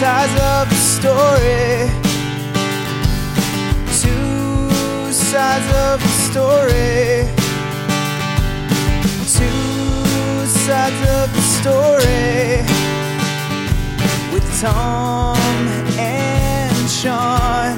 sides 0.00 0.32
of 0.32 0.70
the 0.70 0.76
story. 0.76 1.90
Two 4.00 5.12
sides 5.12 5.68
of 5.76 6.00
the 6.00 6.08
story. 6.08 7.28
Two 9.36 10.46
sides 10.46 11.00
of 11.06 11.30
the 11.34 11.42
story. 11.42 12.64
With 14.32 14.60
Tom 14.62 15.36
and 15.98 16.88
Sean. 16.88 17.76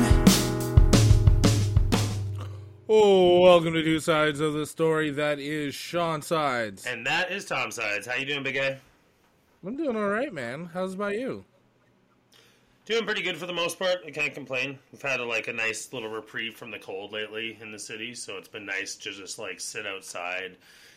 Oh, 2.89 3.41
welcome 3.41 3.73
to 3.73 3.83
Two 3.83 3.99
Sides 3.99 4.39
of 4.39 4.53
the 4.53 4.67
Story. 4.67 5.11
That 5.11 5.41
is 5.41 5.75
Sean 5.75 6.23
Sides. 6.23 6.87
And 6.87 7.05
that 7.05 7.33
is 7.33 7.47
Tom 7.47 7.73
Sides. 7.73 8.07
How 8.07 8.15
you 8.15 8.27
doing, 8.27 8.45
big 8.45 8.55
guy? 8.55 8.79
I'm 9.67 9.77
doing 9.77 9.97
all 9.97 10.09
right, 10.09 10.33
man. 10.33 10.71
How's 10.73 10.95
about 10.95 11.19
you? 11.19 11.45
Doing 12.85 13.05
pretty 13.05 13.23
good 13.23 13.37
for 13.37 13.47
the 13.47 13.53
most 13.53 13.79
part. 13.79 13.99
I 14.05 14.11
can't 14.11 14.35
complain. 14.35 14.77
We've 14.91 15.01
had 15.03 15.21
a, 15.21 15.25
like 15.25 15.47
a 15.47 15.53
nice 15.53 15.93
little 15.93 16.09
reprieve 16.09 16.57
from 16.57 16.73
the 16.73 16.81
cold 16.81 17.13
lately 17.13 17.57
in 17.61 17.71
the 17.71 17.79
city, 17.79 18.13
so 18.15 18.37
it's 18.37 18.49
been 18.49 18.67
nice 18.67 18.97
to 18.97 19.13
just 19.13 19.39
like 19.39 19.61
sit 19.61 19.87
outside, 19.87 20.57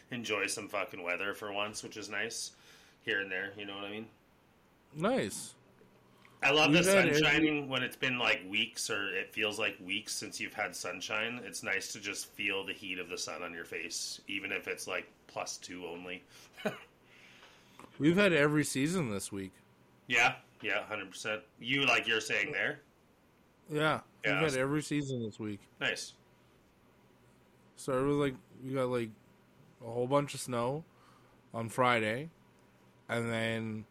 enjoy 0.10 0.48
some 0.48 0.68
fucking 0.68 1.04
weather 1.04 1.34
for 1.36 1.52
once, 1.54 1.84
which 1.84 1.98
is 1.98 2.10
nice. 2.10 2.52
Here 3.04 3.20
and 3.20 3.32
there, 3.32 3.52
you 3.56 3.66
know 3.66 3.76
what 3.76 3.86
I 3.86 3.92
mean? 3.92 4.08
Nice. 4.96 5.54
I 6.42 6.50
love 6.52 6.74
the 6.74 6.84
sun 6.84 7.10
every- 7.10 7.22
shining 7.22 7.70
when 7.70 7.84
it's 7.84 7.96
been 7.96 8.18
like 8.18 8.42
weeks 8.50 8.90
or 8.90 9.10
it 9.16 9.32
feels 9.32 9.60
like 9.60 9.78
weeks 9.84 10.14
since 10.14 10.40
you've 10.40 10.54
had 10.54 10.76
sunshine. 10.76 11.40
It's 11.46 11.62
nice 11.62 11.94
to 11.94 12.00
just 12.00 12.28
feel 12.28 12.66
the 12.66 12.74
heat 12.74 12.98
of 12.98 13.10
the 13.10 13.18
sun 13.18 13.44
on 13.44 13.54
your 13.54 13.64
face, 13.66 14.22
even 14.28 14.52
if 14.52 14.68
it's 14.68 14.88
like 14.88 15.06
plus 15.28 15.58
two 15.58 15.86
only. 15.86 16.24
We've 18.00 18.18
had 18.18 18.34
every 18.34 18.64
season 18.64 19.12
this 19.12 19.32
week. 19.32 19.52
Yeah, 20.08 20.36
yeah, 20.62 20.84
hundred 20.84 21.12
percent. 21.12 21.42
You 21.60 21.86
like 21.86 22.08
you're 22.08 22.22
saying 22.22 22.52
there. 22.52 22.80
Yeah, 23.70 24.02
Yeah, 24.24 24.42
we've 24.42 24.52
had 24.52 24.60
every 24.60 24.84
season 24.84 25.24
this 25.24 25.40
week. 25.40 25.60
Nice. 25.80 26.14
Started 27.76 28.08
with 28.08 28.18
like 28.18 28.36
we 28.64 28.74
got 28.74 28.90
like 28.90 29.10
a 29.86 29.90
whole 29.90 30.08
bunch 30.08 30.34
of 30.34 30.40
snow 30.40 30.84
on 31.54 31.70
Friday, 31.70 32.30
and 33.10 33.32
then 33.32 33.86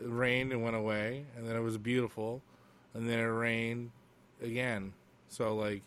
it 0.00 0.08
rained 0.08 0.52
and 0.52 0.62
went 0.62 0.76
away, 0.76 1.24
and 1.36 1.48
then 1.48 1.56
it 1.56 1.60
was 1.60 1.78
beautiful, 1.78 2.42
and 2.94 3.08
then 3.08 3.18
it 3.18 3.24
rained 3.24 3.90
again. 4.42 4.92
So 5.28 5.54
like, 5.54 5.82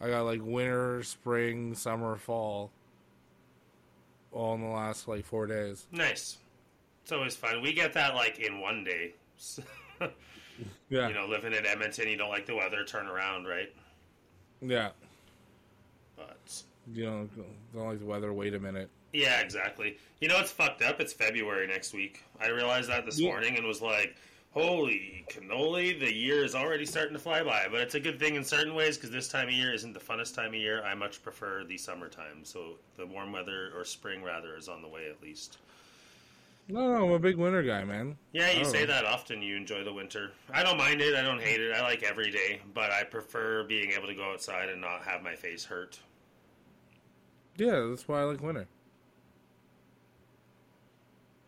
I 0.00 0.08
got 0.08 0.22
like 0.22 0.40
winter, 0.42 1.02
spring, 1.02 1.74
summer, 1.74 2.16
fall, 2.16 2.70
all 4.32 4.54
in 4.54 4.62
the 4.62 4.68
last 4.68 5.06
like 5.06 5.24
four 5.24 5.46
days. 5.46 5.86
Nice. 5.92 6.38
It's 7.02 7.12
always 7.12 7.34
fun. 7.34 7.62
We 7.62 7.72
get 7.72 7.92
that 7.94 8.14
like 8.14 8.38
in 8.38 8.60
one 8.60 8.84
day. 8.84 9.14
Yeah, 10.90 11.08
you 11.08 11.14
know, 11.14 11.26
living 11.26 11.54
in 11.54 11.64
Edmonton, 11.66 12.06
you 12.08 12.16
don't 12.16 12.28
like 12.28 12.44
the 12.46 12.54
weather, 12.54 12.84
turn 12.84 13.06
around, 13.06 13.46
right? 13.46 13.72
yeah. 14.60 14.90
But 16.16 16.62
You 16.92 17.04
know, 17.06 17.28
don't 17.74 17.86
like 17.88 17.98
the 17.98 18.04
weather. 18.04 18.32
Wait 18.32 18.54
a 18.54 18.58
minute. 18.60 18.90
yeah, 19.12 19.40
exactly. 19.40 19.96
You 20.20 20.28
know, 20.28 20.38
it's 20.38 20.52
fucked 20.52 20.82
up. 20.82 21.00
It's 21.00 21.12
February 21.12 21.66
next 21.66 21.94
week. 21.94 22.22
I 22.40 22.48
realized 22.48 22.90
that 22.90 23.06
this 23.06 23.18
Yeah. 23.18 23.28
morning 23.30 23.56
and 23.56 23.66
was 23.66 23.80
like, 23.80 24.14
holy 24.52 25.24
cannoli, 25.30 25.98
the 25.98 26.12
year 26.12 26.44
is 26.44 26.54
already 26.54 26.84
starting 26.84 27.14
to 27.14 27.18
fly 27.18 27.42
by. 27.42 27.66
But 27.70 27.80
it's 27.80 27.94
a 27.94 28.00
good 28.00 28.18
thing 28.20 28.34
in 28.36 28.44
certain 28.44 28.74
ways 28.74 28.96
because 28.98 29.10
this 29.10 29.28
time 29.28 29.48
of 29.48 29.54
year 29.54 29.72
isn't 29.72 29.94
the 29.94 30.00
funnest 30.00 30.34
time 30.34 30.48
of 30.48 30.54
year. 30.56 30.82
I 30.84 30.94
much 30.94 31.22
prefer 31.22 31.64
the 31.64 31.78
summertime. 31.78 32.44
So 32.44 32.76
the 32.96 33.06
warm 33.06 33.32
weather, 33.32 33.72
or 33.74 33.84
spring 33.84 34.22
rather, 34.22 34.56
is 34.56 34.68
on 34.68 34.82
the 34.82 34.88
way 34.88 35.08
at 35.10 35.22
least. 35.22 35.56
No, 36.68 36.88
no, 36.92 37.04
I'm 37.06 37.12
a 37.12 37.18
big 37.18 37.36
winter 37.36 37.62
guy, 37.62 37.84
man. 37.84 38.16
Yeah, 38.32 38.50
you 38.52 38.64
say 38.64 38.86
that 38.86 39.04
often. 39.04 39.42
You 39.42 39.56
enjoy 39.56 39.84
the 39.84 39.92
winter. 39.92 40.30
I 40.52 40.62
don't 40.62 40.78
mind 40.78 41.00
it. 41.00 41.14
I 41.14 41.22
don't 41.22 41.40
hate 41.40 41.60
it. 41.60 41.74
I 41.74 41.82
like 41.82 42.02
every 42.02 42.30
day, 42.30 42.60
but 42.72 42.90
I 42.90 43.04
prefer 43.04 43.64
being 43.64 43.90
able 43.92 44.06
to 44.06 44.14
go 44.14 44.32
outside 44.32 44.68
and 44.68 44.80
not 44.80 45.02
have 45.02 45.22
my 45.22 45.34
face 45.34 45.64
hurt. 45.64 45.98
Yeah, 47.56 47.86
that's 47.90 48.08
why 48.08 48.20
I 48.20 48.24
like 48.24 48.40
winter. 48.40 48.66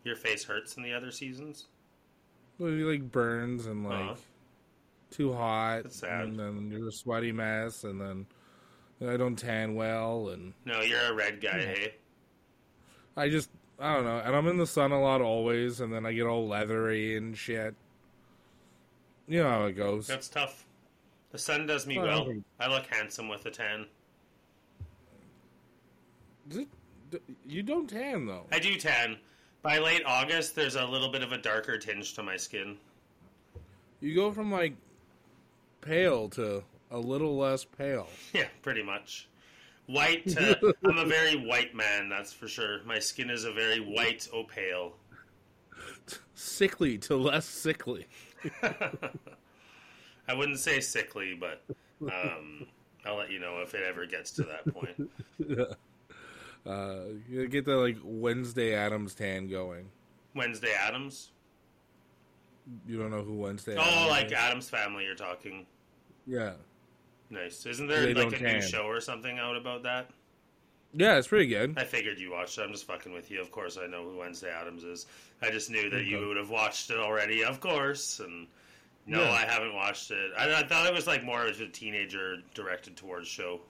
Your 0.02 0.16
face 0.16 0.44
hurts 0.44 0.76
in 0.76 0.82
the 0.82 0.92
other 0.92 1.10
seasons. 1.10 1.66
Well, 2.58 2.70
you 2.70 2.90
like 2.90 3.10
burns 3.10 3.66
and 3.66 3.84
like 3.84 3.94
Uh-huh. 4.00 4.14
too 5.10 5.32
hot, 5.32 5.84
That's 5.84 5.96
sad. 6.00 6.24
and 6.26 6.38
then 6.38 6.70
you're 6.70 6.88
a 6.88 6.92
sweaty 6.92 7.32
mess, 7.32 7.84
and 7.84 8.00
then 8.00 8.26
I 9.08 9.16
don't 9.16 9.36
tan 9.36 9.74
well, 9.74 10.28
and 10.30 10.52
No, 10.66 10.82
you're 10.82 11.00
a 11.00 11.14
red 11.14 11.40
guy, 11.40 11.60
hey? 11.60 11.94
I 13.16 13.28
just 13.28 13.50
I 13.78 13.94
don't 13.94 14.04
know, 14.04 14.18
and 14.18 14.34
I'm 14.34 14.46
in 14.48 14.56
the 14.56 14.66
sun 14.66 14.92
a 14.92 15.00
lot 15.00 15.20
always, 15.20 15.80
and 15.80 15.92
then 15.92 16.06
I 16.06 16.12
get 16.12 16.26
all 16.26 16.46
leathery 16.46 17.16
and 17.16 17.36
shit. 17.36 17.74
You 19.26 19.42
know 19.42 19.48
how 19.50 19.64
it 19.64 19.72
goes. 19.72 20.06
That's 20.06 20.28
tough. 20.28 20.64
The 21.32 21.38
sun 21.38 21.66
does 21.66 21.86
me 21.86 21.98
Well, 21.98 22.08
I 22.08 22.26
well. 22.28 22.34
I 22.60 22.68
look 22.68 22.86
handsome 22.86 23.28
with 23.28 23.44
a 23.46 23.50
tan. 23.50 23.86
Is 26.50 26.56
it- 26.58 26.68
d- 27.10 27.18
you 27.46 27.62
don't 27.62 27.88
tan 27.88 28.26
though. 28.26 28.46
I 28.52 28.58
do 28.58 28.76
tan. 28.76 29.18
By 29.62 29.78
late 29.78 30.02
August, 30.04 30.54
there's 30.54 30.76
a 30.76 30.84
little 30.84 31.10
bit 31.10 31.22
of 31.22 31.32
a 31.32 31.38
darker 31.38 31.78
tinge 31.78 32.12
to 32.14 32.22
my 32.22 32.36
skin. 32.36 32.76
You 34.00 34.14
go 34.14 34.30
from 34.30 34.52
like 34.52 34.74
pale 35.80 36.28
to 36.30 36.62
a 36.90 36.98
little 36.98 37.36
less 37.36 37.64
pale. 37.64 38.08
Yeah, 38.34 38.48
pretty 38.62 38.82
much. 38.82 39.26
White. 39.86 40.26
To, 40.34 40.74
I'm 40.84 40.98
a 40.98 41.04
very 41.04 41.36
white 41.36 41.74
man, 41.74 42.08
that's 42.08 42.32
for 42.32 42.48
sure. 42.48 42.82
My 42.84 42.98
skin 42.98 43.30
is 43.30 43.44
a 43.44 43.52
very 43.52 43.80
white 43.80 44.26
opale. 44.34 44.92
Sickly 46.34 46.98
to 46.98 47.16
less 47.16 47.44
sickly. 47.46 48.06
I 48.62 50.34
wouldn't 50.34 50.58
say 50.58 50.80
sickly, 50.80 51.38
but 51.38 51.62
um, 52.02 52.66
I'll 53.04 53.16
let 53.16 53.30
you 53.30 53.38
know 53.38 53.60
if 53.62 53.74
it 53.74 53.82
ever 53.86 54.06
gets 54.06 54.30
to 54.32 54.42
that 54.44 54.72
point. 54.74 55.10
Uh, 56.66 57.00
you 57.28 57.46
get 57.46 57.66
the 57.66 57.76
like 57.76 57.98
Wednesday 58.02 58.74
Addams 58.74 59.14
tan 59.14 59.48
going. 59.48 59.90
Wednesday 60.34 60.72
Addams. 60.72 61.32
You 62.88 62.98
don't 62.98 63.10
know 63.10 63.20
who 63.22 63.34
Wednesday? 63.34 63.76
Oh, 63.76 63.82
Addams 63.82 64.08
like 64.08 64.26
is? 64.28 64.32
Addams 64.32 64.70
Family, 64.70 65.04
you're 65.04 65.14
talking. 65.14 65.66
yeah, 66.26 66.52
Nice. 67.34 67.66
Isn't 67.66 67.86
there 67.88 68.02
They 68.06 68.14
like 68.14 68.30
don't 68.30 68.40
a 68.40 68.52
new 68.54 68.62
show 68.62 68.82
or 68.84 69.00
something 69.00 69.38
out 69.38 69.56
about 69.56 69.82
that? 69.82 70.08
yeah, 70.92 71.16
it's 71.18 71.26
pretty 71.28 71.46
good. 71.46 71.76
I 71.76 71.84
figured 71.84 72.18
you 72.18 72.30
watched 72.30 72.56
it. 72.58 72.62
I'm 72.62 72.70
just 72.72 72.86
fucking 72.86 73.12
with 73.12 73.30
you. 73.30 73.40
Of 73.40 73.50
course, 73.50 73.76
I 73.76 73.86
know 73.88 74.04
who 74.04 74.16
Wednesday 74.18 74.50
Addams 74.50 74.84
is. 74.84 75.06
I 75.42 75.50
just 75.50 75.68
knew 75.70 75.90
that 75.90 76.04
you 76.04 76.18
Okay. 76.18 76.26
would 76.26 76.36
have 76.36 76.50
watched 76.50 76.90
it 76.90 76.96
already, 76.98 77.42
of 77.42 77.58
course. 77.60 78.20
And 78.20 78.46
no, 79.06 79.22
Yeah. 79.24 79.32
I 79.32 79.40
haven't 79.40 79.74
watched 79.74 80.10
it. 80.12 80.30
I, 80.38 80.60
I 80.60 80.62
thought 80.66 80.86
it 80.86 80.94
was 80.94 81.06
like 81.08 81.24
more 81.24 81.46
of 81.46 81.60
a 81.60 81.66
teenager 81.68 82.36
directed 82.54 82.96
towards 82.96 83.26
show. 83.28 83.60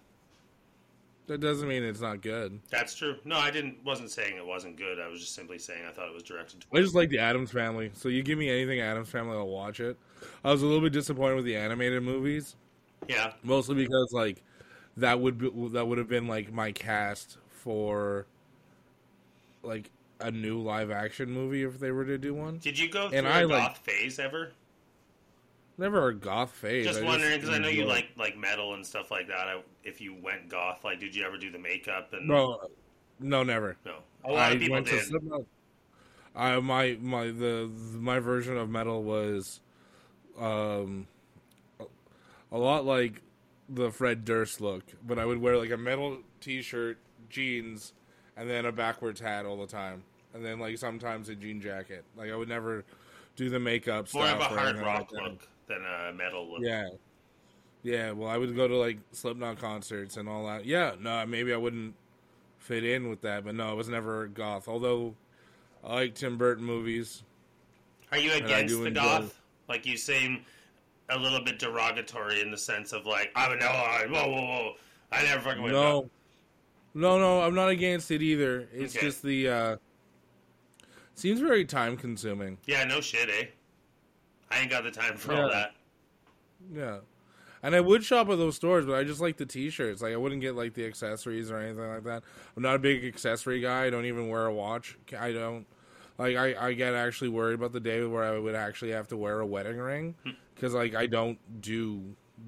That 1.26 1.40
doesn't 1.40 1.66
mean 1.66 1.82
it's 1.82 2.02
not 2.02 2.20
good. 2.20 2.60
That's 2.68 2.94
true. 2.94 3.16
No, 3.24 3.38
I 3.38 3.50
didn't. 3.50 3.82
Wasn't 3.82 4.10
saying 4.10 4.36
it 4.36 4.44
wasn't 4.44 4.76
good. 4.76 5.00
I 5.00 5.08
was 5.08 5.20
just 5.20 5.34
simply 5.34 5.58
saying 5.58 5.80
I 5.88 5.90
thought 5.90 6.08
it 6.08 6.12
was 6.14 6.22
directed 6.22 6.62
I 6.70 6.74
towards. 6.74 6.86
just 6.88 6.94
like 6.94 7.08
the 7.08 7.18
Addams 7.18 7.50
Family. 7.50 7.90
So 7.94 8.10
you 8.10 8.22
give 8.22 8.36
me 8.38 8.50
anything 8.50 8.80
Addams 8.80 9.08
Family, 9.08 9.34
I'll 9.34 9.46
watch 9.48 9.80
it. 9.80 9.96
I 10.44 10.52
was 10.52 10.60
a 10.60 10.66
little 10.66 10.82
bit 10.82 10.92
disappointed 10.92 11.36
with 11.36 11.46
the 11.46 11.56
animated 11.56 12.02
movies, 12.02 12.56
Yeah, 13.08 13.32
mostly 13.42 13.74
because 13.74 14.12
like 14.12 14.42
that 14.96 15.20
would 15.20 15.38
be, 15.38 15.50
that 15.72 15.86
would 15.86 15.98
have 15.98 16.08
been 16.08 16.26
like 16.28 16.52
my 16.52 16.72
cast 16.72 17.38
for 17.50 18.26
like 19.62 19.90
a 20.20 20.30
new 20.30 20.58
live 20.60 20.90
action 20.90 21.30
movie 21.30 21.62
if 21.64 21.78
they 21.80 21.90
were 21.90 22.04
to 22.04 22.18
do 22.18 22.34
one. 22.34 22.58
Did 22.58 22.78
you 22.78 22.88
go 22.88 23.08
through 23.08 23.18
And 23.18 23.26
a 23.26 23.30
I, 23.30 23.40
goth 23.42 23.50
like- 23.50 23.76
phase 23.78 24.18
ever? 24.18 24.52
Never 25.76 26.06
a 26.08 26.14
goth 26.14 26.52
phase. 26.52 26.86
Just 26.86 27.00
I 27.00 27.04
wondering 27.04 27.34
because 27.40 27.50
I 27.52 27.58
know 27.58 27.66
you 27.68 27.84
like 27.84 28.10
like 28.16 28.36
metal 28.36 28.74
and 28.74 28.86
stuff 28.86 29.10
like 29.10 29.26
that. 29.26 29.48
I, 29.48 29.60
if 29.82 30.00
you 30.00 30.14
went 30.14 30.48
goth, 30.48 30.84
like, 30.84 31.00
did 31.00 31.16
you 31.16 31.24
ever 31.26 31.36
do 31.36 31.50
the 31.50 31.58
makeup 31.58 32.12
and 32.12 32.28
No, 32.28 32.60
no, 33.18 33.42
never. 33.42 33.76
no? 33.84 33.96
A 34.24 34.30
lot 34.30 34.52
I 34.52 34.54
of 34.54 34.60
people 34.60 34.74
went 34.74 34.86
to 34.86 35.00
did. 35.00 35.46
I 36.36 36.60
my 36.60 36.96
my 37.00 37.26
the 37.26 37.68
my 37.94 38.20
version 38.20 38.56
of 38.56 38.70
metal 38.70 39.02
was, 39.02 39.58
um, 40.38 41.08
a 42.54 42.58
lot 42.58 42.86
like 42.86 43.20
the 43.68 43.90
Fred 43.90 44.24
Durst 44.24 44.60
look, 44.60 44.84
but 45.06 45.18
I 45.18 45.26
would 45.26 45.38
wear 45.38 45.58
like 45.58 45.72
a 45.72 45.76
metal 45.76 46.18
T-shirt, 46.40 46.98
jeans, 47.28 47.92
and 48.36 48.48
then 48.48 48.64
a 48.64 48.72
backwards 48.72 49.20
hat 49.20 49.44
all 49.44 49.58
the 49.58 49.66
time, 49.66 50.04
and 50.32 50.44
then 50.44 50.60
like 50.60 50.78
sometimes 50.78 51.28
a 51.28 51.34
jean 51.34 51.60
jacket. 51.60 52.04
Like 52.16 52.30
I 52.30 52.36
would 52.36 52.48
never 52.48 52.84
do 53.34 53.50
the 53.50 53.58
makeup 53.58 54.12
More 54.14 54.24
of 54.24 54.30
stuff 54.30 54.52
a 54.52 54.54
hard 54.54 54.76
rock 54.78 55.10
like 55.12 55.22
look 55.22 55.48
than 55.66 55.84
a 55.84 56.12
metal 56.12 56.48
look. 56.50 56.62
Yeah. 56.62 56.88
Yeah, 57.82 58.12
well, 58.12 58.30
I 58.30 58.38
would 58.38 58.56
go 58.56 58.66
to 58.66 58.76
like 58.76 58.98
Slipknot 59.12 59.58
concerts 59.58 60.16
and 60.16 60.26
all 60.26 60.46
that. 60.46 60.64
Yeah, 60.64 60.92
no, 60.98 61.26
maybe 61.26 61.52
I 61.52 61.58
wouldn't 61.58 61.94
fit 62.58 62.82
in 62.82 63.10
with 63.10 63.20
that, 63.22 63.44
but 63.44 63.54
no, 63.54 63.68
I 63.68 63.74
was 63.74 63.90
never 63.90 64.26
goth. 64.28 64.68
Although 64.68 65.14
I 65.84 65.94
like 65.94 66.14
Tim 66.14 66.38
Burton 66.38 66.64
movies. 66.64 67.24
Are 68.10 68.16
you 68.16 68.32
against 68.32 68.80
the 68.80 68.90
goth? 68.90 69.38
Like 69.68 69.84
you 69.84 69.98
seem 69.98 70.46
a 71.10 71.18
little 71.18 71.40
bit 71.42 71.58
derogatory 71.58 72.40
in 72.40 72.50
the 72.50 72.56
sense 72.56 72.92
of 72.92 73.06
like, 73.06 73.30
I 73.36 73.48
would 73.48 73.60
know, 73.60 73.66
I- 73.66 74.06
whoa, 74.08 74.26
whoa, 74.28 74.42
whoa, 74.42 74.72
I 75.12 75.22
never 75.24 75.40
fucking 75.42 75.62
went 75.62 75.74
No, 75.74 76.02
goth. 76.02 76.10
no, 76.94 77.18
no, 77.18 77.42
I'm 77.42 77.54
not 77.54 77.68
against 77.68 78.10
it 78.10 78.22
either. 78.22 78.68
It's 78.72 78.96
Okay. 78.96 79.06
just 79.06 79.22
the 79.22 79.48
uh 79.48 79.76
seems 81.14 81.40
very 81.40 81.64
time 81.64 81.96
consuming. 81.96 82.58
Yeah, 82.66 82.84
no 82.84 83.00
shit, 83.00 83.28
eh? 83.28 83.46
I 84.50 84.60
ain't 84.60 84.70
got 84.70 84.82
the 84.84 84.90
time 84.90 85.16
for 85.16 85.32
Yeah. 85.32 85.42
all 85.42 85.50
that. 85.50 85.74
Yeah. 86.72 86.98
And 87.62 87.74
I 87.74 87.80
would 87.80 88.04
shop 88.04 88.28
at 88.28 88.36
those 88.36 88.56
stores, 88.56 88.84
but 88.84 88.94
I 88.94 89.04
just 89.04 89.20
like 89.20 89.36
the 89.38 89.46
t-shirts. 89.46 90.02
Like 90.02 90.12
I 90.12 90.16
wouldn't 90.16 90.40
get 90.42 90.54
like 90.54 90.74
the 90.74 90.84
accessories 90.86 91.50
or 91.50 91.58
anything 91.58 91.86
like 91.88 92.04
that. 92.04 92.22
I'm 92.56 92.62
not 92.62 92.76
a 92.76 92.78
big 92.78 93.04
accessory 93.04 93.60
guy. 93.60 93.84
I 93.86 93.90
don't 93.90 94.04
even 94.04 94.28
wear 94.28 94.46
a 94.46 94.52
watch. 94.52 94.98
I 95.18 95.32
don't 95.32 95.66
like 96.18 96.36
I 96.36 96.54
I 96.68 96.72
get 96.74 96.94
actually 96.94 97.30
worried 97.30 97.54
about 97.54 97.72
the 97.72 97.80
day 97.80 98.04
where 98.04 98.24
I 98.24 98.38
would 98.38 98.54
actually 98.54 98.90
have 98.92 99.08
to 99.08 99.16
wear 99.16 99.40
a 99.40 99.46
wedding 99.46 99.78
ring 99.78 100.14
Cuz 100.64 100.72
like 100.72 100.94
I 100.94 101.04
don't 101.04 101.38
do 101.60 102.02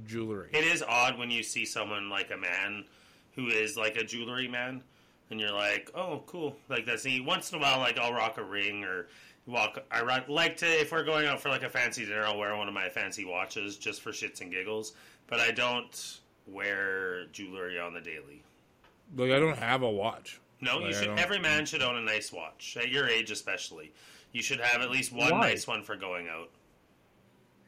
jewelry. 0.06 0.48
It 0.54 0.64
is 0.64 0.82
odd 0.82 1.18
when 1.18 1.30
you 1.30 1.42
see 1.42 1.66
someone 1.66 2.08
like 2.08 2.30
a 2.30 2.36
man 2.38 2.86
who 3.34 3.48
is 3.48 3.76
like 3.76 3.96
a 3.96 4.04
jewelry 4.04 4.48
man, 4.48 4.82
and 5.30 5.38
you're 5.38 5.52
like, 5.52 5.90
oh, 5.94 6.22
cool. 6.26 6.56
Like 6.70 6.86
that's 6.86 7.04
neat. 7.04 7.22
Once 7.26 7.52
in 7.52 7.58
a 7.58 7.60
while, 7.60 7.78
like 7.78 7.98
I'll 7.98 8.14
rock 8.14 8.38
a 8.38 8.42
ring 8.42 8.84
or 8.84 9.08
walk. 9.46 9.84
I 9.90 10.00
rock, 10.00 10.28
like 10.28 10.56
to 10.58 10.66
if 10.66 10.92
we're 10.92 11.04
going 11.04 11.26
out 11.26 11.42
for 11.42 11.50
like 11.50 11.62
a 11.62 11.68
fancy 11.68 12.06
dinner, 12.06 12.24
I'll 12.24 12.38
wear 12.38 12.56
one 12.56 12.68
of 12.68 12.72
my 12.72 12.88
fancy 12.88 13.26
watches 13.26 13.76
just 13.76 14.00
for 14.00 14.12
shits 14.12 14.40
and 14.40 14.50
giggles. 14.50 14.94
But 15.26 15.40
I 15.40 15.50
don't 15.50 16.20
wear 16.46 17.26
jewelry 17.26 17.78
on 17.78 17.92
the 17.92 18.00
daily. 18.00 18.42
Like 19.14 19.30
I 19.30 19.38
don't 19.38 19.58
have 19.58 19.82
a 19.82 19.90
watch. 19.90 20.40
No, 20.62 20.78
you 20.78 20.86
Like, 20.86 20.94
I 20.94 21.00
should. 21.00 21.18
Every 21.18 21.38
man 21.38 21.66
should 21.66 21.82
own 21.82 21.96
a 21.96 22.02
nice 22.02 22.32
watch 22.32 22.78
at 22.80 22.88
your 22.88 23.06
age, 23.06 23.30
especially. 23.30 23.92
You 24.32 24.42
should 24.42 24.60
have 24.60 24.80
at 24.80 24.90
least 24.90 25.12
one 25.12 25.32
Why? 25.32 25.48
nice 25.48 25.66
one 25.66 25.82
for 25.82 25.96
going 25.96 26.28
out. 26.28 26.48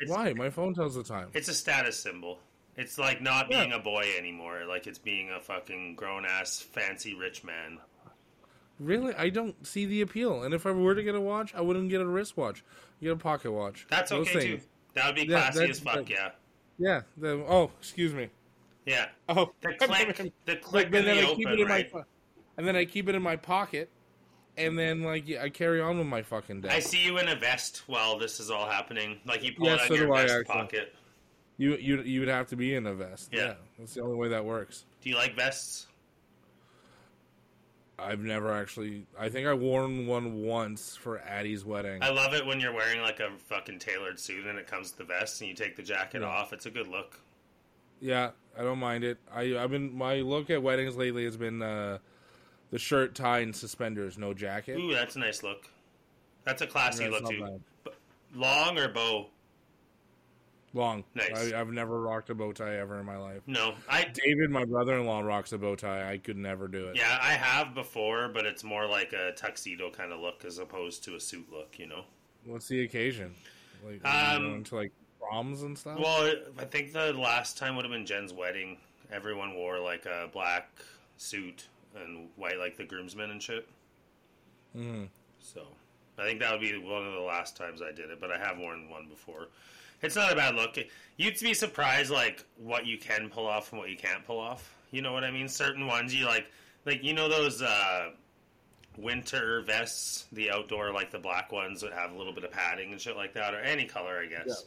It's, 0.01 0.11
Why? 0.11 0.33
My 0.33 0.51
phone 0.51 0.75
tells 0.75 0.95
the 0.95 1.03
time. 1.03 1.29
It's 1.35 1.49
a 1.49 1.55
status 1.55 1.99
symbol. 1.99 2.39
It's 2.77 2.99
like 2.99 3.21
not 3.21 3.51
Yeah. 3.51 3.61
being 3.61 3.73
a 3.73 3.79
boy 3.81 4.05
anymore. 4.17 4.63
Like 4.69 4.87
it's 4.87 4.99
being 4.99 5.31
a 5.31 5.41
fucking 5.41 5.97
grown 5.97 6.25
ass, 6.25 6.61
fancy, 6.61 7.15
rich 7.15 7.43
man. 7.45 7.79
Really? 8.79 9.13
I 9.15 9.29
don't 9.31 9.67
see 9.67 9.87
the 9.87 10.01
appeal. 10.03 10.45
And 10.45 10.55
if 10.55 10.65
I 10.67 10.71
were 10.71 10.95
to 10.95 11.03
get 11.03 11.15
a 11.17 11.21
watch, 11.21 11.53
I 11.55 11.61
wouldn't 11.61 11.89
get 11.89 12.01
a 12.01 12.07
wristwatch. 12.07 12.63
Get 13.03 13.11
a 13.13 13.17
pocket 13.17 13.51
watch. 13.51 13.87
That's 13.91 14.11
Those 14.11 14.29
okay 14.29 14.41
things. 14.41 14.63
too. 14.63 14.69
That 14.95 15.07
would 15.07 15.15
be 15.17 15.27
classy 15.27 15.59
that's- 15.59 15.79
as 15.79 15.83
fuck. 15.83 16.09
yeah, 16.09 16.31
Yeah. 16.79 17.03
The, 17.17 17.45
oh, 17.49 17.73
excuse 17.81 18.15
me. 18.15 18.29
yeah. 18.87 19.09
Oh, 19.29 19.53
The 19.63 19.75
click, 19.81 20.33
the 20.45 20.57
click, 20.57 20.87
and 20.87 20.95
then 20.95 21.05
the 21.05 21.23
I 21.23 21.35
keep 21.35 21.47
open, 21.49 21.59
it 21.59 21.61
in 21.63 21.67
right? 21.69 21.93
my, 21.95 22.03
and 22.57 22.67
then 22.67 22.77
I 22.77 22.85
keep 22.85 23.09
it 23.09 23.15
in 23.17 23.23
my 23.23 23.35
pocket, 23.37 23.91
and 24.59 24.79
then 24.79 25.03
like 25.03 25.29
yeah, 25.29 25.43
I 25.43 25.49
carry 25.49 25.81
on 25.81 25.99
with 25.99 26.07
my 26.07 26.23
fucking 26.23 26.61
day. 26.63 26.69
I 26.69 26.81
see 26.81 27.05
you 27.05 27.19
in 27.19 27.29
a 27.29 27.37
vest 27.37 27.83
while 27.87 28.19
this 28.19 28.41
is 28.41 28.51
all 28.51 28.67
happening. 28.67 29.21
Like 29.27 29.43
you 29.43 29.53
pull 29.53 29.67
Yeah, 29.67 29.75
it 29.75 29.81
out 29.81 29.89
so 29.89 29.95
your 29.95 30.15
vest 30.15 30.47
pocket. 30.47 30.95
You 31.57 31.77
you 31.77 32.03
you 32.03 32.21
would 32.21 32.29
have 32.29 32.47
to 32.49 32.57
be 32.57 32.75
in 32.75 32.87
a 32.87 32.95
vest. 32.95 33.31
Yeah. 33.33 33.55
that's 33.79 33.95
the 33.95 34.03
only 34.03 34.17
way 34.17 34.29
that 34.29 34.45
works. 34.45 34.85
Do 35.01 35.11
you 35.11 35.17
like 35.17 35.35
vests? 35.35 35.87
I've 38.01 38.21
never 38.21 38.53
actually. 38.53 39.07
I 39.19 39.29
think 39.29 39.49
I 39.49 39.55
worn 39.55 40.07
one 40.07 40.43
once 40.43 40.95
for 40.95 41.19
Addie's 41.19 41.65
wedding. 41.65 42.01
I 42.03 42.11
love 42.11 42.33
it 42.33 42.47
when 42.47 42.61
you're 42.61 42.73
wearing 42.73 43.01
like 43.03 43.19
a 43.19 43.31
fucking 43.49 43.81
tailored 43.81 44.21
suit 44.21 44.47
and 44.47 44.57
it 44.57 44.69
comes 44.69 44.93
to 44.93 44.99
the 44.99 45.05
vest 45.05 45.41
and 45.41 45.49
you 45.51 45.55
take 45.57 45.75
the 45.75 45.83
jacket 45.83 46.23
Yeah. 46.23 46.29
off. 46.29 46.53
It's 46.53 46.67
a 46.67 46.71
good 46.71 46.87
look. 46.87 47.19
yeah, 48.01 48.31
I 48.57 48.63
don't 48.63 48.79
mind 48.79 49.03
it. 49.03 49.19
I 49.35 49.59
I've 49.59 49.71
been 49.73 49.93
my 49.97 50.17
look 50.21 50.49
at 50.51 50.63
weddings 50.63 50.97
lately 50.97 51.25
has 51.25 51.37
been 51.37 51.61
uh, 51.61 51.99
the 52.71 52.79
shirt, 52.79 53.15
tie, 53.15 53.41
and 53.41 53.55
suspenders, 53.55 54.19
no 54.19 54.35
jacket. 54.35 54.79
Ooh, 54.79 54.93
that's 54.93 55.17
a 55.17 55.19
nice 55.19 55.43
look. 55.43 55.69
That's 56.45 56.63
a 56.63 56.67
classy 56.67 57.05
Yeah, 57.05 57.11
look 57.11 57.29
too. 57.29 57.41
bad. 57.41 57.93
Long 58.35 58.79
or 58.79 58.89
bow? 58.89 59.29
Long. 60.75 61.03
Nice. 61.15 61.53
I, 61.53 61.59
I've 61.59 61.73
never 61.73 62.01
rocked 62.01 62.29
a 62.31 62.35
bow 62.35 62.53
tie 62.53 62.77
ever 62.77 63.01
in 63.01 63.07
my 63.07 63.17
life. 63.17 63.41
No, 63.47 63.75
I 63.89 64.05
David, 64.13 64.51
my 64.51 64.65
brother-in-law, 64.67 65.21
rocks 65.21 65.53
a 65.53 65.59
bow 65.59 65.77
tie. 65.77 66.11
I 66.11 66.19
could 66.19 66.37
never 66.37 66.69
do 66.69 66.89
it. 66.89 66.97
Yeah, 66.97 67.19
I 67.23 67.33
have 67.33 67.75
before, 67.75 68.29
but 68.29 68.45
it's 68.45 68.63
more 68.63 68.87
like 68.87 69.13
a 69.15 69.33
tuxedo 69.33 69.91
kind 69.91 70.13
of 70.13 70.21
look 70.21 70.45
as 70.45 70.59
opposed 70.59 71.05
to 71.05 71.17
a 71.17 71.21
suit 71.21 71.47
look, 71.51 71.79
you 71.79 71.87
know? 71.87 72.05
What's 72.45 72.69
the 72.69 72.83
occasion? 72.83 73.35
Like 73.85 74.07
Um, 74.07 74.43
going 74.43 74.65
to 74.65 74.75
like 74.77 74.93
proms 75.19 75.63
and 75.63 75.77
stuff? 75.77 75.99
Well, 75.99 76.35
I 76.59 76.65
think 76.65 76.93
the 76.93 77.13
last 77.15 77.57
time 77.57 77.75
would 77.77 77.85
have 77.85 77.93
been 77.93 78.07
Jen's 78.07 78.33
wedding. 78.35 78.77
Everyone 79.11 79.55
wore 79.55 79.79
like 79.81 80.05
a 80.05 80.29
black 80.31 80.69
suit 81.17 81.69
and 81.97 82.29
white, 82.37 82.59
like 82.59 82.77
the 82.77 82.85
groomsmen 82.85 83.31
and 83.31 83.43
shit. 83.43 83.69
hmm 84.75 85.05
So 85.41 85.63
I 86.19 86.25
think 86.25 86.41
that 86.41 86.53
would 86.53 86.61
be 86.61 86.77
one 86.79 87.07
of 87.07 87.13
the 87.13 87.21
last 87.21 87.57
times 87.57 87.81
I 87.83 87.93
did 87.93 88.11
it, 88.11 88.21
but 88.21 88.31
I 88.31 88.39
have 88.39 88.59
worn 88.59 88.89
one 88.91 89.07
before. 89.09 89.49
It's 90.03 90.15
not 90.17 90.33
a 90.33 90.37
bad 90.37 90.55
look. 90.55 90.77
You'd 91.17 91.41
be 91.41 91.55
surprised, 91.55 92.11
like 92.11 92.45
what 92.57 92.87
you 92.87 92.99
can 92.99 93.29
pull 93.31 93.47
off 93.47 93.73
and 93.73 93.81
what 93.81 93.91
you 93.91 93.97
can't 93.97 94.25
pull 94.25 94.39
off. 94.39 94.73
You 94.93 95.03
know 95.03 95.13
what 95.13 95.25
I 95.25 95.31
mean? 95.31 95.49
Certain 95.49 95.87
ones 95.87 96.15
you 96.15 96.25
like, 96.25 96.47
like 96.87 97.03
you 97.03 97.13
know 97.13 97.29
those 97.29 97.61
uh, 97.63 98.11
winter 98.97 99.63
vests, 99.63 100.27
the 100.33 100.51
outdoor, 100.51 100.93
like 100.93 101.11
the 101.11 101.19
black 101.19 101.53
ones 101.53 101.81
that 101.81 101.93
have 101.93 102.13
a 102.13 102.17
little 102.17 102.33
bit 102.33 102.45
of 102.45 102.51
padding 102.53 102.93
and 102.93 103.01
shit 103.01 103.17
like 103.17 103.35
that, 103.35 103.55
or 103.55 103.59
any 103.61 103.85
color, 103.87 104.21
I 104.23 104.27
guess. 104.27 104.65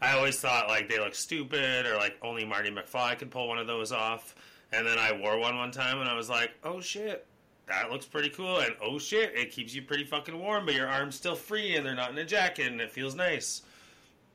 I 0.00 0.12
always 0.16 0.38
thought 0.40 0.68
like 0.68 0.88
they 0.88 0.98
look 0.98 1.14
stupid, 1.14 1.86
or 1.86 1.96
like 1.96 2.16
only 2.22 2.44
Marty 2.44 2.70
McFly 2.70 3.18
could 3.18 3.30
pull 3.30 3.48
one 3.48 3.58
of 3.58 3.66
those 3.66 3.92
off. 3.92 4.34
And 4.72 4.86
then 4.86 4.98
I 4.98 5.12
wore 5.12 5.38
one 5.38 5.56
one 5.56 5.70
time, 5.70 6.00
and 6.00 6.08
I 6.08 6.14
was 6.14 6.30
like, 6.30 6.52
"Oh 6.64 6.80
shit, 6.80 7.26
that 7.68 7.90
looks 7.90 8.06
pretty 8.06 8.30
cool." 8.30 8.58
And 8.60 8.74
oh 8.82 8.98
shit, 8.98 9.32
it 9.36 9.50
keeps 9.50 9.74
you 9.74 9.82
pretty 9.82 10.04
fucking 10.04 10.38
warm, 10.38 10.64
but 10.66 10.74
your 10.74 10.88
arms 10.88 11.14
still 11.14 11.34
free, 11.36 11.76
and 11.76 11.84
they're 11.84 11.94
not 11.94 12.10
in 12.10 12.18
a 12.18 12.24
jacket, 12.24 12.68
and 12.72 12.80
it 12.80 12.90
feels 12.90 13.14
nice. 13.14 13.62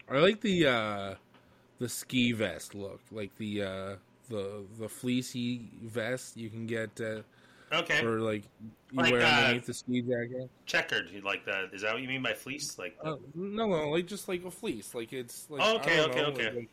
I 0.09 0.19
like 0.19 0.39
the 0.41 0.67
uh, 0.67 1.15
the 1.79 1.89
ski 1.89 2.31
vest 2.33 2.75
look, 2.75 3.01
like 3.11 3.35
the 3.37 3.63
uh, 3.63 3.95
the 4.29 4.63
the 4.79 4.87
fleecy 4.87 5.69
vest 5.83 6.37
you 6.37 6.49
can 6.49 6.67
get 6.67 6.91
uh, 7.01 7.21
Okay, 7.73 7.99
for 8.01 8.19
like 8.21 8.43
you 8.91 9.01
Like, 9.01 9.11
wear 9.11 9.21
uh, 9.23 9.29
underneath 9.29 9.65
the 9.65 9.73
ski 9.73 10.01
jacket. 10.01 10.49
checkered. 10.67 11.09
Like 11.23 11.45
that? 11.45 11.73
Is 11.73 11.81
that 11.81 11.93
what 11.93 12.01
you 12.03 12.07
mean 12.07 12.21
by 12.21 12.33
fleece? 12.33 12.77
Like, 12.79 12.95
Uh, 13.03 13.15
no, 13.35 13.67
no, 13.67 13.89
like 13.89 14.05
just 14.05 14.29
like 14.29 14.45
a 14.45 14.51
fleece. 14.51 14.93
Like 14.95 15.11
it's 15.13 15.49
like 15.49 15.61
Oh, 15.63 15.77
okay, 15.77 15.99
okay, 16.01 16.21
know, 16.21 16.27
okay. 16.27 16.51
like- 16.51 16.69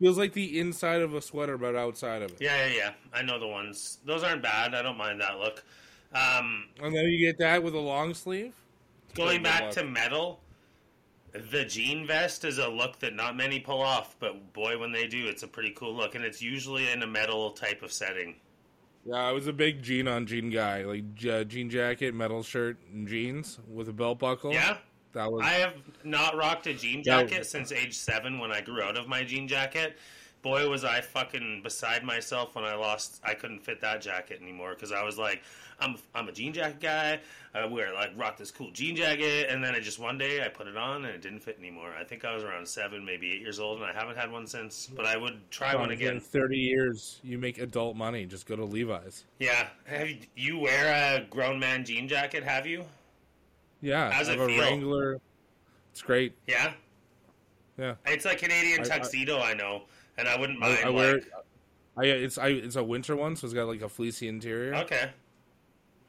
feels 0.00 0.18
like 0.18 0.32
the 0.32 0.58
inside 0.58 1.02
of 1.02 1.14
a 1.14 1.20
sweater, 1.22 1.56
but 1.58 1.76
outside 1.76 2.22
of 2.22 2.32
it. 2.32 2.38
yeah, 2.40 2.66
yeah, 2.66 2.74
yeah. 2.74 2.90
I 3.12 3.22
know 3.22 3.38
the 3.38 3.48
ones. 3.48 3.98
Those 4.04 4.22
aren't 4.22 4.42
bad. 4.42 4.74
I 4.74 4.82
don't 4.82 4.96
mind 4.98 5.20
that 5.20 5.38
look. 5.38 5.64
Um, 6.14 6.68
And 6.80 6.94
then 6.94 7.04
you 7.06 7.18
get 7.18 7.38
that 7.38 7.62
with 7.62 7.74
a 7.74 7.80
long 7.80 8.14
sleeve. 8.14 8.54
Going 9.14 9.42
back 9.42 9.70
to 9.72 9.84
metal, 9.84 10.40
the 11.32 11.64
jean 11.64 12.06
vest 12.06 12.44
is 12.44 12.58
a 12.58 12.68
look 12.68 12.98
that 13.00 13.14
not 13.14 13.36
many 13.36 13.60
pull 13.60 13.80
off, 13.80 14.16
but 14.18 14.52
boy, 14.52 14.78
when 14.78 14.92
they 14.92 15.06
do, 15.06 15.26
it's 15.26 15.42
a 15.42 15.48
pretty 15.48 15.70
cool 15.70 15.94
look, 15.94 16.14
and 16.14 16.24
it's 16.24 16.40
usually 16.42 16.90
in 16.90 17.02
a 17.02 17.06
metal 17.06 17.50
type 17.50 17.82
of 17.82 17.92
setting. 17.92 18.36
Yeah, 19.04 19.16
I 19.16 19.32
was 19.32 19.46
a 19.46 19.52
big 19.52 19.82
jean 19.82 20.08
on 20.08 20.26
jean 20.26 20.50
guy, 20.50 20.84
like 20.84 21.04
uh, 21.28 21.44
jean 21.44 21.68
jacket, 21.68 22.14
metal 22.14 22.42
shirt, 22.42 22.78
and 22.92 23.06
jeans 23.06 23.58
with 23.68 23.88
a 23.88 23.92
belt 23.92 24.18
buckle. 24.18 24.52
Yeah, 24.52 24.78
that 25.14 25.30
was. 25.30 25.42
I 25.44 25.54
have 25.54 25.74
not 26.04 26.36
rocked 26.36 26.66
a 26.66 26.74
jean 26.74 27.02
jacket 27.02 27.46
since 27.46 27.72
age 27.72 27.96
seven 27.96 28.38
when 28.38 28.52
I 28.52 28.60
grew 28.60 28.82
out 28.82 28.96
of 28.96 29.08
my 29.08 29.24
jean 29.24 29.48
jacket. 29.48 29.98
Boy, 30.42 30.68
was 30.68 30.84
I 30.84 31.00
fucking 31.00 31.62
beside 31.62 32.04
myself 32.04 32.54
when 32.54 32.64
I 32.64 32.74
lost. 32.74 33.18
I 33.24 33.32
couldn't 33.32 33.60
fit 33.60 33.80
that 33.80 34.02
jacket 34.02 34.40
anymore 34.42 34.74
because 34.74 34.92
I 34.92 35.02
was 35.02 35.16
like, 35.16 35.42
I'm 35.80 35.96
I'm 36.14 36.28
a 36.28 36.32
jean 36.32 36.52
jacket 36.52 36.80
guy. 36.80 37.20
I 37.54 37.64
wear 37.66 37.94
like 37.94 38.10
rock 38.16 38.36
this 38.36 38.50
cool 38.50 38.70
jean 38.72 38.94
jacket, 38.96 39.46
and 39.48 39.64
then 39.64 39.74
I 39.74 39.80
just 39.80 39.98
one 39.98 40.18
day 40.18 40.44
I 40.44 40.48
put 40.48 40.66
it 40.66 40.76
on 40.76 41.04
and 41.04 41.14
it 41.14 41.22
didn't 41.22 41.40
fit 41.40 41.56
anymore. 41.58 41.94
I 41.98 42.04
think 42.04 42.24
I 42.24 42.34
was 42.34 42.44
around 42.44 42.68
seven, 42.68 43.04
maybe 43.04 43.32
eight 43.32 43.40
years 43.40 43.58
old, 43.58 43.80
and 43.80 43.86
I 43.86 43.94
haven't 43.94 44.16
had 44.16 44.30
one 44.30 44.46
since. 44.46 44.90
But 44.94 45.06
I 45.06 45.16
would 45.16 45.50
try 45.50 45.74
one 45.74 45.90
in 45.90 45.98
again. 45.98 46.20
thirty 46.20 46.58
years, 46.58 47.20
you 47.22 47.38
make 47.38 47.58
adult 47.58 47.96
money. 47.96 48.26
Just 48.26 48.46
go 48.46 48.54
to 48.54 48.64
Levi's. 48.64 49.24
Yeah, 49.38 49.68
have 49.86 50.10
you, 50.10 50.18
you 50.36 50.58
wear 50.58 51.16
a 51.16 51.24
grown 51.24 51.58
man 51.58 51.84
jean 51.84 52.06
jacket? 52.06 52.44
Have 52.44 52.66
you? 52.66 52.84
Yeah, 53.84 54.10
How's 54.10 54.28
I 54.28 54.32
it 54.32 54.38
have 54.38 54.48
a 54.48 54.50
feel? 54.52 54.60
Wrangler. 54.62 55.20
It's 55.92 56.00
great. 56.02 56.34
Yeah, 56.46 56.72
Yeah, 57.78 57.94
it's 58.06 58.24
a 58.24 58.34
Canadian 58.34 58.80
I- 58.80 58.82
I- 58.84 58.98
tuxedo, 58.98 59.40
I, 59.40 59.52
know, 59.54 59.82
and 60.16 60.26
I 60.26 60.38
wouldn't 60.38 60.58
mind. 60.58 60.78
I, 60.82 60.88
I 60.88 60.90
wear. 60.90 61.12
like, 61.14 61.32
I 61.96 62.04
it's 62.06 62.38
I 62.38 62.48
it's 62.48 62.76
a 62.76 62.82
winter 62.82 63.14
one, 63.14 63.36
so 63.36 63.46
it's 63.46 63.54
got 63.54 63.68
like 63.68 63.82
a 63.82 63.88
fleecy 63.88 64.26
interior. 64.26 64.74
Okay. 64.76 65.10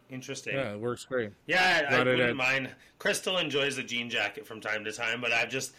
Interesting. 0.09 0.55
Yeah, 0.55 0.71
it 0.73 0.79
works 0.79 1.03
great. 1.05 1.31
Yeah, 1.47 1.87
I, 1.89 1.95
I 1.95 2.01
it 2.01 2.05
wouldn't 2.05 2.21
at- 2.29 2.35
mind. 2.35 2.69
Crystal 2.97 3.37
enjoys 3.39 3.77
a 3.77 3.83
jean 3.83 4.09
jacket 4.09 4.45
from 4.47 4.61
time 4.61 4.85
to 4.85 4.91
time, 4.91 5.19
but 5.19 5.31
I've 5.33 5.49
just 5.49 5.73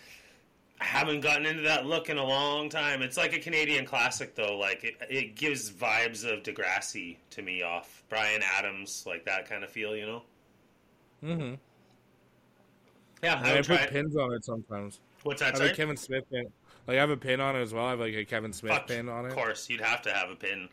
I 0.81 0.85
haven't 0.85 1.21
gotten 1.21 1.47
into 1.47 1.63
that 1.63 1.87
look 1.87 2.11
in 2.11 2.19
a 2.19 2.25
long 2.25 2.69
time. 2.69 3.01
It's 3.03 3.17
like 3.17 3.33
a 3.33 3.39
Canadian 3.39 3.87
classic, 3.87 4.35
though. 4.35 4.59
Like 4.59 4.85
it, 4.85 4.97
it 5.09 5.35
gives 5.37 5.71
vibes 5.71 6.31
of 6.31 6.43
Degrassi 6.43 7.17
to 7.31 7.43
me, 7.43 7.63
off 7.63 8.03
Bryan 8.11 8.43
Adams, 8.59 9.05
like 9.07 9.25
that 9.25 9.49
kind 9.49 9.65
of 9.65 9.71
feel, 9.71 9.97
you 9.97 10.07
know. 10.07 10.23
Mm-hmm. 11.25 11.55
Yeah, 13.23 13.41
I 13.43 13.59
I, 13.59 13.63
put 13.63 13.91
pins 13.91 14.17
on 14.17 14.33
it 14.33 14.45
sometimes. 14.45 15.01
What's 15.23 15.41
that? 15.41 15.57
I 15.59 15.63
have 15.65 15.73
a 15.73 15.75
Kevin 15.75 15.97
Smith 15.97 16.25
pin. 16.31 16.47
Like 16.87 16.97
I 16.99 17.01
have 17.01 17.11
a 17.11 17.17
pin 17.17 17.41
on 17.41 17.57
it 17.57 17.63
as 17.63 17.73
well. 17.75 17.87
I 17.87 17.91
have 17.91 18.01
like 18.01 18.15
a 18.15 18.25
Kevin 18.25 18.53
Smith 18.53 18.73
Fuck, 18.73 18.87
pin 18.89 19.09
on 19.09 19.25
it. 19.25 19.29
Of 19.29 19.35
course, 19.35 19.69
you'd 19.69 19.81
have 19.81 20.03
to 20.03 20.13
have 20.13 20.31
a 20.31 20.37
pin. 20.37 20.69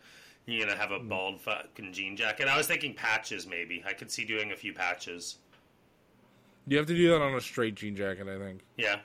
You're 0.46 0.66
gonna 0.68 0.78
have 0.78 0.90
Mm. 0.90 0.98
a 0.98 1.04
bald 1.06 1.42
fucking 1.42 1.94
jean 1.94 2.18
jacket. 2.18 2.48
I 2.48 2.58
was 2.58 2.68
thinking 2.68 2.94
patches, 2.94 3.48
maybe. 3.48 3.82
I 3.88 3.94
could 3.94 4.12
see 4.12 4.26
doing 4.26 4.52
a 4.52 4.56
few 4.56 4.74
patches. 4.74 5.38
You 6.68 6.78
have 6.78 6.86
to 6.88 6.96
do 6.96 7.10
that 7.10 7.22
on 7.22 7.34
a 7.34 7.42
straight 7.42 7.76
jean 7.76 7.96
jacket, 7.96 8.28
I 8.28 8.38
think. 8.38 8.62
Yeah, 8.78 9.00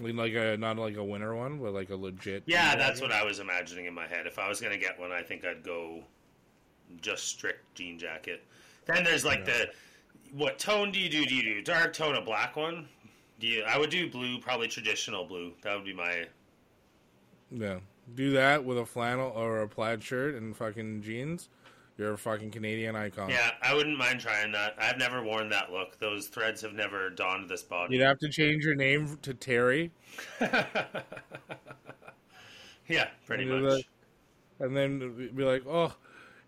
Like 0.00 0.14
like 0.14 0.34
a 0.34 0.56
not 0.56 0.76
like 0.78 0.96
a 0.96 1.04
winter 1.04 1.34
one, 1.34 1.58
but 1.58 1.72
like 1.74 1.90
a 1.90 1.96
legit. 1.96 2.44
Yeah, 2.46 2.76
that's 2.76 3.00
jacket. 3.00 3.12
what 3.12 3.20
I 3.20 3.24
was 3.24 3.38
imagining 3.40 3.86
in 3.86 3.94
my 3.94 4.06
head. 4.06 4.26
If 4.26 4.38
I 4.38 4.48
was 4.48 4.60
gonna 4.60 4.78
get 4.78 4.98
one, 4.98 5.10
I 5.12 5.22
think 5.22 5.44
I'd 5.44 5.62
go 5.62 6.04
just 7.00 7.26
strict 7.26 7.74
jean 7.74 7.98
jacket. 7.98 8.44
Then 8.86 9.02
there's 9.04 9.24
like 9.24 9.44
the 9.44 9.70
what 10.36 10.58
tone 10.58 10.90
do 10.92 10.98
you 10.98 11.08
do? 11.08 11.24
Do 11.24 11.34
you 11.34 11.42
do 11.42 11.62
dark 11.62 11.92
tone, 11.92 12.14
a 12.16 12.20
black 12.20 12.56
one? 12.56 12.88
Do 13.38 13.46
you, 13.46 13.62
I 13.64 13.78
would 13.78 13.90
do 13.90 14.10
blue, 14.10 14.38
probably 14.38 14.68
traditional 14.68 15.24
blue. 15.24 15.52
That 15.62 15.74
would 15.76 15.84
be 15.84 15.92
my. 15.94 16.24
Yeah. 17.50 17.78
Do 18.14 18.32
that 18.32 18.64
with 18.64 18.78
a 18.78 18.86
flannel 18.86 19.30
or 19.34 19.60
a 19.62 19.68
plaid 19.68 20.02
shirt 20.02 20.34
and 20.36 20.56
fucking 20.56 21.02
jeans. 21.02 21.48
You're 21.98 22.12
a 22.12 22.18
fucking 22.18 22.50
Canadian 22.50 22.94
icon. 22.94 23.30
Yeah, 23.30 23.52
I 23.62 23.74
wouldn't 23.74 23.96
mind 23.96 24.20
trying 24.20 24.52
that. 24.52 24.74
I've 24.78 24.98
never 24.98 25.22
worn 25.22 25.48
that 25.48 25.72
look. 25.72 25.98
Those 25.98 26.28
threads 26.28 26.60
have 26.60 26.74
never 26.74 27.08
donned 27.08 27.48
this 27.48 27.62
body. 27.62 27.96
You'd 27.96 28.04
have 28.04 28.18
to 28.18 28.28
change 28.28 28.64
your 28.66 28.74
name 28.74 29.18
to 29.22 29.32
Terry. 29.32 29.90
yeah, 32.86 33.08
pretty 33.26 33.44
And 33.44 33.62
much. 33.62 33.72
like- 33.72 33.86
And 34.60 34.76
then 34.76 35.30
be 35.34 35.42
like, 35.44 35.64
oh, 35.66 35.94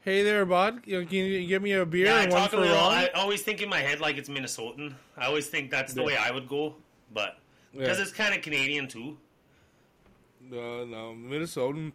hey 0.09 0.23
there, 0.23 0.47
bud. 0.47 0.81
You 0.87 1.01
know, 1.03 1.07
can 1.07 1.19
you 1.19 1.47
get 1.47 1.61
me 1.61 1.73
a 1.73 1.85
beer 1.85 2.07
Yeah, 2.07 2.17
I 2.17 2.21
one 2.23 2.31
talk 2.31 2.47
a 2.53 2.57
for 2.57 2.61
little. 2.63 2.75
Ron? 2.77 2.93
I 2.95 3.09
always 3.09 3.43
think 3.43 3.61
in 3.61 3.69
my 3.69 3.81
head 3.81 4.01
like 4.01 4.17
it's 4.17 4.29
Minnesotan. 4.31 4.95
I 5.19 5.27
always 5.27 5.47
think 5.49 5.71
that's 5.71 5.93
the 5.93 6.01
Yeah. 6.01 6.07
way 6.07 6.17
I 6.17 6.31
would 6.31 6.49
go, 6.49 6.77
but 7.13 7.39
because 7.73 7.99
Yeah. 7.99 8.05
it's 8.05 8.13
kind 8.13 8.35
of 8.35 8.41
Canadian 8.43 8.89
too. 8.89 9.19
No, 10.41 10.85
no. 10.87 11.13
Minnesotan, 11.15 11.93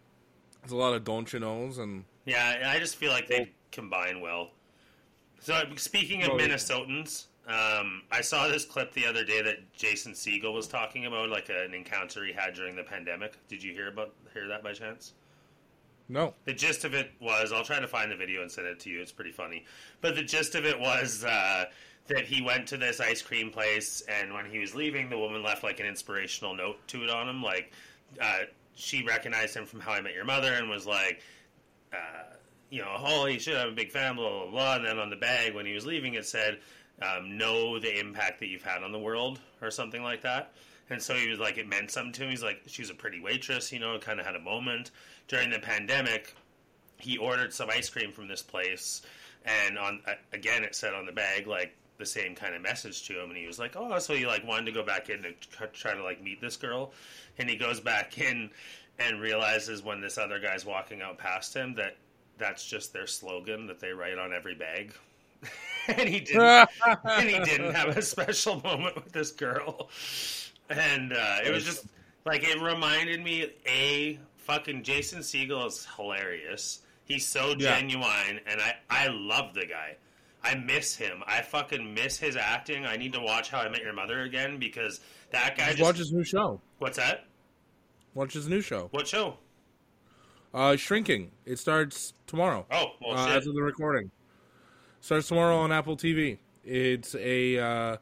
there's 0.61 0.71
a 0.71 0.75
lot 0.75 0.93
of 0.93 1.03
don't 1.03 1.31
you 1.33 1.39
knows 1.39 1.79
and 1.79 2.05
Yeah, 2.25 2.71
I 2.73 2.77
just 2.79 2.95
feel 2.97 3.11
like 3.11 3.27
they 3.27 3.51
combine 3.71 4.21
well. 4.21 4.51
So 5.39 5.63
speaking 5.75 6.23
of 6.23 6.29
Oh. 6.29 6.37
Minnesotans, 6.37 7.25
um, 7.47 8.03
I 8.11 8.21
saw 8.21 8.47
this 8.47 8.63
clip 8.63 8.93
the 8.93 9.05
other 9.07 9.25
day 9.25 9.41
that 9.41 9.73
Jason 9.73 10.13
Segel 10.13 10.53
was 10.53 10.67
talking 10.67 11.05
about, 11.07 11.29
like 11.29 11.49
an 11.49 11.73
encounter 11.73 12.23
he 12.23 12.31
had 12.31 12.53
during 12.53 12.75
the 12.75 12.83
pandemic. 12.83 13.33
Did 13.49 13.61
you 13.63 13.73
hear 13.73 13.87
about 13.89 14.13
hear 14.33 14.47
that 14.47 14.63
by 14.63 14.73
chance? 14.73 15.13
No. 16.09 16.33
The 16.45 16.53
gist 16.53 16.85
of 16.85 16.93
it 16.93 17.11
was, 17.19 17.51
I'll 17.51 17.63
try 17.63 17.79
to 17.79 17.87
find 17.87 18.11
the 18.11 18.15
video 18.15 18.41
and 18.41 18.51
send 18.51 18.67
it 18.67 18.79
to 18.81 18.89
you. 18.89 19.01
It's 19.01 19.11
pretty 19.11 19.31
funny. 19.31 19.65
But 20.01 20.15
the 20.15 20.23
gist 20.23 20.55
of 20.55 20.65
it 20.65 20.79
was 20.79 21.23
uh, 21.23 21.65
that 22.07 22.25
he 22.25 22.41
went 22.41 22.67
to 22.67 22.77
this 22.77 22.99
ice 22.99 23.21
cream 23.21 23.49
place, 23.49 24.03
and 24.07 24.33
when 24.33 24.45
he 24.45 24.59
was 24.59 24.75
leaving, 24.75 25.09
the 25.09 25.17
woman 25.17 25.43
left 25.43 25.63
like 25.63 25.79
an 25.79 25.85
inspirational 25.85 26.55
note 26.55 26.77
to 26.87 27.03
it 27.03 27.09
on 27.09 27.29
him. 27.29 27.41
Like, 27.41 27.71
uh, 28.21 28.39
she 28.75 29.03
recognized 29.03 29.55
him 29.55 29.65
from 29.65 29.79
How 29.79 29.93
I 29.93 30.01
Met 30.01 30.13
Your 30.13 30.25
Mother 30.25 30.53
and 30.53 30.69
was 30.69 30.85
like, 30.85 31.21
uh, 31.93 32.35
you 32.69 32.81
know, 32.81 32.89
holy 32.89 33.37
shit, 33.39 33.55
I'm 33.55 33.69
a 33.69 33.71
big 33.71 33.91
fan, 33.91 34.15
blah, 34.15 34.29
blah, 34.29 34.51
blah. 34.51 34.75
And 34.77 34.85
then 34.85 34.99
on 34.99 35.09
the 35.09 35.15
bag, 35.15 35.53
when 35.53 35.65
he 35.65 35.73
was 35.73 35.85
leaving, 35.85 36.15
it 36.15 36.25
said, 36.25 36.59
um, 37.01 37.37
know 37.37 37.79
the 37.79 37.99
impact 37.99 38.39
that 38.39 38.47
you've 38.47 38.63
had 38.63 38.83
on 38.83 38.91
the 38.91 38.99
world, 38.99 39.39
or 39.61 39.71
something 39.71 40.03
like 40.03 40.21
that. 40.23 40.53
And 40.89 41.01
so 41.01 41.13
he 41.13 41.29
was 41.29 41.39
like, 41.39 41.57
it 41.57 41.67
meant 41.67 41.91
something 41.91 42.13
to 42.13 42.23
him. 42.23 42.29
He's 42.29 42.43
like, 42.43 42.61
she's 42.67 42.89
a 42.89 42.93
pretty 42.93 43.19
waitress, 43.19 43.71
you 43.71 43.79
know, 43.79 43.97
kind 43.99 44.19
of 44.19 44.25
had 44.25 44.35
a 44.35 44.39
moment. 44.39 44.91
During 45.27 45.49
the 45.49 45.59
pandemic, 45.59 46.35
he 46.97 47.17
ordered 47.17 47.53
some 47.53 47.69
ice 47.69 47.89
cream 47.89 48.11
from 48.11 48.27
this 48.27 48.41
place, 48.41 49.01
and 49.45 49.77
on 49.77 50.01
again, 50.31 50.63
it 50.63 50.75
said 50.75 50.93
on 50.93 51.05
the 51.05 51.11
bag, 51.11 51.47
like, 51.47 51.75
the 51.97 52.05
same 52.05 52.35
kind 52.35 52.55
of 52.55 52.61
message 52.61 53.07
to 53.07 53.21
him. 53.21 53.29
And 53.29 53.37
he 53.37 53.45
was 53.45 53.59
like, 53.59 53.75
oh, 53.75 53.97
so 53.99 54.13
he, 54.13 54.25
like, 54.25 54.45
wanted 54.45 54.65
to 54.65 54.71
go 54.71 54.83
back 54.83 55.09
in 55.09 55.23
to 55.23 55.33
try 55.73 55.93
to, 55.93 56.03
like, 56.03 56.21
meet 56.21 56.41
this 56.41 56.57
girl. 56.57 56.91
And 57.37 57.49
he 57.49 57.55
goes 57.55 57.79
back 57.79 58.17
in 58.17 58.49
and 58.99 59.19
realizes 59.19 59.83
when 59.83 60.01
this 60.01 60.17
other 60.17 60.39
guy's 60.39 60.65
walking 60.65 61.01
out 61.01 61.17
past 61.17 61.53
him 61.53 61.75
that 61.75 61.95
that's 62.37 62.65
just 62.65 62.93
their 62.93 63.07
slogan 63.07 63.67
that 63.67 63.79
they 63.79 63.91
write 63.91 64.17
on 64.17 64.33
every 64.33 64.55
bag. 64.55 64.93
and 65.87 66.07
he 66.07 66.19
didn't 66.19 66.69
and 67.03 67.29
he 67.29 67.39
didn't 67.39 67.73
have 67.73 67.97
a 67.97 68.01
special 68.01 68.61
moment 68.61 68.95
with 68.95 69.11
this 69.11 69.31
girl. 69.31 69.89
And 70.77 71.13
uh, 71.13 71.37
it 71.45 71.51
was 71.51 71.63
just 71.63 71.85
like 72.25 72.43
it 72.43 72.61
reminded 72.61 73.23
me 73.23 73.51
a 73.67 74.19
fucking 74.37 74.83
Jason 74.83 75.19
Segel 75.19 75.67
is 75.67 75.87
hilarious. 75.95 76.81
He's 77.05 77.27
so 77.27 77.49
Yeah. 77.57 77.77
genuine 77.79 78.39
and 78.47 78.61
I 78.61 78.75
I 78.89 79.07
love 79.07 79.53
the 79.53 79.65
guy. 79.65 79.97
I 80.43 80.55
miss 80.55 80.95
him. 80.95 81.23
I 81.25 81.41
fucking 81.41 81.93
miss 81.93 82.17
his 82.17 82.35
acting. 82.35 82.85
I 82.85 82.97
need 82.97 83.13
to 83.13 83.21
watch 83.21 83.49
How 83.49 83.59
I 83.59 83.69
Met 83.69 83.81
Your 83.81 83.93
Mother 83.93 84.21
again 84.23 84.59
because 84.59 84.99
that 85.31 85.57
guy 85.57 85.67
Just 85.67 85.77
just 85.77 85.87
watch 85.87 85.97
his 85.97 86.11
new 86.11 86.23
show. 86.23 86.59
What's 86.79 86.97
that? 86.97 87.25
Watch 88.13 88.33
his 88.33 88.47
new 88.49 88.61
show. 88.61 88.89
What 88.91 89.07
show? 89.07 89.37
Uh, 90.53 90.75
Shrinking. 90.75 91.31
It 91.45 91.59
starts 91.59 92.13
tomorrow. 92.27 92.65
Oh, 92.71 92.87
well 93.01 93.17
uh, 93.17 93.29
as 93.29 93.47
of 93.47 93.55
the 93.55 93.61
recording. 93.61 94.11
Starts 95.01 95.27
tomorrow 95.27 95.57
on 95.57 95.71
Apple 95.71 95.97
TV. 95.97 96.37
It's 96.63 97.15
a, 97.15 97.57
uh, 97.59 97.97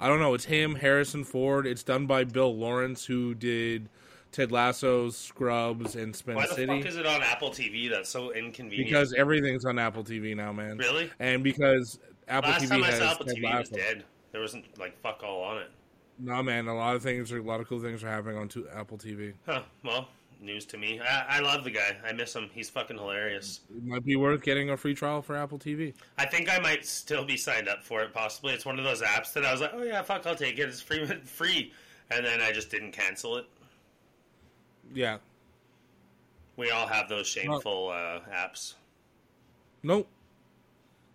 I 0.00 0.08
don't 0.08 0.20
know, 0.20 0.34
it's 0.34 0.44
him, 0.44 0.76
Harrison 0.76 1.24
Ford. 1.24 1.66
It's 1.66 1.82
done 1.82 2.06
by 2.06 2.24
Bill 2.24 2.54
Lawrence, 2.54 3.04
who 3.04 3.34
did 3.34 3.88
Ted 4.30 4.52
Lasso's 4.52 5.16
Scrubs 5.16 5.96
and 5.96 6.14
Spin 6.14 6.36
Why 6.36 6.46
the 6.46 6.54
City. 6.54 6.80
fuck 6.80 6.88
is 6.88 6.96
it 6.96 7.06
on 7.06 7.22
Apple 7.22 7.50
TV? 7.50 7.90
That's 7.90 8.08
so 8.08 8.32
inconvenient. 8.32 8.88
because 8.88 9.12
everything's 9.14 9.64
on 9.64 9.78
Apple 9.78 10.04
TV 10.04 10.36
now, 10.36 10.52
man. 10.52 10.78
Really? 10.78 11.10
And 11.18 11.42
because 11.42 11.98
Apple 12.28 12.50
last 12.50 12.64
TV 12.64 12.68
time 12.68 12.84
I 12.84 12.86
has 12.90 12.98
saw 12.98 13.10
Apple 13.12 13.26
Ted 13.26 13.36
TV, 13.36 13.54
it 13.54 13.58
was 13.58 13.68
dead. 13.70 14.04
There 14.32 14.40
wasn't 14.40 14.78
like 14.78 15.00
fuck 15.00 15.22
all 15.24 15.42
on 15.42 15.58
it. 15.58 15.70
No, 16.20 16.42
man, 16.42 16.66
a 16.66 16.74
lot 16.76 16.96
of 16.96 17.02
things, 17.02 17.32
are, 17.32 17.38
a 17.38 17.42
lot 17.42 17.60
of 17.60 17.68
cool 17.68 17.80
things 17.80 18.02
are 18.02 18.08
happening 18.08 18.36
on 18.36 18.48
to 18.48 18.68
Apple 18.70 18.98
TV. 18.98 19.34
Huh. 19.46 19.62
Well, 19.84 20.08
news 20.40 20.64
to 20.66 20.78
me. 20.78 21.00
I, 21.00 21.38
I 21.38 21.40
love 21.40 21.64
the 21.64 21.70
guy. 21.70 21.96
I 22.06 22.12
miss 22.12 22.34
him. 22.34 22.50
He's 22.52 22.70
fucking 22.70 22.96
hilarious. 22.96 23.60
It 23.74 23.84
might 23.84 24.04
be 24.04 24.16
worth 24.16 24.42
getting 24.42 24.70
a 24.70 24.76
free 24.76 24.94
trial 24.94 25.22
for 25.22 25.36
Apple 25.36 25.58
TV. 25.58 25.94
I 26.16 26.26
think 26.26 26.52
I 26.52 26.58
might 26.58 26.86
still 26.86 27.24
be 27.24 27.36
signed 27.36 27.68
up 27.68 27.82
for 27.82 28.02
it. 28.02 28.12
Possibly, 28.12 28.54
it's 28.54 28.64
one 28.64 28.78
of 28.78 28.84
those 28.84 29.02
apps 29.02 29.32
that 29.34 29.44
I 29.44 29.52
was 29.52 29.60
like, 29.60 29.72
oh 29.74 29.82
yeah, 29.82 30.02
fuck, 30.02 30.26
I'll 30.26 30.34
take 30.34 30.58
it. 30.58 30.68
It's 30.68 30.80
free, 30.80 31.06
free, 31.24 31.72
and 32.10 32.24
then 32.24 32.40
I 32.40 32.52
just 32.52 32.70
didn't 32.70 32.92
cancel 32.92 33.36
it. 33.36 33.46
Yeah. 34.94 35.18
We 36.56 36.70
all 36.70 36.86
have 36.86 37.08
those 37.08 37.26
shameful 37.26 37.90
uh, 37.90 38.20
apps. 38.32 38.74
Nope. 39.82 40.08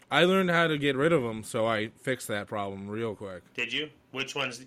I 0.09 0.25
learned 0.25 0.51
how 0.51 0.67
to 0.67 0.77
get 0.77 0.95
rid 0.95 1.11
of 1.11 1.23
them, 1.23 1.43
so 1.43 1.65
I 1.65 1.89
fixed 2.01 2.27
that 2.27 2.47
problem 2.47 2.87
real 2.87 3.15
quick. 3.15 3.41
Did 3.55 3.73
you? 3.73 3.89
Which 4.11 4.35
ones? 4.35 4.63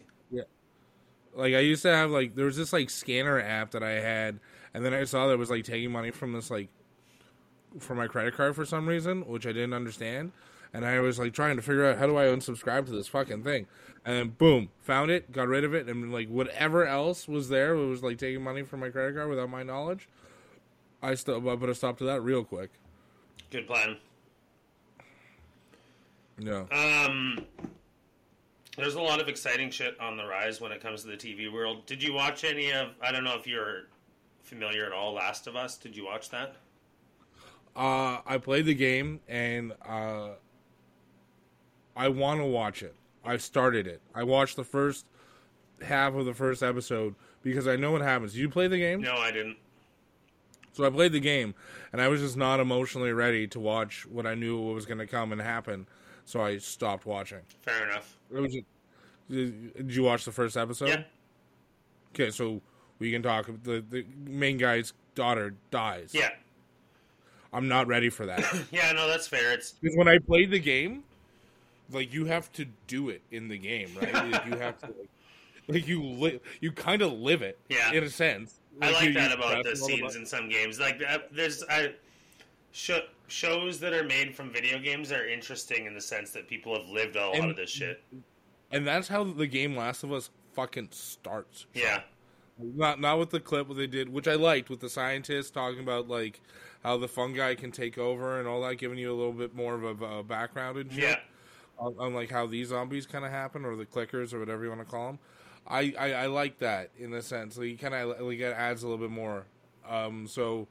Like 1.36 1.54
I 1.54 1.60
used 1.60 1.82
to 1.82 1.94
have 1.94 2.10
like 2.10 2.34
there 2.34 2.46
was 2.46 2.56
this 2.56 2.72
like 2.72 2.88
scanner 2.88 3.38
app 3.40 3.72
that 3.72 3.82
I 3.82 4.00
had, 4.00 4.40
and 4.72 4.84
then 4.84 4.94
I 4.94 5.04
saw 5.04 5.26
that 5.26 5.34
it 5.34 5.38
was 5.38 5.50
like 5.50 5.64
taking 5.64 5.92
money 5.92 6.10
from 6.10 6.32
this 6.32 6.50
like 6.50 6.68
from 7.78 7.98
my 7.98 8.06
credit 8.06 8.34
card 8.34 8.56
for 8.56 8.64
some 8.64 8.88
reason, 8.88 9.20
which 9.26 9.46
I 9.46 9.52
didn't 9.52 9.74
understand. 9.74 10.32
And 10.72 10.84
I 10.84 10.98
was 11.00 11.18
like 11.18 11.34
trying 11.34 11.56
to 11.56 11.62
figure 11.62 11.86
out 11.86 11.98
how 11.98 12.06
do 12.06 12.16
I 12.16 12.24
unsubscribe 12.24 12.86
to 12.86 12.92
this 12.92 13.06
fucking 13.06 13.44
thing, 13.44 13.66
and 14.04 14.16
then 14.16 14.28
boom, 14.30 14.70
found 14.80 15.10
it, 15.10 15.30
got 15.30 15.46
rid 15.46 15.62
of 15.62 15.74
it, 15.74 15.88
and 15.88 16.10
like 16.12 16.28
whatever 16.28 16.86
else 16.86 17.28
was 17.28 17.50
there, 17.50 17.74
it 17.74 17.86
was 17.86 18.02
like 18.02 18.18
taking 18.18 18.42
money 18.42 18.62
from 18.62 18.80
my 18.80 18.88
credit 18.88 19.14
card 19.14 19.28
without 19.28 19.50
my 19.50 19.62
knowledge. 19.62 20.08
I 21.02 21.14
still 21.14 21.48
I 21.48 21.56
put 21.56 21.68
a 21.68 21.74
stop 21.74 21.98
to 21.98 22.04
that 22.04 22.22
real 22.22 22.44
quick. 22.44 22.70
Good 23.50 23.66
plan. 23.66 23.98
Yeah. 26.38 26.64
Um, 26.72 27.46
there's 28.76 28.94
a 28.94 29.00
lot 29.00 29.20
of 29.20 29.28
exciting 29.28 29.70
shit 29.70 29.98
on 30.00 30.16
the 30.16 30.26
rise 30.26 30.60
when 30.60 30.70
it 30.72 30.80
comes 30.80 31.02
to 31.02 31.08
the 31.08 31.16
TV 31.16 31.52
world. 31.52 31.86
Did 31.86 32.02
you 32.02 32.12
watch 32.12 32.44
any 32.44 32.72
of? 32.72 32.90
I 33.02 33.10
don't 33.10 33.24
know 33.24 33.36
if 33.36 33.46
you're 33.46 33.84
familiar 34.42 34.84
at 34.86 34.92
all. 34.92 35.14
Last 35.14 35.46
of 35.46 35.56
Us. 35.56 35.76
Did 35.76 35.96
you 35.96 36.04
watch 36.04 36.30
that? 36.30 36.56
Uh, 37.74 38.18
I 38.26 38.38
played 38.38 38.64
the 38.66 38.74
game 38.74 39.20
and 39.28 39.72
uh, 39.86 40.30
I 41.94 42.08
want 42.08 42.40
to 42.40 42.46
watch 42.46 42.82
it. 42.82 42.94
I 43.24 43.36
started 43.38 43.86
it. 43.86 44.00
I 44.14 44.22
watched 44.22 44.56
the 44.56 44.64
first 44.64 45.06
half 45.82 46.14
of 46.14 46.24
the 46.24 46.32
first 46.32 46.62
episode 46.62 47.14
because 47.42 47.66
I 47.66 47.76
know 47.76 47.92
what 47.92 48.00
happens. 48.00 48.32
Did 48.32 48.40
you 48.40 48.48
play 48.48 48.68
the 48.68 48.78
game? 48.78 49.02
No, 49.02 49.16
I 49.16 49.30
didn't. 49.30 49.56
So 50.72 50.84
I 50.84 50.90
played 50.90 51.12
the 51.12 51.20
game 51.20 51.54
and 51.92 52.00
I 52.00 52.08
was 52.08 52.20
just 52.20 52.36
not 52.36 52.60
emotionally 52.60 53.12
ready 53.12 53.46
to 53.48 53.60
watch 53.60 54.06
what 54.06 54.26
I 54.26 54.34
knew 54.34 54.58
was 54.60 54.86
going 54.86 54.98
to 54.98 55.06
come 55.06 55.32
and 55.32 55.40
happen. 55.40 55.86
So 56.26 56.42
I 56.42 56.58
stopped 56.58 57.06
watching. 57.06 57.38
Fair 57.62 57.88
enough. 57.88 58.18
It 58.34 58.40
was. 58.40 58.56
Did 59.30 59.72
you 59.94 60.02
watch 60.02 60.24
the 60.24 60.32
first 60.32 60.56
episode? 60.56 60.88
Yeah. 60.88 61.02
Okay, 62.14 62.30
so 62.30 62.60
we 62.98 63.10
can 63.10 63.22
talk. 63.22 63.46
The 63.62 63.82
the 63.88 64.04
main 64.26 64.58
guy's 64.58 64.92
daughter 65.14 65.54
dies. 65.70 66.10
Yeah. 66.12 66.30
I'm 67.52 67.68
not 67.68 67.86
ready 67.86 68.10
for 68.10 68.26
that. 68.26 68.44
Yeah. 68.72 68.92
No, 68.92 69.08
that's 69.08 69.26
fair. 69.28 69.52
It's 69.52 69.72
Because 69.72 69.96
when 69.96 70.08
I 70.08 70.18
played 70.18 70.50
the 70.50 70.58
game, 70.58 71.04
like 71.90 72.12
you 72.12 72.26
have 72.26 72.52
to 72.54 72.66
do 72.86 73.08
it 73.08 73.22
in 73.30 73.48
the 73.48 73.56
game, 73.56 73.90
right? 74.00 74.12
Like, 74.12 74.46
you 74.46 74.56
have 74.58 74.78
to, 74.80 74.86
like, 74.86 75.08
like 75.68 75.88
you 75.88 76.02
li- 76.02 76.40
you 76.60 76.72
kind 76.72 77.02
of 77.02 77.12
live 77.12 77.42
it, 77.42 77.58
Yeah. 77.68 77.92
in 77.92 78.02
a 78.04 78.10
sense. 78.10 78.58
I 78.82 78.90
like 78.90 79.14
that 79.14 79.32
about 79.32 79.64
the 79.64 79.74
scenes 79.76 80.00
buttons. 80.00 80.16
in 80.16 80.26
some 80.26 80.48
games. 80.48 80.78
Like 80.80 81.00
uh, 81.08 81.18
there's 81.32 81.62
I, 81.70 81.92
sh- 82.72 82.90
shows 83.28 83.80
that 83.80 83.92
are 83.92 84.04
made 84.04 84.34
from 84.34 84.50
video 84.50 84.78
games 84.78 85.10
are 85.12 85.26
interesting 85.26 85.86
in 85.86 85.94
the 85.94 86.00
sense 86.00 86.30
that 86.30 86.48
people 86.48 86.76
have 86.78 86.88
lived 86.88 87.16
a 87.16 87.26
lot 87.26 87.36
And- 87.36 87.50
of 87.50 87.56
this 87.56 87.70
shit. 87.70 88.02
and 88.70 88.86
that's 88.86 89.08
how 89.08 89.24
the 89.24 89.46
game 89.46 89.76
Last 89.76 90.02
of 90.04 90.12
Us 90.12 90.30
fucking 90.54 90.88
starts. 90.92 91.66
Yeah. 91.74 92.02
Not 92.58 93.00
not 93.00 93.18
with 93.18 93.30
the 93.30 93.40
clip 93.40 93.68
what 93.68 93.76
they 93.76 93.86
did, 93.86 94.08
which 94.08 94.26
I 94.26 94.34
liked 94.34 94.70
with 94.70 94.80
the 94.80 94.88
scientists 94.88 95.50
talking 95.50 95.80
about 95.80 96.08
like 96.08 96.40
how 96.82 96.96
the 96.96 97.08
fungi 97.08 97.54
can 97.54 97.70
take 97.70 97.98
over 97.98 98.38
and 98.38 98.48
all 98.48 98.62
that, 98.62 98.76
giving 98.76 98.96
you 98.98 99.12
a 99.12 99.16
little 99.16 99.32
bit 99.32 99.54
more 99.54 99.74
of 99.74 100.00
a, 100.00 100.18
a 100.18 100.22
background 100.22 100.78
and 100.78 100.90
shit. 100.90 101.02
Yeah. 101.02 101.16
on, 101.78 101.94
on 101.98 102.14
like 102.14 102.30
how 102.30 102.46
these 102.46 102.68
zombies 102.68 103.06
kind 103.06 103.24
of 103.26 103.30
happen 103.30 103.64
or 103.66 103.76
the 103.76 103.84
clickers 103.84 104.32
or 104.32 104.38
whatever 104.38 104.62
you 104.64 104.70
want 104.70 104.80
to 104.80 104.86
call 104.90 105.08
them. 105.08 105.18
I, 105.68 105.92
I, 105.98 106.12
I 106.12 106.26
like 106.26 106.58
that 106.60 106.90
in 106.98 107.12
a 107.12 107.20
sense. 107.20 107.58
Like 107.58 107.78
kind 107.78 107.92
of 107.94 108.20
like 108.20 108.38
it 108.38 108.54
adds 108.56 108.82
a 108.84 108.88
little 108.88 109.04
bit 109.06 109.12
more. 109.14 109.44
Um, 109.86 110.26
so 110.26 110.66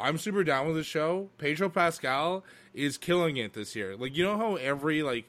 I'm 0.00 0.18
super 0.18 0.42
down 0.44 0.66
with 0.66 0.76
the 0.76 0.84
show. 0.84 1.28
Pedro 1.38 1.68
Pascal 1.68 2.44
is 2.74 2.96
killing 2.98 3.36
it 3.36 3.52
this 3.52 3.74
year. 3.76 3.96
Like 3.96 4.16
you 4.16 4.24
know 4.24 4.36
how 4.36 4.56
every 4.56 5.02
like 5.02 5.26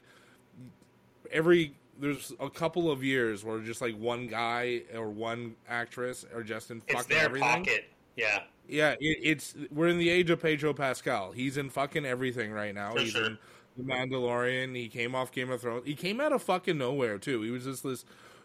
every 1.30 1.74
there's 2.00 2.32
a 2.40 2.50
couple 2.50 2.90
of 2.90 3.04
years 3.04 3.44
where 3.44 3.58
just 3.60 3.80
like 3.80 3.96
one 3.96 4.26
guy 4.26 4.82
or 4.94 5.08
one 5.10 5.54
actress 5.68 6.24
or 6.34 6.42
just 6.42 6.70
in 6.70 6.78
It's 6.88 6.94
fucking 6.94 7.16
their 7.16 7.24
everything. 7.24 7.48
pocket. 7.64 7.84
Yeah. 8.16 8.42
Yeah, 8.68 8.92
it, 9.00 9.18
it's 9.22 9.54
we're 9.70 9.88
in 9.88 9.98
the 9.98 10.08
age 10.08 10.30
of 10.30 10.40
Pedro 10.40 10.72
Pascal. 10.72 11.32
He's 11.32 11.56
in 11.56 11.68
fucking 11.68 12.06
everything 12.06 12.52
right 12.52 12.74
now. 12.74 12.92
For 12.92 13.00
He's 13.00 13.10
sure. 13.10 13.26
in 13.26 13.38
The 13.76 13.82
Mandalorian. 13.82 14.74
He 14.76 14.88
came 14.88 15.14
off 15.14 15.32
Game 15.32 15.50
of 15.50 15.60
Thrones. 15.60 15.84
He 15.84 15.94
came 15.94 16.20
out 16.20 16.32
of 16.32 16.42
fucking 16.42 16.78
nowhere 16.78 17.18
too. 17.18 17.42
He 17.42 17.50
was 17.50 17.64
just 17.64 17.82
this 17.82 18.04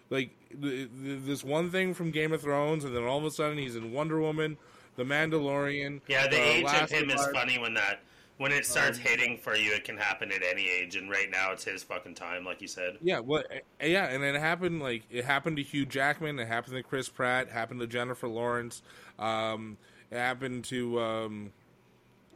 like 0.10 0.32
th- 0.50 0.90
th- 1.04 1.20
this 1.24 1.44
one 1.44 1.70
thing 1.70 1.94
from 1.94 2.12
Game 2.12 2.32
of 2.34 2.42
Thrones, 2.42 2.84
and 2.84 2.96
then 2.96 3.04
all 3.04 3.18
of 3.20 3.26
a 3.26 3.32
sudden 3.32 3.58
he's 3.58 3.76
in 3.76 3.92
Wonder 3.94 4.20
Woman, 4.20 4.58
The 4.98 5.04
Mandalorian. 5.04 6.02
Yeah, 6.08 6.28
the 6.28 6.38
uh, 6.38 6.44
age 6.44 6.66
of 6.66 6.74
Last 6.74 6.92
him 6.92 7.10
is 7.10 7.26
funny 7.28 7.58
when 7.58 7.74
that 7.76 8.02
when 8.38 8.52
it 8.52 8.66
starts 8.66 8.98
Um, 8.98 9.04
hitting 9.04 9.38
for 9.38 9.56
you. 9.56 9.74
It 9.74 9.84
can 9.84 9.98
happen 9.98 10.32
at 10.32 10.44
any 10.44 10.68
age, 10.70 10.96
and 10.96 11.10
right 11.10 11.30
now 11.30 11.52
it's 11.52 11.64
his 11.64 11.84
fucking 11.84 12.16
time, 12.16 12.44
like 12.44 12.62
you 12.62 12.68
said. 12.68 12.98
Yeah, 13.02 13.20
well, 13.20 13.44
yeah, 13.82 14.08
and 14.08 14.22
then 14.24 14.36
it 14.36 14.40
happened 14.40 14.82
like 14.82 15.04
it 15.10 15.24
happened 15.26 15.58
to 15.58 15.64
Hugh 15.64 15.86
Jackman, 15.86 16.40
it 16.40 16.48
happened 16.48 16.76
to 16.76 16.84
Chris 16.84 17.10
Pratt, 17.10 17.48
it 17.48 17.54
happened 17.54 17.80
to 17.80 17.88
Jennifer 17.88 18.28
Lawrence, 18.28 18.82
um, 19.20 19.78
it 20.12 20.18
happened 20.18 20.66
to 20.66 21.00
um, 21.00 21.52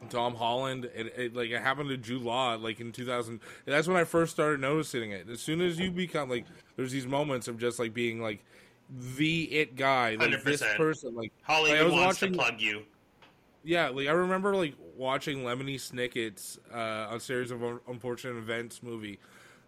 Tom 0.10 0.36
Holland, 0.36 0.86
it, 0.96 1.14
it 1.18 1.36
like 1.36 1.50
it 1.50 1.62
happened 1.62 1.90
to 1.90 1.98
Jude 1.98 2.22
Law, 2.22 2.56
like 2.56 2.80
in 2.80 2.92
2000. 2.92 3.40
That's 3.66 3.88
when 3.88 3.98
I 3.98 4.04
first 4.04 4.34
started 4.34 4.60
noticing 4.60 5.12
it. 5.12 5.30
As 5.30 5.40
soon 5.40 5.62
as 5.62 5.80
you 5.80 5.92
become 5.92 6.30
like, 6.30 6.46
there's 6.76 6.92
these 6.92 7.08
moments 7.08 7.48
of 7.48 7.58
just 7.58 7.80
like 7.80 7.94
being 7.94 8.22
like 8.22 8.44
the 9.18 9.44
it 9.54 9.76
guy, 9.76 10.16
like 10.16 10.44
this 10.44 10.62
100%. 10.62 10.76
person, 10.78 11.16
like 11.16 11.32
Hollywood 11.44 11.80
I 11.80 11.84
was 11.84 11.94
wants 11.94 12.22
watching- 12.22 12.34
to 12.34 12.38
plug 12.40 12.60
you. 12.62 12.84
yeah, 13.64 13.90
like 13.90 14.08
I 14.08 14.12
remember 14.12 14.56
like 14.56 14.76
watching 14.98 15.40
Lemony 15.40 15.76
Snicket's 15.76 16.60
uh, 16.74 17.08
a 17.16 17.20
series 17.20 17.52
of 17.52 17.62
unfortunate 17.88 18.38
events 18.38 18.84
movie, 18.84 19.20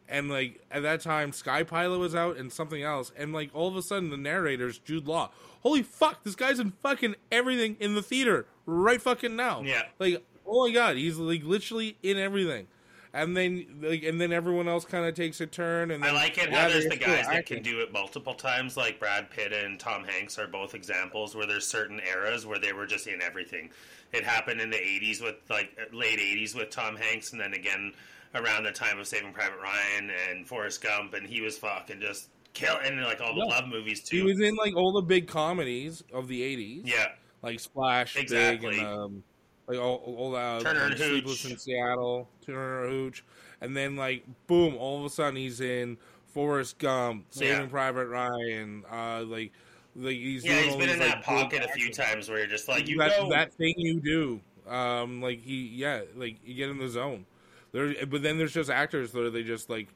and 0.10 0.30
like 0.30 0.62
at 0.72 0.84
that 0.84 1.02
time 1.02 1.32
Sky 1.32 1.64
Pilot 1.64 2.00
was 2.00 2.14
out 2.16 2.38
and 2.38 2.52
something 2.52 2.84
else, 2.84 3.12
and 3.18 3.32
like 3.34 3.50
all 3.54 3.68
of 3.68 3.76
a 3.76 3.82
sudden 3.82 4.10
the 4.10 4.18
narrator's 4.18 4.78
Jude 4.80 5.08
Law. 5.08 5.32
Holy 5.62 5.82
fuck, 5.84 6.24
this 6.26 6.36
guy's 6.36 6.60
in 6.60 6.72
fucking 6.82 7.16
everything 7.32 7.78
in 7.80 7.96
the 7.96 8.02
theater 8.02 8.46
right 8.66 9.02
fucking 9.02 9.36
now. 9.36 9.62
Yeah. 9.62 9.84
like 10.00 10.22
oh 10.46 10.68
my 10.68 10.74
god, 10.74 10.98
he's 10.98 11.18
like 11.18 11.44
literally 11.44 11.96
in 12.04 12.18
everything. 12.18 12.68
And 13.16 13.38
then, 13.38 13.68
like, 13.82 14.04
and 14.04 14.20
then 14.20 14.34
everyone 14.34 14.68
else 14.68 14.86
kind 14.86 15.06
of 15.06 15.14
takes 15.14 15.40
a 15.40 15.46
turn. 15.46 15.92
And 15.92 16.04
I 16.04 16.08
then, 16.08 16.16
like 16.16 16.38
it 16.40 16.50
yeah, 16.50 16.64
how 16.64 16.70
there's 16.70 16.86
the 16.88 16.96
guys 16.98 17.28
that 17.28 17.36
acting. 17.36 17.58
can 17.58 17.64
do 17.64 17.80
it 17.82 17.94
multiple 17.94 18.34
times, 18.34 18.76
like 18.76 19.00
Brad 19.00 19.30
Pitt 19.30 19.54
and 19.54 19.80
Tom 19.80 20.04
Hanks 20.04 20.40
are 20.40 20.48
both 20.48 20.74
examples 20.74 21.36
where 21.36 21.46
there's 21.46 21.68
certain 21.68 22.00
eras 22.00 22.46
where 22.48 22.58
they 22.58 22.74
were 22.74 22.88
just 22.88 23.06
in 23.06 23.22
everything. 23.22 23.70
It 24.14 24.24
happened 24.24 24.62
in 24.62 24.72
the 24.72 24.78
80s 24.78 25.22
with, 25.22 25.36
like, 25.50 25.78
late 25.92 26.20
80s 26.20 26.56
with 26.56 26.72
Tom 26.72 26.96
Hanks, 26.96 27.32
and 27.34 27.40
then 27.42 27.54
again 27.54 27.94
around 28.36 28.64
the 28.64 28.72
time 28.72 28.98
of 28.98 29.06
Saving 29.06 29.32
Private 29.32 29.60
Ryan 29.62 30.10
and 30.32 30.48
Forrest 30.48 30.82
Gump, 30.82 31.14
and 31.14 31.28
he 31.28 31.40
was 31.42 31.56
fucking 31.60 32.00
just 32.02 32.30
killing, 32.54 32.80
and 32.84 33.04
like 33.04 33.22
all 33.22 33.36
the 33.36 33.46
love 33.46 33.68
movies 33.68 34.02
too. 34.02 34.18
He 34.18 34.24
was 34.24 34.40
in 34.40 34.56
like 34.56 34.76
all 34.76 34.92
the 34.92 35.02
big 35.04 35.28
comedies 35.28 36.04
of 36.12 36.28
the 36.28 36.42
'80s. 36.42 36.82
yeah, 36.86 37.10
like 37.44 37.60
Splash, 37.60 38.16
Big, 38.16 38.24
Exactly. 38.24 38.80
and 38.80 38.88
um, 38.88 39.24
like 39.68 39.78
all, 39.78 39.98
all 40.18 40.36
uh, 40.36 40.60
Turner 40.62 40.82
and 40.82 40.90
like 40.92 40.98
Sleepless 40.98 41.46
in 41.46 41.58
Seattle, 41.58 42.28
Turner 42.46 42.86
and 42.86 42.92
Hooch, 42.92 43.24
and 43.62 43.76
then 43.76 43.96
like 43.96 44.26
boom, 44.48 44.76
all 44.76 45.00
of 45.00 45.06
a 45.06 45.10
sudden 45.10 45.36
he's 45.36 45.62
in 45.62 45.98
Forrest 46.28 46.78
Gump, 46.80 47.26
Saving 47.32 47.62
Yeah. 47.62 47.68
Private 47.68 48.08
Ryan, 48.08 48.84
uh, 48.92 49.24
like 49.24 49.52
like 49.96 50.16
he's 50.16 50.44
yeah, 50.44 50.62
he's 50.62 50.76
been 50.76 50.88
these, 50.88 50.94
in 50.94 51.00
like, 51.00 51.10
that 51.10 51.24
pocket 51.24 51.64
a 51.64 51.68
few 51.70 51.92
times 51.92 52.30
where 52.30 52.40
you're 52.40 52.48
just 52.48 52.68
like, 52.68 52.88
you 52.88 52.98
that, 52.98 53.12
know, 53.20 53.30
that 53.30 53.54
thing 53.54 53.76
you 53.78 54.00
do, 54.00 54.42
um, 54.72 55.22
like 55.22 55.42
he 55.42 55.68
yeah, 55.68 56.02
like 56.16 56.38
you 56.46 56.56
get 56.56 56.70
in 56.70 56.78
the 56.78 56.90
zone. 56.90 57.26
There, 57.72 58.06
but 58.06 58.22
then 58.22 58.38
there's 58.38 58.54
just 58.54 58.70
actors 58.70 59.12
that 59.12 59.34
they 59.34 59.44
just 59.44 59.70
like 59.70 59.88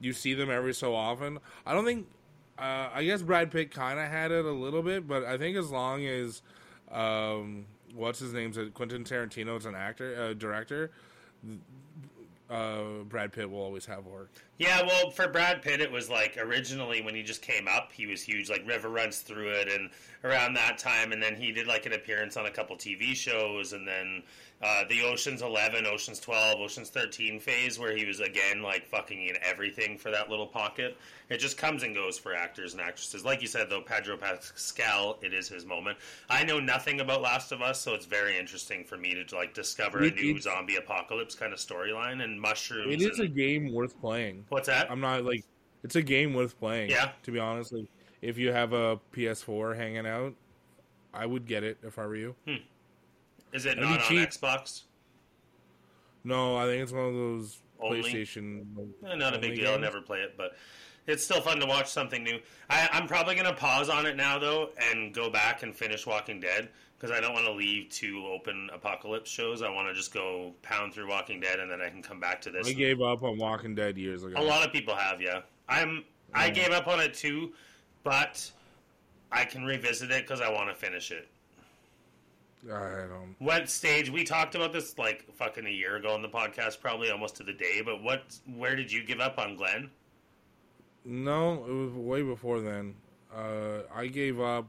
you 0.00 0.12
see 0.12 0.34
them 0.34 0.50
every 0.50 0.74
so 0.74 0.94
often. 0.94 1.38
I 1.64 1.72
don't 1.72 1.84
think. 1.84 2.06
Uh, 2.58 2.88
I 2.94 3.04
guess 3.04 3.20
Brad 3.20 3.50
Pitt 3.50 3.70
kind 3.70 3.98
of 3.98 4.06
had 4.06 4.32
it 4.32 4.46
a 4.46 4.50
little 4.50 4.82
bit, 4.82 5.06
but 5.06 5.24
I 5.24 5.36
think 5.36 5.58
as 5.58 5.70
long 5.70 6.06
as 6.06 6.40
um, 6.90 7.66
what's 7.96 8.18
his 8.18 8.32
name's 8.32 8.58
Quentin 8.74 9.04
Tarantino's 9.04 9.66
an 9.66 9.74
actor, 9.74 10.20
uh, 10.20 10.34
director, 10.34 10.90
uh, 12.48 13.02
Brad 13.08 13.32
Pitt 13.32 13.50
will 13.50 13.60
always 13.60 13.86
have 13.86 14.06
work. 14.06 14.30
Yeah, 14.58 14.82
well, 14.86 15.10
for 15.10 15.28
Brad 15.28 15.62
Pitt, 15.62 15.80
it 15.80 15.90
was 15.90 16.08
like 16.08 16.36
originally 16.38 17.02
when 17.02 17.14
he 17.14 17.22
just 17.22 17.42
came 17.42 17.66
up, 17.66 17.92
he 17.92 18.06
was 18.06 18.22
huge. 18.22 18.48
Like 18.48 18.66
River 18.66 18.88
runs 18.88 19.20
through 19.20 19.50
it, 19.50 19.68
and 19.68 19.90
around 20.22 20.54
that 20.54 20.78
time, 20.78 21.12
and 21.12 21.22
then 21.22 21.34
he 21.34 21.50
did 21.50 21.66
like 21.66 21.86
an 21.86 21.92
appearance 21.92 22.36
on 22.36 22.46
a 22.46 22.50
couple 22.50 22.76
TV 22.76 23.14
shows, 23.14 23.72
and 23.72 23.86
then 23.86 24.22
uh, 24.62 24.84
the 24.88 25.02
Ocean's 25.02 25.42
Eleven, 25.42 25.86
Ocean's 25.86 26.18
Twelve, 26.18 26.60
Ocean's 26.60 26.88
Thirteen 26.88 27.40
phase, 27.40 27.78
where 27.78 27.94
he 27.94 28.06
was 28.06 28.20
again 28.20 28.62
like 28.62 28.86
fucking 28.86 29.26
in 29.26 29.36
everything 29.42 29.98
for 29.98 30.10
that 30.10 30.30
little 30.30 30.46
pocket. 30.46 30.96
It 31.28 31.38
just 31.38 31.58
comes 31.58 31.82
and 31.82 31.94
goes 31.94 32.18
for 32.18 32.34
actors 32.34 32.72
and 32.72 32.80
actresses. 32.80 33.24
Like 33.24 33.42
you 33.42 33.48
said, 33.48 33.68
though, 33.68 33.82
Pedro 33.82 34.16
Pascal, 34.16 35.18
it 35.22 35.34
is 35.34 35.48
his 35.48 35.66
moment. 35.66 35.98
I 36.30 36.44
know 36.44 36.58
nothing 36.60 37.00
about 37.00 37.20
Last 37.20 37.52
of 37.52 37.60
Us, 37.60 37.80
so 37.80 37.94
it's 37.94 38.06
very 38.06 38.38
interesting 38.38 38.84
for 38.84 38.96
me 38.96 39.22
to 39.22 39.36
like 39.36 39.52
discover 39.52 40.04
a 40.04 40.10
new 40.10 40.40
zombie 40.40 40.76
apocalypse 40.76 41.34
kind 41.34 41.52
of 41.52 41.58
storyline 41.58 42.22
and 42.22 42.40
mushrooms. 42.40 42.94
It 42.94 43.02
is 43.02 43.18
a 43.20 43.28
game 43.28 43.72
worth 43.74 44.00
playing. 44.00 44.44
What's 44.48 44.68
that? 44.68 44.90
I'm 44.90 45.00
not 45.00 45.24
like 45.24 45.44
it's 45.82 45.96
a 45.96 46.02
game 46.02 46.32
worth 46.32 46.58
playing. 46.58 46.90
Yeah. 46.90 47.10
to 47.24 47.30
be 47.30 47.38
honest, 47.38 47.72
like 47.72 47.88
if 48.22 48.38
you 48.38 48.52
have 48.52 48.72
a 48.72 48.98
PS4 49.12 49.76
hanging 49.76 50.06
out, 50.06 50.34
I 51.12 51.26
would 51.26 51.46
get 51.46 51.62
it 51.62 51.78
if 51.82 51.98
I 51.98 52.06
were 52.06 52.16
you. 52.16 52.34
Is 53.56 53.64
it 53.64 53.76
be 53.76 53.82
not 53.82 54.00
on 54.00 54.08
cheap. 54.08 54.28
Xbox? 54.28 54.82
No, 56.24 56.56
I 56.56 56.66
think 56.66 56.82
it's 56.82 56.92
one 56.92 57.06
of 57.06 57.14
those 57.14 57.58
Only? 57.80 58.02
PlayStation. 58.02 58.66
Eh, 59.08 59.14
not 59.16 59.34
a 59.34 59.38
big 59.38 59.56
deal. 59.56 59.70
I'll 59.70 59.78
never 59.78 60.02
play 60.02 60.20
it, 60.20 60.34
but 60.36 60.56
it's 61.06 61.24
still 61.24 61.40
fun 61.40 61.58
to 61.60 61.66
watch 61.66 61.88
something 61.88 62.22
new. 62.22 62.38
I, 62.68 62.88
I'm 62.92 63.06
probably 63.06 63.34
going 63.34 63.46
to 63.46 63.54
pause 63.54 63.88
on 63.88 64.04
it 64.04 64.14
now, 64.14 64.38
though, 64.38 64.70
and 64.90 65.14
go 65.14 65.30
back 65.30 65.62
and 65.62 65.74
finish 65.74 66.06
Walking 66.06 66.38
Dead 66.38 66.68
because 66.98 67.16
I 67.16 67.20
don't 67.20 67.32
want 67.32 67.46
to 67.46 67.52
leave 67.52 67.88
two 67.88 68.26
open 68.26 68.68
apocalypse 68.74 69.30
shows. 69.30 69.62
I 69.62 69.70
want 69.70 69.88
to 69.88 69.94
just 69.94 70.12
go 70.12 70.52
pound 70.60 70.92
through 70.92 71.08
Walking 71.08 71.40
Dead, 71.40 71.58
and 71.58 71.70
then 71.70 71.80
I 71.80 71.88
can 71.88 72.02
come 72.02 72.20
back 72.20 72.42
to 72.42 72.50
this. 72.50 72.68
I 72.68 72.72
gave 72.72 73.00
up 73.00 73.22
on 73.22 73.38
Walking 73.38 73.74
Dead 73.74 73.96
years 73.96 74.22
ago. 74.22 74.38
A 74.38 74.44
lot 74.44 74.66
of 74.66 74.72
people 74.72 74.94
have, 74.94 75.22
yeah. 75.22 75.40
I'm. 75.66 76.04
I 76.34 76.50
gave 76.50 76.72
up 76.72 76.88
on 76.88 77.00
it 77.00 77.14
too, 77.14 77.54
but 78.02 78.50
I 79.32 79.44
can 79.44 79.64
revisit 79.64 80.10
it 80.10 80.24
because 80.24 80.42
I 80.42 80.50
want 80.50 80.68
to 80.68 80.74
finish 80.74 81.10
it. 81.10 81.28
I 82.72 83.06
don't. 83.08 83.34
What 83.38 83.68
stage 83.70 84.10
we 84.10 84.24
talked 84.24 84.54
about 84.54 84.72
this 84.72 84.98
like 84.98 85.24
fucking 85.34 85.66
a 85.66 85.70
year 85.70 85.96
ago 85.96 86.12
on 86.12 86.22
the 86.22 86.28
podcast, 86.28 86.80
probably 86.80 87.10
almost 87.10 87.36
to 87.36 87.42
the 87.44 87.52
day. 87.52 87.80
But 87.84 88.02
what? 88.02 88.22
Where 88.54 88.74
did 88.76 88.90
you 88.90 89.04
give 89.04 89.20
up 89.20 89.38
on 89.38 89.56
Glenn? 89.56 89.90
No, 91.04 91.64
it 91.64 91.72
was 91.72 91.92
way 91.92 92.22
before 92.22 92.60
then. 92.60 92.94
Uh, 93.34 93.82
I 93.94 94.06
gave 94.08 94.40
up 94.40 94.66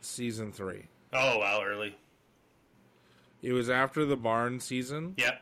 season 0.00 0.52
three. 0.52 0.84
Oh 1.12 1.38
wow, 1.38 1.62
early. 1.64 1.94
It 3.42 3.52
was 3.52 3.70
after 3.70 4.04
the 4.04 4.16
barn 4.16 4.58
season, 4.58 5.14
Yep. 5.16 5.40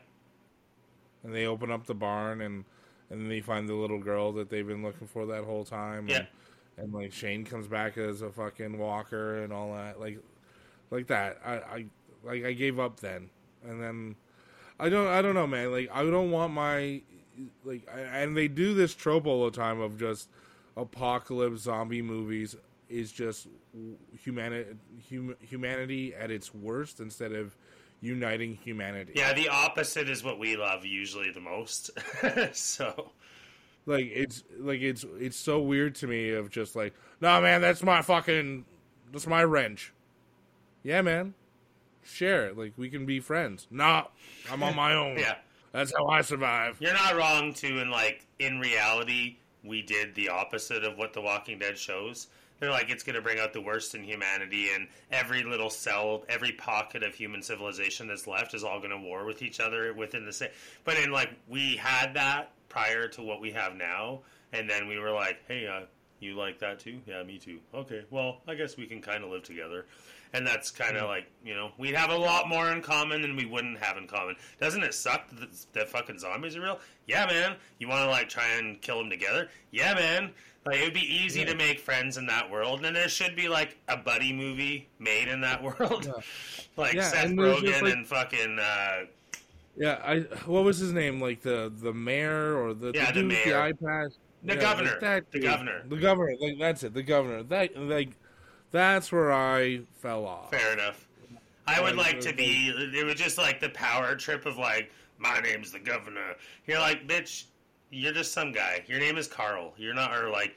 and 1.23 1.33
they 1.33 1.45
open 1.47 1.71
up 1.71 1.85
the 1.87 1.95
barn, 1.95 2.41
and 2.41 2.65
and 3.09 3.31
they 3.31 3.41
find 3.41 3.67
the 3.67 3.73
little 3.73 3.99
girl 3.99 4.31
that 4.33 4.49
they've 4.49 4.67
been 4.67 4.83
looking 4.83 5.07
for 5.07 5.25
that 5.27 5.45
whole 5.45 5.63
time. 5.65 6.07
Yeah. 6.07 6.17
And, 6.17 6.27
and 6.77 6.93
like 6.93 7.11
Shane 7.13 7.43
comes 7.45 7.67
back 7.67 7.97
as 7.97 8.21
a 8.21 8.29
fucking 8.29 8.77
walker 8.77 9.41
and 9.43 9.51
all 9.51 9.73
that, 9.73 9.99
like, 9.99 10.19
like 10.89 11.07
that. 11.07 11.39
I, 11.45 11.53
I 11.53 11.85
like 12.23 12.45
I 12.45 12.53
gave 12.53 12.79
up 12.79 12.99
then, 12.99 13.29
and 13.63 13.81
then 13.81 14.15
I 14.79 14.89
don't 14.89 15.07
I 15.07 15.21
don't 15.21 15.35
know, 15.35 15.47
man. 15.47 15.71
Like 15.71 15.89
I 15.93 16.03
don't 16.03 16.31
want 16.31 16.53
my 16.53 17.01
like, 17.63 17.87
I, 17.93 17.99
and 17.99 18.35
they 18.35 18.47
do 18.47 18.73
this 18.73 18.95
trope 18.95 19.27
all 19.27 19.45
the 19.45 19.51
time 19.51 19.79
of 19.79 19.99
just 19.99 20.29
apocalypse 20.75 21.61
zombie 21.61 22.01
movies 22.01 22.55
is 22.89 23.11
just 23.11 23.47
humanity 24.23 24.77
hum, 25.09 25.35
humanity 25.41 26.13
at 26.15 26.31
its 26.31 26.53
worst 26.53 26.99
instead 26.99 27.33
of 27.33 27.55
uniting 28.01 28.55
humanity. 28.55 29.13
Yeah, 29.15 29.33
the 29.33 29.49
opposite 29.49 30.09
is 30.09 30.23
what 30.23 30.39
we 30.39 30.55
love 30.55 30.85
usually 30.85 31.31
the 31.31 31.41
most. 31.41 31.89
so 32.53 33.11
like 33.85 34.05
it's 34.13 34.43
like 34.59 34.81
it's 34.81 35.05
it's 35.19 35.37
so 35.37 35.59
weird 35.59 35.95
to 35.95 36.07
me 36.07 36.31
of 36.31 36.49
just 36.49 36.75
like 36.75 36.93
no 37.21 37.41
man 37.41 37.61
that's 37.61 37.83
my 37.83 38.01
fucking 38.01 38.65
that's 39.11 39.27
my 39.27 39.43
wrench 39.43 39.93
yeah 40.87 41.01
man 41.01 41.33
share 42.01 42.47
it 42.47 42.57
like 42.57 42.71
we 42.77 42.89
can 42.89 43.05
be 43.05 43.19
friends 43.19 43.67
Nah, 43.69 44.05
i'm 44.49 44.63
on 44.63 44.73
my 44.75 44.93
own 44.95 45.17
yeah, 45.19 45.35
that's 45.73 45.91
how 45.95 46.07
i 46.07 46.21
survive 46.21 46.77
you're 46.79 46.93
not 46.93 47.15
wrong 47.17 47.53
too. 47.53 47.79
And 47.79 47.91
like 47.91 48.25
in 48.39 48.59
reality, 48.59 49.35
we 49.63 49.81
did 49.81 50.15
the 50.15 50.29
opposite 50.29 50.85
of 50.85 50.97
what 50.97 51.11
The 51.11 51.19
Walking 51.21 51.59
Dead 51.59 51.77
shows. 51.77 52.27
They're 52.59 52.71
like 52.71 52.89
it's 52.89 53.03
going 53.03 53.15
to 53.17 53.21
bring 53.21 53.39
out 53.39 53.51
the 53.51 53.61
worst 53.61 53.93
in 53.95 54.03
humanity, 54.03 54.69
and 54.73 54.87
every 55.11 55.43
little 55.43 55.69
cell, 55.69 56.23
every 56.29 56.53
pocket 56.53 57.03
of 57.03 57.13
human 57.13 57.41
civilization 57.41 58.07
that's 58.07 58.25
left 58.27 58.53
is 58.53 58.63
all 58.63 58.79
going 58.79 58.91
to 58.91 58.97
war 58.97 59.25
with 59.25 59.41
each 59.41 59.59
other 59.59 59.93
within 59.93 60.25
the 60.25 60.31
same. 60.33 60.49
But 60.85 60.97
in 60.97 61.11
like 61.11 61.31
we 61.49 61.75
had 61.75 62.13
that 62.13 62.51
prior 62.69 63.07
to 63.09 63.21
what 63.21 63.41
we 63.41 63.51
have 63.51 63.75
now, 63.75 64.21
and 64.53 64.69
then 64.69 64.87
we 64.87 64.97
were 64.99 65.11
like, 65.11 65.39
hey, 65.49 65.67
uh, 65.67 65.81
You 66.19 66.35
like 66.35 66.59
that 66.59 66.79
too? 66.79 66.99
Yeah, 67.05 67.21
me 67.23 67.37
too. 67.39 67.59
Okay, 67.73 68.05
well, 68.09 68.41
I 68.47 68.55
guess 68.55 68.77
we 68.77 68.87
can 68.87 69.01
kind 69.01 69.23
of 69.23 69.29
live 69.29 69.43
together. 69.43 69.85
And 70.33 70.45
that's 70.45 70.71
kind 70.71 70.95
of 70.97 71.03
Hmm. 71.03 71.07
like, 71.09 71.31
you 71.45 71.53
know, 71.55 71.71
we'd 71.77 71.95
have 71.95 72.09
a 72.09 72.17
lot 72.17 72.47
more 72.47 72.71
in 72.71 72.81
common 72.81 73.21
than 73.21 73.35
we 73.35 73.45
wouldn't 73.45 73.77
have 73.79 73.97
in 73.97 74.07
common. 74.07 74.35
Doesn't 74.59 74.83
it 74.83 74.93
suck 74.93 75.29
that, 75.39 75.49
that 75.73 75.89
fucking 75.89 76.19
zombies 76.19 76.55
are 76.55 76.61
real? 76.61 76.79
Yeah, 77.07 77.25
man. 77.25 77.55
You 77.79 77.87
want 77.87 78.03
to, 78.03 78.09
like, 78.09 78.27
try 78.29 78.47
and 78.57 78.81
kill 78.81 78.97
them 78.99 79.09
together? 79.09 79.49
Yeah, 79.71 79.93
man. 79.93 80.31
Like, 80.65 80.79
it 80.79 80.83
would 80.83 80.93
be 80.93 80.99
easy 81.23 81.45
to 81.45 81.55
make 81.55 81.79
friends 81.79 82.17
in 82.17 82.25
that 82.27 82.49
world. 82.51 82.83
And 82.83 82.93
there 82.95 83.07
should 83.07 83.35
be, 83.37 83.47
like, 83.47 83.77
a 83.87 83.95
buddy 83.95 84.33
movie 84.33 84.89
made 84.99 85.29
in 85.29 85.39
that 85.41 85.63
world. 85.79 86.05
Yeah. 86.05 86.11
like 86.75 86.93
Yeah, 86.93 87.03
Seth 87.03 87.25
and 87.25 87.39
Rogen 87.39 87.65
just, 87.65 87.81
like- 87.81 87.93
and 87.93 88.05
fucking, 88.07 88.59
uh, 88.59 89.05
Yeah, 89.77 90.01
I 90.03 90.19
what 90.45 90.63
was 90.63 90.79
his 90.79 90.91
name? 90.91 91.21
Like 91.21 91.41
the 91.41 91.71
the 91.73 91.93
mayor 91.93 92.57
or 92.57 92.73
the 92.73 92.91
Yeah, 92.95 93.11
the, 93.11 93.21
the 93.21 93.27
mayor. 93.27 93.45
the 93.45 93.55
eye 93.55 93.71
patch? 93.73 94.11
The 94.43 94.55
Yeah, 94.55 94.61
governor. 94.61 94.89
like 94.91 94.99
that 95.01 95.31
The 95.31 95.39
dude. 95.39 95.47
governor. 95.49 95.83
The 95.87 95.97
governor. 95.97 96.35
Like 96.41 96.57
that's 96.59 96.83
it. 96.83 96.93
The 96.95 97.03
governor. 97.03 97.43
That 97.43 97.77
like 97.77 98.09
that's 98.71 99.11
where 99.11 99.31
I 99.31 99.81
fell 99.95 100.25
off. 100.25 100.51
Fair 100.51 100.73
enough. 100.73 101.07
I 101.67 101.81
would 101.81 101.95
Like, 101.95 102.21
to 102.21 102.33
be. 102.33 102.73
It 102.95 103.05
was 103.05 103.15
just 103.15 103.37
like 103.37 103.59
the 103.59 103.69
power 103.69 104.15
trip 104.15 104.45
of 104.45 104.57
like, 104.57 104.91
my 105.17 105.39
name's 105.41 105.71
the 105.71 105.79
governor. 105.79 106.35
You're 106.65 106.79
like, 106.79 107.07
bitch, 107.07 107.45
you're 107.89 108.13
just 108.13 108.33
some 108.33 108.51
guy. 108.51 108.83
Your 108.87 108.99
name 108.99 109.17
is 109.17 109.27
Carl. 109.27 109.73
You're 109.77 109.93
not, 109.93 110.15
or 110.15 110.29
like 110.29 110.55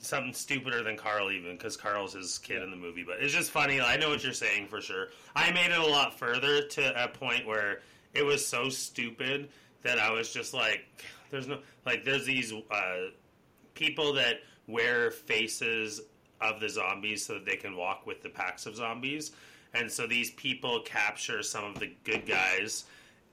something 0.00 0.32
stupider 0.32 0.82
than 0.82 0.96
Carl 0.96 1.30
even, 1.30 1.56
because 1.56 1.76
Carl's 1.76 2.14
his 2.14 2.38
kid 2.38 2.62
in 2.62 2.70
the 2.70 2.76
movie. 2.76 3.04
But 3.04 3.16
it's 3.20 3.32
just 3.32 3.50
funny. 3.50 3.80
I 3.80 3.96
know 3.96 4.08
what 4.08 4.24
you're 4.24 4.32
saying 4.32 4.68
for 4.68 4.80
sure. 4.80 5.08
I 5.34 5.50
made 5.52 5.70
it 5.70 5.78
a 5.78 5.86
lot 5.86 6.18
further 6.18 6.62
to 6.62 7.04
a 7.04 7.08
point 7.08 7.46
where 7.46 7.80
it 8.14 8.24
was 8.24 8.46
so 8.46 8.68
stupid 8.68 9.50
that 9.82 9.98
I 9.98 10.10
was 10.10 10.32
just 10.32 10.54
like, 10.54 10.86
there's 11.30 11.48
no 11.48 11.58
like, 11.84 12.04
there's 12.04 12.24
these 12.24 12.52
uh, 12.52 12.96
people 13.74 14.12
that 14.14 14.36
wear 14.66 15.10
faces 15.10 16.02
of 16.42 16.60
the 16.60 16.68
zombies 16.68 17.24
so 17.24 17.34
that 17.34 17.46
they 17.46 17.56
can 17.56 17.76
walk 17.76 18.06
with 18.06 18.22
the 18.22 18.28
packs 18.28 18.66
of 18.66 18.76
zombies. 18.76 19.32
And 19.74 19.90
so 19.90 20.06
these 20.06 20.30
people 20.32 20.80
capture 20.84 21.42
some 21.42 21.64
of 21.64 21.78
the 21.78 21.92
good 22.04 22.26
guys 22.26 22.84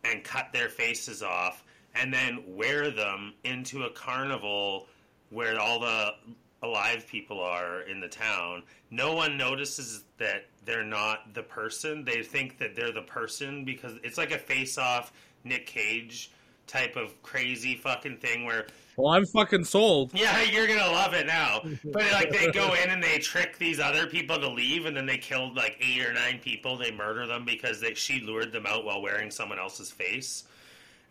and 0.03 0.23
cut 0.23 0.53
their 0.53 0.69
faces 0.69 1.21
off 1.21 1.63
and 1.95 2.13
then 2.13 2.43
wear 2.47 2.91
them 2.91 3.33
into 3.43 3.83
a 3.83 3.89
carnival 3.89 4.87
where 5.29 5.59
all 5.59 5.79
the 5.79 6.13
alive 6.61 7.05
people 7.07 7.39
are 7.39 7.81
in 7.81 7.99
the 7.99 8.07
town. 8.07 8.63
No 8.91 9.13
one 9.13 9.37
notices 9.37 10.03
that 10.17 10.45
they're 10.65 10.83
not 10.83 11.33
the 11.33 11.43
person. 11.43 12.03
They 12.03 12.21
think 12.21 12.57
that 12.59 12.75
they're 12.75 12.91
the 12.91 13.01
person 13.01 13.65
because 13.65 13.93
it's 14.03 14.17
like 14.17 14.31
a 14.31 14.37
face 14.37 14.77
off 14.77 15.11
Nick 15.43 15.67
Cage 15.67 16.31
type 16.69 16.95
of 16.95 17.21
crazy 17.23 17.75
fucking 17.75 18.17
thing 18.17 18.45
where 18.45 18.67
Well, 18.95 19.11
I'm 19.13 19.25
fucking 19.25 19.65
sold. 19.65 20.11
yeah, 20.13 20.41
you're 20.51 20.67
gonna 20.67 20.91
love 20.91 21.13
it 21.13 21.25
now. 21.27 21.61
But 21.83 22.11
like 22.13 22.29
they 22.31 22.51
go 22.51 22.73
in 22.75 22.89
and 22.89 23.01
they 23.03 23.17
trick 23.17 23.57
these 23.57 23.79
other 23.79 24.05
people 24.07 24.39
to 24.39 24.49
leave, 24.49 24.85
and 24.85 24.95
then 24.95 25.05
they 25.05 25.17
killed 25.17 25.55
like 25.55 25.77
eight 25.81 26.05
or 26.05 26.13
nine 26.13 26.39
people. 26.39 26.77
They 26.77 26.91
murder 26.91 27.25
them 27.27 27.43
because 27.45 27.81
they, 27.81 27.93
she 27.95 28.21
lured 28.21 28.51
them 28.51 28.65
out 28.67 28.85
while 28.85 29.01
wearing 29.01 29.31
someone 29.31 29.59
else's 29.59 29.91
face. 29.91 30.43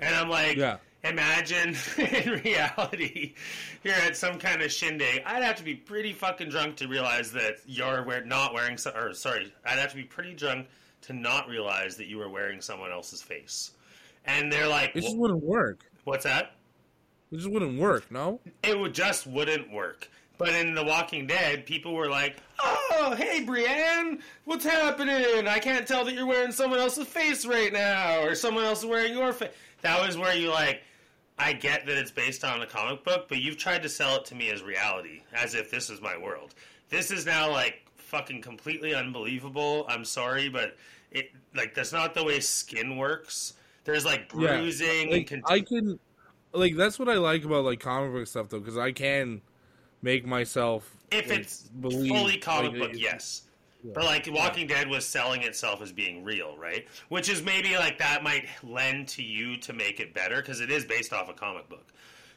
And 0.01 0.14
I'm 0.14 0.29
like, 0.29 0.57
Yeah. 0.57 0.77
imagine 1.03 1.75
in 1.99 2.40
reality 2.44 3.35
you're 3.83 3.94
at 3.94 4.16
some 4.16 4.38
kind 4.38 4.62
of 4.62 4.71
shindig. 4.71 5.23
I'd 5.27 5.42
have 5.42 5.57
to 5.57 5.64
be 5.64 5.75
pretty 5.75 6.12
fucking 6.12 6.51
drunk 6.51 6.77
to 6.77 6.87
realize 6.88 7.33
that 7.33 7.57
you're 7.66 8.05
wear- 8.05 8.25
not 8.25 8.55
wearing. 8.55 8.79
So- 8.79 8.92
or 8.94 9.12
sorry, 9.14 9.53
I'd 9.66 9.79
have 9.79 9.90
to 9.90 9.97
be 9.97 10.05
pretty 10.05 10.35
drunk 10.35 10.68
to 11.03 11.12
not 11.12 11.49
realize 11.49 11.97
that 11.97 12.07
you 12.07 12.18
were 12.18 12.29
wearing 12.29 12.61
someone 12.61 12.92
else's 12.92 13.23
face. 13.23 13.73
And 14.29 14.53
they're 14.53 14.69
like, 14.69 14.93
It 14.95 15.01
just 15.01 15.17
wouldn't 15.17 15.43
work. 15.43 15.81
"What's 16.05 16.25
that?" 16.25 16.55
It 17.33 17.37
just 17.37 17.51
wouldn't 17.51 17.79
work. 17.79 18.11
No. 18.11 18.41
it 18.62 18.79
would 18.79 18.95
just 18.95 19.27
wouldn't 19.27 19.73
work. 19.73 20.09
But 20.38 20.51
in 20.51 20.75
The 20.75 20.85
Walking 20.85 21.27
Dead, 21.27 21.67
people 21.67 21.95
were 21.95 22.09
like, 22.09 22.37
"Oh, 22.62 23.14
hey, 23.19 23.43
Brienne, 23.43 24.23
what's 24.45 24.64
happening? 24.64 25.49
I 25.49 25.59
can't 25.59 25.87
tell 25.87 26.05
that 26.05 26.14
you're 26.14 26.27
wearing 26.27 26.53
someone 26.53 26.79
else's 26.79 27.09
face 27.09 27.45
right 27.45 27.73
now, 27.73 28.23
or 28.23 28.35
someone 28.37 28.64
else 28.64 28.81
is 28.81 28.87
wearing 28.87 29.14
your 29.14 29.33
face." 29.33 29.51
That 29.83 30.01
was 30.07 30.17
where 30.17 30.35
you 30.35 30.51
like, 30.51 30.83
I 31.38 31.53
get 31.53 31.87
that 31.87 31.97
it's 31.97 32.11
based 32.11 32.45
on 32.45 32.62
a 32.62 32.67
comic 32.67 33.05
book, 33.05 33.29
but 33.29 33.38
you've 33.38 33.59
tried 33.59 33.83
to 33.83 33.88
sell 33.88 34.17
it 34.17 34.25
to 34.27 34.35
me 34.35 34.51
as 34.51 34.62
reality, 34.62 35.23
as 35.33 35.55
if 35.55 35.71
this 35.71 35.88
is 35.91 36.01
my 36.01 36.17
world. 36.17 36.55
This 36.88 37.11
is 37.11 37.27
now 37.27 37.51
like 37.51 37.85
fucking 37.97 38.43
completely 38.43 38.95
unbelievable. 38.95 39.87
I'm 39.88 40.05
sorry, 40.05 40.49
but 40.49 40.77
it 41.11 41.31
like 41.55 41.75
that's 41.75 41.93
not 41.93 42.14
the 42.14 42.25
way 42.25 42.41
skin 42.41 42.97
works. 42.97 43.55
There's 43.88 44.05
like 44.05 44.31
Yeah. 44.37 44.59
bruising 44.59 45.11
Like 45.11 45.31
and 45.31 45.42
I 45.46 45.61
can, 45.61 45.98
like 46.53 46.77
that's 46.77 46.98
what 46.98 47.09
I 47.09 47.14
like 47.14 47.42
about 47.42 47.64
like 47.64 47.81
comic 47.81 48.12
book 48.12 48.27
stuff 48.27 48.51
though, 48.51 48.59
because 48.61 48.77
I 48.77 48.92
can 48.92 49.40
make 50.03 50.27
myself 50.27 50.94
if 51.11 51.31
like, 51.31 51.40
it's 51.40 51.62
believe- 51.62 52.12
fully 52.12 52.37
comic 52.37 52.72
like, 52.72 52.81
book, 52.81 52.90
yes. 52.94 53.44
Yeah. 53.83 53.92
But 53.94 54.05
like 54.05 54.29
Walking 54.31 54.66
Dead 54.66 54.88
was 54.88 55.07
selling 55.07 55.42
itself 55.42 55.81
as 55.81 55.90
being 55.90 56.22
real, 56.22 56.55
right? 56.59 56.87
Which 57.09 57.31
is 57.31 57.42
maybe 57.42 57.77
like 57.77 57.98
that 57.98 58.22
might 58.22 58.44
lend 58.62 59.09
to 59.09 59.22
you 59.22 59.57
to 59.59 59.72
make 59.72 60.01
it 60.01 60.12
better 60.12 60.37
because 60.37 60.61
it 60.61 60.70
is 60.70 60.85
based 60.85 61.14
off 61.14 61.31
a 61.31 61.33
comic 61.33 61.66
book. 61.70 61.87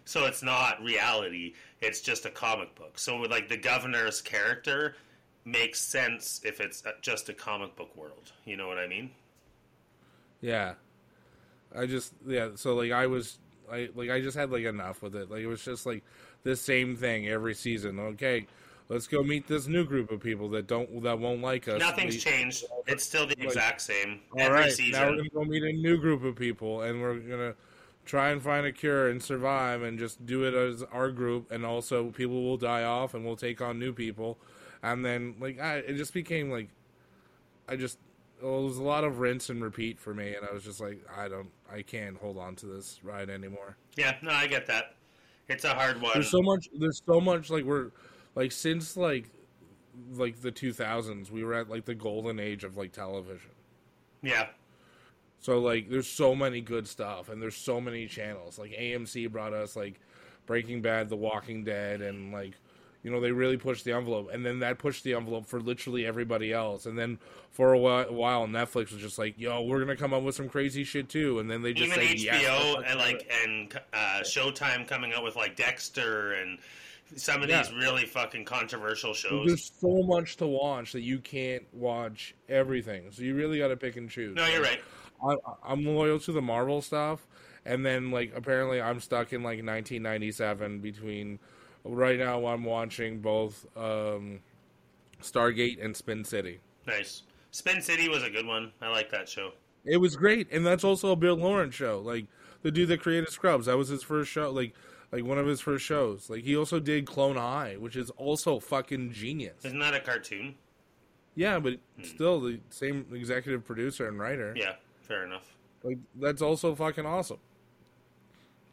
So 0.06 0.26
it's 0.28 0.42
not 0.42 0.82
reality, 0.82 1.54
it's 1.82 2.00
just 2.00 2.26
a 2.26 2.30
comic 2.30 2.74
book. 2.76 2.98
So 2.98 3.18
like 3.18 3.50
the 3.50 3.58
governor's 3.58 4.22
character 4.22 4.96
makes 5.44 5.82
sense 5.82 6.40
if 6.46 6.62
it's 6.62 6.86
uh, 6.86 6.92
just 7.02 7.28
a 7.28 7.34
comic 7.34 7.76
book 7.76 7.94
world. 7.98 8.32
You 8.46 8.56
know 8.56 8.70
what 8.70 8.78
I 8.78 8.88
mean? 8.88 9.12
Yeah. 10.40 10.76
I 11.76 11.86
just 11.86 12.14
yeah, 12.28 12.50
so 12.56 12.76
like 12.76 12.92
I 12.92 13.08
was 13.08 13.40
I 13.72 13.90
like 13.96 14.10
I 14.10 14.22
just 14.22 14.38
had 14.38 14.52
like 14.52 14.64
enough 14.66 15.02
with 15.02 15.16
it. 15.16 15.30
Like 15.32 15.42
it 15.42 15.48
was 15.48 15.64
just 15.64 15.86
like 15.86 16.04
the 16.44 16.56
same 16.56 16.96
thing 16.96 17.28
every 17.28 17.54
season. 17.54 18.00
Okay, 18.00 18.48
let's 18.90 19.08
go 19.08 19.24
meet 19.24 19.48
this 19.48 19.68
new 19.68 19.86
group 19.86 20.12
of 20.12 20.20
people 20.22 20.50
that 20.50 20.68
don't 20.68 21.02
that 21.04 21.20
won't 21.20 21.42
like 21.42 21.68
us. 21.68 21.80
Nothing's 21.80 22.16
We- 22.16 22.20
changed. 22.20 22.66
It's 22.88 23.04
still 23.04 23.26
the 23.26 23.36
Like, 23.38 23.48
exact 23.48 23.82
same 23.82 24.20
All 24.34 24.42
every 24.42 24.60
right, 24.60 24.74
now 24.92 25.10
we're 25.10 25.18
gonna 25.18 25.30
go 25.30 25.44
meet 25.46 25.64
a 25.64 25.74
new 25.74 25.98
group 25.98 26.24
of 26.24 26.36
people, 26.36 26.82
and 26.82 27.02
we're 27.02 27.20
gonna 27.20 27.56
try 28.04 28.32
and 28.32 28.42
find 28.42 28.66
a 28.66 28.72
cure 28.72 29.08
and 29.10 29.22
survive, 29.22 29.84
and 29.84 29.98
just 30.00 30.26
do 30.26 30.44
it 30.44 30.54
as 30.54 30.84
our 30.92 31.12
group. 31.12 31.52
And 31.52 31.66
also, 31.66 32.10
people 32.10 32.44
will 32.44 32.58
die 32.58 32.84
off, 32.84 33.14
and 33.14 33.24
we'll 33.24 33.36
take 33.38 33.62
on 33.62 33.80
new 33.80 33.94
people, 33.94 34.38
and 34.84 35.06
then 35.06 35.36
like 35.40 35.60
I, 35.60 35.78
it 35.78 35.94
just 35.96 36.14
became 36.14 36.50
like 36.52 36.68
I 37.70 37.78
just 37.78 37.98
well, 38.42 38.60
it 38.60 38.64
was 38.64 38.78
a 38.78 38.84
lot 38.84 39.04
of 39.04 39.20
rinse 39.20 39.50
and 39.50 39.62
repeat 39.64 40.00
for 40.00 40.16
me, 40.16 40.34
and 40.34 40.44
I 40.50 40.52
was 40.52 40.64
just 40.64 40.82
like, 40.82 41.00
I 41.16 41.28
don't, 41.28 41.52
I 41.72 41.82
can't 41.82 42.18
hold 42.18 42.38
on 42.38 42.56
to 42.58 42.66
this 42.66 43.00
ride 43.04 43.30
anymore. 43.30 43.78
Yeah, 43.96 44.16
no, 44.22 44.32
I 44.32 44.48
get 44.48 44.66
that. 44.68 44.96
It's 45.48 45.64
a 45.64 45.74
hard 45.74 46.02
one. 46.02 46.12
There's 46.14 46.30
so 46.30 46.42
much. 46.42 46.70
There's 46.74 47.02
so 47.06 47.20
much. 47.20 47.50
Like 47.50 47.64
we're 47.64 47.92
like 48.36 48.52
since 48.52 48.96
like 48.96 49.30
like 50.14 50.42
the 50.42 50.52
2000s, 50.52 51.30
we 51.30 51.44
were 51.44 51.54
at 51.54 51.70
like 51.70 51.86
the 51.86 51.96
golden 51.96 52.40
age 52.40 52.64
of 52.64 52.78
like 52.78 52.92
television. 52.94 53.52
yeah, 54.22 54.48
So 55.42 55.60
like 55.60 55.90
there's 55.90 56.08
so 56.08 56.34
many 56.34 56.62
good 56.62 56.88
stuff 56.88 57.30
and 57.30 57.42
there's 57.42 57.58
so 57.58 57.82
many 57.82 58.08
channels. 58.08 58.58
Like 58.58 58.72
AMC 58.72 59.30
brought 59.32 59.54
us 59.54 59.76
like 59.76 60.00
Breaking 60.46 60.82
Bad, 60.82 61.10
The 61.10 61.18
Walking 61.18 61.64
Dead 61.64 62.02
and 62.02 62.32
like 62.32 62.54
you 63.04 63.12
know 63.12 63.20
they 63.20 63.32
really 63.32 63.58
pushed 63.58 63.84
the 63.86 63.92
envelope 63.94 64.30
and 64.32 64.46
then 64.46 64.60
that 64.60 64.78
pushed 64.78 65.04
the 65.04 65.14
envelope 65.16 65.46
for 65.46 65.60
literally 65.60 66.06
everybody 66.06 66.54
else. 66.54 66.86
And 66.86 66.98
then 66.98 67.18
for 67.52 67.74
a 67.74 67.78
while 67.78 68.48
Netflix 68.48 68.92
was 68.92 69.02
just 69.02 69.18
like, 69.18 69.38
"Yo, 69.38 69.62
we're 69.64 69.78
going 69.84 69.96
to 69.96 69.96
come 69.96 70.14
up 70.14 70.24
with 70.24 70.36
some 70.36 70.50
crazy 70.50 70.84
shit 70.84 71.10
too." 71.10 71.40
And 71.40 71.50
then 71.50 71.62
they 71.62 71.74
just 71.74 71.96
even 71.98 72.18
say 72.18 72.28
HBO 72.30 72.76
let's 72.78 72.90
and 72.92 73.00
like 73.00 73.32
and 73.44 73.80
uh, 73.94 74.20
Showtime 74.22 74.88
coming 74.88 75.14
out 75.14 75.24
with 75.24 75.36
like 75.36 75.56
Dexter 75.56 76.34
and 76.34 76.60
some 77.16 77.42
of 77.44 77.50
Yeah. 77.50 77.64
these 77.64 77.74
really 77.74 78.06
fucking 78.06 78.46
controversial 78.46 79.14
shows. 79.14 79.48
There's 79.48 79.72
so 79.82 80.02
much 80.04 80.38
to 80.38 80.48
watch 80.48 80.94
that 80.94 81.02
you 81.02 81.20
can't 81.20 81.64
watch 81.74 82.34
everything. 82.48 83.12
So 83.12 83.24
you 83.24 83.36
really 83.36 83.58
got 83.60 83.68
to 83.68 83.76
pick 83.78 83.98
and 83.98 84.10
choose. 84.10 84.36
No, 84.36 84.46
you're 84.48 84.62
right. 84.62 84.80
I, 85.28 85.36
I'm 85.64 85.86
loyal 85.86 86.20
to 86.22 86.32
the 86.32 86.42
Marvel 86.42 86.82
stuff, 86.82 87.28
and 87.66 87.86
then 87.86 88.12
like 88.12 88.32
apparently 88.36 88.82
I'm 88.82 89.00
stuck 89.02 89.34
in 89.34 89.42
like 89.42 89.58
1997 89.58 90.80
between. 90.80 91.40
Right 91.84 92.20
now, 92.20 92.46
I'm 92.46 92.64
watching 92.64 93.20
both 93.20 93.66
um, 93.76 94.40
Stargate 95.22 95.84
and 95.84 95.96
Spin 95.96 96.24
City. 96.24 96.60
Nice. 96.86 97.24
Spin 97.52 97.82
City 97.82 98.08
was 98.08 98.24
a 98.24 98.30
good 98.30 98.46
one. 98.46 98.72
I 98.82 98.90
like 98.90 99.10
that 99.12 99.28
show. 99.28 99.52
It 99.84 99.98
was 99.98 100.16
great, 100.16 100.48
and 100.52 100.66
that's 100.66 100.84
also 100.84 101.12
a 101.12 101.16
Bill 101.16 101.36
Lawrence 101.36 101.76
show. 101.76 102.00
Like 102.00 102.28
the 102.62 102.72
dude 102.72 102.90
that 102.90 103.02
created 103.02 103.30
Scrubs, 103.30 103.66
that 103.66 103.78
was 103.78 103.90
his 103.90 104.04
first 104.04 104.32
show. 104.32 104.52
Like 104.52 104.74
like 105.12 105.26
one 105.26 105.38
of 105.38 105.46
his 105.46 105.60
first 105.60 105.84
shows. 105.84 106.30
Like 106.30 106.44
he 106.44 106.56
also 106.56 106.80
did 106.80 107.06
Clone 107.06 107.36
High, 107.36 107.76
which 107.78 107.96
is 107.96 108.10
also 108.12 108.60
fucking 108.60 109.12
genius. 109.12 109.66
Isn't 109.66 109.80
that 109.80 109.94
a 109.94 110.00
cartoon? 110.00 110.56
Yeah, 111.36 111.60
but 111.60 111.80
still 112.04 112.42
the 112.42 112.60
same 112.70 113.06
executive 113.14 113.66
producer 113.66 114.08
and 114.08 114.20
writer. 114.20 114.54
Yeah, 114.56 114.74
fair 115.02 115.26
enough. 115.26 115.56
Like 115.84 115.98
that's 116.16 116.42
also 116.42 116.76
fucking 116.76 117.06
awesome. 117.06 117.40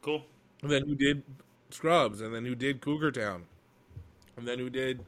Cool. 0.02 0.24
And 0.62 0.70
then 0.70 0.86
who 0.86 0.94
did 0.94 1.22
Scrubs, 1.70 2.20
and 2.20 2.34
then 2.34 2.44
who 2.44 2.54
did 2.54 2.80
Cougar 2.80 3.12
Town, 3.12 3.44
and 4.36 4.46
then 4.46 4.58
who 4.58 4.70
did, 4.70 5.04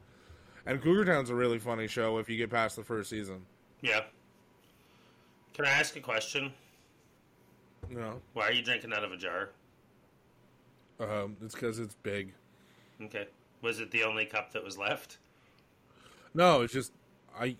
and 0.65 0.81
Cougar 0.81 1.05
Town's 1.05 1.29
a 1.29 1.35
really 1.35 1.59
funny 1.59 1.87
show 1.87 2.17
if 2.17 2.29
you 2.29 2.37
get 2.37 2.49
past 2.49 2.75
the 2.75 2.83
first 2.83 3.09
season. 3.09 3.41
Yeah. 3.81 4.01
Can 5.53 5.65
I 5.65 5.69
ask 5.69 5.95
a 5.95 5.99
question? 5.99 6.51
No. 7.89 8.21
Why 8.33 8.47
are 8.47 8.51
you 8.51 8.61
drinking 8.61 8.93
out 8.93 9.03
of 9.03 9.11
a 9.11 9.17
jar? 9.17 9.49
um, 10.99 11.35
it's 11.43 11.55
because 11.55 11.79
it's 11.79 11.95
big. 11.95 12.31
Okay. 13.01 13.27
Was 13.61 13.79
it 13.79 13.91
the 13.91 14.03
only 14.03 14.25
cup 14.25 14.53
that 14.53 14.63
was 14.63 14.77
left? 14.77 15.17
No, 16.33 16.61
it's 16.61 16.73
just 16.73 16.91
I. 17.39 17.55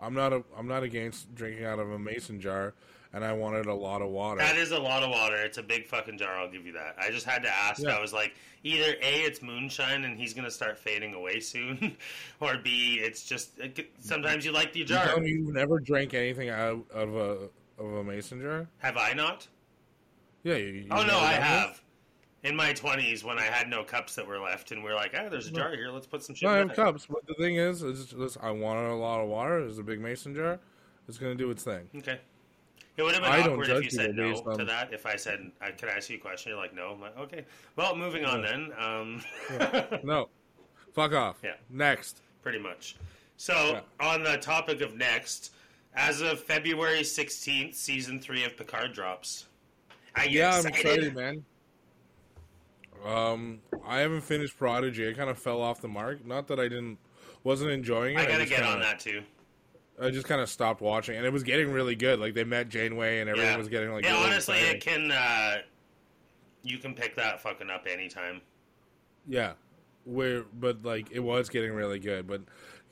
I'm 0.00 0.14
not 0.14 0.32
a. 0.32 0.42
I'm 0.56 0.68
not 0.68 0.82
against 0.82 1.34
drinking 1.34 1.64
out 1.64 1.78
of 1.78 1.90
a 1.90 1.98
mason 1.98 2.40
jar, 2.40 2.74
and 3.12 3.24
I 3.24 3.32
wanted 3.32 3.66
a 3.66 3.74
lot 3.74 4.02
of 4.02 4.10
water. 4.10 4.38
That 4.38 4.56
is 4.56 4.70
a 4.72 4.78
lot 4.78 5.02
of 5.02 5.10
water. 5.10 5.36
It's 5.36 5.58
a 5.58 5.62
big 5.62 5.86
fucking 5.86 6.18
jar. 6.18 6.36
I'll 6.38 6.50
give 6.50 6.64
you 6.66 6.72
that. 6.72 6.96
I 6.98 7.10
just 7.10 7.26
had 7.26 7.42
to 7.42 7.48
ask. 7.48 7.82
Yeah. 7.82 7.96
I 7.96 8.00
was 8.00 8.12
like, 8.12 8.34
either 8.62 8.94
a, 9.02 9.14
it's 9.22 9.42
moonshine 9.42 10.04
and 10.04 10.18
he's 10.18 10.34
gonna 10.34 10.50
start 10.50 10.78
fading 10.78 11.14
away 11.14 11.40
soon, 11.40 11.96
or 12.40 12.58
b, 12.58 13.00
it's 13.02 13.24
just 13.24 13.60
sometimes 13.98 14.44
you 14.44 14.52
like 14.52 14.72
the 14.72 14.84
jar. 14.84 15.18
me 15.18 15.30
you've 15.30 15.54
never 15.54 15.80
drank 15.80 16.14
anything 16.14 16.48
out 16.50 16.84
of 16.92 17.14
a 17.16 17.48
of 17.78 17.94
a 17.94 18.04
mason 18.04 18.40
jar? 18.40 18.68
Have 18.78 18.96
I 18.96 19.12
not? 19.12 19.46
Yeah. 20.42 20.56
You, 20.56 20.66
you 20.66 20.86
Oh 20.90 21.02
no, 21.04 21.18
I 21.18 21.32
have. 21.32 21.82
In 22.42 22.56
my 22.56 22.72
twenties, 22.72 23.22
when 23.22 23.38
I 23.38 23.42
had 23.42 23.68
no 23.68 23.84
cups 23.84 24.14
that 24.14 24.26
were 24.26 24.38
left, 24.38 24.72
and 24.72 24.82
we 24.82 24.90
are 24.90 24.94
like, 24.94 25.14
"Ah, 25.14 25.28
there's 25.28 25.48
a 25.48 25.50
jar 25.50 25.74
here. 25.74 25.90
Let's 25.90 26.06
put 26.06 26.22
some 26.22 26.34
shit 26.34 26.48
No, 26.48 26.54
I 26.54 26.62
in 26.62 26.68
have 26.68 26.78
it." 26.78 26.82
cups, 26.82 27.06
but 27.06 27.26
the 27.26 27.34
thing 27.34 27.56
is, 27.56 27.82
is 27.82 28.06
just, 28.06 28.38
I 28.40 28.50
wanted 28.50 28.88
a 28.88 28.94
lot 28.94 29.20
of 29.20 29.28
water. 29.28 29.60
There's 29.60 29.78
a 29.78 29.82
big 29.82 30.00
mason 30.00 30.34
jar. 30.34 30.58
It's 31.06 31.18
gonna 31.18 31.34
do 31.34 31.50
its 31.50 31.64
thing. 31.64 31.90
Okay. 31.98 32.18
It 33.00 33.02
would 33.04 33.14
have 33.14 33.22
been 33.22 33.32
I 33.32 33.38
don't 33.42 33.52
awkward 33.52 33.70
if 33.70 33.84
you 33.84 33.90
said 33.90 34.14
no 34.14 34.34
on- 34.34 34.58
to 34.58 34.64
that. 34.66 34.92
If 34.92 35.06
I 35.06 35.16
said, 35.16 35.50
I, 35.62 35.70
"Can 35.70 35.88
I 35.88 35.92
ask 35.92 36.10
you 36.10 36.16
a 36.18 36.20
question?" 36.20 36.50
You're 36.50 36.60
like, 36.60 36.74
"No." 36.74 36.90
I'm 36.90 37.00
like, 37.00 37.16
"Okay." 37.16 37.46
Well, 37.74 37.96
moving 37.96 38.26
on 38.26 38.42
then. 38.42 38.72
Um, 38.78 39.22
No, 40.04 40.28
fuck 40.92 41.14
off. 41.14 41.38
Yeah. 41.42 41.54
Next. 41.70 42.20
pretty 42.42 42.58
much. 42.58 42.96
So, 43.38 43.80
on 44.00 44.22
the 44.22 44.36
topic 44.36 44.82
of 44.82 44.94
next, 44.96 45.54
as 45.94 46.20
of 46.20 46.40
February 46.40 47.00
16th, 47.00 47.74
season 47.74 48.20
three 48.20 48.44
of 48.44 48.54
Picard 48.58 48.92
drops. 48.92 49.46
Yeah, 50.28 50.50
I'm 50.50 50.66
excited? 50.66 51.04
excited, 51.06 51.14
man. 51.16 51.44
Um, 53.02 53.60
I 53.86 54.00
haven't 54.00 54.20
finished 54.20 54.58
Prodigy. 54.58 55.08
I 55.08 55.14
kind 55.14 55.30
of 55.30 55.38
fell 55.38 55.62
off 55.62 55.80
the 55.80 55.88
mark. 55.88 56.26
Not 56.26 56.48
that 56.48 56.60
I 56.60 56.64
didn't, 56.64 56.98
wasn't 57.44 57.70
enjoying 57.70 58.18
it. 58.18 58.20
I 58.20 58.26
gotta 58.26 58.40
just 58.40 58.50
get 58.50 58.56
kinda, 58.60 58.72
on 58.74 58.80
that 58.82 59.00
too. 59.00 59.22
I 60.00 60.10
just 60.10 60.26
kind 60.26 60.40
of 60.40 60.48
stopped 60.48 60.80
watching, 60.80 61.16
and 61.16 61.26
it 61.26 61.32
was 61.32 61.42
getting 61.42 61.70
really 61.70 61.94
good. 61.94 62.18
Like 62.20 62.34
they 62.34 62.44
met 62.44 62.68
Janeway, 62.68 63.20
and 63.20 63.28
everything 63.28 63.50
Yeah, 63.52 63.56
was 63.58 63.68
getting 63.68 63.92
like. 63.92 64.04
yeah. 64.04 64.12
really 64.12 64.26
Honestly, 64.32 64.56
exciting. 64.56 64.76
it 64.76 64.84
can. 64.84 65.12
Uh, 65.12 65.56
you 66.62 66.78
can 66.78 66.94
pick 66.94 67.16
that 67.16 67.40
fucking 67.40 67.70
up 67.70 67.86
anytime. 67.90 68.40
Yeah, 69.26 69.52
where 70.04 70.44
but 70.54 70.82
like 70.82 71.10
it 71.12 71.20
was 71.20 71.48
getting 71.48 71.72
really 71.72 71.98
good, 71.98 72.26
but 72.26 72.42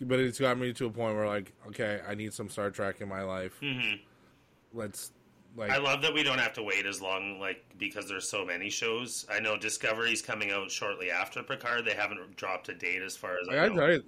but 0.01 0.21
it's 0.21 0.39
got 0.39 0.59
me 0.59 0.73
to 0.75 0.87
a 0.87 0.91
point 0.91 1.17
where 1.17 1.27
like 1.27 1.53
okay, 1.69 2.01
I 2.07 2.15
need 2.15 2.33
some 2.35 2.49
Star 2.49 2.71
Trek 2.71 3.01
in 3.01 3.09
my 3.09 3.23
life. 3.23 3.59
Mm-hmm. 3.63 3.97
Let's 4.73 5.13
like 5.57 5.71
I 5.71 5.79
love 5.79 6.03
that 6.03 6.13
we 6.13 6.23
don't 6.23 6.39
have 6.39 6.53
to 6.55 6.63
wait 6.63 6.87
as 6.87 7.01
long, 7.01 7.41
like 7.41 7.65
because 7.79 8.09
there's 8.09 8.29
so 8.29 8.45
many 8.45 8.71
shows. 8.71 9.27
I 9.31 9.41
know 9.41 9.57
Discovery's 9.57 10.23
coming 10.23 10.51
out 10.51 10.71
shortly 10.71 11.11
after 11.11 11.43
Picard. 11.43 11.85
They 11.85 11.95
haven't 11.95 12.37
dropped 12.37 12.69
a 12.69 12.75
date 12.75 13.03
as 13.03 13.17
far 13.17 13.39
as 13.41 13.49
I, 13.49 13.59
I 13.59 13.69
know. 13.69 13.87
you, 13.89 14.05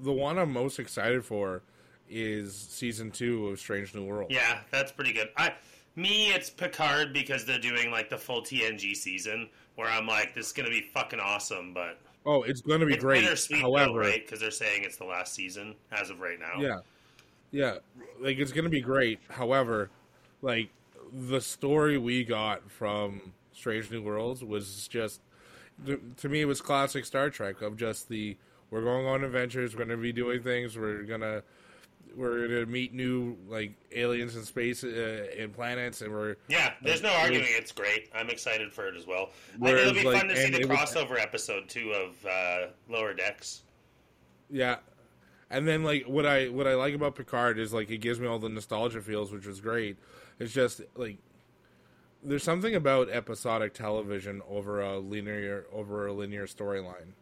the 0.00 0.12
one 0.12 0.38
I'm 0.38 0.52
most 0.52 0.78
excited 0.78 1.24
for 1.24 1.62
is 2.12 2.54
season 2.54 3.10
two 3.10 3.48
of 3.48 3.58
Strange 3.58 3.94
New 3.94 4.04
World. 4.04 4.30
Yeah, 4.30 4.60
that's 4.70 4.92
pretty 4.92 5.12
good. 5.12 5.30
I 5.36 5.54
me, 5.94 6.32
it's 6.32 6.48
Picard 6.48 7.12
because 7.12 7.44
they're 7.44 7.58
doing 7.58 7.90
like 7.90 8.08
the 8.08 8.18
full 8.18 8.42
TNG 8.42 8.94
season, 8.94 9.48
where 9.76 9.88
I'm 9.88 10.06
like, 10.06 10.34
this 10.34 10.46
is 10.46 10.52
gonna 10.52 10.70
be 10.70 10.80
fucking 10.80 11.20
awesome, 11.20 11.74
but 11.74 11.98
Oh, 12.24 12.42
it's 12.42 12.60
going 12.60 12.80
to 12.80 12.86
be 12.86 12.94
it's 12.94 13.02
great. 13.02 13.24
However, 13.60 13.98
right? 13.98 14.24
Because 14.24 14.40
they're 14.40 14.50
saying 14.50 14.82
it's 14.84 14.96
the 14.96 15.04
last 15.04 15.34
season 15.34 15.74
as 15.90 16.10
of 16.10 16.20
right 16.20 16.38
now. 16.38 16.60
Yeah. 16.60 16.78
Yeah. 17.50 17.74
Like 18.20 18.38
it's 18.38 18.52
gonna 18.52 18.68
be 18.68 18.80
great. 18.80 19.18
However, 19.28 19.90
like 20.40 20.70
the 21.12 21.40
story 21.40 21.98
we 21.98 22.24
got 22.24 22.70
from 22.70 23.32
Strange 23.52 23.90
New 23.90 24.02
Worlds 24.02 24.42
was 24.42 24.88
just 24.88 25.20
to, 25.84 26.00
to 26.18 26.28
me 26.28 26.42
it 26.42 26.44
was 26.46 26.60
classic 26.60 27.04
Star 27.04 27.28
Trek 27.28 27.60
of 27.60 27.76
just 27.76 28.08
the 28.08 28.36
we're 28.70 28.82
going 28.82 29.06
on 29.06 29.22
adventures, 29.22 29.76
we're 29.76 29.84
gonna 29.84 29.98
be 29.98 30.12
doing 30.12 30.42
things, 30.42 30.78
we're 30.78 31.02
gonna 31.02 31.42
we're 32.16 32.46
gonna 32.48 32.66
meet 32.66 32.92
new 32.94 33.36
like 33.48 33.72
aliens 33.92 34.36
in 34.36 34.44
space 34.44 34.84
uh, 34.84 35.26
and 35.38 35.52
planets, 35.52 36.00
and 36.02 36.12
we're 36.12 36.36
Yeah, 36.48 36.72
there's 36.82 37.02
no 37.02 37.10
arguing. 37.12 37.46
It's 37.48 37.72
great. 37.72 38.10
I'm 38.14 38.30
excited 38.30 38.72
for 38.72 38.86
it 38.88 38.96
as 38.96 39.06
well. 39.06 39.30
I 39.30 39.50
think 39.50 39.62
Whereas, 39.62 39.80
it'll 39.90 40.02
be 40.02 40.08
like, 40.08 40.18
fun 40.20 40.28
to 40.28 40.36
see 40.36 40.50
the 40.50 40.60
it 40.60 40.68
was- 40.68 40.78
crossover 40.78 41.20
episode 41.20 41.68
too 41.68 41.92
of 41.92 42.26
uh, 42.26 42.66
Lower 42.88 43.14
Decks. 43.14 43.62
Yeah. 44.50 44.76
And 45.50 45.68
then 45.68 45.82
like 45.84 46.04
what 46.04 46.24
I 46.26 46.48
what 46.48 46.66
I 46.66 46.74
like 46.74 46.94
about 46.94 47.14
Picard 47.14 47.58
is 47.58 47.72
like 47.72 47.90
it 47.90 47.98
gives 47.98 48.18
me 48.20 48.26
all 48.26 48.38
the 48.38 48.48
nostalgia 48.48 49.02
feels, 49.02 49.32
which 49.32 49.46
was 49.46 49.60
great. 49.60 49.96
It's 50.38 50.52
just 50.52 50.80
like 50.96 51.18
there's 52.24 52.42
something 52.44 52.74
about 52.74 53.10
episodic 53.10 53.74
television 53.74 54.40
over 54.48 54.80
a 54.80 54.98
linear 54.98 55.66
over 55.72 56.06
a 56.06 56.12
linear 56.12 56.46
storyline. 56.46 57.12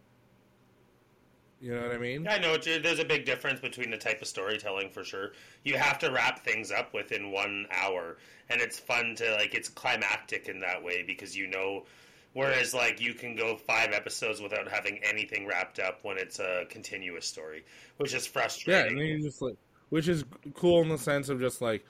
You 1.61 1.75
know 1.75 1.83
what 1.83 1.93
I 1.93 1.99
mean? 1.99 2.27
I 2.27 2.39
know 2.39 2.57
there's 2.57 3.01
a 3.01 3.05
big 3.05 3.27
difference 3.27 3.61
between 3.61 3.91
the 3.91 3.99
type 3.99 4.23
of 4.23 4.29
storytelling 4.29 4.91
for 4.91 5.05
sure. 5.05 5.33
You 5.65 5.77
have 5.77 5.99
to 5.99 6.11
wrap 6.11 6.43
things 6.43 6.71
up 6.71 6.95
within 6.95 7.31
one 7.31 7.67
hour, 7.71 8.17
and 8.49 8.61
it's 8.61 8.79
fun 8.79 9.15
to 9.17 9.33
like 9.35 9.55
it's 9.55 9.69
climactic 9.69 10.49
in 10.49 10.61
that 10.61 10.83
way 10.83 11.03
because 11.03 11.37
you 11.37 11.47
know. 11.47 11.85
Whereas, 12.33 12.73
like, 12.73 13.01
you 13.01 13.13
can 13.13 13.35
go 13.35 13.57
five 13.57 13.91
episodes 13.91 14.41
without 14.41 14.69
having 14.69 15.01
anything 15.03 15.49
wrapped 15.49 15.81
up 15.81 15.99
when 16.05 16.17
it's 16.17 16.39
a 16.39 16.65
continuous 16.69 17.27
story, 17.27 17.65
which 17.97 18.15
is 18.15 18.25
frustrating. 18.25 18.81
Yeah, 18.85 18.89
and 18.89 18.97
then 18.97 19.07
you 19.07 19.21
just 19.21 19.43
like 19.43 19.57
which 19.89 20.07
is 20.07 20.25
cool 20.55 20.81
in 20.83 20.89
the 20.89 20.97
sense 20.97 21.29
of 21.29 21.41
just 21.41 21.61
like 21.61 21.85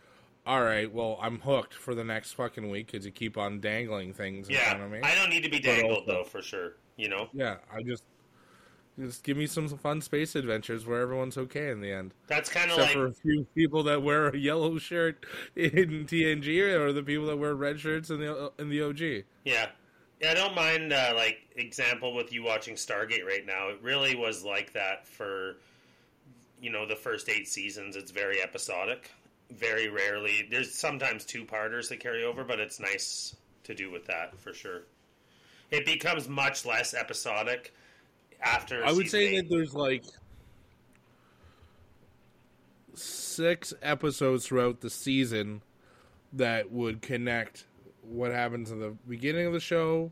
all 0.47 0.63
right, 0.63 0.91
well, 0.93 1.19
I'm 1.21 1.39
hooked 1.39 1.75
for 1.75 1.95
the 1.95 2.03
next 2.05 2.33
fucking 2.33 2.71
week 2.71 2.91
because 2.91 3.05
you 3.05 3.13
keep 3.13 3.37
on 3.37 3.61
dangling 3.61 4.15
things 4.15 4.49
in 4.49 4.55
yeah, 4.55 4.71
front 4.71 4.83
of 4.85 4.91
me. 4.91 5.01
I 5.03 5.15
don't 5.15 5.29
need 5.29 5.43
to 5.45 5.51
be 5.51 5.61
dangled 5.61 5.99
also- 5.99 6.07
though, 6.13 6.25
for 6.25 6.41
sure. 6.43 6.73
You 6.97 7.09
know, 7.09 7.29
Yeah, 7.33 7.57
I 7.73 7.83
just 7.83 8.03
just 8.99 9.23
give 9.23 9.37
me 9.37 9.47
some 9.47 9.69
fun 9.69 10.01
space 10.01 10.35
adventures 10.35 10.87
where 10.87 11.01
everyone's 11.01 11.39
okay 11.39 11.71
in 11.71 11.81
the 11.81 11.93
end. 11.93 12.13
that's 12.27 12.51
kind 12.51 12.71
of 12.71 12.79
like 12.79 12.93
for 12.93 13.07
a 13.07 13.15
few 13.15 13.47
people 13.55 13.83
that 13.85 14.03
wear 14.03 14.29
a 14.29 14.37
yellow 14.37 14.79
shirt 14.79 15.25
in 15.57 16.07
TNG, 16.07 16.61
or 16.79 16.93
the 16.93 17.03
people 17.03 17.27
that 17.27 17.37
wear 17.37 17.55
red 17.55 17.81
shirts 17.81 18.11
in 18.11 18.21
the 18.21 18.53
in 18.59 18.69
the 18.69 18.83
OG. 18.83 19.25
Yeah. 19.45 19.69
Yeah, 20.21 20.33
I 20.33 20.35
don't 20.35 20.55
mind, 20.55 20.93
uh, 20.93 21.15
like, 21.17 21.39
example 21.57 22.15
with 22.15 22.31
you 22.31 22.43
watching 22.43 22.75
Stargate 22.75 23.25
right 23.25 23.47
now. 23.47 23.71
It 23.71 23.79
really 23.81 24.15
was 24.15 24.45
like 24.45 24.75
that 24.75 25.09
for, 25.09 25.57
you 26.61 26.71
know, 26.71 26.87
the 26.87 26.95
first 26.95 27.31
eight 27.31 27.49
seasons. 27.49 27.97
It's 27.97 28.11
very 28.11 28.43
episodic. 28.43 29.11
Very 29.51 29.89
rarely. 29.89 30.47
There's 30.51 30.75
sometimes 30.75 31.25
two 31.25 31.47
parters 31.47 31.89
that 31.89 32.01
carry 32.01 32.23
over, 32.23 32.45
but 32.45 32.61
it's 32.61 32.79
nice 32.79 33.35
to 33.65 33.75
do 33.75 33.91
with 33.91 34.07
that 34.09 34.39
for 34.39 34.53
sure. 34.53 34.83
It 35.71 35.87
becomes 35.87 36.29
much 36.29 36.67
less 36.67 36.93
episodic 36.93 37.73
after. 38.43 38.85
I 38.85 38.93
would 38.93 39.09
say 39.09 39.29
eight. 39.29 39.37
that 39.37 39.51
there's 39.51 39.75
like 39.75 40.05
six 42.95 43.73
episodes 43.83 44.47
throughout 44.47 44.81
the 44.81 44.91
season 44.91 45.63
that 46.33 46.71
would 46.71 47.03
connect 47.03 47.67
what 48.03 48.33
happens 48.33 48.71
in 48.71 48.81
the 48.81 48.97
beginning 49.09 49.47
of 49.47 49.53
the 49.53 49.61
show, 49.61 50.11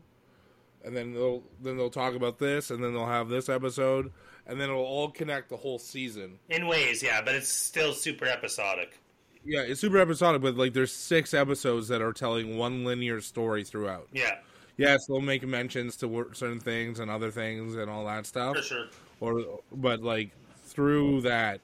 and 0.83 0.95
then 0.95 1.13
they'll 1.13 1.43
then 1.61 1.77
they'll 1.77 1.89
talk 1.89 2.15
about 2.15 2.39
this, 2.39 2.71
and 2.71 2.83
then 2.83 2.93
they'll 2.93 3.05
have 3.05 3.29
this 3.29 3.49
episode, 3.49 4.11
and 4.47 4.59
then 4.59 4.69
it'll 4.69 4.83
all 4.83 5.09
connect 5.09 5.49
the 5.49 5.57
whole 5.57 5.79
season. 5.79 6.39
In 6.49 6.67
ways, 6.67 7.03
yeah, 7.03 7.21
but 7.21 7.35
it's 7.35 7.49
still 7.49 7.93
super 7.93 8.25
episodic. 8.25 8.99
Yeah, 9.45 9.61
it's 9.61 9.81
super 9.81 9.99
episodic, 9.99 10.41
but 10.41 10.55
like 10.55 10.73
there's 10.73 10.93
six 10.93 11.33
episodes 11.33 11.87
that 11.87 12.01
are 12.01 12.13
telling 12.13 12.57
one 12.57 12.83
linear 12.83 13.21
story 13.21 13.63
throughout. 13.63 14.07
Yeah, 14.13 14.37
Yes, 14.79 15.05
they'll 15.07 15.19
make 15.19 15.45
mentions 15.45 15.97
to 15.97 16.29
certain 16.31 16.61
things 16.61 16.99
and 16.99 17.11
other 17.11 17.31
things 17.31 17.75
and 17.75 17.89
all 17.89 18.05
that 18.05 18.25
stuff. 18.25 18.55
for 18.55 18.61
sure. 18.61 18.85
Or, 19.19 19.59
but 19.73 20.01
like 20.01 20.29
through 20.63 21.21
that 21.21 21.59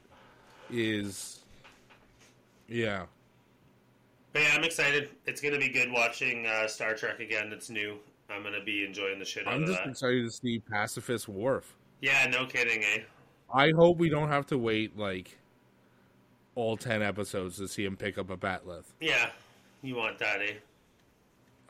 is, 0.69 1.39
yeah, 2.67 3.05
But 4.33 4.41
yeah, 4.41 4.49
I'm 4.53 4.65
excited. 4.65 5.11
It's 5.25 5.39
going 5.39 5.53
to 5.53 5.59
be 5.59 5.69
good 5.69 5.89
watching 5.93 6.45
uh, 6.45 6.67
Star 6.67 6.93
Trek 6.93 7.21
again. 7.21 7.51
It's 7.53 7.69
new. 7.69 7.97
I'm 8.29 8.41
going 8.41 8.53
to 8.53 8.65
be 8.65 8.83
enjoying 8.83 9.19
the 9.19 9.25
shit 9.25 9.47
out 9.47 9.53
I'm 9.53 9.65
just 9.65 9.79
that. 9.79 9.87
excited 9.91 10.25
to 10.25 10.31
see 10.31 10.59
Pacifist 10.59 11.29
Worf. 11.29 11.73
Yeah, 12.01 12.27
no 12.27 12.45
kidding, 12.45 12.83
eh? 12.83 13.03
I 13.53 13.71
hope 13.71 13.97
we 13.97 14.09
don't 14.09 14.27
have 14.27 14.45
to 14.47 14.57
wait 14.57 14.97
like 14.97 15.37
all 16.55 16.75
ten 16.75 17.01
episodes 17.01 17.55
to 17.57 17.67
see 17.69 17.85
him 17.85 17.95
pick 17.95 18.17
up 18.17 18.29
a 18.29 18.35
bat'leth. 18.35 18.85
Yeah, 18.99 19.29
you 19.83 19.95
want 19.95 20.19
that, 20.19 20.41
eh? 20.41 20.55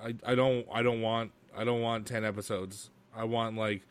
I, 0.04 0.16
I 0.26 0.36
don't 0.36 0.66
I 0.72 0.82
don't 0.82 1.02
want 1.02 1.32
I 1.56 1.64
don't 1.64 1.82
want 1.82 2.06
ten 2.06 2.26
episodes. 2.26 2.90
I 3.16 3.24
want 3.24 3.58
like 3.58 3.82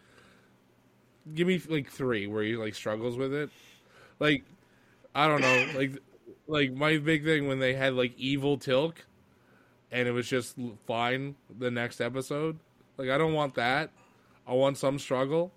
give 1.35 1.47
me 1.47 1.61
like 1.69 1.91
three 1.91 2.27
where 2.27 2.43
he 2.43 2.57
like 2.57 2.75
struggles 2.75 3.17
with 3.17 3.33
it. 3.33 3.51
Like 4.19 4.45
I 5.15 5.29
don't 5.29 5.41
know, 5.41 5.67
like 5.77 5.93
like 6.47 6.73
my 6.73 6.99
big 6.99 7.25
thing 7.25 7.49
when 7.49 7.59
they 7.59 7.75
had 7.75 7.95
like 7.95 8.15
evil 8.19 8.59
Tilk 8.59 9.07
and 9.91 10.09
it 10.09 10.13
was 10.13 10.29
just 10.29 10.57
fine 10.87 11.37
the 11.59 11.71
next 11.71 12.01
episode. 12.01 12.59
Like 12.97 13.09
I 13.09 13.19
don't 13.19 13.33
want 13.33 13.55
that. 13.55 13.91
I 14.47 14.53
want 14.53 14.77
some 14.77 14.99
struggle, 14.99 15.53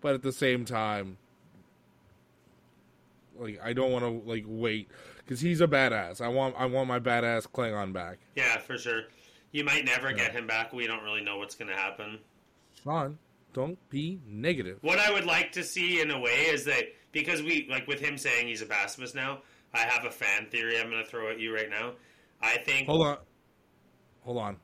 but 0.00 0.14
at 0.14 0.22
the 0.22 0.32
same 0.32 0.64
time 0.64 1.16
like 3.40 3.58
I 3.62 3.72
don't 3.72 3.90
want 3.90 4.04
to 4.04 4.28
like 4.28 4.44
wait 4.46 4.88
cuz 5.26 5.40
he's 5.40 5.60
a 5.60 5.66
badass. 5.66 6.20
I 6.20 6.28
want 6.28 6.54
I 6.58 6.66
want 6.66 6.88
my 6.88 7.00
badass 7.00 7.48
Klingon 7.48 7.92
back. 7.92 8.18
Yeah, 8.36 8.58
for 8.58 8.78
sure. 8.78 9.04
You 9.52 9.64
might 9.64 9.84
never 9.84 10.12
get 10.12 10.32
him 10.32 10.46
back. 10.46 10.72
We 10.72 10.86
don't 10.86 11.02
really 11.02 11.22
know 11.22 11.38
what's 11.38 11.54
going 11.54 11.70
to 11.70 11.76
happen. 11.76 12.18
Fine. 12.84 13.18
Don't 13.52 13.78
be 13.90 14.20
negative. 14.28 14.78
What 14.80 14.98
I 14.98 15.12
would 15.12 15.24
like 15.24 15.52
to 15.52 15.64
see 15.64 16.00
in 16.00 16.10
a 16.10 16.18
way 16.18 16.46
is 16.46 16.64
that 16.66 16.84
because 17.12 17.42
we 17.42 17.66
like 17.68 17.88
with 17.88 18.00
him 18.00 18.16
saying 18.16 18.46
he's 18.46 18.62
a 18.62 18.66
pacifist 18.66 19.14
now, 19.14 19.40
I 19.74 19.80
have 19.80 20.04
a 20.04 20.10
fan 20.10 20.46
theory 20.46 20.78
I'm 20.78 20.88
going 20.88 21.02
to 21.02 21.08
throw 21.08 21.30
at 21.30 21.40
you 21.40 21.54
right 21.54 21.68
now. 21.68 21.92
I 22.40 22.58
think 22.58 22.86
Hold 22.86 23.06
on. 23.06 23.16
Hold 24.24 24.38
on. 24.38 24.56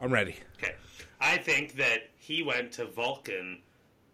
I'm 0.00 0.12
ready. 0.12 0.36
Okay. 0.58 0.74
I 1.20 1.36
think 1.38 1.76
that 1.76 2.10
he 2.18 2.42
went 2.42 2.72
to 2.72 2.86
Vulcan 2.86 3.60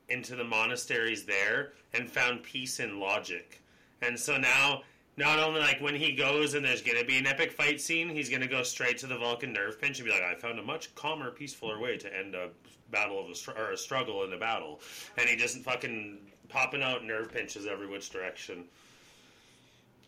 into 0.08 0.36
the 0.36 0.44
monasteries 0.44 1.24
there 1.24 1.72
and 1.94 2.10
found 2.10 2.42
peace 2.42 2.78
in 2.78 3.00
logic. 3.00 3.62
And 4.02 4.18
so 4.18 4.36
now 4.36 4.82
not 5.18 5.40
only 5.40 5.60
like 5.60 5.80
when 5.80 5.96
he 5.96 6.12
goes 6.12 6.54
and 6.54 6.64
there's 6.64 6.80
gonna 6.80 7.04
be 7.04 7.18
an 7.18 7.26
epic 7.26 7.50
fight 7.50 7.80
scene, 7.80 8.08
he's 8.08 8.30
gonna 8.30 8.46
go 8.46 8.62
straight 8.62 8.98
to 8.98 9.08
the 9.08 9.18
Vulcan 9.18 9.52
nerve 9.52 9.80
pinch 9.80 9.98
and 9.98 10.06
be 10.06 10.12
like, 10.12 10.22
"I 10.22 10.36
found 10.36 10.60
a 10.60 10.62
much 10.62 10.94
calmer, 10.94 11.32
peacefuler 11.32 11.80
way 11.80 11.98
to 11.98 12.16
end 12.16 12.36
a 12.36 12.50
battle 12.92 13.22
of 13.22 13.28
a 13.28 13.34
str- 13.34 13.50
or 13.50 13.72
a 13.72 13.76
struggle 13.76 14.22
in 14.22 14.32
a 14.32 14.38
battle," 14.38 14.80
and 15.16 15.28
he 15.28 15.34
just 15.34 15.58
fucking 15.58 16.18
popping 16.48 16.82
out 16.82 17.04
nerve 17.04 17.32
pinches 17.32 17.66
every 17.66 17.88
which 17.88 18.10
direction. 18.10 18.64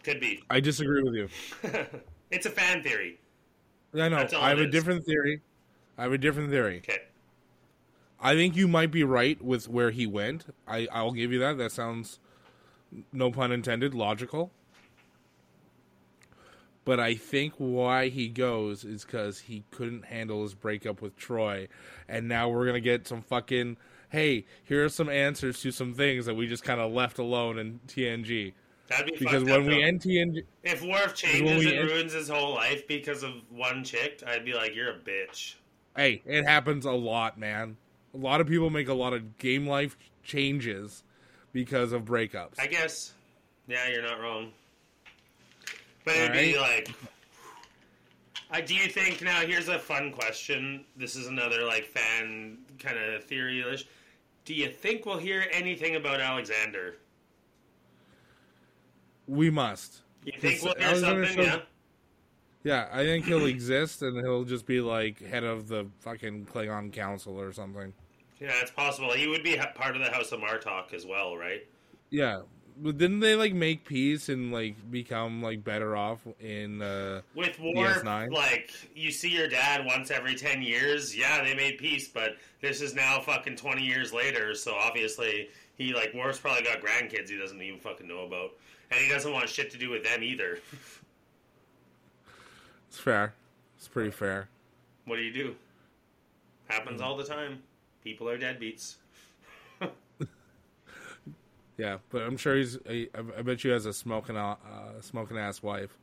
Could 0.04 0.20
be. 0.20 0.44
I 0.48 0.60
disagree 0.60 1.02
with 1.02 1.14
you. 1.14 1.28
it's 2.30 2.46
a 2.46 2.50
fan 2.50 2.82
theory. 2.82 3.18
I 3.92 4.08
know. 4.08 4.16
I 4.16 4.48
have 4.50 4.58
a 4.60 4.68
is. 4.68 4.70
different 4.70 5.04
theory. 5.04 5.40
I 5.98 6.04
have 6.04 6.12
a 6.12 6.18
different 6.18 6.50
theory. 6.50 6.78
Okay. 6.78 7.02
I 8.20 8.34
think 8.34 8.54
you 8.54 8.68
might 8.68 8.92
be 8.92 9.02
right 9.02 9.42
with 9.42 9.68
where 9.68 9.90
he 9.90 10.06
went. 10.06 10.54
I 10.68 10.86
I'll 10.92 11.12
give 11.12 11.32
you 11.32 11.40
that. 11.40 11.58
That 11.58 11.72
sounds, 11.72 12.20
no 13.12 13.32
pun 13.32 13.50
intended, 13.50 13.92
logical. 13.92 14.52
But 16.84 16.98
I 16.98 17.14
think 17.14 17.54
why 17.58 18.08
he 18.08 18.28
goes 18.28 18.84
is 18.84 19.04
because 19.04 19.38
he 19.40 19.64
couldn't 19.70 20.06
handle 20.06 20.42
his 20.42 20.54
breakup 20.54 21.02
with 21.02 21.16
Troi, 21.18 21.68
and 22.08 22.26
now 22.26 22.48
we're 22.48 22.66
gonna 22.66 22.80
get 22.80 23.06
some 23.06 23.22
fucking. 23.22 23.76
Hey, 24.08 24.44
here 24.64 24.84
are 24.84 24.88
some 24.88 25.08
answers 25.08 25.60
to 25.60 25.70
some 25.70 25.94
things 25.94 26.26
that 26.26 26.34
we 26.34 26.46
just 26.48 26.64
kind 26.64 26.80
of 26.80 26.90
left 26.92 27.18
alone 27.18 27.58
in 27.58 27.78
TNG. 27.86 28.54
That'd 28.88 29.06
be 29.06 29.18
Because 29.18 29.44
when 29.44 29.66
we 29.66 29.74
though. 29.76 29.86
end 29.86 30.00
TNG, 30.00 30.42
If 30.64 30.82
Worf 30.82 31.14
changes 31.14 31.64
and 31.64 31.74
end- 31.74 31.88
ruins 31.90 32.12
his 32.12 32.28
whole 32.28 32.54
life 32.54 32.88
because 32.88 33.22
of 33.22 33.34
one 33.50 33.84
chick, 33.84 34.20
I'd 34.26 34.44
be 34.44 34.52
like, 34.54 34.74
"You're 34.74 34.90
a 34.90 34.98
bitch." 34.98 35.54
hey, 35.96 36.22
it 36.24 36.44
happens 36.44 36.86
a 36.86 36.92
lot, 36.92 37.38
man. 37.38 37.76
A 38.14 38.16
lot 38.16 38.40
of 38.40 38.48
people 38.48 38.70
make 38.70 38.88
a 38.88 38.94
lot 38.94 39.12
of 39.12 39.38
game 39.38 39.66
life 39.66 39.96
changes 40.24 41.04
because 41.52 41.92
of 41.92 42.02
breakups. 42.04 42.58
I 42.58 42.66
guess. 42.66 43.12
Yeah, 43.68 43.88
you're 43.88 44.02
not 44.02 44.20
wrong. 44.20 44.52
But 46.10 46.16
it'd 46.16 46.30
All 46.36 46.42
be 46.42 46.58
like, 46.58 46.90
I 48.50 48.60
do 48.60 48.74
you 48.74 48.88
think 48.88 49.22
now? 49.22 49.40
Here's 49.40 49.68
a 49.68 49.78
fun 49.78 50.10
question. 50.12 50.84
This 50.96 51.14
is 51.14 51.26
another 51.28 51.64
like 51.64 51.84
fan 51.84 52.58
kind 52.78 52.98
of 52.98 53.24
theory. 53.24 53.64
Do 54.44 54.54
you 54.54 54.68
think 54.70 55.06
we'll 55.06 55.18
hear 55.18 55.46
anything 55.52 55.96
about 55.96 56.20
Alexander? 56.20 56.96
we 59.28 59.48
must. 59.48 60.00
You 60.24 60.32
think 60.40 60.60
we'll 60.62 60.74
hear 60.74 60.88
Alexander 60.88 61.26
something? 61.26 61.44
shows- 61.44 61.56
Yeah. 61.56 61.62
Yeah, 62.62 62.88
I 62.92 63.04
think 63.04 63.24
he'll 63.26 63.46
exist 63.46 64.02
and 64.02 64.16
he'll 64.18 64.44
just 64.44 64.66
be 64.66 64.80
like 64.80 65.20
head 65.24 65.44
of 65.44 65.68
the 65.68 65.86
fucking 66.00 66.46
Klingon 66.46 66.92
Council 66.92 67.40
or 67.40 67.52
something. 67.52 67.94
Yeah, 68.40 68.50
it's 68.60 68.72
possible. 68.72 69.12
He 69.12 69.28
would 69.28 69.42
be 69.44 69.56
part 69.76 69.94
of 69.96 70.02
the 70.02 70.10
House 70.10 70.32
of 70.32 70.40
Martok 70.40 70.92
as 70.92 71.06
well, 71.06 71.36
right? 71.36 71.64
Yeah, 72.10 72.40
but 72.82 72.98
didn't 72.98 73.20
they 73.20 73.34
like 73.34 73.52
make 73.54 73.84
peace 73.84 74.28
and 74.28 74.52
like 74.52 74.74
become 74.90 75.42
like 75.42 75.62
better 75.64 75.96
off 75.96 76.20
in? 76.40 76.80
uh 76.82 77.20
With 77.34 77.58
war? 77.60 77.74
DS9? 77.86 78.32
like 78.32 78.70
you 78.94 79.10
see 79.10 79.28
your 79.30 79.48
dad 79.48 79.84
once 79.86 80.10
every 80.10 80.34
ten 80.34 80.62
years. 80.62 81.16
Yeah, 81.16 81.42
they 81.44 81.54
made 81.54 81.78
peace, 81.78 82.08
but 82.08 82.36
this 82.60 82.80
is 82.80 82.94
now 82.94 83.20
fucking 83.20 83.56
twenty 83.56 83.82
years 83.82 84.12
later. 84.12 84.54
So 84.54 84.74
obviously, 84.74 85.48
he 85.76 85.92
like 85.94 86.12
Worf's 86.14 86.38
probably 86.38 86.62
got 86.64 86.80
grandkids 86.80 87.28
he 87.28 87.38
doesn't 87.38 87.60
even 87.60 87.80
fucking 87.80 88.06
know 88.08 88.24
about, 88.24 88.50
and 88.90 89.00
he 89.00 89.08
doesn't 89.08 89.32
want 89.32 89.48
shit 89.48 89.70
to 89.72 89.78
do 89.78 89.90
with 89.90 90.04
them 90.04 90.22
either. 90.22 90.58
It's 92.88 92.98
fair. 92.98 93.34
It's 93.78 93.86
pretty 93.86 94.10
fair. 94.10 94.48
what 95.04 95.14
do 95.14 95.22
you 95.22 95.32
do? 95.32 95.54
Happens 96.66 97.00
all 97.00 97.16
the 97.16 97.22
time. 97.24 97.62
People 98.02 98.28
are 98.28 98.36
deadbeats. 98.36 98.96
Yeah, 101.80 101.96
but 102.10 102.22
I'm 102.22 102.36
sure 102.36 102.56
he's. 102.56 102.76
I, 102.88 103.08
I 103.38 103.40
bet 103.40 103.64
you 103.64 103.70
has 103.70 103.86
a 103.86 103.92
smoking 103.94 104.36
uh, 104.36 104.56
smoking 105.00 105.38
ass 105.38 105.62
wife 105.62 105.96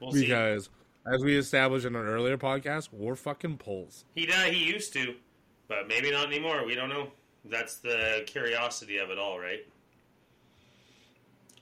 We'll 0.00 0.12
see. 0.12 0.22
because 0.22 0.70
as 1.12 1.22
we 1.22 1.36
established 1.36 1.84
in 1.84 1.94
an 1.94 2.06
earlier 2.06 2.38
podcast, 2.38 2.88
we're 2.90 3.14
fucking 3.14 3.58
poles. 3.58 4.06
He 4.14 4.26
uh, 4.32 4.44
he 4.44 4.64
used 4.64 4.94
to, 4.94 5.14
but 5.68 5.88
maybe 5.88 6.10
not 6.10 6.26
anymore. 6.28 6.64
We 6.64 6.74
don't 6.74 6.88
know. 6.88 7.08
That's 7.44 7.76
the 7.76 8.22
curiosity 8.26 8.96
of 8.96 9.10
it 9.10 9.18
all, 9.18 9.38
right? 9.38 9.60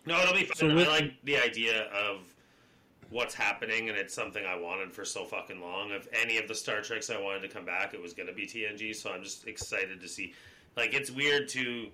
No, 0.06 0.20
it'll 0.20 0.34
be 0.34 0.44
fun. 0.44 0.56
So 0.56 0.72
with- 0.72 0.86
I 0.86 0.90
like 0.90 1.14
the 1.24 1.38
idea 1.38 1.84
of 1.86 2.20
what's 3.10 3.34
happening, 3.34 3.88
and 3.88 3.98
it's 3.98 4.14
something 4.14 4.44
I 4.46 4.56
wanted 4.56 4.92
for 4.92 5.04
so 5.04 5.24
fucking 5.24 5.60
long. 5.60 5.90
If 5.90 6.06
any 6.12 6.38
of 6.38 6.46
the 6.46 6.54
Star 6.54 6.80
Treks 6.80 7.10
I 7.10 7.20
wanted 7.20 7.42
to 7.42 7.48
come 7.48 7.64
back, 7.64 7.92
it 7.92 8.00
was 8.00 8.12
going 8.14 8.28
to 8.28 8.32
be 8.32 8.46
TNG. 8.46 8.94
So 8.94 9.10
I'm 9.10 9.24
just 9.24 9.48
excited 9.48 10.00
to 10.00 10.08
see. 10.08 10.32
Like, 10.76 10.94
it's 10.94 11.10
weird 11.10 11.48
to. 11.50 11.88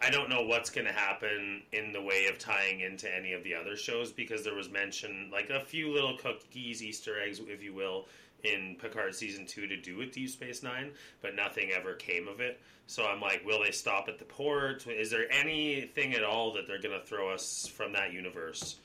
I 0.00 0.10
don't 0.10 0.28
know 0.28 0.42
what's 0.42 0.70
going 0.70 0.86
to 0.86 0.92
happen 0.92 1.62
in 1.72 1.92
the 1.92 2.02
way 2.02 2.26
of 2.26 2.38
tying 2.38 2.80
into 2.80 3.12
any 3.14 3.32
of 3.32 3.42
the 3.42 3.54
other 3.54 3.76
shows 3.76 4.12
because 4.12 4.44
there 4.44 4.54
was 4.54 4.70
mention, 4.70 5.30
like 5.32 5.50
a 5.50 5.60
few 5.60 5.92
little 5.92 6.16
cookies, 6.18 6.82
Easter 6.82 7.20
eggs, 7.20 7.40
if 7.46 7.62
you 7.62 7.72
will, 7.72 8.06
in 8.44 8.76
Picard 8.80 9.14
season 9.14 9.46
two 9.46 9.66
to 9.66 9.76
do 9.76 9.96
with 9.96 10.12
Deep 10.12 10.28
Space 10.28 10.62
Nine, 10.62 10.92
but 11.22 11.34
nothing 11.34 11.70
ever 11.74 11.94
came 11.94 12.28
of 12.28 12.40
it. 12.40 12.60
So 12.86 13.06
I'm 13.06 13.20
like, 13.20 13.44
will 13.44 13.62
they 13.62 13.72
stop 13.72 14.08
at 14.08 14.18
the 14.18 14.24
port? 14.24 14.86
Is 14.86 15.10
there 15.10 15.32
anything 15.32 16.14
at 16.14 16.22
all 16.22 16.52
that 16.52 16.66
they're 16.68 16.80
going 16.80 16.98
to 16.98 17.04
throw 17.04 17.30
us 17.30 17.66
from 17.66 17.92
that 17.94 18.12
universe? 18.12 18.76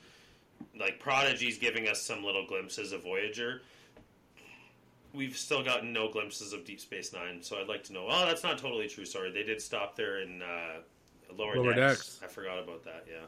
Like 0.78 0.98
Prodigy's 0.98 1.58
giving 1.58 1.88
us 1.88 2.02
some 2.02 2.24
little 2.24 2.46
glimpses 2.46 2.92
of 2.92 3.02
Voyager. 3.02 3.62
We've 5.12 5.36
still 5.36 5.62
gotten 5.62 5.92
no 5.92 6.10
glimpses 6.10 6.54
of 6.54 6.64
Deep 6.64 6.80
Space 6.80 7.12
Nine, 7.12 7.42
so 7.42 7.58
I'd 7.60 7.68
like 7.68 7.84
to 7.84 7.92
know. 7.92 8.06
Oh, 8.08 8.24
that's 8.24 8.42
not 8.42 8.58
totally 8.58 8.88
true. 8.88 9.04
Sorry, 9.04 9.30
they 9.30 9.42
did 9.42 9.60
stop 9.60 9.94
there 9.94 10.22
in 10.22 10.40
uh, 10.40 10.80
Lower, 11.36 11.56
Lower 11.56 11.72
decks. 11.74 12.18
Decks. 12.18 12.20
I 12.22 12.26
forgot 12.26 12.58
about 12.58 12.84
that. 12.84 13.04
Yeah, 13.10 13.24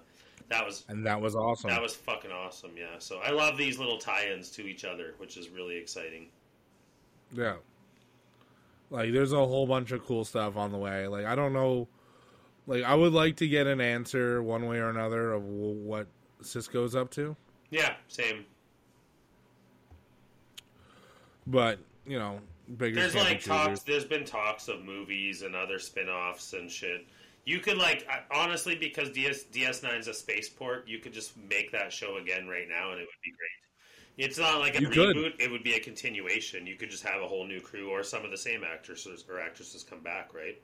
that 0.48 0.64
was 0.66 0.84
And 0.88 1.06
that 1.06 1.20
was 1.20 1.34
awesome. 1.34 1.70
that 1.70 1.80
was 1.82 1.94
fucking 1.94 2.30
awesome. 2.32 2.72
Yeah, 2.76 2.98
so 2.98 3.18
I 3.24 3.30
love 3.30 3.56
these 3.56 3.78
little 3.78 3.98
tie-ins 3.98 4.50
to 4.52 4.66
each 4.66 4.84
other, 4.84 5.14
which 5.18 5.36
is 5.36 5.48
really 5.48 5.76
exciting. 5.76 6.26
Yeah. 7.32 7.56
Like 8.90 9.12
there's 9.12 9.32
a 9.32 9.36
whole 9.46 9.66
bunch 9.66 9.90
of 9.92 10.04
cool 10.04 10.24
stuff 10.24 10.56
on 10.56 10.70
the 10.70 10.78
way. 10.78 11.06
Like 11.08 11.24
I 11.24 11.34
don't 11.34 11.52
know 11.52 11.88
like 12.66 12.82
I 12.84 12.94
would 12.94 13.12
like 13.12 13.36
to 13.36 13.48
get 13.48 13.66
an 13.66 13.80
answer 13.80 14.42
one 14.42 14.66
way 14.66 14.78
or 14.78 14.88
another 14.90 15.32
of 15.32 15.44
what 15.44 16.06
Sisko's 16.42 16.94
up 16.94 17.10
to, 17.12 17.36
Yeah, 17.70 17.94
same. 18.08 18.44
but 21.46 21.78
you 22.06 22.18
know, 22.18 22.38
bigger 22.76 22.96
There's 23.00 23.14
like 23.14 23.42
talks. 23.42 23.80
There's 23.82 24.04
been 24.04 24.24
talks 24.24 24.68
of 24.68 24.84
movies 24.84 25.42
and 25.42 25.54
other 25.54 25.78
spin-offs 25.78 26.52
and 26.52 26.70
shit. 26.70 27.06
You 27.46 27.58
could 27.60 27.76
like 27.78 28.06
honestly 28.30 28.74
because 28.74 29.10
DS 29.10 29.44
DS9 29.52 29.98
is 29.98 30.08
a 30.08 30.14
spaceport, 30.14 30.88
you 30.88 30.98
could 30.98 31.12
just 31.12 31.36
make 31.36 31.70
that 31.72 31.92
show 31.92 32.16
again 32.16 32.48
right 32.48 32.68
now 32.68 32.92
and 32.92 33.00
it 33.00 33.04
would 33.04 33.22
be 33.22 33.30
great. 33.30 34.26
It's 34.26 34.38
not 34.38 34.60
like 34.60 34.76
a 34.78 34.80
You 34.80 34.88
could. 34.88 35.16
reboot; 35.16 35.32
it 35.40 35.50
would 35.50 35.62
be 35.64 35.74
a 35.74 35.80
continuation. 35.80 36.66
You 36.66 36.76
could 36.76 36.90
just 36.90 37.02
have 37.02 37.20
a 37.20 37.26
whole 37.26 37.46
new 37.46 37.60
crew 37.60 37.90
or 37.90 38.02
some 38.02 38.24
of 38.24 38.30
the 38.30 38.36
same 38.36 38.62
actresses 38.64 39.24
or 39.28 39.40
actresses 39.40 39.82
come 39.82 40.00
back, 40.00 40.32
right? 40.32 40.60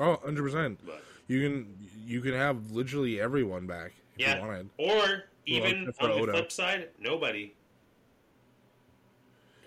Oh, 0.00 0.16
100%. 0.24 0.76
But 0.84 1.02
You 1.28 1.40
can 1.48 1.76
you 2.06 2.20
can 2.20 2.32
have 2.34 2.70
literally 2.72 3.20
everyone 3.20 3.66
back 3.66 3.92
if 4.16 4.20
yeah, 4.22 4.36
you 4.36 4.40
wanted. 4.46 4.68
or 4.78 5.24
even 5.46 5.92
on 6.00 6.20
the 6.20 6.32
flip 6.32 6.52
side, 6.52 6.88
nobody. 6.98 7.54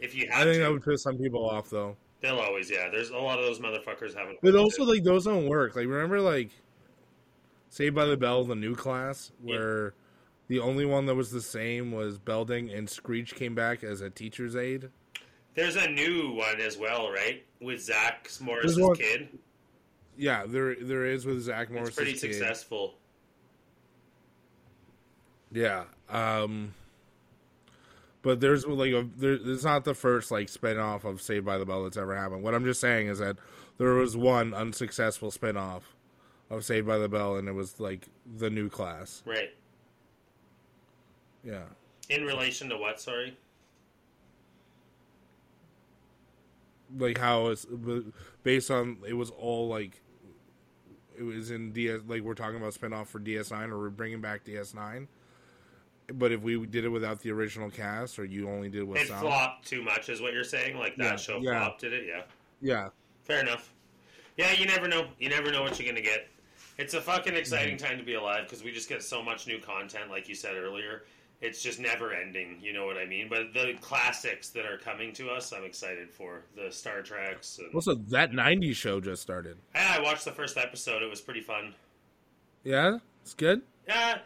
If 0.02 0.13
you 0.13 0.28
I 0.34 0.43
think 0.43 0.56
to, 0.56 0.60
that 0.60 0.71
would 0.71 0.84
piss 0.84 1.04
some 1.04 1.17
people 1.17 1.49
off 1.49 1.69
though. 1.69 1.95
They'll 2.24 2.40
always 2.40 2.72
yeah. 2.72 2.90
There's 2.90 3.12
a 3.12 3.18
lot 3.18 3.38
of 3.38 3.46
those 3.46 3.60
motherfuckers 3.60 4.16
haven't. 4.18 4.40
But 4.42 4.56
also 4.56 4.84
like 4.84 5.04
those 5.04 5.26
don't 5.26 5.46
work. 5.48 5.76
Like 5.76 5.86
remember 5.86 6.20
like 6.20 6.50
Saved 7.70 7.94
by 7.96 8.06
the 8.06 8.18
Bell, 8.18 8.44
the 8.46 8.56
new 8.56 8.74
class, 8.76 9.32
Yeah. 9.44 9.56
where 9.58 9.94
the 10.48 10.60
only 10.60 10.86
one 10.86 11.06
that 11.06 11.16
was 11.16 11.30
the 11.32 11.42
same 11.42 11.92
was 11.92 12.17
Belding 12.17 12.71
and 12.71 12.90
Screech 12.90 13.36
came 13.36 13.54
back 13.54 13.84
as 13.84 14.02
a 14.02 14.10
teacher's 14.10 14.56
aide. 14.56 14.90
There's 15.56 15.76
a 15.76 15.88
new 15.90 16.32
one 16.34 16.60
as 16.60 16.78
well, 16.78 17.12
right? 17.12 17.46
With 17.62 17.82
Zach 17.82 18.28
Morris's 18.42 18.80
one- 18.80 18.96
kid. 18.96 19.30
Yeah, 20.17 20.46
there 20.48 20.76
there 20.76 21.06
is 21.06 21.26
with 21.26 21.42
Zach 21.42 21.69
Morris. 21.71 21.90
It's 21.90 21.98
pretty 21.98 22.15
successful. 22.15 22.96
Yeah. 25.52 25.84
Um 26.10 26.74
but 28.24 28.40
there's 28.40 28.65
like 28.65 28.92
a 28.92 29.08
there, 29.15 29.34
it's 29.34 29.63
not 29.63 29.84
the 29.84 29.94
first 29.94 30.32
like 30.32 30.50
spin-off 30.50 31.06
of 31.06 31.21
Saved 31.21 31.46
by 31.46 31.60
the 31.60 31.65
Bell 31.65 31.84
that's 31.84 31.98
ever 31.98 32.15
happened. 32.15 32.42
What 32.42 32.56
I'm 32.56 32.65
just 32.65 32.82
saying 32.82 33.08
is 33.08 33.19
that 33.19 33.38
there 33.78 33.94
was 33.94 34.17
one 34.17 34.56
unsuccessful 34.56 35.30
spin-off 35.30 35.96
of 36.50 36.65
Saved 36.65 36.88
by 36.88 36.98
the 36.98 37.10
Bell 37.10 37.36
and 37.36 37.48
it 37.48 37.54
was 37.54 37.80
like 37.80 38.08
the 38.38 38.50
new 38.50 38.69
class. 38.69 39.21
Right. 39.26 39.54
Yeah. 41.44 41.65
In 42.10 42.26
relation 42.26 42.69
to 42.69 42.78
what, 42.78 43.00
sorry? 43.00 43.38
like 46.98 47.17
how 47.17 47.48
it's 47.48 47.65
based 48.44 48.69
on 48.69 48.98
it 49.08 49.13
was 49.13 49.30
all 49.32 49.67
like 49.67 50.02
it 51.17 51.24
was 51.24 51.52
in 51.52 51.71
DS 51.71 52.02
like 52.08 52.21
we're 52.21 52.34
talking 52.34 52.58
about 52.58 52.74
spinoff 52.74 53.08
for 53.08 53.19
DS9 53.19 53.69
or 53.69 53.80
we're 53.80 53.90
bringing 53.90 54.21
back 54.21 54.44
DS9. 54.46 55.08
But 56.13 56.31
if 56.31 56.41
we 56.41 56.65
did 56.65 56.83
it 56.85 56.89
without 56.89 57.21
the 57.21 57.31
original 57.31 57.69
cast, 57.69 58.19
or 58.19 58.25
you 58.25 58.49
only 58.49 58.69
did 58.69 58.81
it 58.81 58.87
with 58.87 59.01
It 59.01 59.08
sound, 59.08 59.21
flopped 59.21 59.67
too 59.67 59.81
much, 59.81 60.10
is 60.10 60.21
what 60.21 60.33
you're 60.33 60.43
saying. 60.43 60.77
Like 60.77 60.95
that 60.97 61.04
Yeah, 61.04 61.15
show 61.15 61.39
yeah. 61.39 61.60
flopped, 61.60 61.81
did 61.81 61.93
it? 61.93 62.06
Yeah. 62.08 62.23
yeah, 62.62 62.89
Fair 63.23 63.39
enough. 63.39 63.71
Yeah, 64.37 64.51
you 64.51 64.65
never 64.65 64.87
know. 64.87 65.08
You 65.19 65.29
never 65.29 65.51
know 65.51 65.62
what 65.62 65.79
you're 65.79 65.87
gonna 65.87 66.01
get. 66.04 66.27
It's 66.77 66.93
a 66.95 67.01
fucking 67.01 67.35
exciting 67.35 67.77
Mm-hmm. 67.77 67.85
time 67.85 67.97
to 67.99 68.04
be 68.04 68.15
alive 68.15 68.43
because 68.45 68.63
we 68.63 68.71
just 68.71 68.89
get 68.89 69.04
so 69.04 69.21
much 69.23 69.47
new 69.47 69.60
content, 69.60 70.10
like 70.10 70.27
you 70.27 70.35
said 70.35 70.56
earlier. 70.56 71.04
It's 71.39 71.62
just 71.62 71.79
never 71.79 72.13
ending. 72.13 72.58
You 72.62 72.73
know 72.73 72.85
what 72.85 72.97
I 72.97 73.06
mean? 73.06 73.27
But 73.29 73.54
the 73.54 73.73
classics 73.81 74.49
that 74.51 74.65
are 74.65 74.77
coming 74.77 75.13
to 75.13 75.29
us, 75.29 75.51
I'm 75.54 75.63
excited 75.65 76.10
for 76.10 76.43
the 76.56 76.71
Star 76.71 77.01
Treks. 77.01 77.60
And... 77.60 77.73
Also, 77.75 77.95
that 77.95 78.31
'90s 78.31 78.75
show 78.75 78.99
just 79.01 79.21
started. 79.21 79.58
Yeah, 79.75 79.95
I 79.97 80.01
watched 80.01 80.25
the 80.25 80.31
first 80.31 80.58
episode. 80.58 81.04
It 81.04 81.10
was 81.10 81.21
pretty 81.21 81.41
fun. 81.41 81.75
Yeah, 82.63 82.97
it's 83.21 83.33
good. 83.33 83.62
Yeah, 83.87 84.19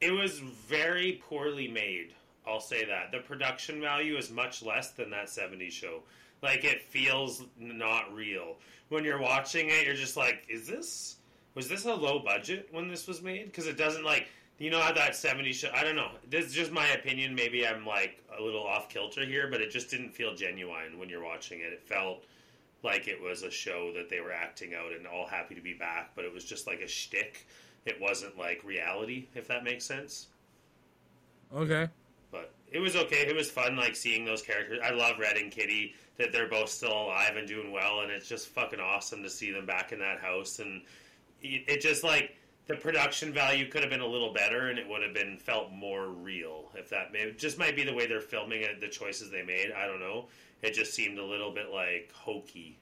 it 0.00 0.12
was 0.12 0.38
very 0.38 1.22
poorly 1.28 1.68
made. 1.68 2.14
I'll 2.46 2.60
say 2.60 2.84
that 2.86 3.12
the 3.12 3.18
production 3.18 3.80
value 3.80 4.16
is 4.16 4.30
much 4.30 4.62
less 4.62 4.90
than 4.90 5.10
that 5.10 5.26
'70s 5.26 5.70
show. 5.70 6.02
Like 6.42 6.64
it 6.64 6.82
feels 6.82 7.44
not 7.58 8.12
real 8.14 8.56
when 8.88 9.04
you're 9.04 9.20
watching 9.20 9.68
it. 9.68 9.84
You're 9.84 9.94
just 9.94 10.16
like, 10.16 10.46
is 10.48 10.66
this 10.66 11.16
was 11.54 11.68
this 11.68 11.84
a 11.84 11.94
low 11.94 12.18
budget 12.20 12.68
when 12.70 12.88
this 12.88 13.06
was 13.06 13.22
made? 13.22 13.46
Because 13.46 13.66
it 13.66 13.76
doesn't 13.76 14.04
like 14.04 14.28
you 14.58 14.70
know 14.70 14.80
how 14.80 14.92
that 14.92 15.12
'70s 15.12 15.54
show. 15.54 15.70
I 15.74 15.84
don't 15.84 15.96
know. 15.96 16.12
This 16.28 16.46
is 16.46 16.54
just 16.54 16.72
my 16.72 16.86
opinion. 16.88 17.34
Maybe 17.34 17.66
I'm 17.66 17.84
like 17.86 18.22
a 18.38 18.42
little 18.42 18.66
off 18.66 18.88
kilter 18.88 19.24
here, 19.24 19.48
but 19.50 19.60
it 19.60 19.70
just 19.70 19.90
didn't 19.90 20.14
feel 20.14 20.34
genuine 20.34 20.98
when 20.98 21.08
you're 21.08 21.24
watching 21.24 21.60
it. 21.60 21.72
It 21.72 21.82
felt 21.82 22.24
like 22.82 23.08
it 23.08 23.20
was 23.20 23.42
a 23.42 23.50
show 23.50 23.92
that 23.94 24.08
they 24.08 24.20
were 24.20 24.32
acting 24.32 24.74
out 24.74 24.92
and 24.92 25.06
all 25.06 25.26
happy 25.26 25.54
to 25.54 25.60
be 25.60 25.74
back, 25.74 26.12
but 26.14 26.24
it 26.24 26.32
was 26.32 26.44
just 26.44 26.66
like 26.66 26.80
a 26.80 26.88
shtick. 26.88 27.46
It 27.86 28.00
wasn't 28.00 28.38
like 28.38 28.62
reality, 28.64 29.26
if 29.34 29.48
that 29.48 29.64
makes 29.64 29.84
sense. 29.84 30.28
Okay. 31.54 31.88
But 32.30 32.52
it 32.70 32.78
was 32.78 32.94
okay. 32.96 33.26
It 33.26 33.34
was 33.34 33.50
fun, 33.50 33.76
like 33.76 33.96
seeing 33.96 34.24
those 34.24 34.42
characters. 34.42 34.80
I 34.84 34.90
love 34.90 35.18
Red 35.18 35.36
and 35.36 35.50
Kitty 35.50 35.94
that 36.18 36.32
they're 36.32 36.48
both 36.48 36.68
still 36.68 36.92
alive 36.92 37.36
and 37.36 37.48
doing 37.48 37.72
well, 37.72 38.00
and 38.00 38.10
it's 38.10 38.28
just 38.28 38.48
fucking 38.48 38.80
awesome 38.80 39.22
to 39.22 39.30
see 39.30 39.50
them 39.50 39.66
back 39.66 39.92
in 39.92 39.98
that 40.00 40.20
house. 40.20 40.58
And 40.58 40.82
it 41.42 41.64
it 41.66 41.80
just 41.80 42.04
like 42.04 42.36
the 42.66 42.76
production 42.76 43.32
value 43.32 43.68
could 43.68 43.80
have 43.80 43.90
been 43.90 44.00
a 44.00 44.06
little 44.06 44.32
better, 44.32 44.68
and 44.68 44.78
it 44.78 44.88
would 44.88 45.02
have 45.02 45.14
been 45.14 45.38
felt 45.38 45.72
more 45.72 46.08
real. 46.08 46.70
If 46.74 46.90
that 46.90 47.12
may, 47.12 47.32
just 47.32 47.58
might 47.58 47.74
be 47.74 47.84
the 47.84 47.94
way 47.94 48.06
they're 48.06 48.20
filming 48.20 48.62
it, 48.62 48.80
the 48.80 48.88
choices 48.88 49.30
they 49.30 49.42
made. 49.42 49.72
I 49.72 49.86
don't 49.86 50.00
know. 50.00 50.26
It 50.62 50.74
just 50.74 50.92
seemed 50.92 51.18
a 51.18 51.24
little 51.24 51.50
bit 51.50 51.70
like 51.72 52.12
hokey, 52.14 52.78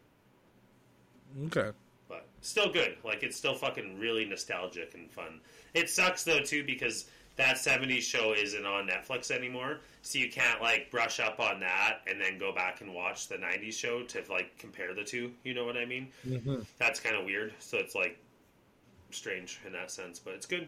Okay. 1.46 1.70
But 2.08 2.26
still 2.40 2.72
good. 2.72 2.96
Like 3.04 3.22
it's 3.22 3.36
still 3.36 3.54
fucking 3.54 3.98
really 3.98 4.24
nostalgic 4.24 4.94
and 4.94 5.10
fun. 5.10 5.40
It 5.74 5.90
sucks 5.90 6.24
though 6.24 6.40
too 6.40 6.64
because 6.64 7.06
that 7.36 7.56
70s 7.56 8.00
show 8.00 8.32
isn't 8.36 8.66
on 8.66 8.88
Netflix 8.88 9.30
anymore, 9.30 9.78
so 10.02 10.18
you 10.18 10.28
can't 10.28 10.60
like 10.60 10.90
brush 10.90 11.20
up 11.20 11.38
on 11.38 11.60
that 11.60 12.00
and 12.08 12.20
then 12.20 12.36
go 12.38 12.52
back 12.52 12.80
and 12.80 12.92
watch 12.92 13.28
the 13.28 13.36
90s 13.36 13.74
show 13.74 14.02
to 14.02 14.22
like 14.28 14.56
compare 14.58 14.92
the 14.94 15.04
two. 15.04 15.30
You 15.44 15.54
know 15.54 15.64
what 15.64 15.76
I 15.76 15.84
mean? 15.84 16.08
Mm-hmm. 16.26 16.56
That's 16.78 16.98
kind 16.98 17.14
of 17.14 17.24
weird. 17.24 17.52
So 17.60 17.78
it's 17.78 17.94
like 17.94 18.18
strange 19.10 19.60
in 19.66 19.72
that 19.72 19.90
sense, 19.90 20.18
but 20.18 20.34
it's 20.34 20.46
good. 20.46 20.66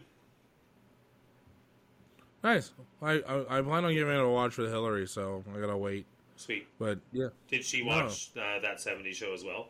Nice. 2.43 2.71
I, 3.01 3.21
I 3.27 3.59
I 3.59 3.61
plan 3.61 3.85
on 3.85 3.93
giving 3.93 4.15
it 4.15 4.19
a 4.19 4.27
watch 4.27 4.57
with 4.57 4.69
Hillary, 4.69 5.07
so 5.07 5.43
I 5.55 5.59
gotta 5.59 5.77
wait. 5.77 6.05
Sweet. 6.37 6.67
But 6.79 6.97
yeah, 7.11 7.27
Did 7.49 7.63
she 7.63 7.81
No. 7.83 7.87
watch 7.97 8.31
uh, 8.35 8.59
that 8.61 8.77
70s 8.77 9.13
show 9.13 9.31
as 9.33 9.43
well? 9.43 9.67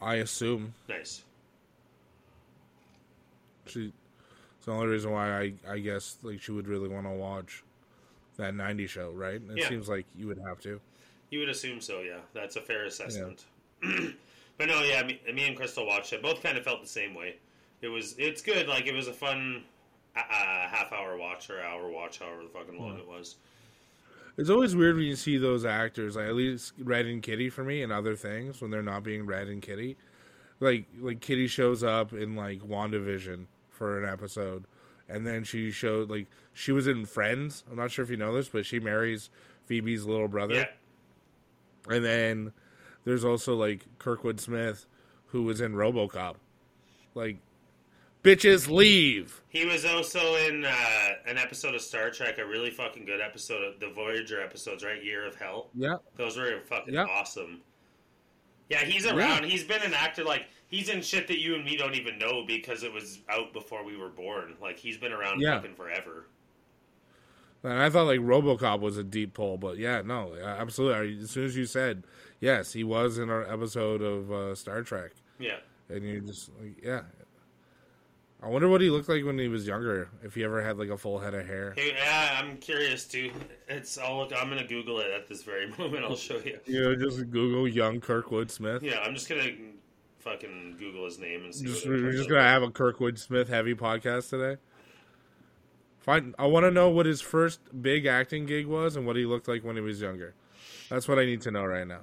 I 0.00 0.16
assume 0.16 0.74
Nice. 0.88 1.22
she. 3.66 3.92
It's 4.58 4.66
the 4.66 4.72
only 4.72 4.86
reason 4.86 5.10
why 5.12 5.30
I 5.40 5.52
I 5.68 5.78
guess 5.78 6.18
like 6.22 6.40
she 6.40 6.52
would 6.52 6.66
really 6.68 6.88
want 6.88 7.06
to 7.06 7.12
watch 7.12 7.62
that 8.36 8.54
'90s 8.54 8.88
show, 8.88 9.10
right? 9.10 9.36
It 9.36 9.58
Yeah. 9.58 9.68
seems 9.68 9.88
like 9.88 10.06
you 10.16 10.26
would 10.26 10.38
have 10.46 10.60
to. 10.60 10.80
You 11.30 11.40
would 11.40 11.48
assume 11.48 11.80
so, 11.80 12.00
yeah. 12.02 12.20
That's 12.34 12.56
a 12.56 12.60
fair 12.60 12.84
assessment. 12.84 13.44
but 13.82 14.68
no, 14.68 14.82
yeah, 14.82 15.02
me, 15.02 15.20
me 15.34 15.46
and 15.48 15.56
Crystal 15.56 15.86
watched 15.86 16.12
it. 16.12 16.22
Both 16.22 16.42
kind 16.42 16.56
of 16.56 16.64
felt 16.64 16.82
the 16.82 16.88
same 16.88 17.14
way. 17.14 17.36
It 17.82 17.88
was, 17.88 18.14
it's 18.16 18.40
good. 18.42 18.68
Like 18.68 18.86
it 18.86 18.94
was 18.94 19.08
a 19.08 19.12
fun 19.12 19.64
uh, 20.16 20.20
half 20.20 20.92
hour 20.92 21.16
watch 21.18 21.50
or 21.50 21.60
hour 21.60 21.88
watch, 21.90 22.20
however 22.20 22.42
the 22.42 22.48
fucking 22.48 22.78
long 22.80 22.98
it 22.98 23.06
was. 23.08 23.36
It's 24.36 24.50
always 24.50 24.76
weird 24.76 24.96
when 24.96 25.06
you 25.06 25.16
see 25.16 25.38
those 25.38 25.64
actors, 25.64 26.16
like 26.16 26.26
at 26.26 26.34
least 26.34 26.74
Red 26.78 27.06
and 27.06 27.22
Kitty 27.22 27.48
for 27.48 27.64
me, 27.64 27.82
and 27.82 27.90
other 27.92 28.14
things 28.14 28.60
when 28.60 28.70
they're 28.70 28.82
not 28.82 29.02
being 29.02 29.24
Red 29.24 29.48
and 29.48 29.62
Kitty. 29.62 29.96
Like 30.60 30.86
like 31.00 31.20
Kitty 31.20 31.46
shows 31.46 31.82
up 31.82 32.12
in 32.12 32.36
like 32.36 32.60
WandaVision 32.60 33.46
for 33.70 34.02
an 34.02 34.08
episode, 34.08 34.64
and 35.08 35.26
then 35.26 35.44
she 35.44 35.70
showed 35.70 36.10
like 36.10 36.26
she 36.52 36.72
was 36.72 36.86
in 36.86 37.06
Friends. 37.06 37.64
I'm 37.70 37.76
not 37.76 37.90
sure 37.90 38.02
if 38.04 38.10
you 38.10 38.16
know 38.16 38.34
this, 38.34 38.48
but 38.48 38.66
she 38.66 38.78
marries 38.80 39.30
Phoebe's 39.66 40.06
little 40.06 40.28
brother. 40.28 40.54
Yeah, 40.54 40.66
And 41.88 42.04
then 42.04 42.52
there's 43.04 43.24
also 43.24 43.54
like 43.54 43.86
Kirkwood 43.98 44.40
Smith, 44.40 44.86
who 45.28 45.42
was 45.42 45.60
in 45.60 45.74
RoboCop. 45.74 46.36
Like, 47.14 47.38
bitches 48.22 48.68
leave. 48.68 49.40
he 49.48 49.64
was 49.64 49.84
also 49.84 50.34
in 50.36 50.64
uh, 50.64 51.08
an 51.26 51.38
episode 51.38 51.74
of 51.74 51.80
Star 51.80 52.10
Trek, 52.10 52.38
a 52.38 52.46
really 52.46 52.70
fucking 52.70 53.04
good 53.04 53.20
episode 53.20 53.62
of 53.62 53.78
the 53.80 53.88
Voyager 53.90 54.40
episodes, 54.42 54.84
right? 54.84 55.02
Year 55.02 55.26
of 55.26 55.34
Hell. 55.36 55.68
Yeah, 55.74 55.96
Those 56.16 56.36
were 56.36 56.60
fucking 56.66 56.94
Yeah. 56.94 57.04
awesome. 57.04 57.60
Yeah, 58.68 58.84
he's 58.84 59.06
around. 59.06 59.44
He's 59.44 59.62
been 59.62 59.82
an 59.82 59.94
actor. 59.94 60.24
Like 60.24 60.46
he's 60.66 60.88
in 60.88 61.00
shit 61.00 61.28
that 61.28 61.38
you 61.38 61.54
and 61.54 61.64
me 61.64 61.76
don't 61.76 61.94
even 61.94 62.18
know 62.18 62.44
because 62.46 62.82
it 62.82 62.92
was 62.92 63.20
out 63.28 63.52
before 63.52 63.84
we 63.84 63.96
were 63.96 64.08
born. 64.08 64.54
Like 64.60 64.76
he's 64.78 64.98
been 64.98 65.12
around 65.12 65.40
Yeah. 65.40 65.56
fucking 65.60 65.76
forever. 65.76 66.26
and 67.62 67.80
I 67.80 67.88
thought 67.90 68.06
like 68.06 68.20
RoboCop 68.20 68.80
was 68.80 68.96
a 68.96 69.04
deep 69.04 69.34
pull, 69.34 69.56
but 69.56 69.78
yeah, 69.78 70.02
no, 70.02 70.34
absolutely. 70.34 71.18
As 71.22 71.30
soon 71.30 71.44
as 71.44 71.56
you 71.56 71.64
said 71.64 72.02
yes, 72.40 72.72
he 72.72 72.82
was 72.84 73.18
in 73.18 73.30
our 73.30 73.42
episode 73.50 74.02
of 74.02 74.30
uh, 74.32 74.54
Star 74.56 74.82
Trek, 74.82 75.12
Yeah. 75.38 75.58
and 75.88 76.04
you 76.04 76.20
just 76.22 76.50
like, 76.60 76.82
yeah. 76.82 77.02
I 78.46 78.48
wonder 78.48 78.68
what 78.68 78.80
he 78.80 78.90
looked 78.90 79.08
like 79.08 79.24
when 79.24 79.40
he 79.40 79.48
was 79.48 79.66
younger. 79.66 80.08
If 80.22 80.36
he 80.36 80.44
ever 80.44 80.62
had 80.62 80.78
like 80.78 80.88
a 80.88 80.96
full 80.96 81.18
head 81.18 81.34
of 81.34 81.44
hair. 81.48 81.74
Hey, 81.76 81.94
yeah, 81.96 82.38
I'm 82.40 82.58
curious 82.58 83.04
too. 83.04 83.32
It's. 83.68 83.98
I'll 83.98 84.18
look. 84.18 84.32
I'm 84.40 84.48
gonna 84.48 84.64
Google 84.64 85.00
it 85.00 85.10
at 85.10 85.26
this 85.26 85.42
very 85.42 85.66
moment. 85.78 86.04
I'll 86.04 86.14
show 86.14 86.38
you. 86.38 86.60
You 86.64 86.80
know, 86.82 86.94
just 86.94 87.28
Google 87.30 87.66
young 87.66 88.00
Kirkwood 88.00 88.52
Smith. 88.52 88.84
Yeah, 88.84 89.00
I'm 89.00 89.14
just 89.14 89.28
gonna 89.28 89.50
fucking 90.20 90.76
Google 90.78 91.06
his 91.06 91.18
name 91.18 91.42
and 91.42 91.52
see. 91.52 91.66
Just, 91.66 91.88
we're 91.88 92.12
just 92.12 92.28
gonna 92.28 92.42
have 92.42 92.62
a 92.62 92.70
Kirkwood 92.70 93.18
Smith 93.18 93.48
heavy 93.48 93.74
podcast 93.74 94.30
today. 94.30 94.60
Fine. 95.98 96.36
I 96.38 96.46
want 96.46 96.62
to 96.66 96.70
know 96.70 96.88
what 96.88 97.06
his 97.06 97.20
first 97.20 97.58
big 97.82 98.06
acting 98.06 98.46
gig 98.46 98.66
was 98.66 98.94
and 98.94 99.08
what 99.08 99.16
he 99.16 99.26
looked 99.26 99.48
like 99.48 99.64
when 99.64 99.74
he 99.74 99.82
was 99.82 100.00
younger. 100.00 100.34
That's 100.88 101.08
what 101.08 101.18
I 101.18 101.24
need 101.24 101.40
to 101.42 101.50
know 101.50 101.64
right 101.64 101.86
now. 101.86 102.02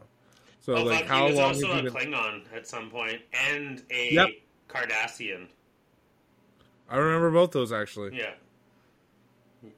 So, 0.59 0.75
Oh, 0.75 0.83
like, 0.83 1.05
how 1.05 1.27
he 1.27 1.31
was 1.31 1.39
long? 1.39 1.47
also 1.53 1.71
a 1.71 1.83
been... 1.83 1.93
Klingon 1.93 2.41
at 2.53 2.67
some 2.67 2.89
point 2.89 3.21
and 3.49 3.81
a 3.91 4.13
Yep. 4.13 4.29
Cardassian. 4.67 5.47
I 6.93 6.97
remember 6.97 7.31
both 7.31 7.51
those 7.51 7.71
actually. 7.71 8.15
Yeah. 8.15 8.33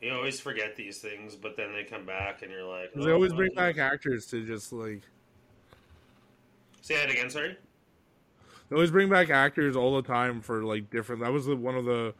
You 0.01 0.13
always 0.13 0.37
forget 0.39 0.75
these 0.75 0.97
things, 0.97 1.35
but 1.35 1.55
then 1.55 1.71
they 1.71 1.83
come 1.83 2.05
back, 2.05 2.41
and 2.41 2.51
you're 2.51 2.65
like, 2.65 2.91
They 2.93 3.09
oh, 3.11 3.13
always 3.13 3.31
bring 3.33 3.51
God. 3.55 3.75
back 3.75 3.77
actors 3.77 4.25
to 4.27 4.45
just 4.45 4.73
like 4.73 5.01
Say 6.81 6.95
that 6.95 7.09
again. 7.09 7.29
Sorry. 7.29 7.57
they 8.69 8.75
always 8.75 8.91
bring 8.91 9.09
back 9.09 9.29
actors 9.29 9.75
all 9.77 9.95
the 9.95 10.01
time 10.05 10.41
for 10.41 10.63
like 10.63 10.89
different. 10.89 11.21
That 11.21 11.31
was 11.31 11.45
the, 11.45 11.55
one 11.55 11.75
of 11.75 11.85
the 11.85 12.13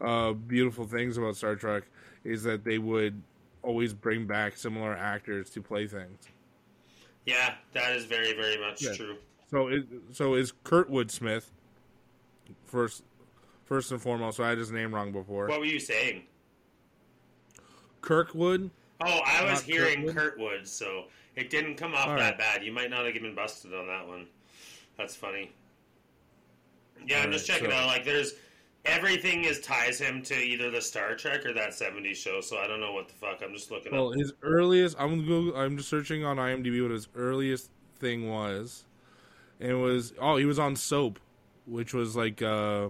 uh, 0.00 0.32
beautiful 0.34 0.86
things 0.86 1.18
about 1.18 1.36
Star 1.36 1.56
Trek 1.56 1.82
is 2.22 2.42
that 2.44 2.62
they 2.64 2.78
would 2.78 3.20
always 3.62 3.92
bring 3.92 4.26
back 4.26 4.56
similar 4.56 4.94
actors 4.94 5.50
to 5.50 5.60
play 5.60 5.86
things. 5.88 6.20
Yeah, 7.24 7.54
that 7.72 7.96
is 7.96 8.04
very, 8.04 8.32
very 8.34 8.58
much 8.58 8.82
Yeah. 8.82 8.92
true. 8.94 9.16
So 9.50 9.68
it, 9.68 9.86
so 10.12 10.34
is 10.34 10.52
Kurtwood 10.64 11.10
Smith 11.10 11.50
first 12.66 13.02
first 13.66 13.92
and 13.92 14.00
foremost. 14.00 14.38
So 14.38 14.44
I 14.44 14.48
had 14.48 14.58
his 14.58 14.70
name 14.72 14.94
wrong 14.94 15.12
before. 15.12 15.46
What 15.48 15.58
were 15.60 15.66
you 15.66 15.78
saying? 15.80 16.22
Kirkwood. 18.00 18.70
Oh, 19.04 19.20
I 19.26 19.44
was 19.44 19.60
hearing 19.62 20.04
Kurtwood? 20.06 20.38
Kurtwood, 20.38 20.66
so 20.66 21.04
it 21.34 21.50
didn't 21.50 21.74
come 21.76 21.94
off 21.94 22.08
All 22.08 22.16
that 22.16 22.22
right. 22.30 22.38
bad. 22.38 22.64
You 22.64 22.72
might 22.72 22.88
not 22.88 23.04
have 23.04 23.14
been 23.14 23.34
busted 23.34 23.74
on 23.74 23.86
that 23.88 24.06
one. 24.06 24.26
That's 24.96 25.14
funny. 25.14 25.52
Yeah, 27.06 27.20
I'm 27.22 27.30
just 27.30 27.48
right, 27.48 27.56
checking 27.58 27.70
so- 27.70 27.76
out. 27.76 27.86
Like, 27.88 28.04
there's 28.04 28.32
everything 28.86 29.44
is 29.44 29.60
ties 29.60 29.98
him 29.98 30.22
to 30.22 30.34
either 30.34 30.70
the 30.70 30.80
Star 30.80 31.14
Trek 31.14 31.44
or 31.44 31.52
that 31.52 31.70
'70s 31.70 32.16
show. 32.16 32.40
So 32.40 32.56
I 32.58 32.66
don't 32.66 32.80
know 32.80 32.92
what 32.92 33.08
the 33.08 33.14
fuck. 33.14 33.42
I'm 33.42 33.52
just 33.52 33.70
looking 33.70 33.92
Well, 33.92 34.10
up. 34.12 34.16
his 34.18 34.32
earliest. 34.42 34.96
I'm 34.98 35.24
Google, 35.26 35.56
I'm 35.60 35.76
just 35.76 35.88
searching 35.90 36.24
on 36.24 36.36
IMDb 36.38 36.80
what 36.82 36.90
his 36.92 37.08
earliest 37.14 37.70
thing 37.98 38.30
was, 38.30 38.84
and 39.60 39.70
it 39.70 39.74
was 39.74 40.14
oh 40.20 40.36
he 40.36 40.46
was 40.46 40.58
on 40.58 40.74
Soap, 40.76 41.18
which 41.66 41.92
was 41.92 42.16
like 42.16 42.40
uh, 42.40 42.88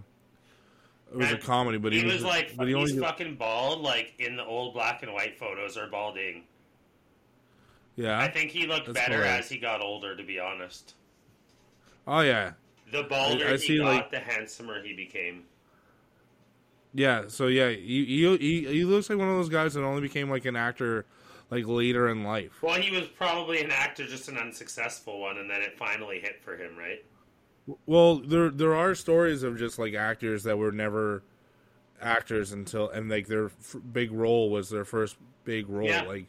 it 1.12 1.16
was 1.16 1.32
a 1.32 1.38
comedy, 1.38 1.78
but 1.78 1.92
He, 1.92 2.00
he, 2.00 2.06
was, 2.06 2.24
like, 2.24 2.56
but 2.56 2.66
he 2.68 2.74
he's 2.74 2.92
only 2.92 3.02
fucking 3.02 3.36
bald, 3.36 3.80
like 3.82 4.14
in 4.18 4.36
the 4.36 4.44
old 4.44 4.74
black 4.74 5.02
and 5.02 5.12
white 5.12 5.38
photos, 5.38 5.76
or 5.76 5.86
balding. 5.88 6.44
Yeah. 7.96 8.18
I 8.20 8.28
think 8.30 8.50
he 8.50 8.66
looked 8.66 8.92
better 8.92 9.14
hilarious. 9.14 9.46
as 9.46 9.48
he 9.50 9.58
got 9.58 9.80
older. 9.80 10.14
To 10.16 10.22
be 10.22 10.38
honest, 10.38 10.94
oh 12.06 12.20
yeah. 12.20 12.52
the 12.92 13.04
balder 13.04 13.46
I 13.46 13.52
he 13.52 13.58
see, 13.58 13.78
got, 13.78 13.84
like- 13.94 14.10
the 14.10 14.18
handsomer 14.20 14.82
he 14.82 14.94
became. 14.94 15.44
Yeah, 16.92 17.24
so 17.28 17.46
yeah, 17.48 17.70
he, 17.70 18.04
he 18.06 18.36
he 18.38 18.64
he 18.66 18.84
looks 18.84 19.10
like 19.10 19.18
one 19.18 19.28
of 19.28 19.36
those 19.36 19.48
guys 19.50 19.74
that 19.74 19.82
only 19.82 20.00
became 20.00 20.30
like 20.30 20.44
an 20.46 20.56
actor 20.56 21.04
like 21.50 21.66
later 21.66 22.08
in 22.08 22.24
life. 22.24 22.62
Well, 22.62 22.80
he 22.80 22.90
was 22.90 23.06
probably 23.08 23.62
an 23.62 23.70
actor, 23.70 24.06
just 24.06 24.28
an 24.28 24.36
unsuccessful 24.38 25.20
one, 25.20 25.38
and 25.38 25.48
then 25.48 25.62
it 25.62 25.76
finally 25.78 26.20
hit 26.20 26.42
for 26.42 26.56
him, 26.56 26.76
right? 26.76 27.04
Well, 27.86 28.16
there 28.16 28.50
there 28.50 28.74
are 28.74 28.94
stories 28.94 29.42
of 29.42 29.58
just 29.58 29.78
like 29.78 29.94
actors 29.94 30.44
that 30.44 30.56
were 30.58 30.72
never 30.72 31.22
actors 32.00 32.52
until 32.52 32.88
and 32.90 33.08
like 33.10 33.26
their 33.26 33.46
f- 33.46 33.76
big 33.92 34.12
role 34.12 34.50
was 34.50 34.70
their 34.70 34.84
first 34.84 35.16
big 35.44 35.68
role. 35.68 35.88
Yeah. 35.88 36.02
Like 36.02 36.26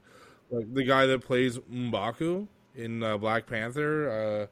like 0.49 0.73
the 0.73 0.83
guy 0.83 1.05
that 1.05 1.21
plays 1.23 1.59
M'Baku 1.59 2.47
in 2.75 3.03
uh, 3.03 3.17
Black 3.17 3.45
Panther. 3.47 4.09
Uh, 4.09 4.47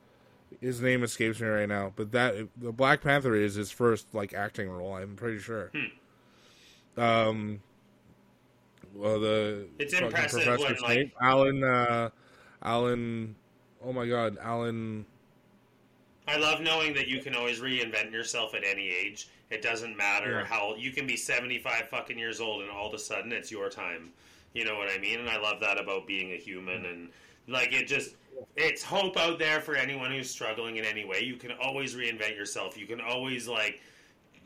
his 0.61 0.79
name 0.81 1.03
escapes 1.03 1.39
me 1.41 1.47
right 1.47 1.67
now, 1.67 1.91
but 1.95 2.11
that 2.11 2.35
the 2.57 2.71
Black 2.71 3.01
Panther 3.01 3.33
is 3.35 3.55
his 3.55 3.71
first 3.71 4.13
like 4.13 4.33
acting 4.33 4.69
role. 4.69 4.95
I'm 4.95 5.15
pretty 5.15 5.39
sure. 5.39 5.71
Um. 6.97 7.61
Well, 8.93 9.19
the 9.19 9.67
It's 9.79 9.93
impressive 9.93 10.43
Professor 10.43 10.73
when, 10.85 10.97
like- 10.97 11.13
Alan, 11.21 11.63
uh, 11.63 12.09
Alan. 12.61 13.35
Oh 13.83 13.91
my 13.91 14.07
God, 14.07 14.37
Alan. 14.41 15.05
I 16.27 16.37
love 16.37 16.61
knowing 16.61 16.93
that 16.95 17.07
you 17.07 17.21
can 17.21 17.35
always 17.35 17.59
reinvent 17.59 18.11
yourself 18.11 18.55
at 18.55 18.63
any 18.63 18.89
age. 18.89 19.29
It 19.51 19.61
doesn't 19.61 19.95
matter 19.95 20.39
Yeah. 20.39 20.45
how 20.45 20.75
you 20.75 20.91
can 20.91 21.05
be 21.05 21.15
75 21.15 21.87
fucking 21.89 22.17
years 22.17 22.41
old 22.41 22.61
and 22.61 22.71
all 22.71 22.87
of 22.87 22.93
a 22.93 22.99
sudden 22.99 23.31
it's 23.31 23.51
your 23.51 23.69
time. 23.69 24.11
You 24.53 24.65
know 24.65 24.75
what 24.77 24.89
I 24.89 24.97
mean? 24.97 25.19
And 25.19 25.29
I 25.29 25.37
love 25.37 25.59
that 25.59 25.79
about 25.79 26.07
being 26.07 26.31
a 26.31 26.37
human 26.37 26.85
and 26.85 27.09
like 27.47 27.73
it 27.73 27.87
just 27.87 28.15
it's 28.55 28.83
hope 28.83 29.17
out 29.17 29.37
there 29.39 29.61
for 29.61 29.75
anyone 29.75 30.11
who's 30.11 30.29
struggling 30.29 30.77
in 30.77 30.85
any 30.85 31.05
way. 31.05 31.21
You 31.21 31.35
can 31.35 31.51
always 31.51 31.95
reinvent 31.95 32.35
yourself. 32.35 32.77
You 32.77 32.87
can 32.87 32.99
always 33.01 33.47
like 33.47 33.81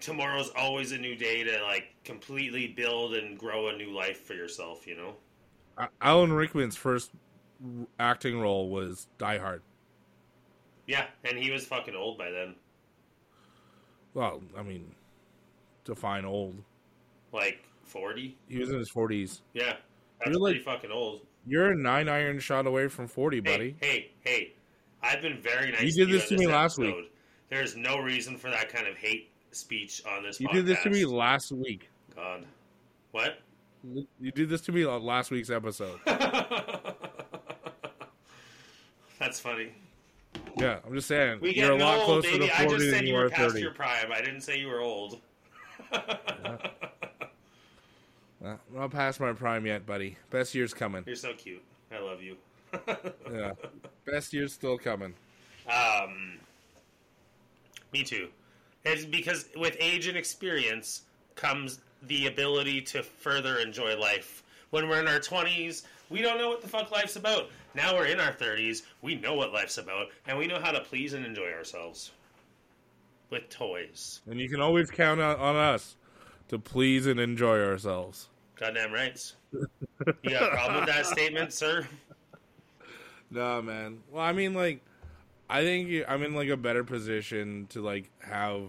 tomorrow's 0.01 0.49
always 0.55 0.91
a 0.91 0.97
new 0.97 1.15
day 1.15 1.43
to 1.43 1.63
like 1.63 1.93
completely 2.03 2.67
build 2.67 3.15
and 3.15 3.37
grow 3.37 3.69
a 3.69 3.77
new 3.77 3.91
life 3.91 4.21
for 4.21 4.33
yourself, 4.33 4.85
you 4.85 4.95
know? 4.95 5.15
Alan 6.01 6.33
Rickman's 6.33 6.75
first 6.75 7.11
acting 7.99 8.39
role 8.39 8.69
was 8.69 9.07
Die 9.17 9.37
Hard. 9.37 9.61
Yeah, 10.89 11.05
and 11.23 11.37
he 11.37 11.51
was 11.51 11.65
fucking 11.67 11.93
old 11.95 12.17
by 12.17 12.31
then. 12.31 12.55
Well, 14.15 14.41
I 14.57 14.63
mean, 14.63 14.91
define 15.85 16.25
old. 16.25 16.55
Like 17.31 17.63
40? 17.83 18.35
He 18.47 18.57
was 18.57 18.71
in 18.71 18.79
his 18.79 18.89
forties. 18.89 19.43
Yeah. 19.53 19.73
That's 20.17 20.31
You're 20.31 20.39
like- 20.39 20.53
pretty 20.53 20.65
fucking 20.65 20.91
old. 20.91 21.21
You're 21.45 21.73
a 21.73 21.75
nine 21.75 22.09
iron 22.09 22.39
shot 22.39 22.65
away 22.65 22.87
from 22.87 23.07
forty, 23.07 23.39
buddy. 23.39 23.75
Hey, 23.79 24.09
hey, 24.23 24.31
hey! 24.31 24.53
I've 25.01 25.21
been 25.21 25.39
very 25.41 25.71
nice. 25.71 25.83
You 25.83 25.91
to 25.91 26.05
did 26.05 26.09
this 26.21 26.31
in 26.31 26.37
to 26.37 26.45
me 26.45 26.51
last 26.51 26.77
week. 26.79 27.11
There's 27.49 27.75
no 27.77 27.99
reason 27.99 28.35
for 28.35 28.49
that 28.49 28.69
kind 28.69 28.87
of 28.87 28.97
hate 28.97 29.29
speech 29.51 30.01
on 30.05 30.23
this. 30.23 30.37
Podcast. 30.37 30.39
You 30.41 30.47
podcast. 30.47 30.53
did 30.53 30.65
this 30.65 30.83
to 30.83 30.89
me 30.89 31.05
last 31.05 31.51
week. 31.51 31.89
God, 32.15 32.45
what? 33.11 33.37
You 34.19 34.31
did 34.31 34.49
this 34.49 34.61
to 34.61 34.71
me 34.71 34.83
on 34.85 35.03
last 35.03 35.29
week's 35.31 35.49
episode. 35.51 35.99
That's 39.19 39.39
funny. 39.39 39.71
Yeah, 40.59 40.79
I'm 40.85 40.93
just 40.93 41.07
saying. 41.07 41.39
We 41.41 41.55
you're 41.55 41.71
a 41.71 41.77
lot 41.77 41.97
old, 41.99 42.05
closer 42.05 42.31
baby. 42.31 42.47
to 42.47 42.53
I 42.53 42.63
forty 42.65 42.69
just 42.75 42.85
than 42.85 42.93
said 42.99 43.07
you 43.07 43.13
were 43.15 43.29
past 43.29 43.51
thirty. 43.51 43.61
your 43.61 43.71
prime. 43.73 44.11
I 44.11 44.21
didn't 44.21 44.41
say 44.41 44.59
you 44.59 44.67
were 44.67 44.79
old. 44.81 45.19
Uh, 48.43 48.55
I'm 48.71 48.79
not 48.79 48.91
past 48.91 49.19
my 49.19 49.33
prime 49.33 49.65
yet, 49.65 49.85
buddy. 49.85 50.15
Best 50.29 50.55
year's 50.55 50.73
coming. 50.73 51.03
You're 51.05 51.17
so 51.17 51.33
cute. 51.33 51.61
I 51.91 51.99
love 51.99 52.21
you. 52.21 52.37
Yeah, 53.31 53.51
best 54.05 54.31
year's 54.33 54.53
still 54.53 54.77
coming. 54.77 55.13
Um, 55.67 56.37
me 57.91 58.03
too. 58.03 58.29
It's 58.85 59.05
because 59.05 59.49
with 59.57 59.75
age 59.79 60.07
and 60.07 60.17
experience 60.17 61.01
comes 61.35 61.79
the 62.03 62.27
ability 62.27 62.81
to 62.81 63.03
further 63.03 63.57
enjoy 63.57 63.97
life. 63.97 64.43
When 64.69 64.87
we're 64.87 64.99
in 65.01 65.07
our 65.07 65.19
20s, 65.19 65.83
we 66.09 66.21
don't 66.21 66.37
know 66.37 66.49
what 66.49 66.61
the 66.61 66.67
fuck 66.67 66.91
life's 66.91 67.15
about. 67.15 67.49
Now 67.75 67.95
we're 67.95 68.05
in 68.05 68.19
our 68.19 68.33
30s, 68.33 68.83
we 69.01 69.15
know 69.15 69.35
what 69.35 69.53
life's 69.53 69.77
about, 69.77 70.07
and 70.27 70.37
we 70.37 70.47
know 70.47 70.59
how 70.59 70.71
to 70.71 70.81
please 70.81 71.13
and 71.13 71.25
enjoy 71.25 71.51
ourselves. 71.51 72.11
With 73.29 73.47
toys. 73.49 74.21
And 74.27 74.39
you 74.39 74.49
can 74.49 74.59
always 74.59 74.89
count 74.89 75.21
on, 75.21 75.55
us 75.55 75.95
to 76.47 76.57
please 76.57 77.05
and 77.05 77.19
enjoy 77.19 77.63
ourselves. 77.63 78.27
Goddamn 78.55 78.91
rights. 78.91 79.35
You 79.53 79.67
got 80.31 80.51
a 80.51 80.55
problem 80.55 80.79
with 80.79 80.87
that 80.87 81.05
statement, 81.05 81.53
sir? 81.53 81.87
No, 83.29 83.61
man. 83.61 83.99
Well, 84.11 84.23
I 84.23 84.33
mean, 84.33 84.55
like, 84.55 84.81
I 85.47 85.61
think 85.63 86.05
I'm 86.07 86.23
in 86.23 86.33
like 86.33 86.49
a 86.49 86.57
better 86.57 86.83
position 86.83 87.67
to 87.69 87.81
like 87.81 88.09
have 88.19 88.61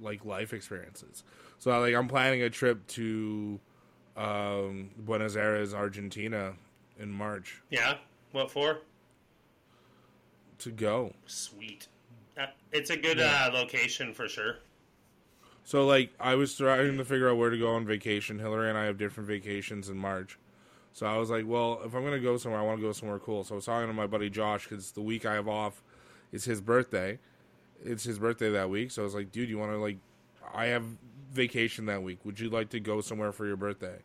like 0.00 0.24
life 0.24 0.52
experiences. 0.52 1.22
So, 1.60 1.78
like, 1.78 1.94
I'm 1.94 2.08
planning 2.08 2.42
a 2.42 2.50
trip 2.50 2.84
to 2.88 3.60
um, 4.16 4.90
Buenos 4.98 5.36
Aires, 5.36 5.72
Argentina, 5.74 6.54
in 6.98 7.10
March 7.10 7.62
Yeah? 7.70 7.96
What 8.32 8.50
for? 8.50 8.78
to 10.58 10.70
go. 10.70 11.12
Sweet. 11.26 11.88
Uh, 12.38 12.46
It's 12.70 12.90
a 12.90 12.96
good 12.96 13.18
Yeah. 13.18 13.48
uh, 13.48 13.52
location 13.52 14.14
for 14.14 14.28
sure. 14.28 14.58
So, 15.64 15.86
like, 15.86 16.10
I 16.20 16.34
was 16.34 16.56
trying 16.56 16.96
to 16.98 17.04
figure 17.04 17.28
out 17.28 17.36
where 17.36 17.50
to 17.50 17.58
go 17.58 17.68
on 17.74 17.84
vacation. 17.84 18.38
Hillary 18.38 18.68
and 18.68 18.78
I 18.78 18.84
have 18.84 18.96
different 18.98 19.28
vacations 19.28 19.88
in 19.88 19.96
March. 19.96 20.38
So 20.92 21.06
I 21.06 21.16
was 21.16 21.30
like, 21.30 21.46
well, 21.46 21.80
if 21.84 21.94
I'm 21.94 22.02
going 22.02 22.12
to 22.14 22.20
go 22.20 22.36
somewhere, 22.36 22.60
I 22.60 22.64
want 22.64 22.78
to 22.80 22.86
go 22.86 22.92
somewhere 22.92 23.18
cool. 23.18 23.44
So 23.44 23.54
I 23.54 23.56
was 23.56 23.64
talking 23.64 23.88
to 23.88 23.92
my 23.94 24.06
buddy 24.06 24.28
Josh 24.28 24.68
because 24.68 24.92
the 24.92 25.00
week 25.00 25.24
I 25.24 25.34
have 25.34 25.48
off 25.48 25.82
is 26.32 26.44
his 26.44 26.60
birthday. 26.60 27.18
It's 27.84 28.04
his 28.04 28.18
birthday 28.18 28.50
that 28.50 28.68
week. 28.70 28.90
So 28.90 29.02
I 29.02 29.04
was 29.04 29.14
like, 29.14 29.32
dude, 29.32 29.48
you 29.48 29.58
want 29.58 29.72
to, 29.72 29.78
like, 29.78 29.96
I 30.54 30.66
have 30.66 30.84
vacation 31.32 31.86
that 31.86 32.02
week. 32.02 32.24
Would 32.24 32.40
you 32.40 32.50
like 32.50 32.70
to 32.70 32.80
go 32.80 33.00
somewhere 33.00 33.32
for 33.32 33.46
your 33.46 33.56
birthday? 33.56 33.98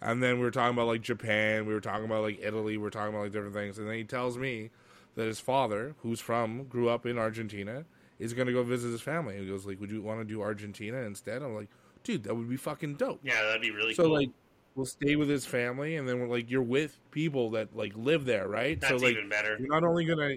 And 0.00 0.22
then 0.22 0.36
we 0.36 0.44
were 0.44 0.50
talking 0.50 0.74
about, 0.74 0.86
like, 0.86 1.02
Japan. 1.02 1.66
We 1.66 1.74
were 1.74 1.80
talking 1.80 2.06
about, 2.06 2.22
like, 2.22 2.40
Italy. 2.42 2.76
We 2.76 2.82
were 2.82 2.90
talking 2.90 3.12
about, 3.12 3.24
like, 3.24 3.32
different 3.32 3.54
things. 3.54 3.78
And 3.78 3.86
then 3.86 3.96
he 3.96 4.04
tells 4.04 4.38
me 4.38 4.70
that 5.14 5.26
his 5.26 5.40
father, 5.40 5.94
who's 5.98 6.20
from, 6.20 6.64
grew 6.64 6.88
up 6.88 7.04
in 7.04 7.18
Argentina, 7.18 7.84
is 8.18 8.32
going 8.32 8.46
to 8.46 8.52
go 8.52 8.62
visit 8.62 8.90
his 8.90 9.02
family. 9.02 9.36
He 9.38 9.46
goes, 9.46 9.66
like, 9.66 9.78
would 9.80 9.90
you 9.90 10.00
want 10.00 10.20
to 10.20 10.24
do 10.24 10.40
Argentina 10.40 10.98
instead? 10.98 11.42
I'm 11.42 11.54
like, 11.54 11.68
dude, 12.02 12.24
that 12.24 12.34
would 12.34 12.48
be 12.48 12.56
fucking 12.56 12.94
dope. 12.94 13.20
Yeah, 13.22 13.42
that'd 13.42 13.60
be 13.60 13.70
really 13.70 13.94
So 13.94 14.04
cool. 14.04 14.14
So 14.14 14.20
like 14.20 14.30
we'll 14.74 14.86
stay 14.86 15.16
with 15.16 15.28
his 15.28 15.44
family 15.44 15.96
and 15.96 16.08
then 16.08 16.20
we're 16.20 16.28
like 16.28 16.50
you're 16.50 16.62
with 16.62 16.98
people 17.10 17.50
that 17.50 17.74
like 17.76 17.92
live 17.96 18.24
there, 18.24 18.48
right? 18.48 18.80
That's 18.80 19.00
so 19.00 19.06
like 19.06 19.16
even 19.16 19.28
better. 19.28 19.56
you're 19.58 19.68
not 19.68 19.84
only 19.84 20.04
gonna 20.04 20.36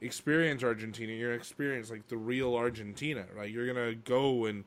experience 0.00 0.62
Argentina, 0.62 1.12
you're 1.12 1.30
gonna 1.30 1.38
experience 1.38 1.90
like 1.90 2.06
the 2.08 2.16
real 2.16 2.54
Argentina, 2.54 3.26
right? 3.34 3.50
You're 3.50 3.66
gonna 3.66 3.94
go 3.94 4.46
and 4.46 4.64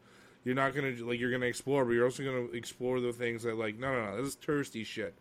you're 0.47 0.55
not 0.55 0.73
gonna 0.73 0.93
like 1.01 1.19
you're 1.19 1.29
gonna 1.29 1.45
explore, 1.45 1.83
but 1.83 1.91
you're 1.91 2.05
also 2.05 2.23
gonna 2.23 2.45
explore 2.53 3.01
the 3.01 3.11
things 3.11 3.43
that 3.43 3.57
like 3.57 3.77
no 3.77 3.91
no 3.91 4.11
no, 4.11 4.23
this 4.23 4.29
is 4.29 4.37
touristy 4.37 4.85
shit. 4.85 5.13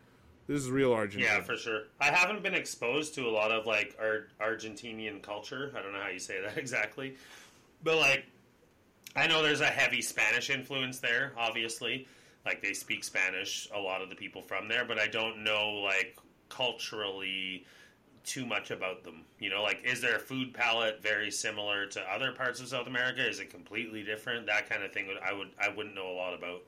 This 0.47 0.63
is 0.63 0.71
real 0.71 0.93
Argentina. 0.93 1.33
Yeah, 1.35 1.43
for 1.43 1.57
sure. 1.57 1.83
I 2.01 2.13
haven't 2.13 2.45
been 2.45 2.55
exposed 2.55 3.17
to 3.17 3.27
a 3.27 3.33
lot 3.33 3.51
of 3.51 3.67
like 3.67 3.97
Ar- 4.01 4.29
Argentinian 4.41 5.21
culture. 5.21 5.73
I 5.77 5.83
don't 5.83 5.93
know 5.93 6.01
how 6.01 6.11
you 6.11 6.21
say 6.21 6.41
that 6.41 6.57
exactly, 6.57 7.17
but 7.83 7.97
like 7.97 8.25
I 9.17 9.27
know 9.27 9.43
there's 9.43 9.63
a 9.63 9.67
heavy 9.67 10.01
Spanish 10.01 10.49
influence 10.49 11.01
there. 11.01 11.33
Obviously, 11.37 12.07
like 12.45 12.63
they 12.63 12.73
speak 12.73 13.03
Spanish. 13.03 13.69
A 13.75 13.81
lot 13.81 14.03
of 14.03 14.11
the 14.11 14.15
people 14.15 14.43
from 14.43 14.69
there, 14.69 14.85
but 14.85 15.01
I 15.01 15.09
don't 15.09 15.43
know 15.43 15.71
like 15.83 16.17
culturally 16.51 17.67
too 18.27 18.45
much 18.45 18.71
about 18.71 19.03
them. 19.05 19.23
You 19.39 19.49
know, 19.49 19.63
like 19.63 19.83
is 19.85 20.01
their 20.03 20.19
food 20.19 20.53
palette 20.53 21.01
very 21.03 21.31
similar 21.31 21.87
to 21.87 22.01
other 22.13 22.33
parts 22.33 22.61
of 22.61 22.69
South 22.69 22.87
America? 22.87 23.27
Is 23.27 23.41
it 23.41 23.49
completely 23.51 24.03
different? 24.03 24.47
That 24.47 24.69
kind 24.69 24.83
of 24.83 24.93
thing. 24.93 25.07
Would 25.07 25.17
I 25.19 25.33
would 25.33 25.49
I 25.59 25.69
wouldn't 25.71 25.95
know 25.95 26.11
a 26.11 26.13
lot 26.17 26.35
about. 26.35 26.63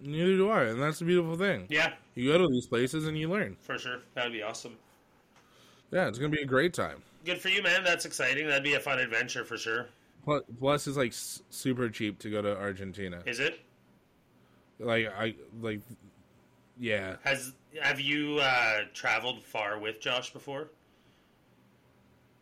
Neither 0.00 0.36
do 0.36 0.50
I, 0.50 0.64
and 0.64 0.80
that's 0.80 1.00
the 1.00 1.04
beautiful 1.04 1.36
thing. 1.36 1.66
Yeah, 1.68 1.92
You 2.14 2.30
go 2.30 2.38
to 2.38 2.46
these 2.48 2.66
places 2.66 3.06
and 3.08 3.18
you 3.18 3.28
learn. 3.28 3.56
for 3.60 3.78
sure. 3.78 3.98
That'd 4.14 4.32
be 4.32 4.42
awesome. 4.42 4.76
Yeah, 5.90 6.06
it's 6.06 6.18
gonna 6.18 6.28
be 6.28 6.42
a 6.42 6.46
great 6.46 6.72
time. 6.74 7.02
Good 7.24 7.40
for 7.40 7.48
you, 7.48 7.62
man. 7.62 7.82
That's 7.82 8.04
exciting. 8.04 8.46
That'd 8.46 8.62
be 8.62 8.74
a 8.74 8.80
fun 8.80 8.98
adventure 9.00 9.44
for 9.44 9.56
sure. 9.56 9.86
Plus, 10.24 10.42
plus 10.60 10.86
it's 10.86 10.96
like 10.96 11.12
super 11.14 11.88
cheap 11.88 12.18
to 12.20 12.30
go 12.30 12.42
to 12.42 12.56
Argentina. 12.56 13.22
Is 13.26 13.40
it? 13.40 13.60
Like 14.78 15.08
I 15.18 15.34
like, 15.60 15.80
yeah. 16.78 17.16
Has 17.24 17.54
have 17.82 18.00
you 18.00 18.38
uh, 18.40 18.80
traveled 18.94 19.42
far 19.42 19.78
with 19.78 20.00
Josh 20.00 20.32
before? 20.32 20.68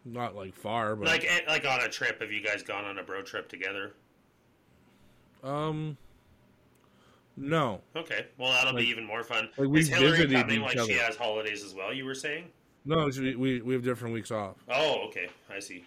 Not 0.05 0.37
like 0.37 0.55
far, 0.55 0.95
but 0.97 1.07
Like 1.09 1.25
eh, 1.29 1.41
like 1.49 1.67
on 1.67 1.81
a 1.83 1.89
trip? 1.89 2.21
Have 2.21 2.31
you 2.31 2.41
guys 2.43 2.63
gone 2.63 2.85
on 2.85 2.99
a 2.99 3.03
bro 3.03 3.23
trip 3.23 3.49
together? 3.49 3.93
um, 5.45 5.97
no. 7.37 7.81
Okay, 7.95 8.27
well 8.39 8.51
that'll 8.53 8.73
Like- 8.73 8.85
be 8.85 8.91
even 8.91 9.05
more 9.05 9.23
fun. 9.23 9.49
like, 9.57 9.69
we 9.69 9.81
Is 9.81 9.89
Hillary 9.89 10.11
visited 10.13 10.37
coming? 10.41 10.61
Like 10.63 10.79
she 10.81 10.93
has 10.95 11.17
holidays 11.17 11.63
as 11.65 11.75
well. 11.75 11.93
You 11.93 12.05
were 12.05 12.15
saying? 12.15 12.51
No, 12.85 13.11
we, 13.19 13.35
we 13.37 13.61
we 13.63 13.75
have 13.75 13.83
different 13.83 14.15
weeks 14.15 14.31
off. 14.31 14.57
Oh, 14.69 15.07
okay, 15.09 15.29
I 15.51 15.59
see. 15.59 15.85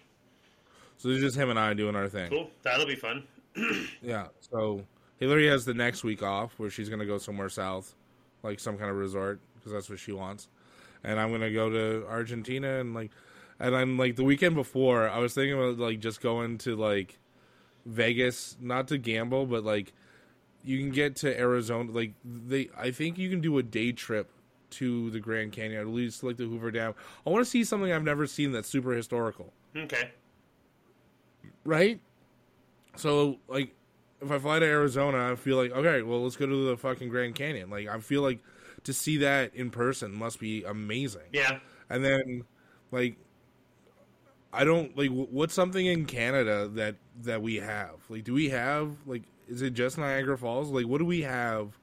So 0.98 1.08
it's 1.08 1.20
just 1.22 1.34
him 1.36 1.48
and 1.50 1.58
I 1.58 1.72
doing 1.74 1.96
our 1.96 2.08
thing. 2.08 2.30
Cool, 2.30 2.50
that'll 2.62 2.86
be 2.86 2.94
fun. 2.96 3.24
Yeah. 4.02 4.28
So 4.40 4.84
Hillary 5.18 5.46
has 5.48 5.64
the 5.64 5.74
next 5.74 6.04
week 6.04 6.22
off 6.22 6.52
where 6.58 6.70
she's 6.70 6.88
gonna 6.90 7.06
go 7.06 7.18
somewhere 7.18 7.48
south, 7.48 7.94
like 8.42 8.60
some 8.60 8.76
kind 8.78 8.90
of 8.90 8.96
resort, 8.96 9.40
because 9.56 9.72
that's 9.72 9.88
what 9.90 9.98
she 9.98 10.12
wants. 10.12 10.48
And 11.04 11.18
I'm 11.18 11.30
gonna 11.30 11.52
go 11.52 11.70
to 11.70 12.06
Argentina 12.08 12.80
and 12.80 12.94
like, 12.94 13.10
and 13.58 13.74
I'm 13.76 13.98
like 13.98 14.16
the 14.16 14.24
weekend 14.24 14.54
before 14.54 15.08
I 15.08 15.18
was 15.18 15.34
thinking 15.34 15.54
about 15.54 15.78
like 15.78 16.00
just 16.00 16.20
going 16.20 16.58
to 16.58 16.76
like 16.76 17.18
Vegas, 17.86 18.56
not 18.60 18.88
to 18.88 18.98
gamble, 18.98 19.46
but 19.46 19.64
like 19.64 19.92
you 20.62 20.78
can 20.78 20.90
get 20.90 21.16
to 21.16 21.38
Arizona. 21.38 21.90
Like 21.90 22.12
they, 22.24 22.68
I 22.76 22.90
think 22.90 23.18
you 23.18 23.30
can 23.30 23.40
do 23.40 23.56
a 23.58 23.62
day 23.62 23.92
trip 23.92 24.30
to 24.70 25.10
the 25.10 25.20
Grand 25.20 25.52
Canyon, 25.52 25.80
at 25.80 25.88
least 25.88 26.22
like 26.22 26.36
the 26.36 26.44
Hoover 26.44 26.70
Dam. 26.70 26.94
I 27.26 27.30
want 27.30 27.44
to 27.44 27.50
see 27.50 27.64
something 27.64 27.90
I've 27.90 28.04
never 28.04 28.26
seen 28.26 28.52
that's 28.52 28.68
super 28.68 28.92
historical, 28.92 29.52
Okay. 29.76 30.10
right? 31.64 32.00
So 32.96 33.38
like, 33.48 33.74
if 34.20 34.30
I 34.30 34.38
fly 34.38 34.58
to 34.58 34.66
Arizona, 34.66 35.32
I 35.32 35.36
feel 35.36 35.56
like 35.56 35.72
okay, 35.72 36.02
well 36.02 36.22
let's 36.22 36.36
go 36.36 36.46
to 36.46 36.66
the 36.66 36.76
fucking 36.76 37.08
Grand 37.08 37.34
Canyon. 37.34 37.70
Like 37.70 37.88
I 37.88 37.98
feel 37.98 38.22
like 38.22 38.40
to 38.84 38.92
see 38.92 39.18
that 39.18 39.54
in 39.54 39.70
person 39.70 40.12
must 40.14 40.40
be 40.40 40.64
amazing. 40.64 41.28
Yeah. 41.32 41.58
And 41.88 42.04
then 42.04 42.44
like 42.90 43.16
I 44.52 44.64
don't 44.64 44.96
like 44.96 45.10
what's 45.10 45.54
something 45.54 45.84
in 45.84 46.06
Canada 46.06 46.68
that 46.74 46.96
that 47.22 47.42
we 47.42 47.56
have? 47.56 47.96
Like 48.08 48.24
do 48.24 48.34
we 48.34 48.50
have 48.50 48.96
like 49.06 49.22
is 49.48 49.62
it 49.62 49.74
just 49.74 49.98
Niagara 49.98 50.38
Falls? 50.38 50.70
Like 50.70 50.86
what 50.86 50.98
do 50.98 51.04
we 51.04 51.22
have 51.22 51.78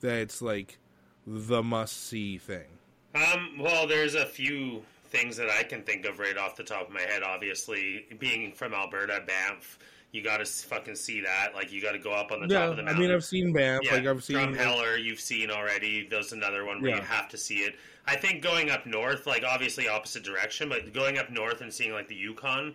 that's 0.00 0.42
like 0.42 0.78
the 1.26 1.62
must 1.62 2.06
see 2.06 2.38
thing? 2.38 2.66
Um, 3.14 3.58
well, 3.58 3.86
there's 3.86 4.14
a 4.14 4.26
few 4.26 4.82
things 5.06 5.36
that 5.36 5.48
I 5.50 5.62
can 5.62 5.82
think 5.82 6.04
of 6.04 6.18
right 6.18 6.36
off 6.36 6.56
the 6.56 6.62
top 6.62 6.88
of 6.88 6.92
my 6.92 7.00
head. 7.00 7.22
Obviously, 7.22 8.06
being 8.18 8.52
from 8.52 8.74
Alberta, 8.74 9.22
Banff, 9.26 9.78
you 10.12 10.22
got 10.22 10.38
to 10.38 10.44
fucking 10.44 10.94
see 10.94 11.20
that. 11.20 11.54
Like, 11.54 11.70
you 11.72 11.82
got 11.82 11.92
to 11.92 11.98
go 11.98 12.12
up 12.12 12.32
on 12.32 12.40
the 12.40 12.48
top 12.48 12.70
of 12.70 12.76
the 12.76 12.82
mountain. 12.82 12.96
I 12.96 12.98
mean 13.00 13.14
I've 13.14 13.24
seen 13.24 13.52
Banff, 13.52 13.82
yeah, 13.84 13.94
like 13.94 14.06
I've 14.06 14.24
seen 14.24 14.38
from 14.38 14.54
Drumheller, 14.54 15.02
you've 15.02 15.20
seen 15.20 15.50
already. 15.50 16.06
There's 16.08 16.32
another 16.32 16.64
one 16.64 16.80
where 16.80 16.90
Yeah. 16.92 16.96
you 16.96 17.02
have 17.02 17.28
to 17.28 17.36
see 17.36 17.58
it. 17.58 17.76
I 18.06 18.16
think 18.16 18.42
going 18.42 18.70
up 18.70 18.86
north, 18.86 19.26
like 19.26 19.44
obviously 19.44 19.86
opposite 19.86 20.24
direction, 20.24 20.70
but 20.70 20.94
going 20.94 21.18
up 21.18 21.30
north 21.30 21.60
and 21.60 21.72
seeing 21.72 21.92
like 21.92 22.08
the 22.08 22.14
Yukon, 22.14 22.74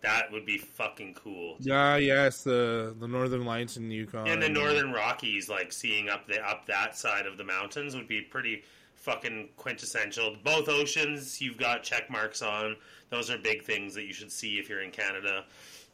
that 0.00 0.32
would 0.32 0.46
be 0.46 0.56
fucking 0.58 1.14
cool. 1.14 1.56
Yeah, 1.60 1.96
yes, 1.96 2.42
the 2.42 2.96
the 2.98 3.06
Northern 3.06 3.44
Lights 3.44 3.76
in 3.76 3.88
the 3.88 3.94
Yukon. 3.94 4.26
And 4.26 4.42
the 4.42 4.48
Northern 4.48 4.92
Rockies, 4.92 5.48
like 5.50 5.72
seeing 5.72 6.08
up 6.08 6.26
the 6.26 6.40
up 6.44 6.66
that 6.66 6.96
side 6.96 7.26
of 7.26 7.36
the 7.36 7.44
mountains, 7.44 7.94
would 7.94 8.08
be 8.08 8.22
pretty 8.22 8.64
fucking 8.94 9.50
quintessential. 9.58 10.36
Both 10.42 10.68
oceans, 10.68 11.40
you've 11.40 11.58
got 11.58 11.82
check 11.82 12.08
marks 12.08 12.40
on. 12.40 12.76
Those 13.10 13.30
are 13.30 13.36
big 13.36 13.62
things 13.62 13.94
that 13.94 14.04
you 14.04 14.12
should 14.14 14.32
see 14.32 14.58
if 14.58 14.68
you're 14.68 14.80
in 14.82 14.90
Canada. 14.90 15.44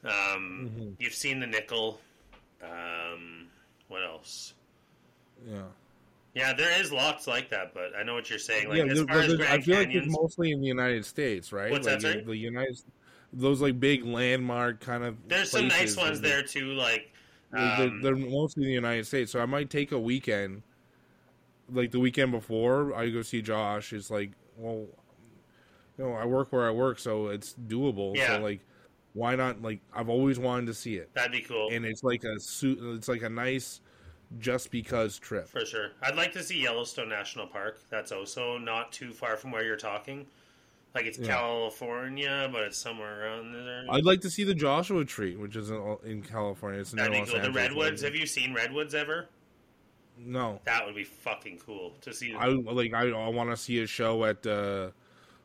Um, 0.05 0.11
Mm-hmm. 0.13 0.89
You've 0.99 1.15
seen 1.15 1.41
the 1.41 1.47
nickel. 1.47 2.01
Um, 2.63 3.47
what 3.89 4.03
else? 4.05 4.55
Yeah. 5.47 5.63
Yeah, 6.35 6.53
there 6.53 6.81
is 6.81 6.93
lots 6.93 7.27
like 7.27 7.51
that, 7.51 7.75
but 7.75 7.97
I 7.99 8.03
know 8.05 8.15
what 8.15 8.31
you're 8.31 8.39
saying. 8.39 8.69
Like 8.69 8.79
yeah, 8.79 8.85
as 8.93 9.03
far 9.03 9.19
as 9.21 9.27
there's- 9.29 9.41
I 9.41 9.47
Grand 9.47 9.65
feel 9.65 9.79
like 9.79 9.89
it's 9.95 10.07
mostly 10.09 10.53
in 10.53 10.61
the 10.61 10.67
United 10.69 11.05
States, 11.05 11.53
right? 11.53 11.71
What's 11.71 11.87
like 11.87 12.01
that? 12.01 12.27
The 12.27 12.37
United 12.37 12.81
those 13.33 13.61
like 13.61 13.79
big 13.79 14.05
landmark 14.07 14.81
kind 14.81 15.05
of 15.05 15.17
there's 15.29 15.51
some 15.51 15.69
nice 15.69 15.97
ones 15.97 16.21
there 16.21 16.43
too. 16.43 16.73
Like 16.73 17.13
They're, 17.53 17.61
um, 17.89 18.01
they're 18.03 18.17
mostly 18.17 18.63
in 18.65 18.69
the 18.69 18.75
United 18.75 19.07
States, 19.07 19.33
so 19.33 19.41
I 19.41 19.47
might 19.47 19.69
take 19.69 19.93
a 19.93 19.99
weekend, 19.99 20.63
like 21.71 21.91
the 21.91 21.99
weekend 22.01 22.31
before 22.33 22.95
I 22.95 23.11
go 23.11 23.23
see 23.23 23.43
Josh. 23.43 23.93
It's 23.93 24.11
like, 24.11 24.31
well, 24.57 24.87
you 25.99 26.05
know, 26.05 26.13
I 26.13 26.25
work 26.25 26.53
where 26.53 26.67
I 26.69 26.71
work, 26.71 26.99
so 26.99 27.29
it's 27.29 27.55
doable. 27.67 28.17
Yeah. 28.17 28.37
So 28.37 28.43
like, 28.43 28.61
why 29.19 29.35
not? 29.37 29.61
Like, 29.63 29.81
I've 29.95 30.09
always 30.09 30.39
wanted 30.39 30.67
to 30.67 30.75
see 30.75 30.97
it, 30.97 31.13
that'd 31.15 31.33
be 31.33 31.41
cool 31.41 31.69
and 31.73 31.85
it's 31.85 32.03
like 32.03 32.25
a 32.25 32.39
suit. 32.41 32.79
It's 32.97 33.09
like 33.09 33.23
a 33.23 33.29
nice, 33.29 33.81
just 34.39 34.71
because 34.71 35.19
trip. 35.19 35.49
for 35.49 35.65
sure. 35.67 35.91
I'd 36.03 36.17
like 36.17 36.33
to 36.33 36.43
see 36.43 36.63
Yellowstone 36.63 37.09
National 37.09 37.47
Park. 37.47 37.81
That's 37.91 38.13
also 38.13 38.59
not 38.59 38.93
too 38.93 39.13
far 39.13 39.37
from 39.37 39.51
where 39.51 39.65
you're 39.65 39.77
talking. 39.77 40.27
Like 40.95 41.05
it's 41.07 41.19
Yeah. 41.19 41.29
California, 41.37 42.49
but 42.51 42.63
it's 42.63 42.79
somewhere 42.79 43.25
around 43.27 43.53
there. 43.53 43.85
I'd 43.91 44.05
like 44.07 44.21
to 44.23 44.31
see 44.31 44.45
the 44.45 44.55
Joshua 44.55 45.05
Tree, 45.05 45.37
which 45.37 45.55
is 45.55 45.71
in, 45.71 45.97
in 46.05 46.23
California. 46.23 46.81
It's 46.81 46.93
in 46.93 46.97
That'd 46.99 47.13
be 47.13 47.31
cool. 47.31 47.41
The 47.41 47.53
redwoods. 47.53 48.03
Have 48.03 48.15
you 48.17 48.27
seen 48.27 48.55
redwoods 48.55 48.95
ever? 48.95 49.29
No, 50.21 50.61
That 50.65 50.85
would 50.85 50.97
be 50.97 51.05
fucking 51.05 51.59
cool 51.65 51.93
to 52.01 52.13
see. 52.13 52.35
I 52.35 52.47
like. 52.49 52.93
I, 52.93 53.09
I 53.11 53.29
want 53.29 53.51
to 53.51 53.57
see 53.57 53.81
a 53.83 53.87
show 53.87 54.25
at 54.25 54.45
uh, 54.47 54.91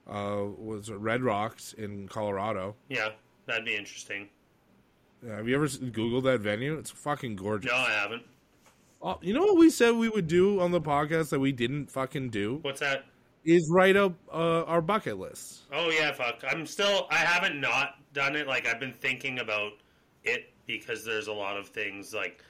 uh, 0.10 0.46
was 0.58 0.90
it 0.90 0.96
Red 0.96 1.22
Rocks 1.22 1.74
in 1.74 2.08
Colorado. 2.08 2.76
yeah, 2.90 3.10
that'd 3.46 3.66
be 3.66 3.76
interesting. 3.76 4.30
Yeah, 5.26 5.38
have 5.38 5.48
you 5.48 5.56
ever 5.56 5.68
Googled 5.68 6.24
that 6.24 6.42
venue? 6.42 6.78
It's 6.78 6.92
fucking 6.92 7.38
gorgeous. 7.38 7.72
No, 7.72 7.78
I 7.78 7.92
haven't. 7.92 8.24
Oh, 9.02 9.20
you 9.22 9.34
know 9.34 9.42
what 9.42 9.58
we 9.58 9.70
said 9.70 9.96
we 9.96 10.10
would 10.10 10.28
do 10.28 10.60
on 10.62 10.72
the 10.72 10.82
podcast 10.82 11.30
that 11.30 11.40
we 11.40 11.52
didn't 11.52 11.92
fucking 11.92 12.30
do 12.30 12.60
What's 12.62 12.80
that? 12.80 13.06
is 13.44 13.70
write 13.70 13.98
up 13.98 14.14
uh, 14.32 14.64
our 14.64 14.82
bucket 14.82 15.20
list. 15.20 15.64
Oh 15.74 15.90
yeah, 15.90 16.14
fuck. 16.14 16.44
I'm 16.48 16.66
still. 16.66 17.08
I 17.12 17.18
haven't 17.18 17.60
not 17.60 17.96
done 18.14 18.36
it. 18.36 18.48
Like 18.48 18.68
I've 18.68 18.80
been 18.80 18.94
thinking 18.94 19.40
about 19.40 19.74
it 20.24 20.52
because 20.68 21.04
there's 21.04 21.28
a 21.28 21.34
lot 21.34 21.58
of 21.58 21.68
things 21.68 22.14
like 22.14 22.42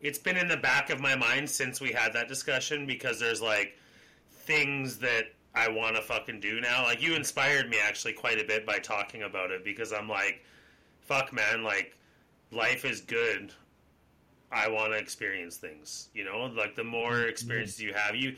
it's 0.00 0.18
been 0.18 0.36
in 0.36 0.48
the 0.48 0.56
back 0.56 0.90
of 0.90 1.00
my 1.00 1.14
mind 1.14 1.48
since 1.50 1.80
we 1.80 1.92
had 1.92 2.12
that 2.14 2.28
discussion 2.28 2.86
because 2.86 3.20
there's 3.20 3.42
like 3.42 3.76
things 4.30 4.98
that 4.98 5.24
I 5.58 5.68
want 5.68 5.96
to 5.96 6.02
fucking 6.02 6.38
do 6.38 6.60
now. 6.60 6.84
Like 6.84 7.02
you 7.02 7.14
inspired 7.14 7.68
me 7.68 7.78
actually 7.82 8.12
quite 8.12 8.40
a 8.40 8.44
bit 8.44 8.64
by 8.64 8.78
talking 8.78 9.22
about 9.22 9.50
it 9.50 9.64
because 9.64 9.92
I'm 9.92 10.08
like, 10.08 10.44
fuck 11.00 11.32
man, 11.32 11.64
like 11.64 11.96
life 12.52 12.84
is 12.84 13.00
good. 13.00 13.52
I 14.52 14.68
want 14.68 14.92
to 14.92 14.98
experience 14.98 15.56
things, 15.56 16.08
you 16.14 16.24
know, 16.24 16.50
like 16.56 16.76
the 16.76 16.84
more 16.84 17.12
mm-hmm. 17.12 17.28
experiences 17.28 17.82
you 17.82 17.92
have, 17.92 18.14
you 18.14 18.36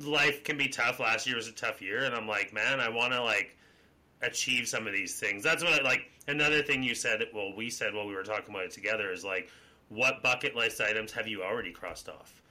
life 0.00 0.42
can 0.42 0.58
be 0.58 0.68
tough. 0.68 0.98
Last 0.98 1.26
year 1.26 1.36
was 1.36 1.48
a 1.48 1.52
tough 1.52 1.80
year, 1.80 2.04
and 2.04 2.14
I'm 2.14 2.26
like, 2.26 2.52
man, 2.52 2.80
I 2.80 2.88
want 2.88 3.12
to 3.12 3.22
like 3.22 3.56
achieve 4.22 4.66
some 4.66 4.86
of 4.86 4.92
these 4.92 5.18
things. 5.18 5.42
That's 5.42 5.62
what 5.62 5.80
I 5.80 5.82
like. 5.82 6.10
Another 6.28 6.62
thing 6.62 6.82
you 6.82 6.94
said, 6.94 7.22
well, 7.32 7.54
we 7.54 7.70
said 7.70 7.94
while 7.94 8.06
we 8.06 8.14
were 8.14 8.24
talking 8.24 8.52
about 8.52 8.64
it 8.64 8.72
together 8.72 9.12
is 9.12 9.24
like, 9.24 9.48
what 9.88 10.22
bucket 10.22 10.56
list 10.56 10.80
items 10.80 11.12
have 11.12 11.28
you 11.28 11.44
already 11.44 11.70
crossed 11.70 12.08
off? 12.08 12.42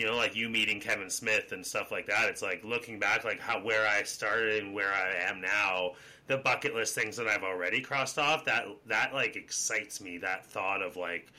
You 0.00 0.06
know, 0.06 0.16
like 0.16 0.34
you 0.34 0.48
meeting 0.48 0.80
Kevin 0.80 1.10
Smith 1.10 1.52
and 1.52 1.64
stuff 1.64 1.92
like 1.92 2.06
that. 2.06 2.30
It's 2.30 2.40
like 2.40 2.64
looking 2.64 2.98
back, 2.98 3.22
like 3.22 3.38
how 3.38 3.62
where 3.62 3.86
I 3.86 4.02
started 4.04 4.64
and 4.64 4.72
where 4.72 4.90
I 4.90 5.28
am 5.28 5.42
now. 5.42 5.90
The 6.26 6.38
bucket 6.38 6.74
list 6.74 6.94
things 6.94 7.18
that 7.18 7.28
I've 7.28 7.42
already 7.42 7.82
crossed 7.82 8.18
off. 8.18 8.46
That 8.46 8.64
that 8.86 9.12
like 9.12 9.36
excites 9.36 10.00
me. 10.00 10.16
That 10.16 10.46
thought 10.46 10.80
of 10.80 10.96
like 10.96 11.30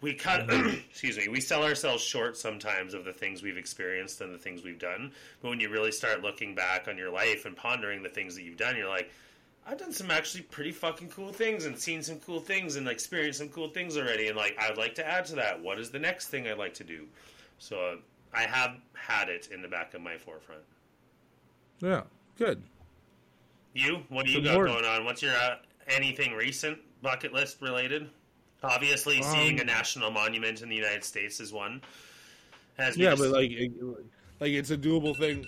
we 0.00 0.12
cut 0.12 0.48
mm-hmm. 0.48 0.76
excuse 0.90 1.18
me 1.18 1.28
we 1.28 1.40
sell 1.40 1.62
ourselves 1.62 2.02
short 2.02 2.36
sometimes 2.36 2.94
of 2.94 3.04
the 3.04 3.12
things 3.12 3.44
we've 3.44 3.56
experienced 3.56 4.20
and 4.20 4.34
the 4.34 4.38
things 4.38 4.64
we've 4.64 4.80
done 4.80 5.12
but 5.40 5.50
when 5.50 5.60
you 5.60 5.68
really 5.68 5.92
start 5.92 6.20
looking 6.20 6.54
back 6.54 6.88
on 6.88 6.98
your 6.98 7.10
life 7.10 7.44
and 7.44 7.56
pondering 7.56 8.02
the 8.02 8.08
things 8.08 8.34
that 8.34 8.42
you've 8.42 8.56
done 8.56 8.76
you're 8.76 8.88
like 8.88 9.10
i've 9.66 9.78
done 9.78 9.92
some 9.92 10.10
actually 10.10 10.42
pretty 10.42 10.72
fucking 10.72 11.10
cool 11.10 11.32
things 11.32 11.66
and 11.66 11.78
seen 11.78 12.02
some 12.02 12.18
cool 12.20 12.40
things 12.40 12.76
and 12.76 12.88
experienced 12.88 13.38
some 13.38 13.48
cool 13.50 13.68
things 13.68 13.96
already 13.96 14.28
and 14.28 14.36
like 14.36 14.56
i'd 14.58 14.78
like 14.78 14.94
to 14.94 15.06
add 15.06 15.26
to 15.26 15.34
that 15.34 15.62
what 15.62 15.78
is 15.78 15.90
the 15.90 15.98
next 15.98 16.28
thing 16.28 16.48
i'd 16.48 16.56
like 16.56 16.74
to 16.74 16.84
do 16.84 17.06
so 17.60 17.76
uh, 17.78 17.94
i 18.34 18.42
have 18.42 18.72
had 18.94 19.28
it 19.28 19.48
in 19.52 19.62
the 19.62 19.68
back 19.68 19.94
of 19.94 20.00
my 20.00 20.16
forefront 20.18 20.62
Yeah, 21.80 22.02
good. 22.36 22.62
you 23.74 24.02
what 24.08 24.26
do 24.26 24.32
you 24.32 24.42
got 24.42 24.54
going 24.56 24.84
on 24.84 25.04
what's 25.04 25.22
your 25.22 25.34
uh, 25.34 25.56
anything 25.86 26.32
recent 26.34 26.78
bucket 27.02 27.32
list 27.32 27.62
related 27.62 28.08
obviously 28.62 29.22
seeing 29.22 29.54
Um, 29.54 29.60
a 29.60 29.64
national 29.64 30.10
monument 30.10 30.62
in 30.62 30.68
the 30.68 30.76
united 30.76 31.04
states 31.04 31.38
is 31.40 31.52
one 31.52 31.80
As 32.78 32.96
Yeah, 32.96 33.10
just- 33.10 33.22
but 33.22 33.30
like, 33.30 33.50
it, 33.52 33.72
like 34.40 34.50
it's 34.52 34.70
a 34.70 34.76
doable 34.76 35.16
thing. 35.18 35.46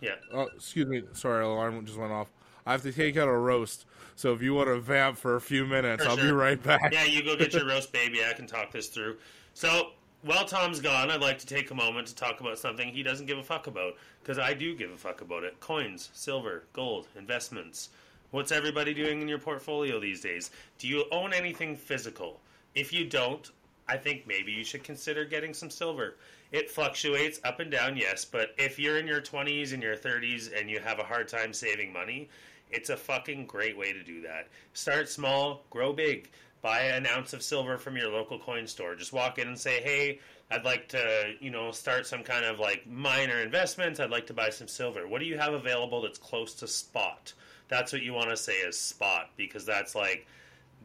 yeah 0.00 0.14
Oh, 0.32 0.48
excuse 0.54 0.86
me. 0.86 1.02
Sorry, 1.14 1.42
alarm 1.44 1.84
just 1.86 1.98
went 1.98 2.12
off. 2.12 2.28
I 2.66 2.72
have 2.72 2.82
to 2.82 2.92
take 2.92 3.16
out 3.16 3.26
a 3.28 3.32
roast. 3.32 3.86
So 4.16 4.32
if 4.34 4.42
you 4.42 4.52
want 4.54 4.68
to 4.68 4.78
vamp 4.80 5.16
for 5.16 5.36
a 5.36 5.40
few 5.40 5.64
minutes, 5.66 6.02
For 6.04 6.10
I'll 6.10 6.16
be 6.16 6.30
right 6.30 6.62
back. 6.62 6.92
Yeah, 6.92 7.04
you 7.04 7.22
go 7.24 7.36
get 7.36 7.52
your 7.54 7.66
roast, 7.72 7.90
baby. 7.92 8.20
I 8.24 8.32
can 8.34 8.46
talk 8.46 8.70
this 8.70 8.88
through. 8.88 9.16
So, 9.54 9.92
while 10.24 10.46
Tom's 10.46 10.80
gone, 10.80 11.10
I'd 11.10 11.20
like 11.20 11.38
to 11.38 11.46
take 11.46 11.70
a 11.70 11.74
moment 11.74 12.06
to 12.06 12.14
talk 12.14 12.40
about 12.40 12.58
something 12.58 12.88
he 12.88 13.02
doesn't 13.02 13.26
give 13.26 13.36
a 13.36 13.42
fuck 13.42 13.66
about. 13.66 13.94
Because 14.22 14.38
I 14.38 14.54
do 14.54 14.74
give 14.74 14.90
a 14.90 14.96
fuck 14.96 15.20
about 15.20 15.44
it. 15.44 15.60
Coins, 15.60 16.08
silver, 16.14 16.64
gold, 16.72 17.08
investments. 17.16 17.90
What's 18.30 18.50
everybody 18.50 18.94
doing 18.94 19.20
in 19.20 19.28
your 19.28 19.38
portfolio 19.38 20.00
these 20.00 20.22
days? 20.22 20.50
Do 20.78 20.88
you 20.88 21.04
own 21.12 21.34
anything 21.34 21.76
physical? 21.76 22.40
If 22.74 22.90
you 22.90 23.04
don't, 23.04 23.50
I 23.86 23.98
think 23.98 24.26
maybe 24.26 24.50
you 24.50 24.64
should 24.64 24.82
consider 24.82 25.26
getting 25.26 25.52
some 25.52 25.68
silver. 25.68 26.16
It 26.52 26.70
fluctuates 26.70 27.38
up 27.44 27.60
and 27.60 27.70
down, 27.70 27.96
yes, 27.96 28.24
but 28.24 28.54
if 28.56 28.78
you're 28.78 28.98
in 28.98 29.06
your 29.06 29.20
20s 29.20 29.74
and 29.74 29.82
your 29.82 29.96
30s 29.96 30.58
and 30.58 30.70
you 30.70 30.80
have 30.80 30.98
a 30.98 31.04
hard 31.04 31.28
time 31.28 31.52
saving 31.52 31.92
money, 31.92 32.30
it's 32.70 32.88
a 32.90 32.96
fucking 32.96 33.44
great 33.46 33.76
way 33.76 33.92
to 33.92 34.02
do 34.02 34.22
that. 34.22 34.48
Start 34.72 35.08
small, 35.08 35.64
grow 35.68 35.92
big. 35.92 36.30
Buy 36.64 36.80
an 36.84 37.06
ounce 37.06 37.34
of 37.34 37.42
silver 37.42 37.76
from 37.76 37.94
your 37.94 38.08
local 38.08 38.38
coin 38.38 38.66
store. 38.66 38.94
Just 38.94 39.12
walk 39.12 39.38
in 39.38 39.48
and 39.48 39.58
say, 39.58 39.82
"Hey, 39.82 40.20
I'd 40.50 40.64
like 40.64 40.88
to, 40.88 41.34
you 41.38 41.50
know, 41.50 41.70
start 41.72 42.06
some 42.06 42.22
kind 42.22 42.42
of 42.46 42.58
like 42.58 42.86
minor 42.86 43.36
investment. 43.36 44.00
I'd 44.00 44.08
like 44.08 44.28
to 44.28 44.32
buy 44.32 44.48
some 44.48 44.66
silver. 44.66 45.06
What 45.06 45.18
do 45.18 45.26
you 45.26 45.36
have 45.36 45.52
available 45.52 46.00
that's 46.00 46.16
close 46.16 46.54
to 46.54 46.66
spot?" 46.66 47.34
That's 47.68 47.92
what 47.92 48.00
you 48.00 48.14
want 48.14 48.30
to 48.30 48.36
say 48.38 48.54
is 48.54 48.78
spot 48.78 49.28
because 49.36 49.66
that's 49.66 49.94
like 49.94 50.26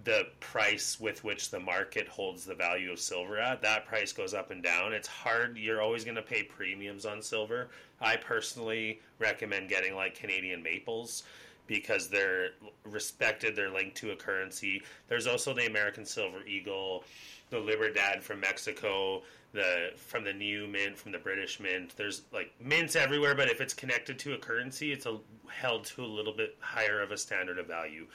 the 0.03 0.27
price 0.41 0.99
with 0.99 1.23
which 1.23 1.49
the 1.49 1.61
market 1.61 2.09
holds 2.09 2.43
the 2.43 2.55
value 2.55 2.91
of 2.91 2.99
silver 2.99 3.39
at. 3.39 3.61
That 3.61 3.85
price 3.85 4.11
goes 4.11 4.33
up 4.33 4.51
and 4.51 4.61
down. 4.61 4.91
It's 4.91 5.07
hard. 5.07 5.57
You're 5.57 5.81
always 5.81 6.03
going 6.03 6.15
to 6.15 6.21
pay 6.21 6.43
premiums 6.43 7.05
on 7.05 7.21
silver. 7.21 7.69
I 8.01 8.17
personally 8.17 9.01
recommend 9.17 9.69
getting 9.69 9.95
like 9.95 10.15
Canadian 10.15 10.61
maples 10.61 11.23
because 11.69 12.07
they're 12.09 12.49
respected. 12.83 13.55
They're 13.55 13.69
linked 13.69 13.95
to 13.97 14.11
a 14.11 14.15
currency. 14.15 14.81
There's 15.07 15.27
also 15.27 15.53
the 15.53 15.67
American 15.67 16.03
Silver 16.03 16.43
Eagle, 16.45 17.03
the 17.51 17.59
Libertad 17.59 18.23
from 18.23 18.39
Mexico, 18.39 19.21
the 19.53 19.91
from 19.95 20.23
the 20.23 20.33
new 20.33 20.67
mint 20.67 20.97
from 20.97 21.11
the 21.11 21.19
British 21.19 21.59
mint. 21.59 21.93
There's 21.95 22.23
like 22.33 22.51
mints 22.59 22.95
everywhere, 22.95 23.35
but 23.35 23.49
if 23.49 23.61
it's 23.61 23.73
connected 23.73 24.17
to 24.19 24.33
a 24.33 24.37
currency, 24.37 24.91
it's 24.91 25.05
a, 25.05 25.17
held 25.47 25.85
to 25.85 26.03
a 26.03 26.07
little 26.07 26.33
bit 26.33 26.57
higher 26.59 27.01
of 27.01 27.11
a 27.11 27.17
standard 27.17 27.59
of 27.59 27.67
value. 27.67 28.07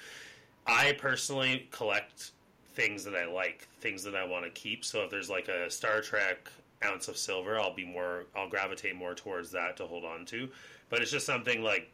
I 0.66 0.92
personally 0.98 1.68
collect 1.70 2.32
things 2.74 3.04
that 3.04 3.14
I 3.14 3.26
like, 3.26 3.68
things 3.80 4.02
that 4.02 4.16
I 4.16 4.24
want 4.24 4.44
to 4.44 4.50
keep. 4.50 4.84
So 4.84 5.04
if 5.04 5.10
there's 5.10 5.30
like 5.30 5.46
a 5.46 5.70
Star 5.70 6.00
Trek 6.00 6.50
ounce 6.84 7.06
of 7.06 7.16
silver, 7.16 7.60
I'll 7.60 7.74
be 7.74 7.84
more, 7.84 8.24
I'll 8.34 8.48
gravitate 8.48 8.96
more 8.96 9.14
towards 9.14 9.52
that 9.52 9.76
to 9.76 9.86
hold 9.86 10.04
on 10.04 10.24
to. 10.26 10.48
But 10.90 11.02
it's 11.02 11.10
just 11.12 11.24
something 11.24 11.62
like 11.62 11.88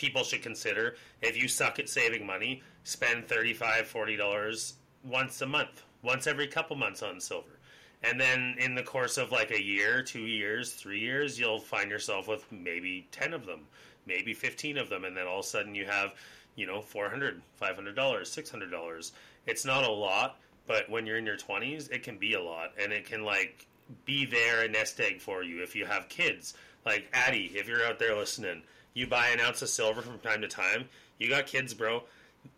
people 0.00 0.24
should 0.24 0.42
consider. 0.42 0.96
If 1.22 1.40
you 1.40 1.46
suck 1.46 1.78
at 1.78 1.88
saving 1.88 2.26
money, 2.26 2.62
spend 2.82 3.28
$35, 3.28 3.58
$40 3.86 4.72
once 5.04 5.40
a 5.42 5.46
month, 5.46 5.82
once 6.02 6.26
every 6.26 6.48
couple 6.48 6.74
months 6.74 7.02
on 7.02 7.20
silver. 7.20 7.58
And 8.02 8.18
then 8.18 8.56
in 8.58 8.74
the 8.74 8.82
course 8.82 9.18
of 9.18 9.30
like 9.30 9.50
a 9.50 9.62
year, 9.62 10.02
two 10.02 10.26
years, 10.26 10.72
three 10.72 11.00
years, 11.00 11.38
you'll 11.38 11.60
find 11.60 11.90
yourself 11.90 12.26
with 12.26 12.50
maybe 12.50 13.06
10 13.12 13.34
of 13.34 13.44
them, 13.44 13.60
maybe 14.06 14.32
15 14.32 14.78
of 14.78 14.88
them. 14.88 15.04
And 15.04 15.16
then 15.16 15.26
all 15.26 15.40
of 15.40 15.44
a 15.44 15.48
sudden 15.48 15.74
you 15.74 15.84
have 15.84 16.14
you 16.56 16.66
know, 16.66 16.80
$400, 16.80 17.40
$500, 17.60 17.94
$600. 17.94 19.12
It's 19.46 19.64
not 19.64 19.84
a 19.84 19.90
lot, 19.90 20.38
but 20.66 20.88
when 20.90 21.06
you're 21.06 21.16
in 21.16 21.26
your 21.26 21.36
20s, 21.36 21.90
it 21.90 22.02
can 22.02 22.18
be 22.18 22.34
a 22.34 22.42
lot. 22.42 22.72
And 22.80 22.92
it 22.92 23.06
can, 23.06 23.24
like, 23.24 23.66
be 24.04 24.26
there 24.26 24.62
a 24.62 24.68
nest 24.68 25.00
egg 25.00 25.20
for 25.20 25.42
you 25.42 25.62
if 25.62 25.74
you 25.74 25.86
have 25.86 26.08
kids. 26.08 26.54
Like, 26.84 27.08
Addie, 27.12 27.52
if 27.54 27.68
you're 27.68 27.84
out 27.84 27.98
there 27.98 28.16
listening, 28.16 28.62
you 28.94 29.06
buy 29.06 29.28
an 29.28 29.40
ounce 29.40 29.62
of 29.62 29.68
silver 29.68 30.02
from 30.02 30.18
time 30.18 30.40
to 30.42 30.48
time. 30.48 30.88
You 31.18 31.28
got 31.28 31.46
kids, 31.46 31.74
bro. 31.74 32.02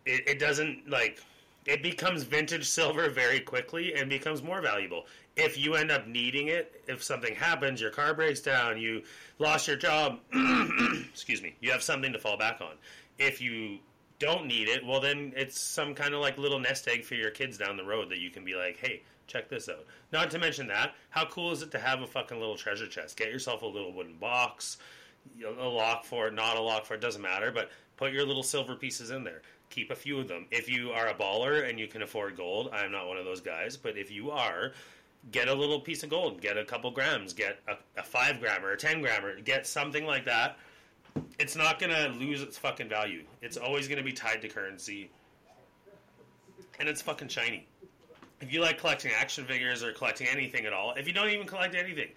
It, 0.06 0.28
it 0.28 0.38
doesn't, 0.38 0.88
like, 0.88 1.20
it 1.66 1.82
becomes 1.82 2.22
vintage 2.24 2.68
silver 2.68 3.10
very 3.10 3.40
quickly 3.40 3.94
and 3.94 4.08
becomes 4.08 4.42
more 4.42 4.60
valuable. 4.60 5.06
If 5.36 5.58
you 5.58 5.74
end 5.74 5.90
up 5.90 6.06
needing 6.06 6.48
it, 6.48 6.82
if 6.88 7.02
something 7.02 7.34
happens, 7.34 7.80
your 7.80 7.90
car 7.90 8.14
breaks 8.14 8.40
down, 8.40 8.80
you 8.80 9.02
lost 9.38 9.66
your 9.66 9.76
job, 9.76 10.18
excuse 11.10 11.42
me, 11.42 11.54
you 11.60 11.70
have 11.70 11.82
something 11.82 12.12
to 12.12 12.18
fall 12.18 12.36
back 12.36 12.60
on 12.60 12.72
if 13.18 13.40
you 13.40 13.78
don't 14.18 14.46
need 14.46 14.68
it, 14.68 14.84
well, 14.84 15.00
then 15.00 15.32
it's 15.36 15.60
some 15.60 15.94
kind 15.94 16.14
of 16.14 16.20
like 16.20 16.38
little 16.38 16.58
nest 16.58 16.86
egg 16.88 17.04
for 17.04 17.14
your 17.14 17.30
kids 17.30 17.58
down 17.58 17.76
the 17.76 17.84
road 17.84 18.10
that 18.10 18.18
you 18.18 18.30
can 18.30 18.44
be 18.44 18.54
like, 18.54 18.78
hey, 18.78 19.02
check 19.26 19.48
this 19.48 19.68
out. 19.68 19.84
Not 20.12 20.30
to 20.30 20.38
mention 20.38 20.68
that, 20.68 20.94
how 21.10 21.26
cool 21.26 21.52
is 21.52 21.62
it 21.62 21.70
to 21.72 21.78
have 21.78 22.02
a 22.02 22.06
fucking 22.06 22.38
little 22.38 22.56
treasure 22.56 22.86
chest? 22.86 23.16
Get 23.16 23.30
yourself 23.30 23.62
a 23.62 23.66
little 23.66 23.92
wooden 23.92 24.16
box, 24.16 24.78
a 25.44 25.68
lock 25.68 26.04
for 26.04 26.28
it, 26.28 26.34
not 26.34 26.56
a 26.56 26.60
lock 26.60 26.84
for 26.84 26.94
it, 26.94 27.00
doesn't 27.00 27.22
matter, 27.22 27.50
but 27.50 27.70
put 27.96 28.12
your 28.12 28.26
little 28.26 28.42
silver 28.42 28.74
pieces 28.74 29.10
in 29.10 29.24
there. 29.24 29.42
Keep 29.70 29.90
a 29.90 29.96
few 29.96 30.18
of 30.18 30.28
them. 30.28 30.46
If 30.50 30.68
you 30.68 30.90
are 30.90 31.08
a 31.08 31.14
baller 31.14 31.68
and 31.68 31.78
you 31.78 31.86
can 31.86 32.02
afford 32.02 32.36
gold, 32.36 32.70
I'm 32.72 32.92
not 32.92 33.08
one 33.08 33.16
of 33.16 33.24
those 33.24 33.40
guys, 33.40 33.76
but 33.76 33.96
if 33.96 34.10
you 34.10 34.30
are, 34.30 34.72
get 35.30 35.48
a 35.48 35.54
little 35.54 35.80
piece 35.80 36.02
of 36.02 36.10
gold, 36.10 36.40
get 36.40 36.58
a 36.58 36.64
couple 36.64 36.90
grams, 36.90 37.32
get 37.32 37.58
a, 37.68 37.76
a 37.98 38.02
five 38.02 38.40
gram 38.40 38.64
or 38.64 38.72
a 38.72 38.76
ten 38.76 39.00
grammer, 39.00 39.40
get 39.40 39.66
something 39.66 40.04
like 40.04 40.26
that 40.26 40.58
it's 41.38 41.56
not 41.56 41.78
going 41.78 41.92
to 41.92 42.08
lose 42.18 42.42
its 42.42 42.58
fucking 42.58 42.88
value. 42.88 43.24
It's 43.40 43.56
always 43.56 43.88
going 43.88 43.98
to 43.98 44.04
be 44.04 44.12
tied 44.12 44.42
to 44.42 44.48
currency. 44.48 45.10
And 46.78 46.88
it's 46.88 47.02
fucking 47.02 47.28
shiny. 47.28 47.66
If 48.40 48.52
you 48.52 48.60
like 48.60 48.78
collecting 48.78 49.12
action 49.12 49.44
figures 49.44 49.82
or 49.82 49.92
collecting 49.92 50.26
anything 50.26 50.66
at 50.66 50.72
all, 50.72 50.94
if 50.94 51.06
you 51.06 51.12
don't 51.12 51.28
even 51.30 51.46
collect 51.46 51.74
anything, 51.74 52.08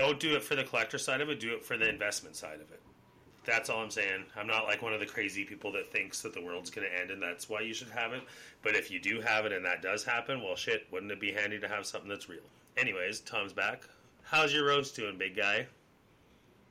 don't 0.00 0.18
do 0.18 0.34
it 0.34 0.42
for 0.42 0.56
the 0.56 0.64
collector 0.64 0.96
side 0.96 1.20
of 1.20 1.28
it, 1.28 1.40
do 1.40 1.52
it 1.52 1.62
for 1.62 1.76
the 1.76 1.86
investment 1.86 2.34
side 2.34 2.54
of 2.54 2.72
it. 2.72 2.80
That's 3.44 3.68
all 3.68 3.82
I'm 3.82 3.90
saying. 3.90 4.24
I'm 4.34 4.46
not 4.46 4.64
like 4.64 4.80
one 4.80 4.94
of 4.94 5.00
the 5.00 5.04
crazy 5.04 5.44
people 5.44 5.70
that 5.72 5.92
thinks 5.92 6.22
that 6.22 6.32
the 6.32 6.42
world's 6.42 6.70
going 6.70 6.88
to 6.88 6.98
end 6.98 7.10
and 7.10 7.22
that's 7.22 7.50
why 7.50 7.60
you 7.60 7.74
should 7.74 7.90
have 7.90 8.14
it. 8.14 8.22
But 8.62 8.74
if 8.74 8.90
you 8.90 8.98
do 8.98 9.20
have 9.20 9.44
it 9.44 9.52
and 9.52 9.62
that 9.66 9.82
does 9.82 10.02
happen, 10.02 10.42
well, 10.42 10.56
shit, 10.56 10.86
wouldn't 10.90 11.12
it 11.12 11.20
be 11.20 11.32
handy 11.32 11.58
to 11.58 11.68
have 11.68 11.84
something 11.84 12.08
that's 12.08 12.30
real? 12.30 12.40
Anyways, 12.78 13.20
Tom's 13.20 13.52
back. 13.52 13.82
How's 14.22 14.54
your 14.54 14.64
roast 14.64 14.96
doing, 14.96 15.18
big 15.18 15.36
guy? 15.36 15.66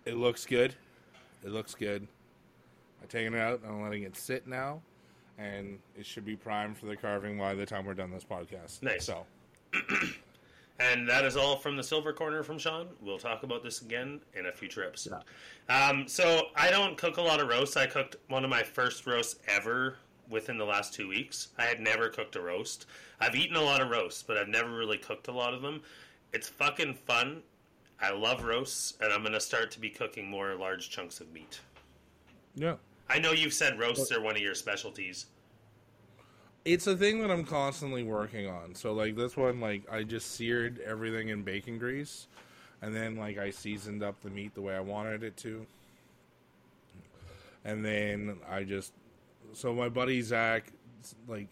It 0.05 0.17
looks 0.17 0.47
good. 0.47 0.73
It 1.43 1.51
looks 1.51 1.75
good. 1.75 2.07
I'm 2.99 3.07
taking 3.09 3.35
it 3.35 3.39
out. 3.39 3.61
I'm 3.63 3.83
letting 3.83 4.03
it 4.03 4.17
sit 4.17 4.47
now, 4.47 4.81
and 5.37 5.77
it 5.95 6.07
should 6.07 6.25
be 6.25 6.35
primed 6.35 6.79
for 6.79 6.87
the 6.87 6.95
carving 6.95 7.37
by 7.37 7.53
the 7.53 7.65
time 7.67 7.85
we're 7.85 7.93
done 7.93 8.09
this 8.09 8.23
podcast. 8.23 8.81
Nice. 8.81 9.05
So, 9.05 9.23
and 10.79 11.07
that 11.07 11.25
is 11.25 11.37
all 11.37 11.55
from 11.57 11.75
the 11.75 11.83
Silver 11.83 12.13
Corner 12.13 12.43
from 12.43 12.57
Sean. 12.57 12.87
We'll 13.01 13.17
talk 13.17 13.43
about 13.43 13.63
this 13.63 13.81
again 13.81 14.21
in 14.33 14.45
a 14.45 14.51
future 14.51 14.83
episode. 14.83 15.23
Um, 15.69 16.07
so 16.07 16.47
I 16.55 16.71
don't 16.71 16.97
cook 16.97 17.17
a 17.17 17.21
lot 17.21 17.39
of 17.39 17.47
roasts. 17.47 17.77
I 17.77 17.85
cooked 17.85 18.15
one 18.27 18.43
of 18.43 18.49
my 18.49 18.63
first 18.63 19.05
roasts 19.05 19.39
ever 19.47 19.97
within 20.29 20.57
the 20.57 20.65
last 20.65 20.93
two 20.93 21.07
weeks. 21.07 21.49
I 21.57 21.63
had 21.63 21.79
never 21.79 22.09
cooked 22.09 22.35
a 22.35 22.41
roast. 22.41 22.85
I've 23.19 23.35
eaten 23.35 23.55
a 23.55 23.61
lot 23.61 23.81
of 23.81 23.89
roasts, 23.89 24.23
but 24.23 24.37
I've 24.37 24.47
never 24.47 24.71
really 24.71 24.97
cooked 24.97 25.27
a 25.27 25.31
lot 25.31 25.53
of 25.53 25.61
them. 25.61 25.81
It's 26.31 26.47
fucking 26.47 26.93
fun 26.93 27.41
I 28.01 28.11
love 28.11 28.43
roasts, 28.43 28.93
and 29.01 29.11
I'm 29.11 29.21
going 29.21 29.33
to 29.33 29.41
start 29.41 29.71
to 29.71 29.79
be 29.79 29.89
cooking 29.89 30.29
more 30.29 30.55
large 30.55 30.89
chunks 30.89 31.19
of 31.19 31.31
meat. 31.33 31.59
yeah. 32.55 32.75
I 33.11 33.17
know 33.17 33.31
you've 33.31 33.53
said 33.53 33.79
roasts 33.79 34.11
are 34.11 34.21
one 34.21 34.35
of 34.35 34.41
your 34.41 34.53
specialties. 34.53 35.25
It's 36.65 36.87
a 36.87 36.95
thing 36.95 37.21
that 37.21 37.31
I'm 37.31 37.45
constantly 37.45 38.03
working 38.03 38.47
on. 38.47 38.75
So, 38.75 38.93
like, 38.93 39.15
this 39.15 39.35
one, 39.37 39.59
like, 39.59 39.83
I 39.91 40.03
just 40.03 40.35
seared 40.35 40.79
everything 40.79 41.29
in 41.29 41.43
bacon 41.43 41.77
grease, 41.77 42.27
and 42.81 42.95
then, 42.95 43.15
like, 43.15 43.37
I 43.37 43.49
seasoned 43.49 44.03
up 44.03 44.21
the 44.21 44.29
meat 44.29 44.53
the 44.53 44.61
way 44.61 44.75
I 44.75 44.81
wanted 44.81 45.23
it 45.23 45.37
to. 45.37 45.65
And 47.65 47.83
then 47.83 48.37
I 48.49 48.63
just. 48.63 48.93
So, 49.53 49.73
my 49.73 49.89
buddy 49.89 50.21
Zach, 50.21 50.71
like, 51.27 51.47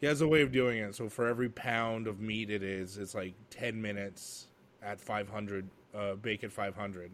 he 0.00 0.06
has 0.06 0.20
a 0.20 0.28
way 0.28 0.42
of 0.42 0.52
doing 0.52 0.78
it. 0.78 0.94
So, 0.94 1.08
for 1.08 1.28
every 1.28 1.48
pound 1.48 2.06
of 2.06 2.20
meat 2.20 2.50
it 2.50 2.62
is, 2.62 2.98
it's 2.98 3.14
like 3.14 3.34
10 3.50 3.80
minutes 3.80 4.48
at 4.82 5.00
500 5.00 5.68
uh, 5.94 6.14
bake 6.14 6.44
at 6.44 6.52
500 6.52 7.10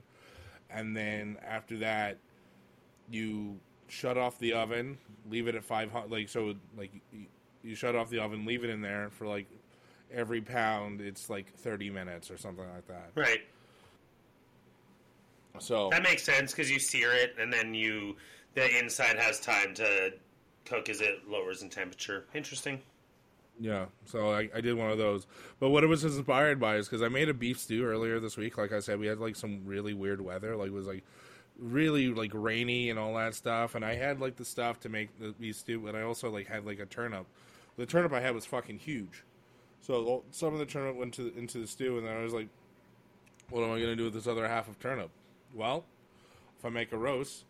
and 0.70 0.96
then 0.96 1.36
after 1.46 1.76
that 1.78 2.18
you 3.10 3.58
shut 3.92 4.16
off 4.16 4.38
the 4.38 4.54
oven 4.54 4.96
leave 5.28 5.46
it 5.48 5.54
at 5.54 5.62
500 5.62 6.10
like 6.10 6.28
so 6.28 6.54
like 6.78 6.90
you, 7.62 7.74
shut 7.74 7.94
off 7.94 8.08
the 8.08 8.18
oven 8.18 8.46
leave 8.46 8.64
it 8.64 8.70
in 8.70 8.80
there 8.80 9.10
for 9.10 9.26
like 9.26 9.46
every 10.10 10.40
pound 10.40 11.00
it's 11.02 11.28
like 11.28 11.52
30 11.58 11.90
minutes 11.90 12.30
or 12.30 12.38
something 12.38 12.64
like 12.74 12.86
that 12.88 13.10
Right. 13.14 13.40
so 15.58 15.90
That 15.90 16.02
makes 16.02 16.22
sense 16.22 16.52
because 16.52 16.70
you 16.70 16.78
sear 16.78 17.12
it 17.12 17.36
and 17.38 17.52
then 17.52 17.74
you 17.74 18.16
the 18.54 18.78
inside 18.78 19.18
has 19.18 19.40
time 19.40 19.74
to 19.74 20.12
cook 20.64 20.88
as 20.88 21.00
it 21.00 21.28
lowers 21.28 21.62
in 21.62 21.68
temperature. 21.70 22.24
Interesting. 22.34 22.80
Yeah, 23.60 23.86
so 24.06 24.30
I, 24.32 24.48
I 24.54 24.60
did 24.60 24.74
one 24.74 24.90
of 24.90 24.98
those. 24.98 25.26
But 25.60 25.70
what 25.70 25.84
it 25.84 25.86
was 25.86 26.04
inspired 26.04 26.58
by 26.60 26.76
is 26.76 26.86
because 26.88 27.02
I 27.02 27.08
made 27.08 27.28
a 27.28 27.34
beef 27.34 27.58
stew 27.60 27.84
earlier 27.84 28.20
this 28.20 28.36
week. 28.36 28.58
Like 28.58 28.72
I 28.72 28.80
said, 28.80 28.98
we 28.98 29.06
had 29.06 29.18
like 29.18 29.36
some 29.36 29.62
really 29.64 29.94
weird 29.94 30.20
weather. 30.20 30.56
Like 30.56 30.68
it 30.68 30.72
was 30.72 30.86
like 30.86 31.04
really 31.58 32.08
like 32.08 32.30
rainy 32.34 32.90
and 32.90 32.98
all 32.98 33.14
that 33.14 33.34
stuff. 33.34 33.74
And 33.74 33.84
I 33.84 33.94
had 33.94 34.20
like 34.20 34.36
the 34.36 34.44
stuff 34.44 34.80
to 34.80 34.88
make 34.88 35.18
the 35.18 35.32
beef 35.32 35.56
stew, 35.56 35.80
but 35.80 35.94
I 35.94 36.02
also 36.02 36.30
like 36.30 36.46
had 36.46 36.64
like 36.66 36.78
a 36.78 36.86
turnip. 36.86 37.26
The 37.76 37.86
turnip 37.86 38.12
I 38.12 38.20
had 38.20 38.34
was 38.34 38.44
fucking 38.44 38.78
huge. 38.78 39.24
So 39.80 40.22
some 40.30 40.52
of 40.52 40.58
the 40.58 40.66
turnip 40.66 40.96
went 40.96 41.14
to 41.14 41.36
into 41.36 41.58
the 41.58 41.66
stew, 41.66 41.98
and 41.98 42.06
then 42.06 42.16
I 42.16 42.22
was 42.22 42.32
like, 42.32 42.48
"What 43.50 43.64
am 43.64 43.72
I 43.72 43.80
gonna 43.80 43.96
do 43.96 44.04
with 44.04 44.14
this 44.14 44.26
other 44.26 44.46
half 44.46 44.68
of 44.68 44.78
turnip?" 44.78 45.10
Well, 45.54 45.84
if 46.58 46.64
I 46.64 46.68
make 46.68 46.92
a 46.92 46.96
roast, 46.96 47.44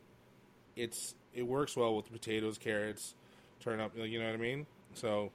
it's 0.74 1.14
it 1.34 1.42
works 1.42 1.76
well 1.76 1.94
with 1.94 2.10
potatoes, 2.10 2.56
carrots, 2.56 3.14
turnip. 3.60 3.92
You 3.96 4.18
know 4.18 4.26
what 4.26 4.34
I 4.34 4.38
mean? 4.38 4.66
So 4.94 5.30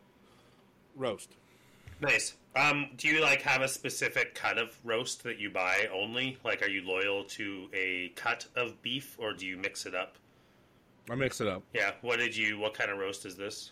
roast. 0.96 1.30
Nice. 2.00 2.36
Um, 2.56 2.90
do 2.98 3.08
you 3.08 3.22
like 3.22 3.42
have 3.44 3.62
a 3.62 3.68
specific 3.68 4.34
cut 4.34 4.58
of 4.58 4.76
roast 4.84 5.24
that 5.24 5.40
you 5.40 5.50
buy 5.50 5.88
only? 5.94 6.38
Like, 6.44 6.62
are 6.64 6.70
you 6.70 6.82
loyal 6.86 7.24
to 7.26 7.70
a 7.74 8.10
cut 8.16 8.48
of 8.56 8.82
beef, 8.82 9.16
or 9.20 9.34
do 9.34 9.46
you 9.46 9.58
mix 9.58 9.86
it 9.86 9.94
up? 9.94 10.18
I 11.10 11.16
mix 11.16 11.40
it 11.40 11.48
up. 11.48 11.64
Yeah. 11.74 11.92
What 12.02 12.20
did 12.20 12.36
you? 12.36 12.58
What 12.60 12.74
kind 12.74 12.90
of 12.92 12.98
roast 12.98 13.26
is 13.26 13.36
this? 13.36 13.72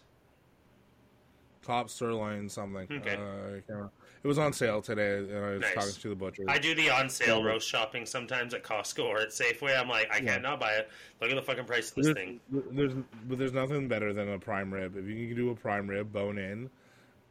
Top 1.63 1.89
sirloin 1.89 2.47
something. 2.47 2.87
Okay. 2.91 3.15
Uh, 3.15 3.57
I 3.57 3.61
can't 3.67 3.89
it 4.25 4.27
was 4.27 4.39
on 4.39 4.53
sale 4.53 4.81
today, 4.81 5.17
and 5.17 5.37
I 5.37 5.49
was 5.51 5.61
Nice. 5.61 5.73
talking 5.75 6.01
to 6.01 6.09
the 6.09 6.15
butcher. 6.15 6.45
I 6.47 6.57
do 6.57 6.73
the 6.73 6.89
on 6.89 7.09
sale 7.09 7.43
roast 7.43 7.69
shopping 7.69 8.07
sometimes 8.07 8.55
at 8.55 8.63
Costco 8.63 9.03
or 9.05 9.19
at 9.19 9.29
Safeway. 9.29 9.79
I'm 9.79 9.87
like, 9.87 10.11
I 10.11 10.17
Yeah. 10.17 10.31
can't 10.31 10.41
not 10.41 10.59
buy 10.59 10.71
it. 10.77 10.89
Look 11.21 11.29
at 11.29 11.35
the 11.35 11.43
fucking 11.43 11.65
price 11.65 11.89
of 11.89 11.95
this 11.97 12.05
there's, 12.07 12.15
thing. 12.17 12.39
there's 12.49 12.93
but 13.27 13.37
there's 13.37 13.53
nothing 13.53 13.87
better 13.87 14.13
than 14.13 14.29
a 14.29 14.39
prime 14.39 14.73
rib. 14.73 14.97
If 14.97 15.05
you 15.05 15.27
can 15.27 15.35
do 15.35 15.51
a 15.51 15.55
prime 15.55 15.87
rib 15.87 16.11
bone 16.11 16.39
in, 16.39 16.71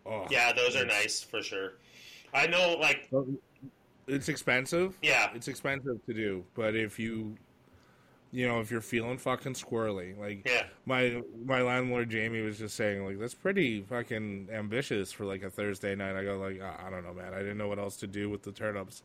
oh 0.06 0.26
Yeah, 0.30 0.52
those 0.52 0.76
are 0.76 0.84
nice 0.84 1.22
for 1.22 1.42
sure. 1.42 1.74
I 2.32 2.46
know, 2.46 2.76
like, 2.80 3.08
It's 4.06 4.28
expensive. 4.28 4.98
yeah, 5.02 5.30
It's 5.34 5.48
expensive 5.48 6.04
to 6.06 6.14
do, 6.14 6.44
but 6.54 6.74
if 6.74 6.98
you 6.98 7.36
you 8.32 8.48
know, 8.48 8.58
if 8.58 8.68
you're 8.68 8.80
feeling 8.80 9.16
fucking 9.16 9.54
squirrely, 9.54 10.18
like 10.18 10.42
Yeah. 10.44 10.64
my 10.86 11.22
my 11.46 11.62
landlord 11.62 12.10
Jamie 12.10 12.40
was 12.40 12.58
just 12.58 12.74
saying, 12.74 13.04
like 13.04 13.18
that's 13.20 13.34
pretty 13.34 13.82
fucking 13.82 14.48
ambitious 14.52 15.12
for 15.12 15.24
like 15.24 15.44
a 15.44 15.50
Thursday 15.50 15.94
night. 15.94 16.16
I 16.16 16.24
go 16.24 16.36
like, 16.38 16.58
"Ah, 16.60 16.84
I 16.84 16.90
don't 16.90 17.04
know, 17.04 17.14
man. 17.14 17.32
I 17.32 17.38
didn't 17.38 17.58
know 17.58 17.68
what 17.68 17.78
else 17.78 17.96
to 17.98 18.08
do 18.08 18.28
with 18.28 18.42
the 18.42 18.50
turnips. 18.50 19.04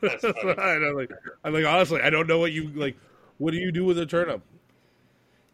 That's 0.00 0.22
funny. 0.42 0.54
I 0.58 0.78
know, 0.78 0.92
like, 0.92 1.10
I'm 1.42 1.52
like 1.52 1.64
honestly, 1.66 2.00
I 2.00 2.08
don't 2.10 2.28
know 2.28 2.38
what 2.38 2.52
you 2.52 2.68
like. 2.68 2.96
What 3.38 3.50
do 3.50 3.56
you 3.58 3.72
do 3.72 3.84
with 3.84 3.98
a 3.98 4.06
turnip? 4.06 4.42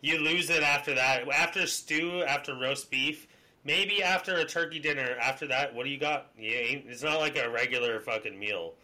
You 0.03 0.19
lose 0.19 0.51
it 0.51 0.63
after 0.63 0.95
that. 0.95 1.27
After 1.31 1.67
stew, 1.67 2.23
after 2.25 2.55
roast 2.59 2.91
beef, 2.91 3.27
maybe 3.65 4.03
after 4.03 4.37
a 4.37 4.45
turkey 4.45 4.79
dinner. 4.79 5.17
After 5.21 5.47
that, 5.49 5.75
what 5.75 5.85
do 5.85 5.91
you 5.91 5.99
got? 5.99 6.29
Ain't, 6.39 6.85
it's 6.89 7.03
not 7.03 7.21
like 7.21 7.37
a 7.37 7.51
regular 7.51 8.01
fucking 8.01 8.39
meal. 8.39 8.75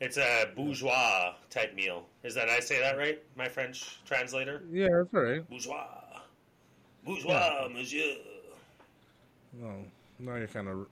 It's 0.00 0.18
a 0.18 0.50
bourgeois 0.54 1.34
type 1.48 1.74
meal. 1.74 2.04
Is 2.22 2.34
that 2.34 2.48
I 2.48 2.60
say 2.60 2.80
that 2.80 2.98
right? 2.98 3.22
My 3.34 3.48
French 3.48 3.98
translator. 4.04 4.62
Yeah, 4.70 4.88
that's 4.92 5.14
all 5.14 5.22
right. 5.22 5.48
Bourgeois, 5.48 5.86
bourgeois, 7.04 7.68
monsieur. 7.72 8.16
Well, 9.54 9.84
now 10.18 10.36
you're 10.36 10.48
kind 10.48 10.68
of 10.68 10.86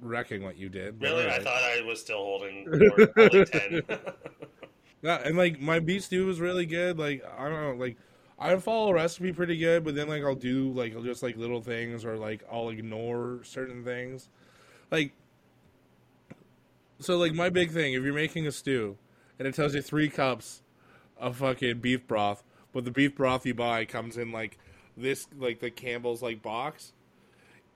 wrecking 0.00 0.42
what 0.42 0.58
you 0.58 0.68
did. 0.68 1.00
Really, 1.00 1.24
all 1.24 1.30
I 1.30 1.38
thought 1.38 1.62
I 1.62 1.82
was 1.86 2.00
still 2.00 2.18
holding, 2.18 2.66
holding 3.16 3.44
ten. 3.46 3.82
Yeah, 5.00 5.20
and 5.24 5.36
like 5.36 5.60
my 5.60 5.78
beef 5.78 6.04
stew 6.04 6.26
was 6.26 6.40
really 6.40 6.66
good. 6.66 6.98
Like 6.98 7.24
I 7.38 7.48
don't 7.48 7.62
know, 7.62 7.84
like 7.84 7.96
I 8.38 8.56
follow 8.56 8.90
a 8.90 8.94
recipe 8.94 9.32
pretty 9.32 9.56
good, 9.56 9.84
but 9.84 9.94
then 9.94 10.08
like 10.08 10.22
I'll 10.22 10.34
do 10.34 10.70
like 10.72 10.94
I'll 10.94 11.02
just 11.02 11.22
like 11.22 11.36
little 11.36 11.60
things 11.60 12.04
or 12.04 12.16
like 12.16 12.44
I'll 12.50 12.68
ignore 12.68 13.40
certain 13.42 13.84
things. 13.84 14.28
Like 14.90 15.12
so 17.00 17.16
like 17.16 17.32
my 17.32 17.50
big 17.50 17.72
thing, 17.72 17.94
if 17.94 18.02
you're 18.02 18.14
making 18.14 18.46
a 18.46 18.52
stew 18.52 18.96
and 19.38 19.48
it 19.48 19.54
tells 19.54 19.74
you 19.74 19.82
three 19.82 20.08
cups 20.08 20.62
of 21.16 21.36
fucking 21.36 21.78
beef 21.80 22.06
broth, 22.06 22.44
but 22.72 22.84
the 22.84 22.90
beef 22.90 23.16
broth 23.16 23.44
you 23.44 23.54
buy 23.54 23.84
comes 23.84 24.16
in 24.16 24.30
like 24.30 24.58
this 24.96 25.26
like 25.36 25.60
the 25.60 25.70
Campbell's 25.70 26.22
like 26.22 26.42
box, 26.42 26.92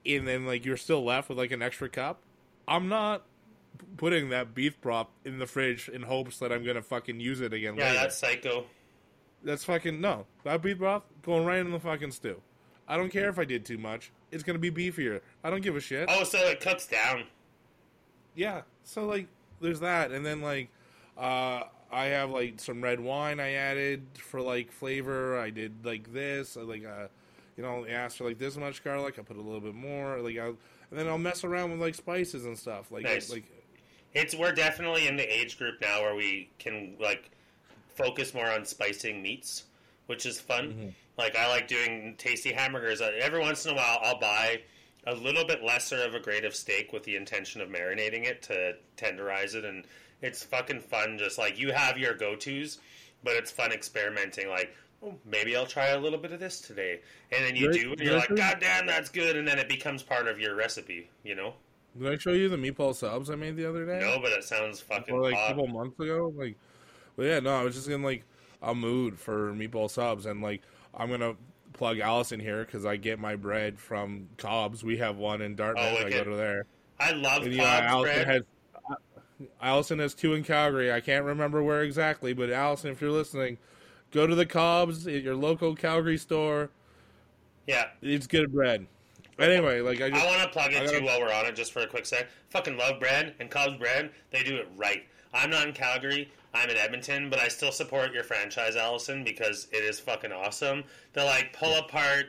and 0.05 0.27
then 0.27 0.45
like 0.45 0.65
you're 0.65 0.77
still 0.77 1.03
left 1.03 1.29
with 1.29 1.37
like 1.37 1.51
an 1.51 1.61
extra 1.61 1.89
cup. 1.89 2.21
I'm 2.67 2.87
not 2.87 3.23
putting 3.97 4.29
that 4.29 4.53
beef 4.53 4.79
broth 4.79 5.07
in 5.25 5.39
the 5.39 5.47
fridge 5.47 5.89
in 5.89 6.03
hopes 6.03 6.39
that 6.39 6.51
I'm 6.51 6.63
gonna 6.63 6.81
fucking 6.81 7.19
use 7.19 7.41
it 7.41 7.53
again 7.53 7.75
yeah, 7.75 7.87
later. 7.87 7.99
that's 7.99 8.17
psycho. 8.17 8.65
That's 9.43 9.63
fucking 9.65 9.99
no. 9.99 10.25
That 10.43 10.61
beef 10.61 10.77
broth 10.77 11.03
going 11.21 11.45
right 11.45 11.59
in 11.59 11.71
the 11.71 11.79
fucking 11.79 12.11
stew. 12.11 12.41
I 12.87 12.97
don't 12.97 13.09
care 13.09 13.29
if 13.29 13.39
I 13.39 13.45
did 13.45 13.65
too 13.65 13.77
much. 13.77 14.11
It's 14.31 14.43
gonna 14.43 14.59
be 14.59 14.71
beefier. 14.71 15.21
I 15.43 15.49
don't 15.49 15.61
give 15.61 15.75
a 15.75 15.79
shit. 15.79 16.09
Oh, 16.11 16.23
so 16.23 16.37
it 16.39 16.59
cuts 16.59 16.85
down. 16.87 17.23
Yeah. 18.35 18.61
So 18.83 19.05
like, 19.05 19.27
there's 19.61 19.79
that, 19.81 20.11
and 20.11 20.25
then 20.25 20.41
like, 20.41 20.69
uh, 21.17 21.63
I 21.91 22.05
have 22.05 22.31
like 22.31 22.59
some 22.59 22.81
red 22.81 22.99
wine 22.99 23.39
I 23.39 23.53
added 23.53 24.03
for 24.17 24.41
like 24.41 24.71
flavor. 24.71 25.37
I 25.37 25.49
did 25.49 25.85
like 25.85 26.11
this. 26.11 26.57
I, 26.57 26.61
like, 26.61 26.83
uh, 26.85 27.07
you 27.55 27.63
know, 27.63 27.85
I 27.85 27.89
asked 27.91 28.17
for 28.17 28.25
like 28.25 28.39
this 28.39 28.57
much 28.57 28.83
garlic. 28.83 29.19
I 29.19 29.21
put 29.21 29.37
a 29.37 29.41
little 29.41 29.61
bit 29.61 29.75
more. 29.75 30.19
Like, 30.19 30.37
I, 30.37 30.47
and 30.47 30.57
then 30.91 31.07
I'll 31.07 31.17
mess 31.17 31.43
around 31.43 31.71
with 31.71 31.79
like 31.79 31.95
spices 31.95 32.45
and 32.45 32.57
stuff. 32.57 32.91
Like, 32.91 33.03
Nice. 33.03 33.29
like 33.31 33.45
It's 34.13 34.35
we're 34.35 34.51
definitely 34.53 35.07
in 35.07 35.15
the 35.17 35.23
age 35.23 35.57
group 35.57 35.75
now 35.81 36.01
where 36.01 36.15
we 36.15 36.49
can 36.59 36.95
like 36.99 37.29
focus 37.95 38.33
more 38.33 38.49
on 38.49 38.65
spicing 38.65 39.21
meats, 39.21 39.63
which 40.07 40.25
is 40.25 40.39
fun. 40.39 40.69
Mm-hmm. 40.69 40.87
Like 41.17 41.35
I 41.35 41.47
like 41.49 41.67
doing 41.67 42.15
tasty 42.17 42.51
hamburgers. 42.51 43.01
Uh, 43.01 43.11
Every 43.19 43.39
once 43.39 43.65
in 43.65 43.71
a 43.71 43.75
while, 43.75 43.99
I'll 44.01 44.19
buy 44.19 44.61
a 45.05 45.13
little 45.13 45.45
bit 45.45 45.63
lesser 45.63 46.01
of 46.03 46.15
a 46.15 46.19
grade 46.19 46.45
of 46.45 46.55
steak 46.55 46.93
with 46.93 47.03
the 47.03 47.15
intention 47.15 47.61
of 47.61 47.69
marinating 47.69 48.25
it 48.25 48.41
to 48.43 48.73
tenderize 48.97 49.53
it, 49.55 49.65
and 49.65 49.85
it's 50.21 50.43
fucking 50.43 50.81
fun. 50.81 51.17
Just 51.17 51.37
like 51.37 51.59
you 51.59 51.71
have 51.71 51.97
your 51.97 52.13
go 52.15 52.35
tos, 52.35 52.79
but 53.23 53.33
it's 53.33 53.51
fun 53.51 53.71
experimenting. 53.71 54.49
Like. 54.49 54.73
Oh, 55.05 55.15
maybe 55.25 55.53
I'll 55.53 55.65
try 55.65 55.87
a 55.87 55.99
little 55.99 56.17
bit 56.17 56.31
of 56.31 56.39
this 56.39 56.61
today, 56.61 57.01
and 57.29 57.43
then 57.43 57.57
you 57.57 57.67
Right, 57.67 57.81
do, 57.81 57.91
and 57.91 57.99
you're 57.99 58.15
like. 58.15 58.33
"God 58.33 58.59
damn, 58.61 58.87
that's 58.87 59.09
good!" 59.09 59.35
And 59.35 59.45
then 59.45 59.59
it 59.59 59.67
becomes 59.67 60.01
part 60.01 60.29
of 60.29 60.39
your 60.39 60.55
recipe, 60.55 61.09
you 61.25 61.35
know? 61.35 61.55
did 61.99 62.11
I 62.11 62.17
show 62.17 62.31
you 62.31 62.49
the 62.49 62.57
meatball 62.57 62.95
subs 62.95 63.29
I 63.29 63.35
made 63.35 63.55
the 63.55 63.67
other 63.69 63.85
day? 63.85 63.99
No, 63.99 64.19
but 64.19 64.31
it 64.31 64.43
sounds 64.43 64.79
fucking 64.79 65.13
or 65.13 65.21
like 65.21 65.35
a 65.35 65.47
couple 65.47 65.67
months 65.67 65.99
ago. 65.99 66.33
Like, 66.35 66.55
but 67.15 67.23
yeah, 67.23 67.39
no, 67.39 67.55
I 67.55 67.63
was 67.63 67.75
just 67.75 67.87
in 67.89 68.03
like 68.03 68.23
a 68.61 68.73
mood 68.73 69.19
for 69.19 69.51
meatball 69.53 69.89
subs, 69.89 70.25
and 70.25 70.41
like 70.41 70.61
I'm 70.93 71.09
gonna 71.09 71.35
plug 71.73 71.99
Allison 71.99 72.39
here 72.39 72.63
because 72.65 72.85
I 72.85 72.95
get 72.97 73.19
my 73.19 73.35
bread 73.35 73.79
from 73.79 74.29
Cobb's. 74.37 74.83
We 74.83 74.97
have 74.97 75.17
one 75.17 75.41
in 75.41 75.55
Dartmouth. 75.55 75.97
Oh, 75.99 76.05
I 76.05 76.09
go 76.09 76.23
to 76.23 76.35
there. 76.35 76.65
I 76.99 77.11
love 77.11 77.43
And 77.43 77.55
Cobb's 77.55 77.57
yeah, 77.57 77.79
Allison 77.89 78.13
bread. 78.15 78.27
has. 78.27 78.43
Uh, 78.89 78.95
Allison 79.61 79.99
has 79.99 80.13
two 80.13 80.33
in 80.35 80.43
Calgary. 80.43 80.91
I 80.91 81.01
can't 81.01 81.25
remember 81.25 81.61
where 81.63 81.81
exactly, 81.81 82.33
but 82.33 82.49
Allison, 82.49 82.91
if 82.91 83.01
you're 83.01 83.11
listening, 83.11 83.57
go 84.11 84.27
to 84.27 84.35
the 84.35 84.45
Cobb's 84.45 85.07
at 85.07 85.21
your 85.23 85.35
local 85.35 85.75
Calgary 85.75 86.17
store. 86.17 86.69
Yeah, 87.67 87.85
It's 88.01 88.27
good 88.27 88.51
bread. 88.53 88.85
Anyway, 89.39 89.79
like 89.81 89.99
I 90.01 90.09
just 90.11 90.23
I 90.23 90.27
want 90.27 90.43
to 90.43 90.49
plug 90.49 90.71
it 90.73 90.85
gotta- 90.85 90.99
too 90.99 91.05
while 91.05 91.19
we're 91.19 91.33
on 91.33 91.45
it, 91.47 91.55
just 91.55 91.73
for 91.73 91.79
a 91.79 91.87
quick 91.87 92.05
sec. 92.05 92.27
Fucking 92.49 92.77
love 92.77 92.99
bread 92.99 93.33
and 93.39 93.49
Cobb's 93.49 93.75
bread. 93.75 94.11
They 94.29 94.43
do 94.43 94.55
it 94.57 94.67
right. 94.77 95.03
I'm 95.33 95.49
not 95.49 95.67
in 95.67 95.73
Calgary. 95.73 96.29
I'm 96.53 96.69
in 96.69 96.77
Edmonton, 96.77 97.29
but 97.29 97.39
I 97.39 97.47
still 97.47 97.71
support 97.71 98.13
your 98.13 98.23
franchise, 98.23 98.75
Allison, 98.75 99.23
because 99.23 99.67
it 99.71 99.83
is 99.83 99.99
fucking 99.99 100.31
awesome. 100.31 100.83
The 101.13 101.25
like 101.25 101.53
pull 101.53 101.73
apart 101.77 102.27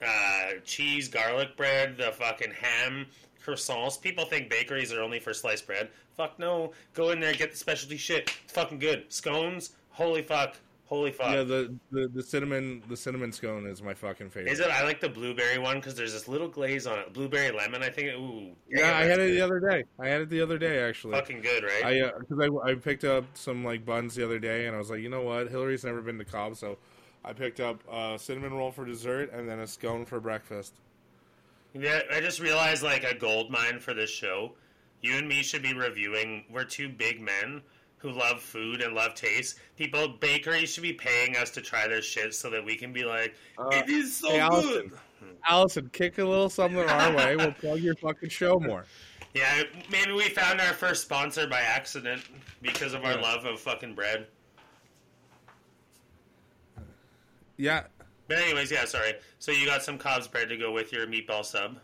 uh, 0.00 0.52
cheese 0.64 1.08
garlic 1.08 1.56
bread, 1.56 1.98
the 1.98 2.12
fucking 2.12 2.52
ham 2.52 3.06
croissants. 3.44 4.00
People 4.00 4.24
think 4.24 4.48
bakeries 4.48 4.92
are 4.92 5.02
only 5.02 5.20
for 5.20 5.34
sliced 5.34 5.66
bread. 5.66 5.88
Fuck 6.16 6.38
no. 6.38 6.72
Go 6.94 7.10
in 7.10 7.20
there, 7.20 7.34
get 7.34 7.52
the 7.52 7.56
specialty 7.56 7.96
shit. 7.96 8.32
It's 8.44 8.52
fucking 8.52 8.78
good. 8.78 9.10
Scones. 9.10 9.70
Holy 9.90 10.22
fuck. 10.22 10.56
Holy 10.88 11.12
fuck. 11.12 11.32
yeah 11.34 11.42
the, 11.42 11.74
the 11.92 12.08
the 12.14 12.22
cinnamon 12.22 12.82
the 12.88 12.96
cinnamon 12.96 13.30
scone 13.30 13.66
is 13.66 13.82
my 13.82 13.92
fucking 13.92 14.30
favorite. 14.30 14.50
Is 14.50 14.58
it? 14.58 14.68
I 14.70 14.84
like 14.84 15.00
the 15.00 15.08
blueberry 15.10 15.58
one 15.58 15.76
because 15.76 15.94
there's 15.94 16.14
this 16.14 16.28
little 16.28 16.48
glaze 16.48 16.86
on 16.86 16.98
it. 16.98 17.12
Blueberry 17.12 17.50
lemon, 17.50 17.82
I 17.82 17.90
think. 17.90 18.08
Ooh, 18.14 18.52
Yeah, 18.70 18.96
I 18.96 19.04
that's 19.04 19.08
had 19.10 19.18
it 19.20 19.32
the 19.32 19.40
other 19.42 19.60
day. 19.60 19.84
I 20.00 20.08
had 20.08 20.22
it 20.22 20.30
the 20.30 20.40
other 20.40 20.56
day 20.56 20.78
actually. 20.78 21.12
Fucking 21.12 21.42
good, 21.42 21.62
right? 21.62 21.84
I 21.84 22.00
uh, 22.00 22.18
because 22.18 22.38
I, 22.40 22.70
I 22.70 22.74
picked 22.74 23.04
up 23.04 23.24
some 23.34 23.64
like 23.64 23.84
buns 23.84 24.14
the 24.14 24.24
other 24.24 24.38
day, 24.38 24.66
and 24.66 24.74
I 24.74 24.78
was 24.78 24.88
like, 24.90 25.00
you 25.00 25.10
know 25.10 25.22
what, 25.22 25.48
Hillary's 25.50 25.84
never 25.84 26.00
been 26.00 26.16
to 26.18 26.24
Cobb, 26.24 26.56
so 26.56 26.78
I 27.22 27.34
picked 27.34 27.60
up 27.60 27.82
a 27.92 28.18
cinnamon 28.18 28.54
roll 28.54 28.70
for 28.70 28.86
dessert 28.86 29.30
and 29.32 29.46
then 29.46 29.58
a 29.60 29.66
scone 29.66 30.06
for 30.06 30.20
breakfast. 30.20 30.72
yeah, 31.74 32.00
I 32.10 32.20
just 32.20 32.40
realized 32.40 32.82
like 32.82 33.04
a 33.04 33.14
gold 33.14 33.50
mine 33.50 33.78
for 33.80 33.92
this 33.92 34.08
show. 34.10 34.52
You 35.02 35.16
and 35.16 35.28
me 35.28 35.42
should 35.42 35.62
be 35.62 35.74
reviewing. 35.74 36.44
We're 36.50 36.64
two 36.64 36.88
big 36.88 37.20
men 37.20 37.62
who 37.98 38.10
love 38.10 38.40
food 38.40 38.80
and 38.80 38.94
love 38.94 39.14
taste. 39.14 39.58
People, 39.76 40.08
bakeries 40.20 40.70
should 40.70 40.82
be 40.82 40.92
paying 40.92 41.36
us 41.36 41.50
to 41.50 41.60
try 41.60 41.86
their 41.88 42.02
shit 42.02 42.32
so 42.34 42.48
that 42.50 42.64
we 42.64 42.76
can 42.76 42.92
be 42.92 43.04
like, 43.04 43.34
it 43.72 43.88
is 43.88 44.16
so 44.16 44.28
Uh, 44.28 44.32
hey, 44.32 44.38
Allison. 44.40 44.72
good. 44.88 44.98
Allison, 45.48 45.90
kick 45.92 46.18
a 46.18 46.24
little 46.24 46.48
something 46.48 46.78
our 46.78 47.12
way. 47.16 47.36
We'll 47.36 47.52
plug 47.52 47.80
your 47.80 47.96
fucking 47.96 48.28
show 48.28 48.58
more. 48.60 48.84
Yeah, 49.34 49.62
maybe 49.90 50.12
we 50.12 50.28
found 50.30 50.60
our 50.60 50.72
first 50.72 51.02
sponsor 51.02 51.46
by 51.48 51.60
accident 51.60 52.22
because 52.62 52.94
of 52.94 53.04
our 53.04 53.12
Yeah. 53.14 53.20
love 53.20 53.44
of 53.44 53.60
fucking 53.60 53.94
bread. 53.94 54.26
Yeah, 57.56 57.84
But 58.28 58.38
anyways, 58.38 58.70
yeah, 58.70 58.84
sorry. 58.84 59.14
So 59.40 59.50
you 59.50 59.66
got 59.66 59.82
some 59.82 59.98
Cobb's 59.98 60.28
bread 60.28 60.48
to 60.50 60.56
go 60.56 60.70
with 60.72 60.92
your 60.92 61.06
meatball 61.08 61.44
sub. 61.44 61.78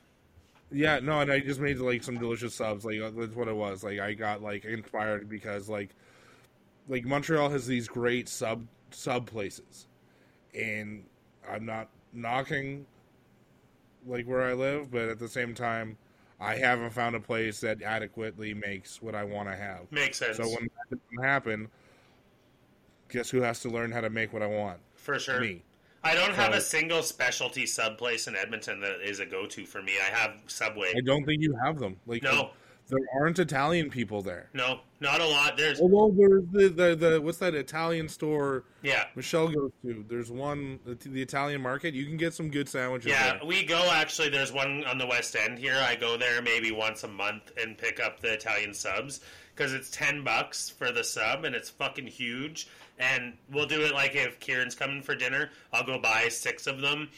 yeah, 0.71 1.01
no, 1.01 1.21
and 1.21 1.31
I 1.33 1.41
just 1.41 1.59
made 1.61 1.79
like 1.79 2.05
some 2.05 2.17
delicious 2.19 2.55
subs. 2.55 2.85
Like 2.85 3.01
uh, 3.01 3.11
that's 3.11 3.35
what 3.35 3.49
it 3.49 3.57
was. 3.57 3.83
Like 3.83 3.99
I 3.99 4.15
got 4.15 4.41
like 4.43 4.65
inspired 4.65 5.29
because 5.29 5.69
like 5.69 5.91
like 6.89 7.05
Montreal 7.05 7.51
has 7.51 7.67
these 7.67 7.89
great 7.89 8.29
sub 8.29 8.67
sub 8.91 9.27
places, 9.27 9.87
and 10.55 11.05
I'm 11.49 11.67
not 11.67 11.89
knocking 12.13 12.87
like 14.07 14.27
where 14.27 14.43
I 14.43 14.53
live, 14.53 14.91
but 14.91 15.09
at 15.09 15.19
the 15.19 15.29
same 15.29 15.55
time, 15.55 15.97
I 16.41 16.57
haven't 16.57 16.91
found 16.91 17.17
a 17.17 17.21
place 17.21 17.61
that 17.61 17.83
adequately 17.83 18.55
makes 18.55 19.01
what 19.01 19.15
I 19.15 19.25
want 19.25 19.49
to 19.49 19.57
have. 19.57 19.91
Makes 19.91 20.19
sense. 20.19 20.37
So 20.37 20.45
when 20.45 20.69
that 20.91 20.99
doesn't 20.99 21.25
happen, 21.25 21.69
guess 23.09 23.31
who 23.31 23.41
has 23.41 23.61
to 23.61 23.71
learn 23.71 23.93
how 23.93 24.01
to 24.01 24.11
make 24.11 24.33
what 24.33 24.43
I 24.43 24.47
want? 24.47 24.79
For 24.95 25.19
sure. 25.19 25.41
Me. 25.41 25.63
I 26.03 26.15
don't 26.15 26.35
have 26.35 26.53
a 26.53 26.61
single 26.61 27.03
specialty 27.03 27.65
sub 27.65 27.97
place 27.97 28.27
in 28.27 28.37
Edmonton 28.37 28.81
that 28.81 29.01
is 29.03 29.21
a 29.21 29.27
go 29.27 29.47
to 29.47 29.65
for 29.65 29.83
me. 29.83 29.95
I 29.99 30.15
have 30.15 30.33
Subway. 30.49 30.93
I 30.95 31.01
don't 31.01 31.25
think 31.25 31.41
you 31.41 31.57
have 31.65 31.79
them. 31.79 31.97
Like 32.07 32.23
No. 32.23 32.51
There 32.89 33.07
aren't 33.15 33.39
Italian 33.39 33.91
people 33.91 34.23
there. 34.23 34.51
No, 34.53 34.81
not 35.01 35.21
a 35.21 35.27
lot. 35.27 35.57
There's 35.57 35.81
Although 35.81 36.15
there's 36.17 36.45
the, 36.53 36.69
the, 36.69 36.95
the 36.97 37.21
what's 37.21 37.39
that 37.39 37.55
Italian 37.55 38.09
store 38.09 38.65
yeah. 38.83 39.05
Michelle 39.15 39.49
goes 39.49 39.71
to? 39.83 40.05
There's 40.09 40.31
one 40.31 40.79
the, 40.85 40.95
the 40.95 41.23
Italian 41.23 41.63
market. 41.63 41.95
You 41.95 42.05
can 42.05 42.17
get 42.17 42.35
some 42.35 42.51
good 42.51 42.69
sandwiches 42.69 43.11
Yeah, 43.11 43.39
there. 43.39 43.47
we 43.47 43.65
go 43.65 43.89
actually. 43.93 44.29
There's 44.29 44.53
one 44.53 44.85
on 44.85 44.99
the 44.99 45.07
West 45.07 45.35
End 45.37 45.59
here. 45.59 45.77
I 45.77 45.97
go 45.97 46.17
there 46.17 46.43
maybe 46.43 46.73
once 46.73 47.05
a 47.05 47.09
month 47.09 47.53
and 47.61 47.79
pick 47.79 48.01
up 48.01 48.21
the 48.21 48.33
Italian 48.35 48.75
subs 48.75 49.21
because 49.55 49.73
it's 49.73 49.91
ten 49.91 50.23
bucks 50.23 50.69
for 50.69 50.93
the 50.93 51.05
sub 51.05 51.45
and 51.45 51.55
it's 51.55 51.71
fucking 51.71 52.07
huge. 52.07 52.69
And 52.99 53.35
we'll 53.51 53.67
do 53.67 53.81
it 53.83 53.93
like 53.93 54.15
if 54.15 54.39
Kieran's 54.39 54.75
coming 54.75 55.03
for 55.03 55.17
dinner, 55.17 55.51
I'll 55.73 55.85
go 55.85 55.99
buy 55.99 56.29
six 56.29 56.67
of 56.69 56.81
them, 56.81 57.09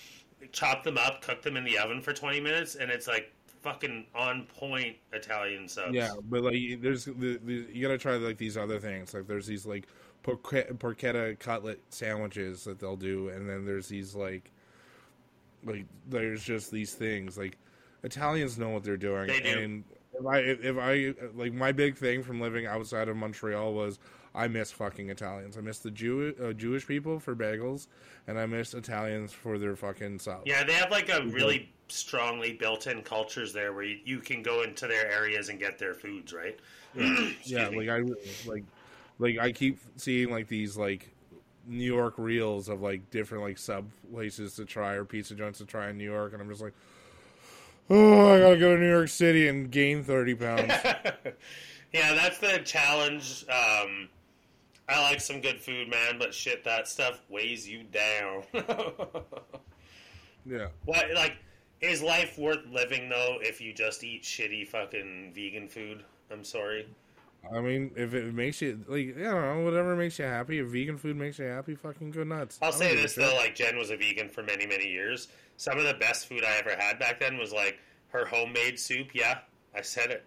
chop 0.52 0.84
them 0.84 0.96
up, 0.96 1.20
cook 1.20 1.42
them 1.42 1.56
in 1.56 1.64
the 1.64 1.76
oven 1.78 2.00
for 2.00 2.12
twenty 2.12 2.40
minutes, 2.40 2.76
and 2.76 2.90
it's 2.90 3.06
like 3.06 3.32
fucking 3.66 4.06
on 4.14 4.44
point 4.44 4.96
Italian 5.12 5.66
subs. 5.66 5.92
Yeah, 5.92 6.12
but 6.30 6.44
like 6.44 6.80
there's 6.80 7.06
the, 7.06 7.40
the, 7.44 7.66
you 7.72 7.82
gotta 7.82 7.98
try 7.98 8.14
like 8.16 8.38
these 8.38 8.56
other 8.56 8.78
things. 8.78 9.12
Like 9.12 9.26
there's 9.26 9.46
these 9.46 9.66
like 9.66 9.88
porche- 10.22 10.70
porchetta 10.78 11.36
cutlet 11.40 11.80
sandwiches 11.90 12.62
that 12.64 12.78
they'll 12.78 12.96
do, 12.96 13.28
and 13.30 13.48
then 13.48 13.64
there's 13.64 13.88
these 13.88 14.14
like 14.14 14.52
like 15.64 15.84
there's 16.08 16.44
just 16.44 16.70
these 16.70 16.94
things 16.94 17.36
like 17.36 17.58
Italians 18.04 18.56
know 18.56 18.70
what 18.70 18.84
they're 18.84 18.96
doing. 18.96 19.26
They 19.26 19.40
do. 19.40 19.58
And 19.58 19.84
if 20.14 20.26
I 20.26 20.38
if 20.38 20.76
I 20.78 21.14
like 21.34 21.52
my 21.52 21.72
big 21.72 21.96
thing 21.96 22.22
from 22.22 22.40
living 22.40 22.66
outside 22.66 23.08
of 23.08 23.16
Montreal 23.16 23.74
was 23.74 23.98
I 24.36 24.48
miss 24.48 24.70
fucking 24.70 25.08
Italians. 25.08 25.56
I 25.56 25.62
miss 25.62 25.78
the 25.78 25.90
Jew 25.90 26.34
uh, 26.42 26.52
Jewish 26.52 26.86
people 26.86 27.18
for 27.18 27.34
bagels, 27.34 27.86
and 28.26 28.38
I 28.38 28.44
miss 28.44 28.74
Italians 28.74 29.32
for 29.32 29.58
their 29.58 29.74
fucking 29.74 30.18
subs. 30.18 30.42
Yeah, 30.44 30.62
they 30.62 30.74
have 30.74 30.90
like 30.90 31.08
a 31.08 31.24
really 31.24 31.72
strongly 31.88 32.52
built-in 32.52 33.02
cultures 33.02 33.52
there 33.52 33.72
where 33.72 33.84
you, 33.84 33.98
you 34.04 34.18
can 34.18 34.42
go 34.42 34.62
into 34.62 34.86
their 34.86 35.10
areas 35.10 35.48
and 35.48 35.58
get 35.58 35.78
their 35.78 35.94
foods, 35.94 36.34
right? 36.34 36.58
yeah, 37.44 37.68
me. 37.70 37.78
like 37.78 37.88
I 37.88 38.04
like 38.48 38.64
like 39.18 39.38
I 39.38 39.52
keep 39.52 39.78
seeing 39.96 40.30
like 40.30 40.48
these 40.48 40.76
like 40.76 41.10
New 41.66 41.84
York 41.84 42.14
reels 42.18 42.68
of 42.68 42.82
like 42.82 43.10
different 43.10 43.42
like 43.42 43.56
sub 43.56 43.86
places 44.12 44.54
to 44.56 44.66
try 44.66 44.94
or 44.94 45.04
pizza 45.04 45.34
joints 45.34 45.58
to 45.58 45.64
try 45.64 45.88
in 45.88 45.96
New 45.96 46.04
York, 46.04 46.34
and 46.34 46.42
I'm 46.42 46.48
just 46.50 46.62
like, 46.62 46.74
oh, 47.88 48.34
I 48.34 48.40
gotta 48.40 48.58
go 48.58 48.74
to 48.74 48.80
New 48.80 48.88
York 48.88 49.08
City 49.08 49.48
and 49.48 49.70
gain 49.70 50.04
thirty 50.04 50.34
pounds. 50.34 50.72
yeah, 51.92 52.14
that's 52.14 52.38
the 52.38 52.60
challenge. 52.64 53.46
Um, 53.48 54.08
I 54.88 55.02
like 55.02 55.20
some 55.20 55.40
good 55.40 55.60
food, 55.60 55.88
man, 55.88 56.18
but 56.18 56.32
shit, 56.32 56.64
that 56.64 56.86
stuff 56.86 57.20
weighs 57.28 57.68
you 57.68 57.82
down. 57.84 58.44
yeah, 60.46 60.68
what, 60.84 61.06
like, 61.14 61.36
is 61.80 62.02
life 62.02 62.38
worth 62.38 62.64
living 62.70 63.08
though 63.08 63.38
if 63.40 63.60
you 63.60 63.72
just 63.72 64.02
eat 64.04 64.22
shitty 64.22 64.66
fucking 64.68 65.32
vegan 65.34 65.68
food? 65.68 66.04
I'm 66.30 66.44
sorry. 66.44 66.86
I 67.54 67.60
mean, 67.60 67.92
if 67.96 68.14
it 68.14 68.34
makes 68.34 68.60
you 68.60 68.84
like, 68.88 69.16
I 69.18 69.22
don't 69.22 69.58
know, 69.58 69.60
whatever 69.64 69.94
makes 69.94 70.18
you 70.18 70.24
happy. 70.24 70.58
If 70.58 70.68
vegan 70.68 70.98
food 70.98 71.16
makes 71.16 71.38
you 71.38 71.44
happy, 71.44 71.74
fucking 71.74 72.10
go 72.10 72.24
nuts. 72.24 72.58
I'll 72.62 72.72
say 72.72 72.96
this 72.96 73.14
though, 73.14 73.34
like 73.36 73.54
Jen 73.54 73.76
was 73.76 73.90
a 73.90 73.96
vegan 73.96 74.28
for 74.28 74.42
many, 74.42 74.66
many 74.66 74.88
years. 74.88 75.28
Some 75.56 75.78
of 75.78 75.84
the 75.84 75.94
best 75.94 76.28
food 76.28 76.44
I 76.44 76.56
ever 76.58 76.74
had 76.76 76.98
back 76.98 77.20
then 77.20 77.38
was 77.38 77.52
like 77.52 77.78
her 78.08 78.24
homemade 78.24 78.78
soup. 78.78 79.08
Yeah, 79.14 79.38
I 79.74 79.82
said 79.82 80.10
it. 80.10 80.24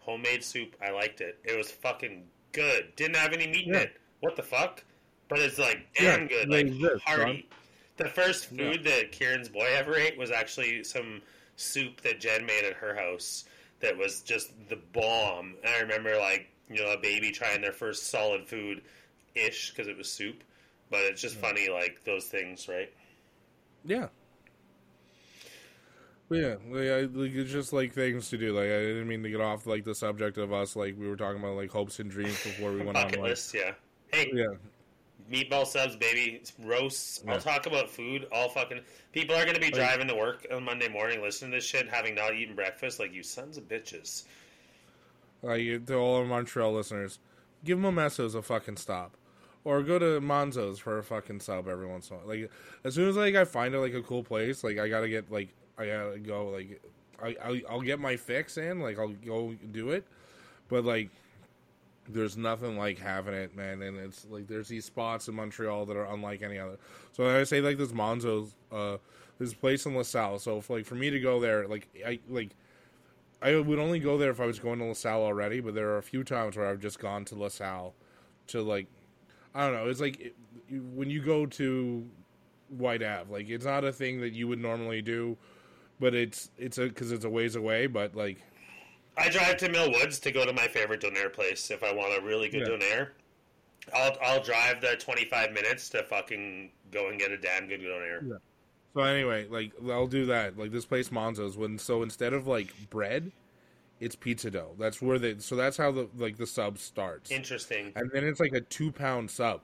Homemade 0.00 0.42
soup. 0.42 0.74
I 0.82 0.90
liked 0.90 1.20
it. 1.20 1.38
It 1.44 1.56
was 1.56 1.70
fucking 1.70 2.24
good. 2.52 2.92
Didn't 2.96 3.16
have 3.16 3.32
any 3.32 3.46
meat 3.46 3.68
in 3.68 3.74
it. 3.74 3.96
What 4.22 4.36
the 4.36 4.42
fuck? 4.42 4.84
But 5.28 5.40
it's 5.40 5.58
like 5.58 5.86
Yeah, 5.98 6.16
damn 6.16 6.28
good. 6.28 6.48
like 6.48 6.80
this, 6.80 7.02
hearty. 7.02 7.48
The 7.96 8.08
first 8.08 8.52
Yeah. 8.52 8.70
food 8.70 8.84
that 8.84 9.10
Kieran's 9.10 9.48
boy 9.48 9.66
ever 9.66 9.96
ate 9.96 10.16
was 10.16 10.30
actually 10.30 10.84
some 10.84 11.20
soup 11.56 12.00
that 12.02 12.20
Jen 12.20 12.46
made 12.46 12.64
at 12.64 12.74
her 12.74 12.94
house. 12.94 13.44
That 13.80 13.98
was 13.98 14.22
just 14.22 14.52
the 14.68 14.76
bomb. 14.76 15.56
And 15.64 15.74
I 15.74 15.80
remember 15.80 16.16
like 16.18 16.48
you 16.70 16.76
know 16.76 16.92
a 16.92 16.98
baby 16.98 17.32
trying 17.32 17.60
their 17.60 17.72
first 17.72 18.10
solid 18.10 18.46
food 18.46 18.82
ish 19.34 19.70
because 19.70 19.88
it 19.88 19.98
was 19.98 20.10
soup. 20.10 20.44
But 20.88 21.00
it's 21.00 21.20
just 21.20 21.34
hmm. 21.34 21.40
funny 21.40 21.68
like 21.68 22.04
those 22.04 22.26
things, 22.26 22.68
right? 22.68 22.92
Yeah. 23.84 24.08
But 26.28 26.36
yeah, 26.36 26.54
like, 26.70 26.88
I, 26.88 27.00
like 27.12 27.34
it's 27.34 27.50
just 27.50 27.72
like 27.72 27.92
things 27.92 28.30
to 28.30 28.38
do. 28.38 28.52
Like 28.52 28.66
I 28.66 28.78
didn't 28.78 29.08
mean 29.08 29.24
to 29.24 29.30
get 29.30 29.40
off 29.40 29.66
like 29.66 29.82
the 29.84 29.96
subject 29.96 30.38
of 30.38 30.52
us. 30.52 30.76
Like 30.76 30.96
we 30.96 31.08
were 31.08 31.16
talking 31.16 31.40
about 31.40 31.56
like 31.56 31.70
hopes 31.70 31.98
and 31.98 32.08
dreams 32.08 32.40
before 32.44 32.70
we 32.70 32.82
went 32.82 32.96
on. 32.96 33.08
Bucket 33.08 33.20
Like, 33.20 33.38
yeah. 33.52 33.72
Hey, 34.12 34.30
yeah, 34.34 34.54
meatball 35.30 35.66
subs, 35.66 35.96
baby. 35.96 36.38
It's 36.40 36.52
roasts. 36.58 37.22
Yeah. 37.24 37.32
I'll 37.32 37.40
talk 37.40 37.66
about 37.66 37.88
food. 37.88 38.26
All 38.30 38.50
fucking 38.50 38.80
people 39.12 39.34
are 39.34 39.44
going 39.44 39.54
to 39.54 39.60
be 39.60 39.70
driving 39.70 40.06
to 40.08 40.14
work 40.14 40.46
on 40.52 40.64
Monday 40.64 40.88
morning, 40.88 41.22
listening 41.22 41.52
to 41.52 41.56
this 41.56 41.64
shit, 41.64 41.88
having 41.88 42.14
not 42.14 42.34
eaten 42.34 42.54
breakfast. 42.54 43.00
Like 43.00 43.14
you 43.14 43.22
sons 43.22 43.56
of 43.56 43.68
bitches. 43.68 44.24
like 45.42 45.86
to 45.86 45.94
all 45.94 46.16
our 46.16 46.24
Montreal 46.26 46.74
listeners, 46.74 47.18
give 47.64 47.78
Momessos 47.78 48.34
a 48.34 48.42
fucking 48.42 48.76
stop, 48.76 49.16
or 49.64 49.82
go 49.82 49.98
to 49.98 50.20
Monzo's 50.20 50.78
for 50.78 50.98
a 50.98 51.02
fucking 51.02 51.40
sub 51.40 51.66
every 51.66 51.86
once 51.86 52.10
in 52.10 52.16
a 52.16 52.18
while. 52.18 52.28
Like 52.28 52.50
as 52.84 52.94
soon 52.94 53.08
as 53.08 53.16
like 53.16 53.34
I 53.34 53.46
find 53.46 53.74
like 53.80 53.94
a 53.94 54.02
cool 54.02 54.22
place, 54.22 54.62
like 54.62 54.78
I 54.78 54.88
gotta 54.88 55.08
get 55.08 55.32
like 55.32 55.48
I 55.78 55.86
gotta 55.86 56.18
go 56.18 56.48
like 56.48 56.82
I 57.22 57.34
I'll, 57.42 57.60
I'll 57.70 57.80
get 57.80 57.98
my 57.98 58.16
fix 58.16 58.58
in. 58.58 58.80
Like 58.80 58.98
I'll 58.98 59.08
go 59.08 59.54
do 59.72 59.90
it, 59.90 60.04
but 60.68 60.84
like. 60.84 61.08
There's 62.08 62.36
nothing 62.36 62.76
like 62.76 62.98
having 62.98 63.34
it, 63.34 63.56
man, 63.56 63.80
and 63.82 63.96
it's 63.96 64.26
like 64.28 64.48
there's 64.48 64.68
these 64.68 64.84
spots 64.84 65.28
in 65.28 65.34
Montreal 65.34 65.86
that 65.86 65.96
are 65.96 66.06
unlike 66.06 66.42
any 66.42 66.58
other. 66.58 66.78
So 67.12 67.38
I 67.38 67.44
say 67.44 67.60
like 67.60 67.78
this 67.78 67.92
Monzo's, 67.92 68.54
uh, 68.72 68.96
this 69.38 69.54
place 69.54 69.86
in 69.86 69.96
LaSalle. 69.96 70.40
So 70.40 70.58
if, 70.58 70.68
like 70.68 70.84
for 70.84 70.96
me 70.96 71.10
to 71.10 71.20
go 71.20 71.40
there, 71.40 71.66
like 71.68 71.88
I 72.04 72.18
like 72.28 72.56
I 73.40 73.56
would 73.56 73.78
only 73.78 73.98
go 73.98 74.18
there 74.18 74.30
if 74.30 74.40
I 74.40 74.46
was 74.46 74.58
going 74.58 74.78
to 74.80 74.86
LaSalle 74.86 75.22
already, 75.22 75.60
but 75.60 75.74
there 75.74 75.90
are 75.90 75.98
a 75.98 76.02
few 76.02 76.24
times 76.24 76.56
where 76.56 76.68
I've 76.68 76.80
just 76.80 76.98
gone 76.98 77.24
to 77.26 77.36
LaSalle 77.36 77.94
to 78.48 78.62
like 78.62 78.86
I 79.54 79.66
don't 79.66 79.74
know. 79.74 79.88
It's 79.88 80.00
like 80.00 80.20
it, 80.20 80.34
when 80.94 81.10
you 81.10 81.22
go 81.22 81.46
to 81.46 82.08
Whyte 82.68 83.02
Ave, 83.02 83.32
like 83.32 83.48
it's 83.48 83.64
not 83.64 83.84
a 83.84 83.92
thing 83.92 84.20
that 84.20 84.32
you 84.32 84.48
would 84.48 84.60
normally 84.60 85.02
do, 85.02 85.36
but 86.00 86.14
it's 86.14 86.50
it's 86.56 86.78
a 86.78 86.86
because 86.86 87.12
it's 87.12 87.24
a 87.24 87.30
ways 87.30 87.56
away. 87.56 87.86
But 87.86 88.14
like 88.14 88.42
I 89.16 89.28
drive 89.28 89.58
to 89.58 89.68
Mill 89.68 89.90
Woods 89.90 90.18
to 90.20 90.30
go 90.30 90.44
to 90.46 90.52
my 90.52 90.66
favorite 90.68 91.00
donair 91.02 91.32
place 91.32 91.70
if 91.70 91.82
I 91.82 91.92
want 91.92 92.18
a 92.18 92.24
really 92.24 92.48
good 92.48 92.62
Yeah. 92.66 92.74
donair. 92.76 93.08
I'll 93.94 94.16
I'll 94.22 94.42
drive 94.42 94.80
the 94.80 94.96
25 94.96 95.52
minutes 95.52 95.88
to 95.90 96.02
fucking 96.04 96.70
go 96.90 97.08
and 97.08 97.18
get 97.18 97.30
a 97.32 97.36
damn 97.36 97.66
good 97.68 97.80
donair. 97.80 98.26
Yeah. 98.28 98.36
so 98.94 99.00
anyway, 99.02 99.46
like 99.48 99.72
I'll 99.90 100.06
do 100.06 100.26
that. 100.26 100.56
Like 100.56 100.70
this 100.72 100.84
place 100.86 101.10
Monzo's 101.10 101.56
when 101.56 101.78
so 101.78 102.02
instead 102.02 102.32
of 102.32 102.46
like 102.46 102.72
bread, 102.90 103.32
it's 104.00 104.14
pizza 104.16 104.50
dough. 104.50 104.74
That's 104.78 105.02
where 105.02 105.18
they 105.18 105.38
so 105.38 105.56
that's 105.56 105.76
how 105.76 105.90
the 105.90 106.08
like 106.16 106.36
the 106.38 106.46
sub 106.46 106.78
starts. 106.78 107.30
Interesting. 107.30 107.92
and 107.96 108.10
then 108.12 108.24
it's 108.24 108.40
like 108.40 108.52
a 108.54 108.60
two 108.60 108.92
pound 108.92 109.30
sub. 109.30 109.60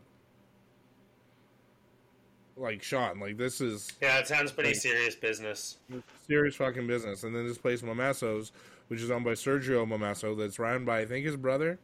Like 2.57 2.83
Sean, 2.83 3.21
like 3.21 3.37
this 3.39 3.61
is 3.61 3.93
Yeah, 4.03 4.19
it 4.19 4.27
sounds 4.27 4.51
pretty 4.51 4.71
Like- 4.71 4.79
serious 4.81 5.15
business. 5.15 5.79
serious 6.27 6.57
fucking 6.57 6.87
business. 6.89 7.23
And 7.23 7.35
then 7.35 7.47
this 7.47 7.57
place 7.59 7.83
Momessos, 7.83 8.51
which 8.89 9.01
is 9.01 9.11
owned 9.11 9.24
by 9.24 9.32
Sergio 9.32 9.86
Momesso, 9.86 10.36
that's 10.36 10.59
run 10.59 10.84
by 10.84 11.01
I 11.01 11.07
think 11.07 11.24
his 11.24 11.36
brother. 11.36 11.78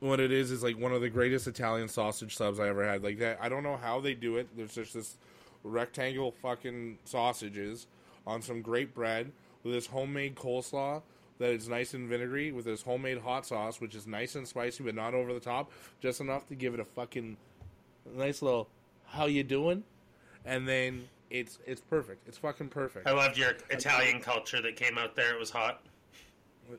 What 0.00 0.20
it 0.20 0.32
is 0.32 0.50
is 0.50 0.62
like 0.62 0.78
one 0.78 0.92
of 0.92 1.00
the 1.00 1.08
greatest 1.08 1.46
Italian 1.46 1.88
sausage 1.88 2.36
subs 2.36 2.60
I 2.60 2.68
ever 2.68 2.84
had. 2.84 3.02
Like 3.02 3.18
that, 3.20 3.38
I 3.40 3.48
don't 3.48 3.62
know 3.62 3.76
how 3.76 4.00
they 4.00 4.14
do 4.14 4.36
it. 4.36 4.48
There's 4.56 4.74
just 4.74 4.94
this 4.94 5.16
rectangle 5.62 6.30
fucking 6.30 6.98
sausages 7.04 7.86
on 8.26 8.42
some 8.42 8.60
great 8.60 8.94
bread 8.94 9.32
with 9.62 9.72
this 9.72 9.86
homemade 9.86 10.34
coleslaw 10.34 11.02
that 11.38 11.50
is 11.50 11.68
nice 11.68 11.94
and 11.94 12.08
vinegary 12.08 12.52
with 12.52 12.64
this 12.64 12.82
homemade 12.82 13.18
hot 13.18 13.46
sauce, 13.46 13.80
which 13.80 13.94
is 13.94 14.06
nice 14.06 14.34
and 14.34 14.46
spicy 14.46 14.84
but 14.84 14.94
not 14.94 15.14
over 15.14 15.32
the 15.32 15.40
top, 15.40 15.70
just 16.00 16.20
enough 16.20 16.46
to 16.48 16.54
give 16.54 16.74
it 16.74 16.80
a 16.80 16.84
fucking 16.84 17.36
nice 18.14 18.42
little 18.42 18.68
"How 19.06 19.26
you 19.26 19.42
doing?" 19.42 19.84
and 20.44 20.68
then 20.68 21.08
it's 21.34 21.58
it's 21.66 21.80
perfect. 21.80 22.28
It's 22.28 22.38
fucking 22.38 22.68
perfect. 22.68 23.08
I 23.08 23.12
loved 23.12 23.36
your 23.36 23.54
Italian 23.68 24.20
culture 24.20 24.62
that 24.62 24.76
came 24.76 24.96
out 24.96 25.16
there. 25.16 25.34
It 25.34 25.40
was 25.40 25.50
hot. 25.50 25.82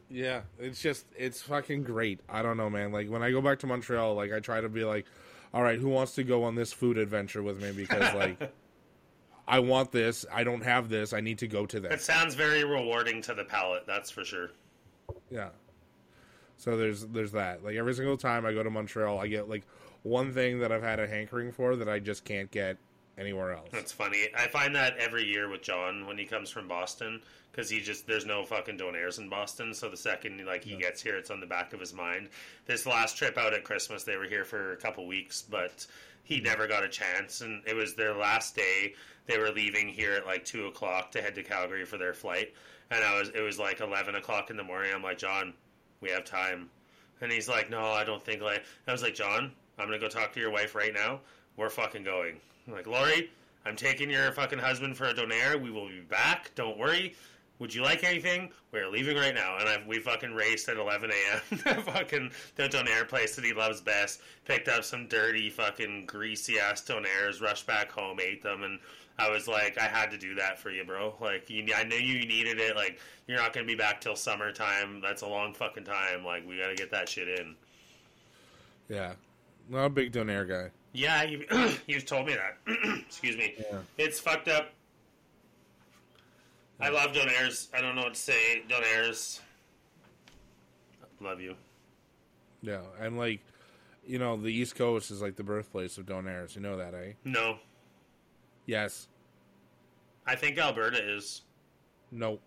Yeah, 0.09 0.41
it's 0.57 0.81
just 0.81 1.05
it's 1.17 1.41
fucking 1.41 1.83
great. 1.83 2.21
I 2.29 2.41
don't 2.41 2.55
know, 2.55 2.69
man. 2.69 2.93
Like 2.93 3.09
when 3.09 3.21
I 3.21 3.31
go 3.31 3.41
back 3.41 3.59
to 3.59 3.67
Montreal, 3.67 4.15
like 4.15 4.31
I 4.31 4.39
try 4.39 4.61
to 4.61 4.69
be 4.69 4.85
like, 4.85 5.05
all 5.53 5.61
right, 5.61 5.77
who 5.77 5.89
wants 5.89 6.15
to 6.15 6.23
go 6.23 6.45
on 6.45 6.55
this 6.55 6.71
food 6.71 6.97
adventure 6.97 7.43
with 7.43 7.61
me? 7.61 7.73
Because 7.73 8.13
like, 8.15 8.53
I 9.47 9.59
want 9.59 9.91
this. 9.91 10.25
I 10.31 10.45
don't 10.45 10.63
have 10.63 10.87
this. 10.87 11.11
I 11.11 11.19
need 11.19 11.39
to 11.39 11.47
go 11.47 11.65
to 11.65 11.81
that. 11.81 11.91
It 11.91 12.01
sounds 12.01 12.33
very 12.33 12.63
rewarding 12.63 13.21
to 13.23 13.33
the 13.33 13.43
palate, 13.43 13.85
that's 13.85 14.09
for 14.09 14.23
sure. 14.23 14.51
Yeah. 15.29 15.49
So 16.55 16.77
there's 16.77 17.05
there's 17.07 17.33
that. 17.33 17.61
Like 17.61 17.75
every 17.75 17.93
single 17.93 18.15
time 18.15 18.45
I 18.45 18.53
go 18.53 18.63
to 18.63 18.69
Montreal, 18.69 19.19
I 19.19 19.27
get 19.27 19.49
like 19.49 19.65
one 20.03 20.31
thing 20.33 20.59
that 20.59 20.71
I've 20.71 20.83
had 20.83 21.01
a 21.01 21.07
hankering 21.07 21.51
for 21.51 21.75
that 21.75 21.89
I 21.89 21.99
just 21.99 22.23
can't 22.23 22.49
get 22.49 22.77
anywhere 23.17 23.53
else. 23.53 23.69
That's 23.71 23.91
funny. 23.91 24.27
I 24.37 24.47
find 24.47 24.75
that 24.75 24.97
every 24.97 25.25
year 25.25 25.49
with 25.49 25.61
John 25.61 26.05
when 26.05 26.17
he 26.17 26.25
comes 26.25 26.49
from 26.49 26.67
Boston 26.67 27.21
because 27.55 27.69
he 27.69 27.79
just 27.79 28.05
there's 28.05 28.25
no 28.25 28.43
fucking 28.43 28.77
donairs 28.77 29.17
in 29.17 29.29
Boston. 29.29 29.73
So 29.73 29.89
the 29.89 29.97
second 29.97 30.45
like 30.45 30.63
he 30.63 30.75
gets 30.75 31.01
here, 31.01 31.15
it's 31.15 31.31
on 31.31 31.39
the 31.39 31.45
back 31.45 31.73
of 31.73 31.79
his 31.79 31.93
mind. 31.93 32.29
This 32.65 32.85
last 32.85 33.17
trip 33.17 33.37
out 33.37 33.53
at 33.53 33.63
Christmas, 33.63 34.03
they 34.03 34.17
were 34.17 34.25
here 34.25 34.43
for 34.43 34.73
a 34.73 34.77
couple 34.77 35.07
weeks, 35.07 35.41
but 35.41 35.85
he 36.23 36.35
mm-hmm. 36.35 36.45
never 36.45 36.67
got 36.67 36.83
a 36.83 36.89
chance, 36.89 37.41
and 37.41 37.63
it 37.65 37.75
was 37.75 37.95
their 37.95 38.13
last 38.13 38.55
day. 38.55 38.93
They 39.25 39.37
were 39.37 39.51
leaving 39.51 39.87
here 39.87 40.13
at 40.13 40.25
like 40.25 40.43
two 40.43 40.67
o'clock 40.67 41.11
to 41.11 41.21
head 41.21 41.35
to 41.35 41.43
Calgary 41.43 41.85
for 41.85 41.97
their 41.97 42.13
flight, 42.13 42.53
and 42.91 43.03
I 43.03 43.17
was 43.17 43.29
it 43.29 43.41
was 43.41 43.57
like 43.57 43.79
eleven 43.79 44.15
o'clock 44.15 44.49
in 44.49 44.57
the 44.57 44.63
morning. 44.63 44.91
I'm 44.93 45.03
like, 45.03 45.17
John, 45.17 45.53
we 46.01 46.09
have 46.09 46.25
time, 46.25 46.69
and 47.21 47.31
he's 47.31 47.47
like, 47.47 47.69
No, 47.69 47.85
I 47.85 48.03
don't 48.03 48.23
think 48.23 48.41
like. 48.41 48.63
I 48.87 48.91
was 48.91 49.01
like, 49.01 49.15
John, 49.15 49.51
I'm 49.79 49.87
gonna 49.87 49.99
go 49.99 50.09
talk 50.09 50.33
to 50.33 50.39
your 50.41 50.51
wife 50.51 50.75
right 50.75 50.93
now. 50.93 51.21
We're 51.55 51.69
fucking 51.69 52.03
going. 52.03 52.41
Like, 52.67 52.87
Lori, 52.87 53.29
I'm 53.65 53.75
taking 53.75 54.09
your 54.09 54.31
fucking 54.31 54.59
husband 54.59 54.97
for 54.97 55.05
a 55.05 55.13
donair. 55.13 55.61
We 55.61 55.71
will 55.71 55.87
be 55.87 56.01
back. 56.01 56.51
Don't 56.55 56.77
worry. 56.77 57.15
Would 57.59 57.73
you 57.73 57.83
like 57.83 58.03
anything? 58.03 58.51
We're 58.71 58.89
leaving 58.89 59.15
right 59.15 59.33
now. 59.33 59.57
And 59.59 59.69
I, 59.69 59.81
we 59.87 59.99
fucking 59.99 60.33
raced 60.33 60.67
at 60.67 60.77
11 60.77 61.09
a.m. 61.09 61.81
fucking 61.83 62.31
the 62.55 62.63
donair 62.63 63.07
place 63.07 63.35
that 63.35 63.45
he 63.45 63.53
loves 63.53 63.79
best. 63.79 64.21
Picked 64.43 64.67
up 64.67 64.83
some 64.83 65.07
dirty, 65.07 65.49
fucking 65.49 66.05
greasy 66.05 66.59
ass 66.59 66.83
donairs, 66.83 67.41
rushed 67.41 67.65
back 67.65 67.91
home, 67.91 68.19
ate 68.19 68.43
them, 68.43 68.63
and 68.63 68.79
I 69.17 69.29
was 69.29 69.47
like, 69.47 69.77
I 69.77 69.85
had 69.85 70.11
to 70.11 70.17
do 70.17 70.35
that 70.35 70.59
for 70.59 70.69
you, 70.69 70.83
bro. 70.83 71.15
Like, 71.21 71.49
you, 71.49 71.65
I 71.73 71.85
knew 71.85 71.95
you 71.95 72.25
needed 72.25 72.59
it. 72.59 72.75
Like, 72.75 72.99
you're 73.27 73.37
not 73.37 73.53
gonna 73.53 73.65
be 73.65 73.75
back 73.75 74.01
till 74.01 74.15
summertime. 74.15 74.99
That's 74.99 75.21
a 75.21 75.27
long 75.27 75.53
fucking 75.53 75.85
time. 75.85 76.25
Like, 76.25 76.45
we 76.45 76.57
gotta 76.57 76.75
get 76.75 76.91
that 76.91 77.07
shit 77.07 77.29
in. 77.29 77.55
Yeah, 78.89 79.13
not 79.69 79.85
a 79.85 79.89
big 79.89 80.11
donair 80.11 80.47
guy. 80.47 80.71
Yeah, 80.95 81.23
you 81.23 81.45
you've 81.87 82.05
told 82.07 82.27
me 82.27 82.35
that. 82.35 82.57
Excuse 83.07 83.37
me. 83.37 83.53
Yeah. 83.59 83.79
It's 83.97 84.19
fucked 84.19 84.47
up. 84.47 84.71
I 86.79 86.89
love 86.89 87.11
donairs. 87.13 87.67
I 87.73 87.81
don't 87.81 87.95
know 87.95 88.03
what 88.03 88.13
to 88.15 88.19
say. 88.19 88.63
Donairs. 88.67 89.39
Love 91.21 91.39
you. 91.41 91.55
Yeah, 92.61 92.81
and 92.99 93.17
like, 93.17 93.41
you 94.05 94.19
know, 94.19 94.35
the 94.37 94.49
East 94.49 94.75
Coast 94.75 95.11
is 95.11 95.21
like 95.21 95.35
the 95.35 95.43
birthplace 95.43 95.97
of 95.97 96.05
donairs. 96.05 96.55
You 96.55 96.61
know 96.61 96.77
that, 96.77 96.93
eh? 96.93 97.13
No, 97.23 97.57
Yes. 98.65 99.07
I 100.25 100.35
think 100.35 100.57
Alberta 100.57 100.97
is. 100.97 101.41
Nope. 102.11 102.41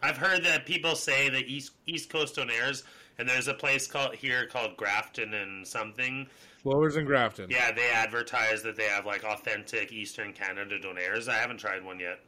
I've 0.00 0.16
heard 0.16 0.44
that 0.44 0.64
people 0.64 0.94
say 0.94 1.28
the 1.28 1.44
East 1.44 1.72
East 1.86 2.10
Coast 2.10 2.36
donairs, 2.36 2.84
and 3.18 3.28
there's 3.28 3.48
a 3.48 3.54
place 3.54 3.86
called 3.88 4.14
here 4.14 4.46
called 4.46 4.76
Grafton 4.76 5.34
and 5.34 5.66
something. 5.66 6.28
Flowers 6.62 6.96
and 6.96 7.06
Grafton. 7.06 7.48
Yeah, 7.50 7.70
they 7.72 7.88
advertise 7.90 8.62
that 8.62 8.76
they 8.76 8.84
have 8.84 9.06
like 9.06 9.24
authentic 9.24 9.92
Eastern 9.92 10.32
Canada 10.32 10.78
donairs. 10.78 11.28
I 11.28 11.36
haven't 11.36 11.58
tried 11.58 11.84
one 11.84 12.00
yet. 12.00 12.20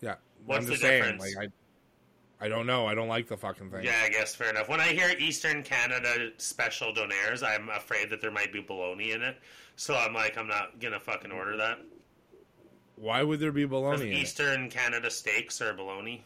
Yeah. 0.00 0.16
What's 0.44 0.66
I'm 0.66 0.72
the 0.72 0.76
saying, 0.76 1.02
difference? 1.02 1.36
like, 1.36 1.50
I, 2.40 2.44
I 2.46 2.48
don't 2.48 2.66
know. 2.66 2.86
I 2.86 2.96
don't 2.96 3.06
like 3.06 3.28
the 3.28 3.36
fucking 3.36 3.70
thing. 3.70 3.84
Yeah, 3.84 4.00
I 4.04 4.08
guess 4.08 4.34
fair 4.34 4.50
enough. 4.50 4.68
When 4.68 4.80
I 4.80 4.88
hear 4.88 5.14
Eastern 5.20 5.62
Canada 5.62 6.30
special 6.38 6.92
donairs, 6.92 7.44
I'm 7.44 7.68
afraid 7.68 8.10
that 8.10 8.20
there 8.20 8.32
might 8.32 8.52
be 8.52 8.60
bologna 8.60 9.12
in 9.12 9.22
it. 9.22 9.36
So 9.76 9.94
I'm 9.94 10.12
like, 10.12 10.36
I'm 10.36 10.48
not 10.48 10.80
gonna 10.80 10.98
fucking 10.98 11.30
order 11.30 11.56
that. 11.56 11.78
Why 12.96 13.22
would 13.22 13.38
there 13.38 13.52
be 13.52 13.64
bologna 13.64 14.10
in 14.10 14.16
it? 14.16 14.20
Eastern 14.20 14.68
Canada 14.68 15.10
steaks 15.10 15.60
are 15.62 15.72
bologna. 15.72 16.24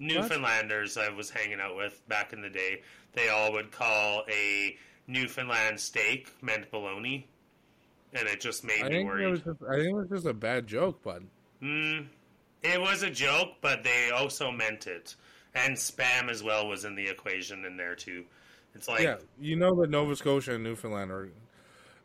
Newfoundlanders 0.00 0.96
I 0.96 1.08
was 1.08 1.30
hanging 1.30 1.60
out 1.60 1.76
with 1.76 2.06
back 2.08 2.32
in 2.32 2.40
the 2.40 2.50
day, 2.50 2.82
they 3.14 3.28
all 3.28 3.52
would 3.52 3.70
call 3.70 4.24
a 4.28 4.76
Newfoundland 5.06 5.78
steak 5.78 6.32
meant 6.42 6.70
bologna, 6.70 7.26
and 8.12 8.28
it 8.28 8.40
just 8.40 8.64
made 8.64 8.82
I 8.82 8.88
me 8.88 9.04
worried. 9.04 9.44
just, 9.44 9.62
I 9.68 9.76
think 9.76 9.88
it 9.88 9.94
was 9.94 10.08
just 10.08 10.26
a 10.26 10.34
bad 10.34 10.66
joke, 10.66 11.02
bud. 11.02 11.24
Mm, 11.62 12.06
it 12.62 12.80
was 12.80 13.02
a 13.02 13.10
joke, 13.10 13.50
but 13.60 13.84
they 13.84 14.10
also 14.10 14.50
meant 14.50 14.86
it, 14.86 15.14
and 15.54 15.76
spam 15.76 16.30
as 16.30 16.42
well 16.42 16.68
was 16.68 16.84
in 16.84 16.94
the 16.94 17.06
equation 17.06 17.64
in 17.64 17.76
there 17.76 17.94
too. 17.94 18.24
It's 18.74 18.88
like 18.88 19.02
yeah, 19.02 19.16
you 19.40 19.56
know 19.56 19.74
that 19.80 19.90
Nova 19.90 20.16
Scotia 20.16 20.54
and 20.54 20.64
Newfoundland 20.64 21.10
are 21.10 21.28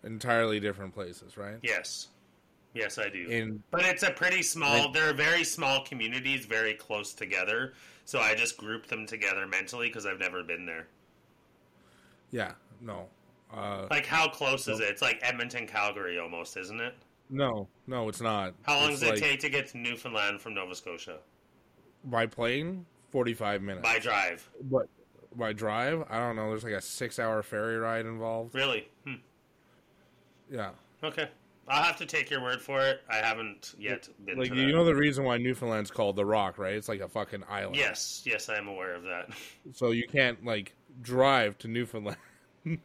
entirely 0.03 0.59
different 0.59 0.93
places, 0.93 1.37
right? 1.37 1.55
yes, 1.61 2.07
yes, 2.73 2.97
I 2.97 3.09
do. 3.09 3.27
In 3.27 3.63
But 3.71 3.85
it's 3.85 4.03
a 4.03 4.11
pretty 4.11 4.43
small. 4.43 4.91
They're 4.91 5.13
very 5.13 5.43
small 5.43 5.83
communities, 5.83 6.45
very 6.45 6.73
close 6.73 7.13
together. 7.13 7.73
So 8.05 8.19
I 8.19 8.35
just 8.35 8.57
group 8.57 8.87
them 8.87 9.05
together 9.05 9.45
mentally 9.47 9.87
because 9.87 10.05
I've 10.05 10.19
never 10.19 10.41
been 10.43 10.65
there. 10.65 10.87
Yeah, 12.31 12.51
no, 12.81 13.07
uh, 13.53 13.87
Like, 13.89 14.05
how 14.05 14.27
close 14.29 14.67
is 14.67 14.79
it? 14.79 14.89
It's 14.89 15.01
like 15.01 15.19
Edmonton, 15.21 15.67
Calgary, 15.67 16.19
almost, 16.19 16.57
isn't 16.57 16.79
it? 16.79 16.95
no, 17.29 17.67
no, 17.87 18.07
it's 18.09 18.21
not. 18.21 18.53
How 18.63 18.79
long 18.79 18.91
It's 18.91 19.01
does 19.01 19.09
it 19.09 19.11
like, 19.15 19.21
take 19.21 19.39
to 19.41 19.49
get 19.49 19.67
to 19.67 19.77
Newfoundland 19.77 20.39
from 20.41 20.53
Nova 20.53 20.73
Scotia 20.75 21.17
by 22.05 22.25
plane? 22.25 22.85
Forty-five 23.09 23.61
minutes. 23.61 23.83
by 23.87 23.99
drive? 23.99 24.49
But 24.63 24.87
by 25.35 25.53
drive, 25.53 26.03
I 26.09 26.19
don't 26.19 26.35
know. 26.35 26.49
There's 26.49 26.63
like 26.63 26.73
a 26.73 26.81
six-hour 26.81 27.41
ferry 27.43 27.77
ride 27.77 28.05
involved. 28.05 28.53
Really? 28.55 28.87
Hmm. 29.05 29.15
Yeah, 30.51 30.71
Okay, 31.03 31.29
I'll 31.69 31.83
have 31.83 31.97
to 31.97 32.05
take 32.05 32.29
your 32.29 32.41
word 32.41 32.61
for 32.61 32.81
it. 32.81 33.01
I 33.09 33.17
haven't 33.17 33.75
yet 33.77 34.07
been 34.25 34.39
like 34.39 34.53
you 34.53 34.71
know 34.71 34.85
the 34.85 34.95
reason 34.95 35.25
why 35.25 35.37
Newfoundland's 35.37 35.91
called 35.91 36.15
the 36.15 36.25
Rock, 36.25 36.57
right? 36.57 36.73
It's 36.73 36.87
like 36.87 37.01
a 37.01 37.09
fucking 37.09 37.43
island. 37.49 37.75
Yes, 37.75 38.23
yes, 38.25 38.47
I 38.47 38.57
am 38.57 38.67
aware 38.67 38.93
of 38.95 39.03
that. 39.03 39.29
So 39.73 39.91
you 39.91 40.07
can't 40.07 40.45
like 40.45 40.73
drive 41.01 41.57
to 41.59 41.67
Newfoundland. 41.67 42.17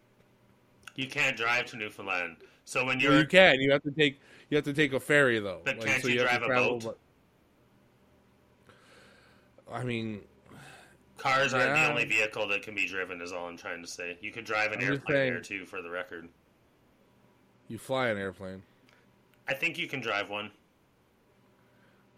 You 0.94 1.06
can't 1.06 1.36
drive 1.36 1.64
to 1.70 1.76
Newfoundland. 1.76 2.36
So 2.66 2.84
when 2.84 3.00
you're 3.00 3.12
Well, 3.12 3.20
you 3.20 3.26
can. 3.26 3.60
You 3.60 3.72
have 3.72 3.82
to 3.82 3.90
take. 3.90 4.20
You 4.50 4.56
have 4.56 4.64
to 4.66 4.74
take 4.74 4.92
a 4.92 5.00
ferry 5.00 5.38
though. 5.38 5.62
But 5.64 5.78
Like, 5.78 5.86
can't 5.86 6.02
so 6.02 6.08
you 6.08 6.18
to 6.18 6.24
drive 6.24 6.42
a 6.42 6.48
boat? 6.48 6.98
I 9.72 9.84
mean, 9.84 10.20
cars 11.16 11.54
aren't 11.54 11.74
the 11.74 11.88
only 11.88 12.04
vehicle 12.04 12.46
that 12.48 12.60
can 12.60 12.74
be 12.74 12.86
driven, 12.86 13.22
is 13.22 13.32
all 13.32 13.46
I'm 13.46 13.56
trying 13.56 13.80
to 13.80 13.88
say. 13.88 14.18
You 14.20 14.32
could 14.32 14.44
drive 14.44 14.72
an 14.72 14.80
I'm 14.80 14.84
airplane 14.84 15.32
there 15.32 15.40
too, 15.40 15.64
for 15.64 15.80
the 15.80 15.88
record. 15.88 16.28
you 17.68 17.78
fly 17.78 18.08
an 18.08 18.18
airplane 18.18 18.62
I 19.48 19.54
think 19.54 19.78
you 19.78 19.86
can 19.88 20.00
drive 20.00 20.30
one. 20.30 20.50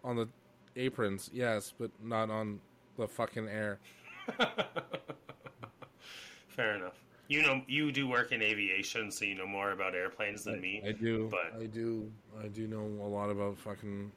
on 0.03 0.17
the 0.17 0.29
aprons, 0.77 1.31
yes, 1.33 1.73
but 1.79 1.91
not 2.03 2.31
on 2.31 2.61
the 2.99 3.09
fucking 3.09 3.49
air. 3.49 3.79
Fair 6.49 6.77
enough. 6.77 7.03
You 7.29 7.43
know, 7.43 7.63
you 7.67 7.91
do 7.91 8.07
work 8.07 8.33
in 8.33 8.43
aviation, 8.43 9.11
so 9.11 9.25
you 9.25 9.35
know 9.35 9.47
more 9.47 9.73
about 9.73 9.95
airplanes 9.95 10.45
than 10.45 10.61
me. 10.61 10.83
I 10.87 10.93
do. 10.93 11.29
but- 11.31 11.59
I 11.61 11.67
do. 11.67 12.13
I 12.43 12.49
do 12.49 12.67
know 12.67 12.83
a 13.03 13.09
lot 13.09 13.31
about 13.31 13.59
fucking 13.59 14.13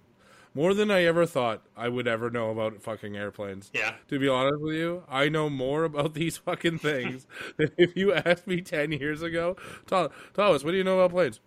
more 0.54 0.74
than 0.74 0.90
I 0.92 1.04
ever 1.04 1.26
thought 1.26 1.62
I 1.78 1.88
would 1.88 2.08
ever 2.08 2.30
know 2.32 2.50
about 2.50 2.82
fucking 2.82 3.16
airplanes. 3.16 3.70
yeah, 3.74 3.94
To 4.10 4.18
be 4.20 4.28
honest 4.28 4.60
with 4.60 4.76
you, 4.76 5.04
I 5.08 5.30
know 5.30 5.50
more 5.50 5.84
about 5.84 6.14
these 6.16 6.38
fucking 6.38 6.80
things 6.80 7.28
than 7.58 7.72
if 7.78 7.96
you 7.96 8.12
asked 8.14 8.46
me 8.48 8.62
ten 8.62 8.92
years 8.92 9.22
ago. 9.22 9.56
Thomas, 9.86 10.64
what 10.64 10.72
do 10.72 10.78
you 10.78 10.84
know 10.84 11.00
about 11.00 11.12
planes? 11.12 11.40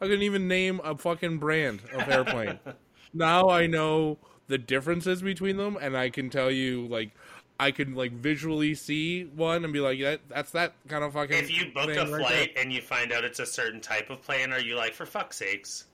I 0.00 0.06
couldn't 0.06 0.22
even 0.22 0.48
name 0.48 0.80
a 0.82 0.96
fucking 0.96 1.38
brand 1.38 1.82
of 1.92 2.08
airplane. 2.08 2.58
now 3.14 3.50
I 3.50 3.66
know 3.66 4.18
the 4.48 4.58
differences 4.58 5.22
between 5.22 5.56
them, 5.56 5.76
and 5.80 5.96
I 5.96 6.10
can 6.10 6.30
tell 6.30 6.50
you 6.50 6.86
like. 6.86 7.10
I 7.58 7.72
can 7.72 7.94
like 7.94 8.12
visually 8.12 8.74
see 8.74 9.24
one 9.24 9.64
and 9.64 9.72
be 9.74 9.80
like, 9.80 10.00
that 10.00 10.20
that's 10.30 10.50
that 10.52 10.72
kind 10.88 11.04
of 11.04 11.12
fucking. 11.12 11.36
if 11.36 11.50
you 11.50 11.70
book 11.74 11.90
a 11.90 12.06
right 12.06 12.26
flight 12.26 12.52
and 12.56 12.72
you 12.72 12.80
find 12.80 13.12
out 13.12 13.22
it's 13.22 13.38
a 13.38 13.44
certain 13.44 13.82
type 13.82 14.08
of 14.08 14.22
plane, 14.22 14.50
are 14.50 14.60
you 14.60 14.76
like, 14.76 14.94
for 14.94 15.04
fuck's 15.04 15.36
sakes? 15.36 15.84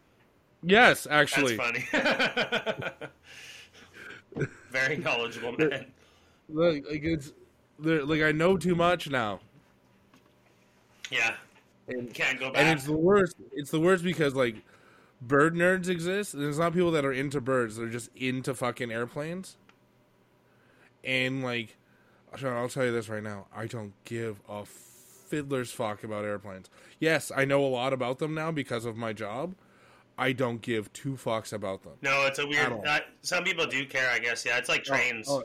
Yes, 0.63 1.05
That's 1.05 1.33
actually, 1.33 1.57
funny. 1.57 1.85
Very 4.71 4.97
knowledgeable 4.99 5.53
man. 5.59 5.87
like 6.49 6.85
it's 6.89 7.33
like 7.79 8.23
I 8.23 8.33
know 8.33 8.57
too 8.57 8.75
much 8.75 9.09
now, 9.11 9.41
Yeah, 11.11 11.35
and, 11.89 12.13
can't 12.13 12.39
go 12.39 12.51
back. 12.51 12.63
and 12.63 12.77
it's 12.77 12.87
the 12.87 12.97
worst. 12.97 13.37
It's 13.53 13.71
the 13.71 13.81
worst 13.81 14.05
because 14.05 14.35
like 14.35 14.57
bird 15.21 15.55
nerds 15.55 15.89
exist. 15.89 16.35
And 16.35 16.43
there's 16.43 16.59
not 16.59 16.73
people 16.73 16.91
that 16.93 17.05
are 17.05 17.13
into 17.13 17.41
birds; 17.41 17.77
they're 17.77 17.89
just 17.89 18.11
into 18.17 18.55
fucking 18.55 18.91
airplanes. 18.91 19.57
And 21.05 21.43
like, 21.43 21.77
Sean, 22.37 22.57
I'll 22.57 22.69
tell 22.69 22.85
you 22.85 22.93
this 22.93 23.09
right 23.09 23.23
now: 23.23 23.47
I 23.55 23.67
don't 23.67 23.93
give 24.05 24.41
a 24.49 24.65
fiddler's 24.65 25.71
fuck 25.71 26.05
about 26.05 26.25
airplanes. 26.25 26.71
Yes, 26.99 27.33
I 27.35 27.45
know 27.45 27.65
a 27.65 27.69
lot 27.69 27.93
about 27.93 28.19
them 28.19 28.35
now 28.35 28.51
because 28.51 28.85
of 28.85 28.97
my 28.97 29.13
job. 29.13 29.55
I 30.19 30.33
don't 30.33 30.63
give 30.63 30.91
two 30.95 31.13
fucks 31.13 31.53
about 31.53 31.83
them. 31.83 31.93
no, 32.01 32.25
it's 32.27 32.39
a 32.39 32.47
weird. 32.47 32.73
Uh, 32.87 33.01
some 33.21 33.45
people 33.45 33.67
do 33.67 33.85
care, 33.85 34.11
I 34.11 34.19
guess. 34.19 34.47
Yeah, 34.47 34.57
it's 34.57 34.69
like 34.69 34.83
trains. 34.83 35.29
Oh, 35.29 35.45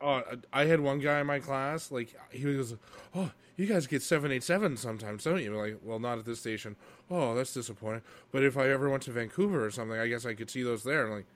oh, 0.00 0.22
I 0.52 0.64
had 0.64 0.80
one 0.80 0.98
guy 0.98 1.20
in 1.20 1.26
my 1.26 1.38
class, 1.38 1.92
like 1.92 2.14
he 2.30 2.44
was, 2.46 2.74
oh, 3.14 3.30
you 3.60 3.66
guys 3.66 3.86
get 3.86 4.02
seven 4.02 4.32
eight 4.32 4.42
seven 4.42 4.76
sometimes, 4.76 5.24
don't 5.24 5.42
you? 5.42 5.54
Like, 5.56 5.78
well, 5.82 5.98
not 5.98 6.18
at 6.18 6.24
this 6.24 6.40
station. 6.40 6.76
Oh, 7.10 7.34
that's 7.34 7.52
disappointing. 7.52 8.02
But 8.32 8.42
if 8.42 8.56
I 8.56 8.70
ever 8.70 8.88
went 8.88 9.02
to 9.04 9.12
Vancouver 9.12 9.64
or 9.64 9.70
something, 9.70 9.98
I 9.98 10.06
guess 10.08 10.24
I 10.24 10.34
could 10.34 10.48
see 10.50 10.62
those 10.62 10.82
there. 10.82 11.06
I'm 11.06 11.12
like, 11.12 11.26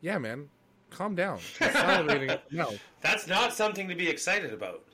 yeah, 0.00 0.18
man, 0.18 0.48
calm 0.90 1.14
down. 1.14 1.38
Salivating 1.58 2.30
at. 2.30 2.44
That's 3.02 3.26
not 3.26 3.52
something 3.52 3.88
to 3.88 3.94
be 3.94 4.08
excited 4.08 4.52
about. 4.52 4.84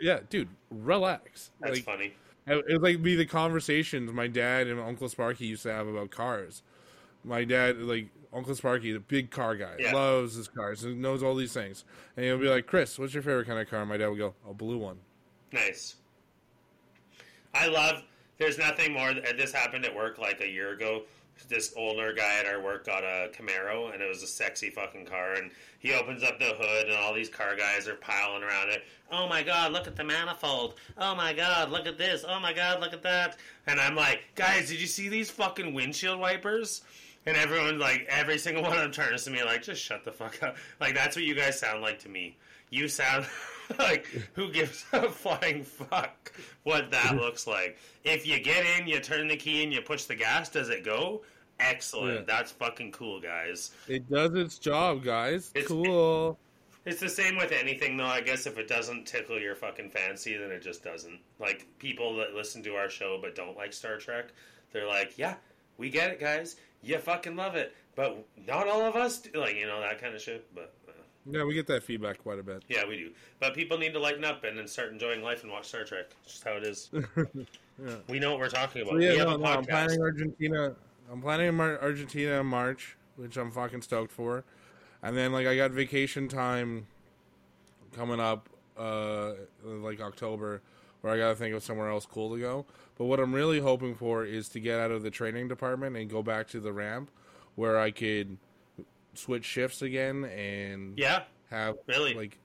Yeah, 0.00 0.20
dude, 0.30 0.48
relax. 0.70 1.50
That's 1.60 1.76
like, 1.76 1.84
funny. 1.84 2.14
it 2.46 2.64
would 2.68 2.82
like 2.82 3.02
be 3.02 3.14
the 3.14 3.26
conversations 3.26 4.10
my 4.12 4.26
dad 4.26 4.66
and 4.66 4.80
Uncle 4.80 5.08
Sparky 5.08 5.46
used 5.46 5.62
to 5.64 5.72
have 5.72 5.86
about 5.86 6.10
cars. 6.10 6.62
My 7.24 7.44
dad, 7.44 7.78
like 7.78 8.08
Uncle 8.32 8.54
Sparky, 8.54 8.92
the 8.92 8.98
big 9.00 9.30
car 9.30 9.54
guy, 9.54 9.76
Yeah. 9.78 9.92
loves 9.92 10.34
his 10.34 10.48
cars 10.48 10.82
and 10.82 11.00
knows 11.00 11.22
all 11.22 11.34
these 11.36 11.52
things. 11.52 11.84
And 12.16 12.24
he'll 12.24 12.38
be 12.38 12.48
like, 12.48 12.66
"Chris, 12.66 12.98
what's 12.98 13.14
your 13.14 13.22
favorite 13.22 13.46
kind 13.46 13.60
of 13.60 13.68
car?" 13.68 13.84
My 13.86 13.96
dad 13.96 14.08
would 14.08 14.18
go, 14.18 14.34
"A 14.48 14.54
blue 14.54 14.78
one." 14.78 14.98
Nice. 15.52 15.96
I 17.54 17.66
love. 17.66 18.02
There's 18.38 18.58
nothing 18.58 18.92
more. 18.92 19.14
This 19.14 19.52
happened 19.52 19.84
at 19.84 19.94
work 19.94 20.18
like 20.18 20.40
a 20.40 20.48
year 20.48 20.72
ago. 20.72 21.02
This 21.48 21.72
older 21.76 22.12
guy 22.12 22.38
at 22.38 22.46
our 22.46 22.62
work 22.62 22.86
got 22.86 23.04
a 23.04 23.30
Camaro, 23.32 23.92
and 23.92 24.02
it 24.02 24.08
was 24.08 24.22
a 24.22 24.26
sexy 24.26 24.70
fucking 24.70 25.06
car. 25.06 25.34
And 25.34 25.50
he 25.78 25.92
opens 25.92 26.22
up 26.22 26.38
the 26.38 26.54
hood, 26.58 26.86
and 26.88 26.96
all 26.96 27.14
these 27.14 27.28
car 27.28 27.56
guys 27.56 27.88
are 27.88 27.94
piling 27.96 28.42
around 28.42 28.70
it. 28.70 28.84
Oh 29.10 29.28
my 29.28 29.42
god, 29.42 29.72
look 29.72 29.86
at 29.86 29.96
the 29.96 30.04
manifold. 30.04 30.74
Oh 30.98 31.14
my 31.14 31.32
god, 31.32 31.70
look 31.70 31.86
at 31.86 31.98
this. 31.98 32.24
Oh 32.26 32.38
my 32.40 32.52
god, 32.52 32.80
look 32.80 32.92
at 32.92 33.02
that. 33.02 33.38
And 33.66 33.80
I'm 33.80 33.94
like, 33.94 34.22
guys, 34.34 34.68
did 34.68 34.80
you 34.80 34.86
see 34.86 35.08
these 35.08 35.30
fucking 35.30 35.74
windshield 35.74 36.18
wipers? 36.20 36.82
And 37.26 37.36
everyone, 37.36 37.78
like, 37.78 38.06
every 38.08 38.38
single 38.38 38.62
one 38.62 38.72
of 38.72 38.78
them 38.78 38.92
turns 38.92 39.24
to 39.24 39.30
me 39.30 39.42
like, 39.44 39.62
just 39.62 39.82
shut 39.82 40.04
the 40.04 40.12
fuck 40.12 40.42
up. 40.42 40.56
Like, 40.80 40.94
that's 40.94 41.16
what 41.16 41.24
you 41.24 41.34
guys 41.34 41.58
sound 41.58 41.82
like 41.82 41.98
to 42.00 42.08
me. 42.08 42.36
You 42.70 42.88
sound 42.88 43.26
like, 43.78 44.06
who 44.34 44.50
gives 44.50 44.84
a 44.92 45.08
flying 45.08 45.62
fuck 45.62 46.32
what 46.64 46.90
that 46.90 47.16
looks 47.20 47.46
like? 47.46 47.78
If 48.04 48.26
you 48.26 48.40
get 48.40 48.64
in, 48.78 48.86
you 48.86 49.00
turn 49.00 49.28
the 49.28 49.36
key 49.36 49.62
and 49.62 49.72
you 49.72 49.80
push 49.80 50.04
the 50.04 50.14
gas, 50.16 50.48
does 50.48 50.68
it 50.68 50.84
go? 50.84 51.22
Excellent. 51.60 52.20
Yeah. 52.20 52.24
That's 52.26 52.50
fucking 52.52 52.92
cool, 52.92 53.20
guys. 53.20 53.70
It 53.88 54.08
does 54.10 54.34
its 54.34 54.58
job, 54.58 55.04
guys. 55.04 55.50
It's- 55.54 55.68
cool. 55.68 56.38
It's 56.84 56.98
the 56.98 57.08
same 57.08 57.36
with 57.36 57.52
anything, 57.52 57.96
though. 57.96 58.06
I 58.06 58.20
guess 58.20 58.44
if 58.46 58.58
it 58.58 58.66
doesn't 58.66 59.06
tickle 59.06 59.38
your 59.38 59.54
fucking 59.54 59.90
fancy, 59.90 60.36
then 60.36 60.50
it 60.50 60.62
just 60.62 60.82
doesn't. 60.82 61.20
Like 61.38 61.64
people 61.78 62.16
that 62.16 62.34
listen 62.34 62.60
to 62.64 62.74
our 62.74 62.88
show 62.88 63.18
but 63.22 63.36
don't 63.36 63.56
like 63.56 63.72
Star 63.72 63.98
Trek, 63.98 64.32
they're 64.72 64.88
like, 64.88 65.16
"Yeah, 65.16 65.36
we 65.78 65.90
get 65.90 66.10
it, 66.10 66.18
guys. 66.18 66.56
You 66.82 66.98
fucking 66.98 67.36
love 67.36 67.54
it, 67.54 67.72
but 67.94 68.26
not 68.48 68.66
all 68.66 68.80
of 68.82 68.96
us." 68.96 69.20
Do. 69.20 69.38
Like 69.38 69.54
you 69.54 69.66
know 69.66 69.78
that 69.80 70.00
kind 70.00 70.12
of 70.16 70.20
shit. 70.20 70.52
But 70.56 70.74
Yeah, 71.30 71.44
we 71.44 71.54
get 71.54 71.66
that 71.68 71.82
feedback 71.84 72.18
quite 72.18 72.38
a 72.38 72.42
bit. 72.42 72.64
yeah, 72.68 72.86
we 72.86 72.96
do. 72.96 73.10
But 73.38 73.54
people 73.54 73.78
need 73.78 73.92
to 73.92 74.00
lighten 74.00 74.24
up 74.24 74.44
and 74.44 74.58
then 74.58 74.66
start 74.66 74.92
enjoying 74.92 75.22
life 75.22 75.42
and 75.44 75.52
watch 75.52 75.66
Star 75.68 75.84
Trek. 75.84 76.06
It's 76.24 76.32
just 76.32 76.44
how 76.44 76.52
it 76.52 76.64
is. 76.64 76.90
Yeah. 77.82 77.96
We 78.08 78.18
know 78.18 78.30
what 78.30 78.38
we're 78.38 78.48
talking 78.48 78.82
about. 78.82 78.92
So 78.92 78.96
we 78.98 79.06
yeah, 79.06 79.14
have 79.14 79.28
no, 79.28 79.34
a 79.34 79.38
no, 79.38 79.44
I'm 79.46 79.64
planning 79.64 80.00
Argentina. 80.00 80.74
I'm 81.10 81.22
planning 81.22 81.58
Argentina 81.58 82.40
in 82.40 82.46
March, 82.46 82.96
which 83.16 83.36
I'm 83.36 83.50
fucking 83.50 83.82
stoked 83.82 84.12
for. 84.12 84.44
And 85.02 85.16
then 85.16 85.32
like 85.32 85.46
I 85.46 85.56
got 85.56 85.72
vacation 85.72 86.28
time 86.28 86.86
coming 87.92 88.20
up, 88.20 88.48
uh, 88.78 89.32
like 89.64 90.00
October, 90.00 90.62
where 91.00 91.12
I 91.12 91.18
gotta 91.18 91.34
think 91.34 91.54
of 91.54 91.62
somewhere 91.62 91.88
else 91.88 92.06
cool 92.06 92.34
to 92.34 92.40
go. 92.40 92.66
But 92.96 93.06
what 93.06 93.18
I'm 93.18 93.34
really 93.34 93.58
hoping 93.58 93.94
for 93.94 94.24
is 94.24 94.48
to 94.50 94.60
get 94.60 94.78
out 94.78 94.90
of 94.90 95.02
the 95.02 95.10
training 95.10 95.48
department 95.48 95.96
and 95.96 96.08
go 96.08 96.22
back 96.22 96.48
to 96.48 96.60
the 96.60 96.72
ramp, 96.72 97.10
where 97.56 97.78
I 97.78 97.90
could 97.90 98.36
switch 99.14 99.44
shifts 99.44 99.82
again 99.82 100.24
and 100.24 100.98
yeah, 100.98 101.22
have 101.50 101.76
Really? 101.86 102.14
like 102.14 102.38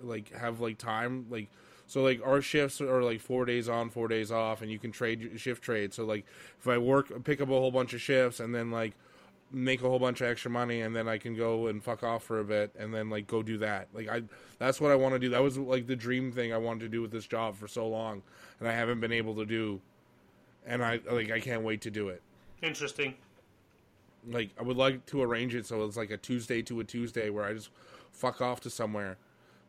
like 0.00 0.32
have 0.32 0.60
like 0.60 0.76
time 0.76 1.26
like 1.30 1.48
so 1.86 2.02
like 2.02 2.20
our 2.24 2.40
shifts 2.40 2.80
are 2.80 3.02
like 3.02 3.20
four 3.20 3.44
days 3.44 3.68
on 3.68 3.90
four 3.90 4.08
days 4.08 4.32
off 4.32 4.62
and 4.62 4.70
you 4.70 4.78
can 4.78 4.90
trade 4.90 5.32
shift 5.36 5.62
trade. 5.62 5.94
So 5.94 6.04
like 6.04 6.24
if 6.58 6.66
i 6.66 6.78
work 6.78 7.24
pick 7.24 7.40
up 7.40 7.48
a 7.48 7.52
whole 7.52 7.70
bunch 7.70 7.94
of 7.94 8.00
shifts 8.00 8.40
and 8.40 8.54
then 8.54 8.70
like 8.70 8.94
make 9.52 9.82
a 9.82 9.88
whole 9.88 9.98
bunch 10.00 10.20
of 10.20 10.26
extra 10.26 10.50
money 10.50 10.80
and 10.80 10.96
then 10.96 11.06
i 11.06 11.16
can 11.16 11.36
go 11.36 11.68
and 11.68 11.84
fuck 11.84 12.02
off 12.02 12.24
for 12.24 12.40
a 12.40 12.44
bit 12.44 12.74
and 12.76 12.92
then 12.92 13.08
like 13.08 13.26
go 13.26 13.42
do 13.42 13.58
that. 13.58 13.88
Like 13.94 14.08
i 14.08 14.22
that's 14.58 14.80
what 14.80 14.90
i 14.90 14.96
want 14.96 15.14
to 15.14 15.18
do. 15.18 15.28
That 15.30 15.42
was 15.42 15.56
like 15.58 15.86
the 15.86 15.96
dream 15.96 16.32
thing 16.32 16.52
i 16.52 16.58
wanted 16.58 16.80
to 16.80 16.88
do 16.88 17.00
with 17.02 17.12
this 17.12 17.26
job 17.26 17.56
for 17.56 17.68
so 17.68 17.86
long 17.86 18.22
and 18.58 18.68
i 18.68 18.72
haven't 18.72 19.00
been 19.00 19.12
able 19.12 19.34
to 19.36 19.46
do. 19.46 19.80
And 20.66 20.84
i 20.84 20.98
like 21.10 21.30
i 21.30 21.38
can't 21.40 21.62
wait 21.62 21.82
to 21.82 21.90
do 21.90 22.08
it. 22.08 22.20
Interesting. 22.62 23.14
Like 24.28 24.50
I 24.58 24.62
would 24.62 24.76
like 24.76 25.06
to 25.06 25.22
arrange 25.22 25.54
it 25.54 25.66
so 25.66 25.84
it's 25.84 25.96
like 25.96 26.10
a 26.10 26.16
Tuesday 26.16 26.62
to 26.62 26.80
a 26.80 26.84
Tuesday 26.84 27.30
where 27.30 27.44
I 27.44 27.54
just 27.54 27.70
fuck 28.12 28.40
off 28.40 28.60
to 28.62 28.70
somewhere. 28.70 29.18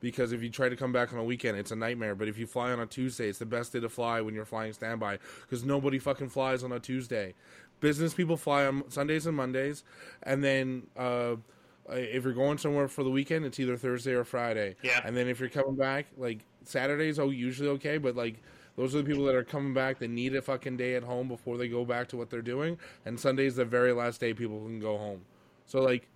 Because 0.01 0.33
if 0.33 0.43
you 0.43 0.49
try 0.49 0.69
to 0.69 0.75
come 0.75 0.91
back 0.91 1.13
on 1.13 1.19
a 1.19 1.23
weekend, 1.23 1.57
it's 1.57 1.71
a 1.71 1.75
nightmare. 1.75 2.15
But 2.15 2.27
if 2.27 2.37
you 2.37 2.45
fly 2.45 2.71
on 2.71 2.79
a 2.79 2.85
Tuesday, 2.85 3.27
it's 3.29 3.39
the 3.39 3.45
best 3.45 3.73
day 3.73 3.79
to 3.79 3.89
fly 3.89 4.21
when 4.21 4.35
you're 4.35 4.45
flying 4.45 4.73
standby. 4.73 5.19
Because 5.41 5.63
nobody 5.63 5.97
fucking 5.97 6.29
flies 6.29 6.63
on 6.63 6.71
a 6.71 6.79
Tuesday. 6.79 7.33
Business 7.79 8.13
people 8.13 8.37
fly 8.37 8.65
on 8.65 8.89
Sundays 8.89 9.25
and 9.25 9.35
Mondays, 9.35 9.83
and 10.23 10.43
then 10.43 10.87
uh, 10.95 11.35
if 11.89 12.23
you're 12.23 12.33
going 12.33 12.57
somewhere 12.57 12.87
for 12.87 13.03
the 13.03 13.09
weekend, 13.09 13.45
it's 13.45 13.59
either 13.59 13.77
Thursday 13.77 14.13
or 14.13 14.23
Friday. 14.23 14.75
Yeah. 14.81 15.01
And 15.03 15.15
then 15.15 15.27
if 15.27 15.39
you're 15.39 15.49
coming 15.49 15.75
back, 15.75 16.07
like 16.17 16.39
Saturdays, 16.63 17.19
oh, 17.19 17.29
usually 17.29 17.69
okay, 17.69 17.97
but 17.97 18.15
like 18.15 18.41
those 18.75 18.93
are 18.93 18.99
the 18.99 19.03
people 19.03 19.25
that 19.25 19.35
are 19.35 19.43
coming 19.43 19.73
back 19.73 19.99
that 19.99 20.09
need 20.09 20.35
a 20.35 20.41
fucking 20.41 20.77
day 20.77 20.95
at 20.95 21.03
home 21.03 21.27
before 21.27 21.57
they 21.57 21.67
go 21.67 21.85
back 21.85 22.09
to 22.09 22.17
what 22.17 22.29
they're 22.29 22.41
doing. 22.41 22.77
And 23.05 23.19
Sunday's 23.19 23.55
the 23.55 23.65
very 23.65 23.93
last 23.93 24.19
day 24.19 24.33
people 24.33 24.59
can 24.59 24.79
go 24.79 24.97
home. 24.97 25.21
So 25.65 25.81
like, 25.81 26.09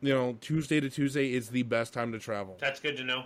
you 0.00 0.14
know, 0.14 0.36
Tuesday 0.40 0.78
to 0.80 0.88
Tuesday 0.88 1.32
is 1.32 1.48
the 1.48 1.64
best 1.64 1.92
time 1.92 2.12
to 2.12 2.18
travel. 2.18 2.56
That's 2.60 2.80
good 2.80 2.96
to 2.98 3.04
know. 3.04 3.24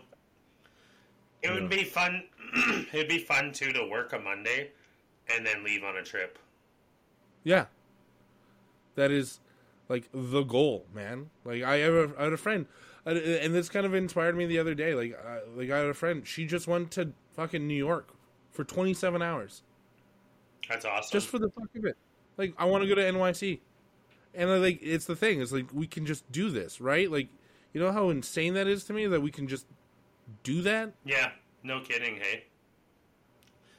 It 1.42 1.52
would 1.52 1.68
be 1.68 1.84
fun. 1.84 2.24
It'd 2.92 3.08
be 3.08 3.18
fun 3.18 3.52
too 3.52 3.72
to 3.72 3.86
work 3.86 4.12
a 4.12 4.18
Monday 4.18 4.70
and 5.34 5.46
then 5.46 5.62
leave 5.62 5.84
on 5.84 5.96
a 5.96 6.02
trip. 6.02 6.38
Yeah. 7.44 7.66
That 8.94 9.10
is 9.10 9.40
like 9.88 10.08
the 10.12 10.42
goal, 10.42 10.86
man. 10.94 11.30
Like 11.44 11.62
I 11.62 11.78
have 11.78 11.94
a, 11.94 12.12
I 12.18 12.24
had 12.24 12.32
a 12.32 12.38
friend, 12.38 12.66
and 13.04 13.54
this 13.54 13.68
kind 13.68 13.84
of 13.84 13.94
inspired 13.94 14.36
me 14.36 14.46
the 14.46 14.58
other 14.58 14.74
day. 14.74 14.94
Like, 14.94 15.18
uh, 15.18 15.40
like 15.56 15.70
I 15.70 15.78
had 15.78 15.86
a 15.86 15.94
friend. 15.94 16.26
She 16.26 16.46
just 16.46 16.66
went 16.66 16.90
to 16.92 17.12
fucking 17.40 17.66
New 17.66 17.74
York 17.74 18.08
for 18.50 18.64
27 18.64 19.22
hours 19.22 19.62
That's 20.68 20.84
awesome. 20.84 21.10
just 21.10 21.28
for 21.28 21.38
the 21.38 21.48
fuck 21.48 21.74
of 21.74 21.86
it. 21.86 21.96
Like, 22.36 22.52
I 22.58 22.66
want 22.66 22.82
to 22.82 22.88
go 22.88 22.94
to 22.94 23.02
NYC, 23.02 23.60
and 24.34 24.50
uh, 24.50 24.58
like 24.58 24.78
it's 24.82 25.06
the 25.06 25.16
thing. 25.16 25.40
It's 25.40 25.52
like 25.52 25.72
we 25.72 25.86
can 25.86 26.04
just 26.04 26.30
do 26.30 26.50
this, 26.50 26.80
right? 26.80 27.10
Like, 27.10 27.28
you 27.72 27.80
know 27.80 27.92
how 27.92 28.10
insane 28.10 28.54
that 28.54 28.66
is 28.66 28.84
to 28.84 28.92
me 28.92 29.06
that 29.06 29.20
we 29.20 29.30
can 29.30 29.48
just 29.48 29.66
do 30.42 30.60
that. 30.62 30.92
yeah, 31.04 31.32
no 31.62 31.80
kidding. 31.80 32.16
Hey, 32.16 32.44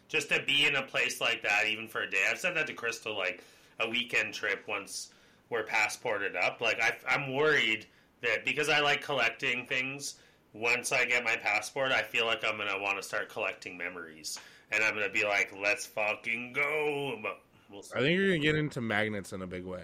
just 0.08 0.30
to 0.30 0.42
be 0.44 0.66
in 0.66 0.76
a 0.76 0.82
place 0.82 1.22
like 1.22 1.44
that, 1.44 1.68
even 1.68 1.88
for 1.88 2.02
a 2.02 2.10
day. 2.10 2.24
I've 2.30 2.40
said 2.40 2.56
that 2.56 2.68
to 2.68 2.74
Crystal, 2.74 3.16
like 3.16 3.44
a 3.80 3.88
weekend 3.88 4.34
trip 4.34 4.64
once 4.68 5.12
we're 5.50 5.64
passported 5.64 6.36
up. 6.36 6.62
Like 6.62 6.82
I, 6.82 6.96
I'm 7.08 7.36
worried 7.36 7.86
that 8.24 8.44
because 8.44 8.70
I 8.70 8.80
like 8.80 9.02
collecting 9.02 9.68
things. 9.68 10.16
Once 10.54 10.92
I 10.92 11.06
get 11.06 11.24
my 11.24 11.36
passport, 11.38 11.92
I 11.92 12.02
feel 12.02 12.26
like 12.26 12.44
I'm 12.46 12.58
gonna 12.58 12.80
want 12.80 12.98
to 12.98 13.04
start 13.04 13.30
collecting 13.30 13.78
memories, 13.78 14.40
and 14.72 14.84
I'm 14.84 14.94
gonna 14.94 15.10
be 15.10 15.24
like, 15.24 15.54
"Let's 15.58 15.86
fucking 15.86 16.54
go!" 16.54 17.18
But 17.24 17.40
we'll. 17.70 17.84
I 17.96 18.00
think 18.00 18.18
you're 18.18 18.28
gonna 18.28 18.40
get 18.40 18.56
into 18.56 18.82
magnets 18.82 19.32
in 19.34 19.42
a 19.42 19.48
big 19.48 19.64
way. 19.66 19.84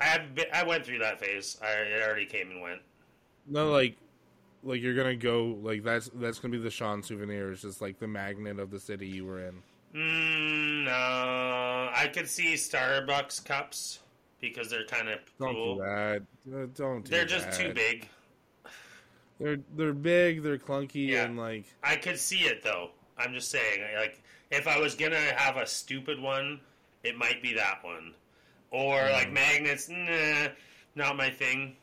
I 0.00 0.04
have 0.04 0.34
been, 0.34 0.46
I 0.52 0.62
went 0.64 0.84
through 0.86 0.98
that 1.00 1.20
phase. 1.20 1.58
I 1.62 1.70
it 1.72 2.02
already 2.02 2.26
came 2.26 2.50
and 2.50 2.60
went. 2.60 2.80
No, 3.46 3.70
like, 3.70 3.96
like 4.62 4.80
you're 4.80 4.94
gonna 4.94 5.16
go 5.16 5.58
like 5.62 5.82
that's 5.82 6.10
that's 6.14 6.38
gonna 6.38 6.52
be 6.52 6.58
the 6.58 6.70
Sean 6.70 7.02
souvenir. 7.02 7.50
It's 7.52 7.62
just 7.62 7.80
like 7.80 7.98
the 7.98 8.08
magnet 8.08 8.58
of 8.60 8.70
the 8.70 8.80
city 8.80 9.06
you 9.08 9.24
were 9.26 9.40
in. 9.40 9.62
Mm, 9.94 10.84
no, 10.84 10.90
I 11.94 12.08
could 12.12 12.28
see 12.28 12.54
Starbucks 12.54 13.44
cups 13.44 14.00
because 14.40 14.68
they're 14.68 14.84
kind 14.86 15.08
of 15.08 15.20
Don't 15.38 15.54
cool. 15.54 15.76
do 15.76 15.82
that. 15.82 16.74
Don't. 16.74 17.04
Do 17.04 17.10
They're 17.10 17.24
just 17.24 17.46
that. 17.50 17.54
too 17.54 17.72
big. 17.72 18.08
They're 19.44 19.58
they're 19.76 19.92
big. 19.92 20.42
They're 20.42 20.56
clunky 20.56 21.08
Yeah. 21.08 21.24
and 21.24 21.36
like 21.36 21.66
I 21.82 21.96
could 21.96 22.18
see 22.18 22.40
it 22.40 22.64
though. 22.64 22.88
I'm 23.18 23.34
just 23.34 23.50
saying, 23.50 23.84
like, 23.94 24.22
if 24.50 24.66
I 24.66 24.78
was 24.78 24.94
gonna 24.94 25.20
have 25.36 25.58
a 25.58 25.66
stupid 25.66 26.18
one, 26.18 26.60
it 27.02 27.18
might 27.18 27.42
be 27.42 27.52
that 27.52 27.84
one, 27.84 28.14
or 28.70 28.94
mm. 28.94 29.12
like 29.12 29.30
magnets. 29.30 29.90
Nah, 29.90 30.48
not 30.94 31.18
my 31.18 31.28
thing. 31.28 31.76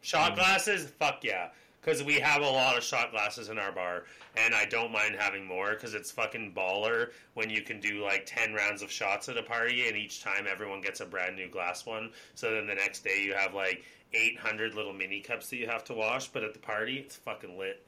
Shot 0.00 0.32
mm. 0.32 0.36
glasses, 0.36 0.90
fuck 0.98 1.22
yeah, 1.22 1.50
because 1.82 2.02
we 2.02 2.14
have 2.14 2.40
a 2.40 2.48
lot 2.48 2.78
of 2.78 2.82
shot 2.82 3.10
glasses 3.10 3.50
in 3.50 3.58
our 3.58 3.70
bar, 3.70 4.04
and 4.34 4.54
I 4.54 4.64
don't 4.64 4.90
mind 4.90 5.16
having 5.18 5.44
more 5.44 5.74
because 5.74 5.92
it's 5.92 6.10
fucking 6.10 6.54
baller 6.54 7.10
when 7.34 7.50
you 7.50 7.60
can 7.60 7.78
do 7.78 8.02
like 8.02 8.24
ten 8.24 8.54
rounds 8.54 8.80
of 8.80 8.90
shots 8.90 9.28
at 9.28 9.36
a 9.36 9.42
party, 9.42 9.86
and 9.86 9.98
each 9.98 10.22
time 10.22 10.46
everyone 10.50 10.80
gets 10.80 11.00
a 11.00 11.06
brand 11.06 11.36
new 11.36 11.48
glass 11.50 11.84
one. 11.84 12.10
So 12.34 12.54
then 12.54 12.66
the 12.66 12.74
next 12.74 13.04
day 13.04 13.22
you 13.22 13.34
have 13.34 13.52
like 13.52 13.84
800 14.14 14.74
little 14.74 14.92
mini 14.92 15.20
cups 15.20 15.50
that 15.50 15.56
you 15.56 15.66
have 15.66 15.84
to 15.84 15.94
wash, 15.94 16.28
but 16.28 16.42
at 16.42 16.52
the 16.52 16.60
party 16.60 16.98
it's 16.98 17.16
fucking 17.16 17.58
lit. 17.58 17.86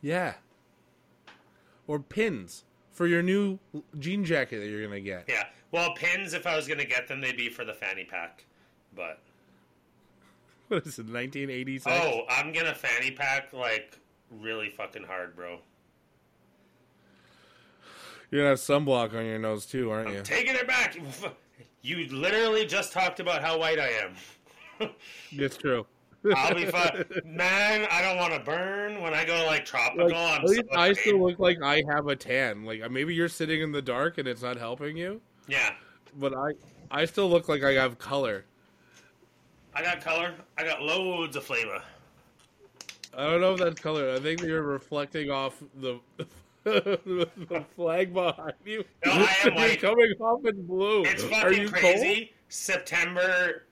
yeah. 0.00 0.34
Or 1.86 1.98
pins 1.98 2.64
for 2.92 3.06
your 3.06 3.22
new 3.22 3.58
jean 3.98 4.24
jacket 4.24 4.58
that 4.60 4.68
you're 4.68 4.82
gonna 4.82 5.00
get. 5.00 5.24
Yeah. 5.28 5.44
Well, 5.70 5.94
pins, 5.94 6.32
if 6.32 6.46
I 6.46 6.56
was 6.56 6.66
going 6.66 6.78
to 6.80 6.86
get 6.86 7.08
them, 7.08 7.20
they'd 7.20 7.36
be 7.36 7.50
for 7.50 7.64
the 7.64 7.74
fanny 7.74 8.04
pack. 8.04 8.46
But, 8.96 9.20
What 10.68 10.86
is 10.86 10.98
it? 10.98 11.06
1986. 11.06 11.86
oh, 11.86 12.22
I'm 12.28 12.52
going 12.52 12.66
to 12.66 12.74
fanny 12.74 13.10
pack, 13.10 13.52
like, 13.52 13.98
really 14.30 14.70
fucking 14.70 15.04
hard, 15.04 15.36
bro. 15.36 15.58
You're 18.30 18.40
gonna 18.42 18.50
have 18.50 18.58
sunblock 18.58 19.14
on 19.16 19.24
your 19.24 19.38
nose 19.38 19.64
too, 19.66 19.90
aren't 19.90 20.12
you? 20.12 20.22
Taking 20.22 20.54
it 20.54 20.66
back. 20.66 20.96
You 21.82 22.06
literally 22.08 22.66
just 22.66 22.92
talked 22.92 23.20
about 23.20 23.40
how 23.42 23.58
white 23.58 23.78
I 23.78 23.88
am. 23.88 24.90
It's 25.32 25.56
true. 25.56 25.86
I'll 26.36 26.54
be 26.54 26.66
fine. 26.66 27.04
Man, 27.24 27.86
I 27.90 28.02
don't 28.02 28.16
want 28.16 28.34
to 28.34 28.40
burn 28.40 29.00
when 29.00 29.14
I 29.14 29.24
go, 29.24 29.44
like, 29.46 29.64
tropical. 29.64 30.06
Like, 30.08 30.14
I'm 30.16 30.44
at 30.44 30.44
least 30.44 30.62
so 30.72 30.78
I 30.78 30.92
still 30.92 31.24
look 31.24 31.38
like 31.38 31.62
I 31.62 31.82
have 31.88 32.08
a 32.08 32.16
tan. 32.16 32.64
Like 32.64 32.82
uh, 32.82 32.88
maybe 32.88 33.14
you're 33.14 33.28
sitting 33.28 33.62
in 33.62 33.72
the 33.72 33.80
dark 33.82 34.18
and 34.18 34.26
it's 34.28 34.42
not 34.42 34.56
helping 34.56 34.96
you, 34.96 35.20
Yeah. 35.46 35.74
but 36.16 36.34
I 36.34 36.52
I 36.90 37.04
still 37.04 37.28
look 37.30 37.48
like 37.48 37.62
I 37.62 37.72
have 37.72 37.98
color. 37.98 38.44
I 39.74 39.82
got 39.82 40.00
color. 40.00 40.34
I 40.58 40.64
got 40.64 40.82
loads 40.82 41.36
of 41.36 41.44
flavor. 41.44 41.80
I 43.16 43.24
don't 43.30 43.40
know 43.40 43.54
if 43.54 43.60
that's 43.60 43.80
color. 43.80 44.12
I 44.12 44.18
think 44.18 44.42
you're 44.42 44.62
reflecting 44.62 45.30
off 45.30 45.62
the 45.80 46.00
the 46.68 47.64
flag 47.76 48.12
behind 48.14 48.54
you. 48.64 48.84
No, 49.04 49.12
I 49.12 49.34
am 49.44 49.54
You're 49.56 49.76
coming 49.76 50.12
off 50.20 50.44
in 50.44 50.66
blue. 50.66 51.02
It's 51.04 51.24
Are 51.24 51.28
fucking 51.28 51.62
you 51.62 51.68
crazy. 51.70 52.32
September, 52.48 53.64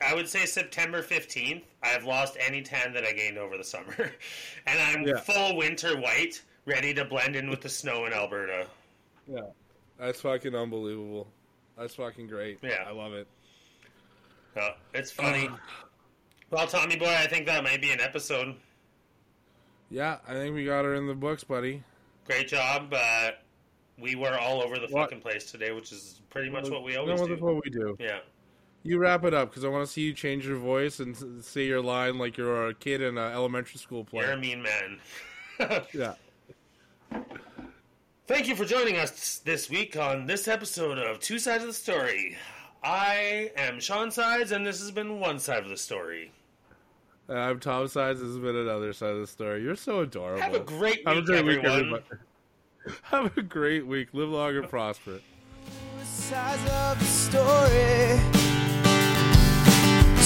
I 0.00 0.14
would 0.14 0.28
say 0.28 0.44
September 0.46 1.02
15th, 1.02 1.62
I've 1.82 2.04
lost 2.04 2.36
any 2.40 2.62
tan 2.62 2.92
that 2.94 3.04
I 3.04 3.12
gained 3.12 3.38
over 3.38 3.56
the 3.56 3.64
summer. 3.64 3.94
And 4.66 4.78
I'm 4.80 5.06
Yeah. 5.06 5.18
full 5.20 5.56
winter 5.56 5.98
white, 5.98 6.42
ready 6.66 6.92
to 6.94 7.04
blend 7.04 7.36
in 7.36 7.48
with 7.48 7.60
the 7.62 7.68
snow 7.70 8.04
in 8.06 8.12
Alberta. 8.12 8.66
Yeah, 9.26 9.40
that's 9.98 10.20
fucking 10.20 10.54
unbelievable. 10.54 11.26
That's 11.78 11.94
fucking 11.94 12.26
great. 12.26 12.58
Yeah. 12.62 12.84
I 12.86 12.92
love 12.92 13.12
it. 13.14 13.26
Uh, 14.56 14.70
it's 14.92 15.10
funny. 15.10 15.48
well, 16.50 16.66
Tommy 16.66 16.96
boy, 16.96 17.14
I 17.16 17.26
think 17.26 17.46
that 17.46 17.62
might 17.62 17.80
be 17.80 17.92
an 17.92 18.00
episode. 18.00 18.56
Yeah, 19.90 20.18
I 20.26 20.34
think 20.34 20.54
we 20.54 20.64
got 20.66 20.84
her 20.84 20.94
in 20.96 21.06
the 21.06 21.14
books, 21.14 21.44
buddy. 21.44 21.82
Great 22.28 22.46
job. 22.48 22.92
Uh, 22.94 23.30
we 23.98 24.14
were 24.14 24.38
all 24.38 24.62
over 24.62 24.76
the 24.76 24.86
What? 24.90 25.04
fucking 25.10 25.20
place 25.20 25.50
today, 25.50 25.72
which 25.72 25.90
is 25.92 26.20
pretty 26.30 26.50
much 26.50 26.68
what 26.68 26.84
we 26.84 26.96
always 26.96 27.18
that's 27.18 27.28
do. 27.28 27.36
what 27.44 27.64
we 27.64 27.70
do. 27.70 27.96
Yeah. 27.98 28.18
You 28.84 28.98
wrap 28.98 29.24
it 29.24 29.34
up 29.34 29.50
because 29.50 29.64
I 29.64 29.68
want 29.68 29.84
to 29.86 29.92
see 29.92 30.02
you 30.02 30.12
change 30.12 30.46
your 30.46 30.58
voice 30.58 31.00
and 31.00 31.16
say 31.44 31.64
your 31.66 31.80
line 31.82 32.18
like 32.18 32.36
you're 32.36 32.68
a 32.68 32.74
kid 32.74 33.00
in 33.00 33.18
an 33.18 33.32
elementary 33.32 33.78
school 33.78 34.04
play. 34.04 34.24
You're 34.24 34.34
a 34.34 34.38
mean 34.38 34.62
man. 34.62 35.00
Yeah. 35.92 36.14
Thank 38.28 38.46
you 38.46 38.54
for 38.54 38.64
joining 38.64 38.96
us 38.96 39.38
this 39.38 39.68
week 39.70 39.96
on 39.96 40.26
this 40.26 40.46
episode 40.46 40.98
of 40.98 41.18
Two 41.18 41.38
Sides 41.40 41.64
of 41.64 41.68
the 41.70 41.74
Story. 41.74 42.36
I 42.84 43.50
am 43.56 43.80
Sean 43.80 44.10
Sides, 44.12 44.52
and 44.52 44.64
this 44.64 44.78
has 44.80 44.92
been 44.92 45.18
one 45.18 45.40
side 45.40 45.64
of 45.64 45.68
the 45.70 45.76
story. 45.76 46.30
Uh, 47.30 47.34
I'm 47.34 47.60
Tom 47.60 47.86
Sides. 47.88 48.20
This 48.20 48.28
has 48.28 48.38
been 48.38 48.56
another 48.56 48.92
side 48.92 49.10
of 49.10 49.20
the 49.20 49.26
story. 49.26 49.62
You're 49.62 49.76
so 49.76 50.00
adorable. 50.00 50.40
Have 50.42 50.54
a 50.54 50.60
great 50.60 51.06
Have 51.06 51.16
a 51.18 51.20
week, 51.20 51.26
great 51.26 51.44
week, 51.44 51.58
everyone. 51.58 51.80
everybody. 51.80 52.04
Have 53.02 53.36
a 53.36 53.42
great 53.42 53.86
week. 53.86 54.08
Live 54.14 54.28
long 54.30 54.56
and 54.56 54.68
prosper. 54.68 55.20
sides 56.04 56.62
of 56.70 56.98
the 56.98 57.04
story. 57.04 58.18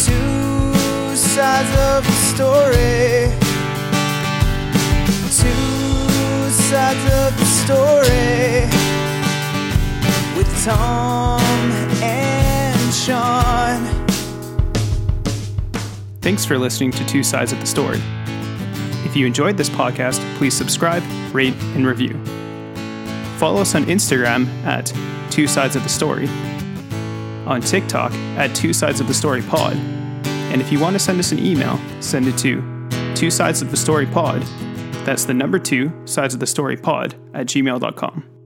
Two 0.04 1.16
sides 1.16 1.70
of 1.76 2.04
the 2.06 2.12
story. 2.12 3.32
Two 5.42 6.50
sides 6.50 7.04
of 7.14 7.36
the 7.36 7.46
story. 7.46 8.68
With 10.36 10.64
Tom 10.64 11.40
and 12.00 12.94
Sean. 12.94 14.01
Thanks 16.22 16.44
for 16.44 16.56
listening 16.58 16.92
to 16.92 17.04
Two 17.06 17.22
Sides 17.22 17.52
of 17.52 17.60
the 17.60 17.66
Story. 17.66 18.00
If 19.04 19.16
you 19.16 19.26
enjoyed 19.26 19.56
this 19.56 19.68
podcast, 19.68 20.20
please 20.36 20.54
subscribe, 20.54 21.02
rate, 21.34 21.54
and 21.74 21.86
review. 21.86 22.14
Follow 23.38 23.60
us 23.60 23.74
on 23.74 23.84
Instagram 23.84 24.46
at 24.64 24.92
Two 25.30 25.46
Sides 25.46 25.76
of 25.76 25.82
the 25.82 25.88
Story, 25.88 26.28
on 27.46 27.60
TikTok 27.60 28.12
at 28.38 28.54
Two 28.54 28.72
Sides 28.72 29.00
of 29.00 29.08
the 29.08 29.14
Story 29.14 29.42
Pod, 29.42 29.76
and 29.76 30.60
if 30.60 30.70
you 30.72 30.78
want 30.78 30.94
to 30.94 31.00
send 31.00 31.18
us 31.18 31.32
an 31.32 31.38
email, 31.44 31.78
send 32.00 32.26
it 32.26 32.38
to 32.38 32.62
Two 33.14 33.30
Sides 33.30 33.60
of 33.60 33.70
the 33.70 33.76
Story 33.76 34.06
Pod. 34.06 34.42
That's 35.04 35.24
the 35.24 35.34
number 35.34 35.58
two 35.58 35.90
sides 36.04 36.32
of 36.32 36.38
the 36.38 36.46
story 36.46 36.76
pod 36.76 37.16
at 37.34 37.46
gmail.com. 37.46 38.41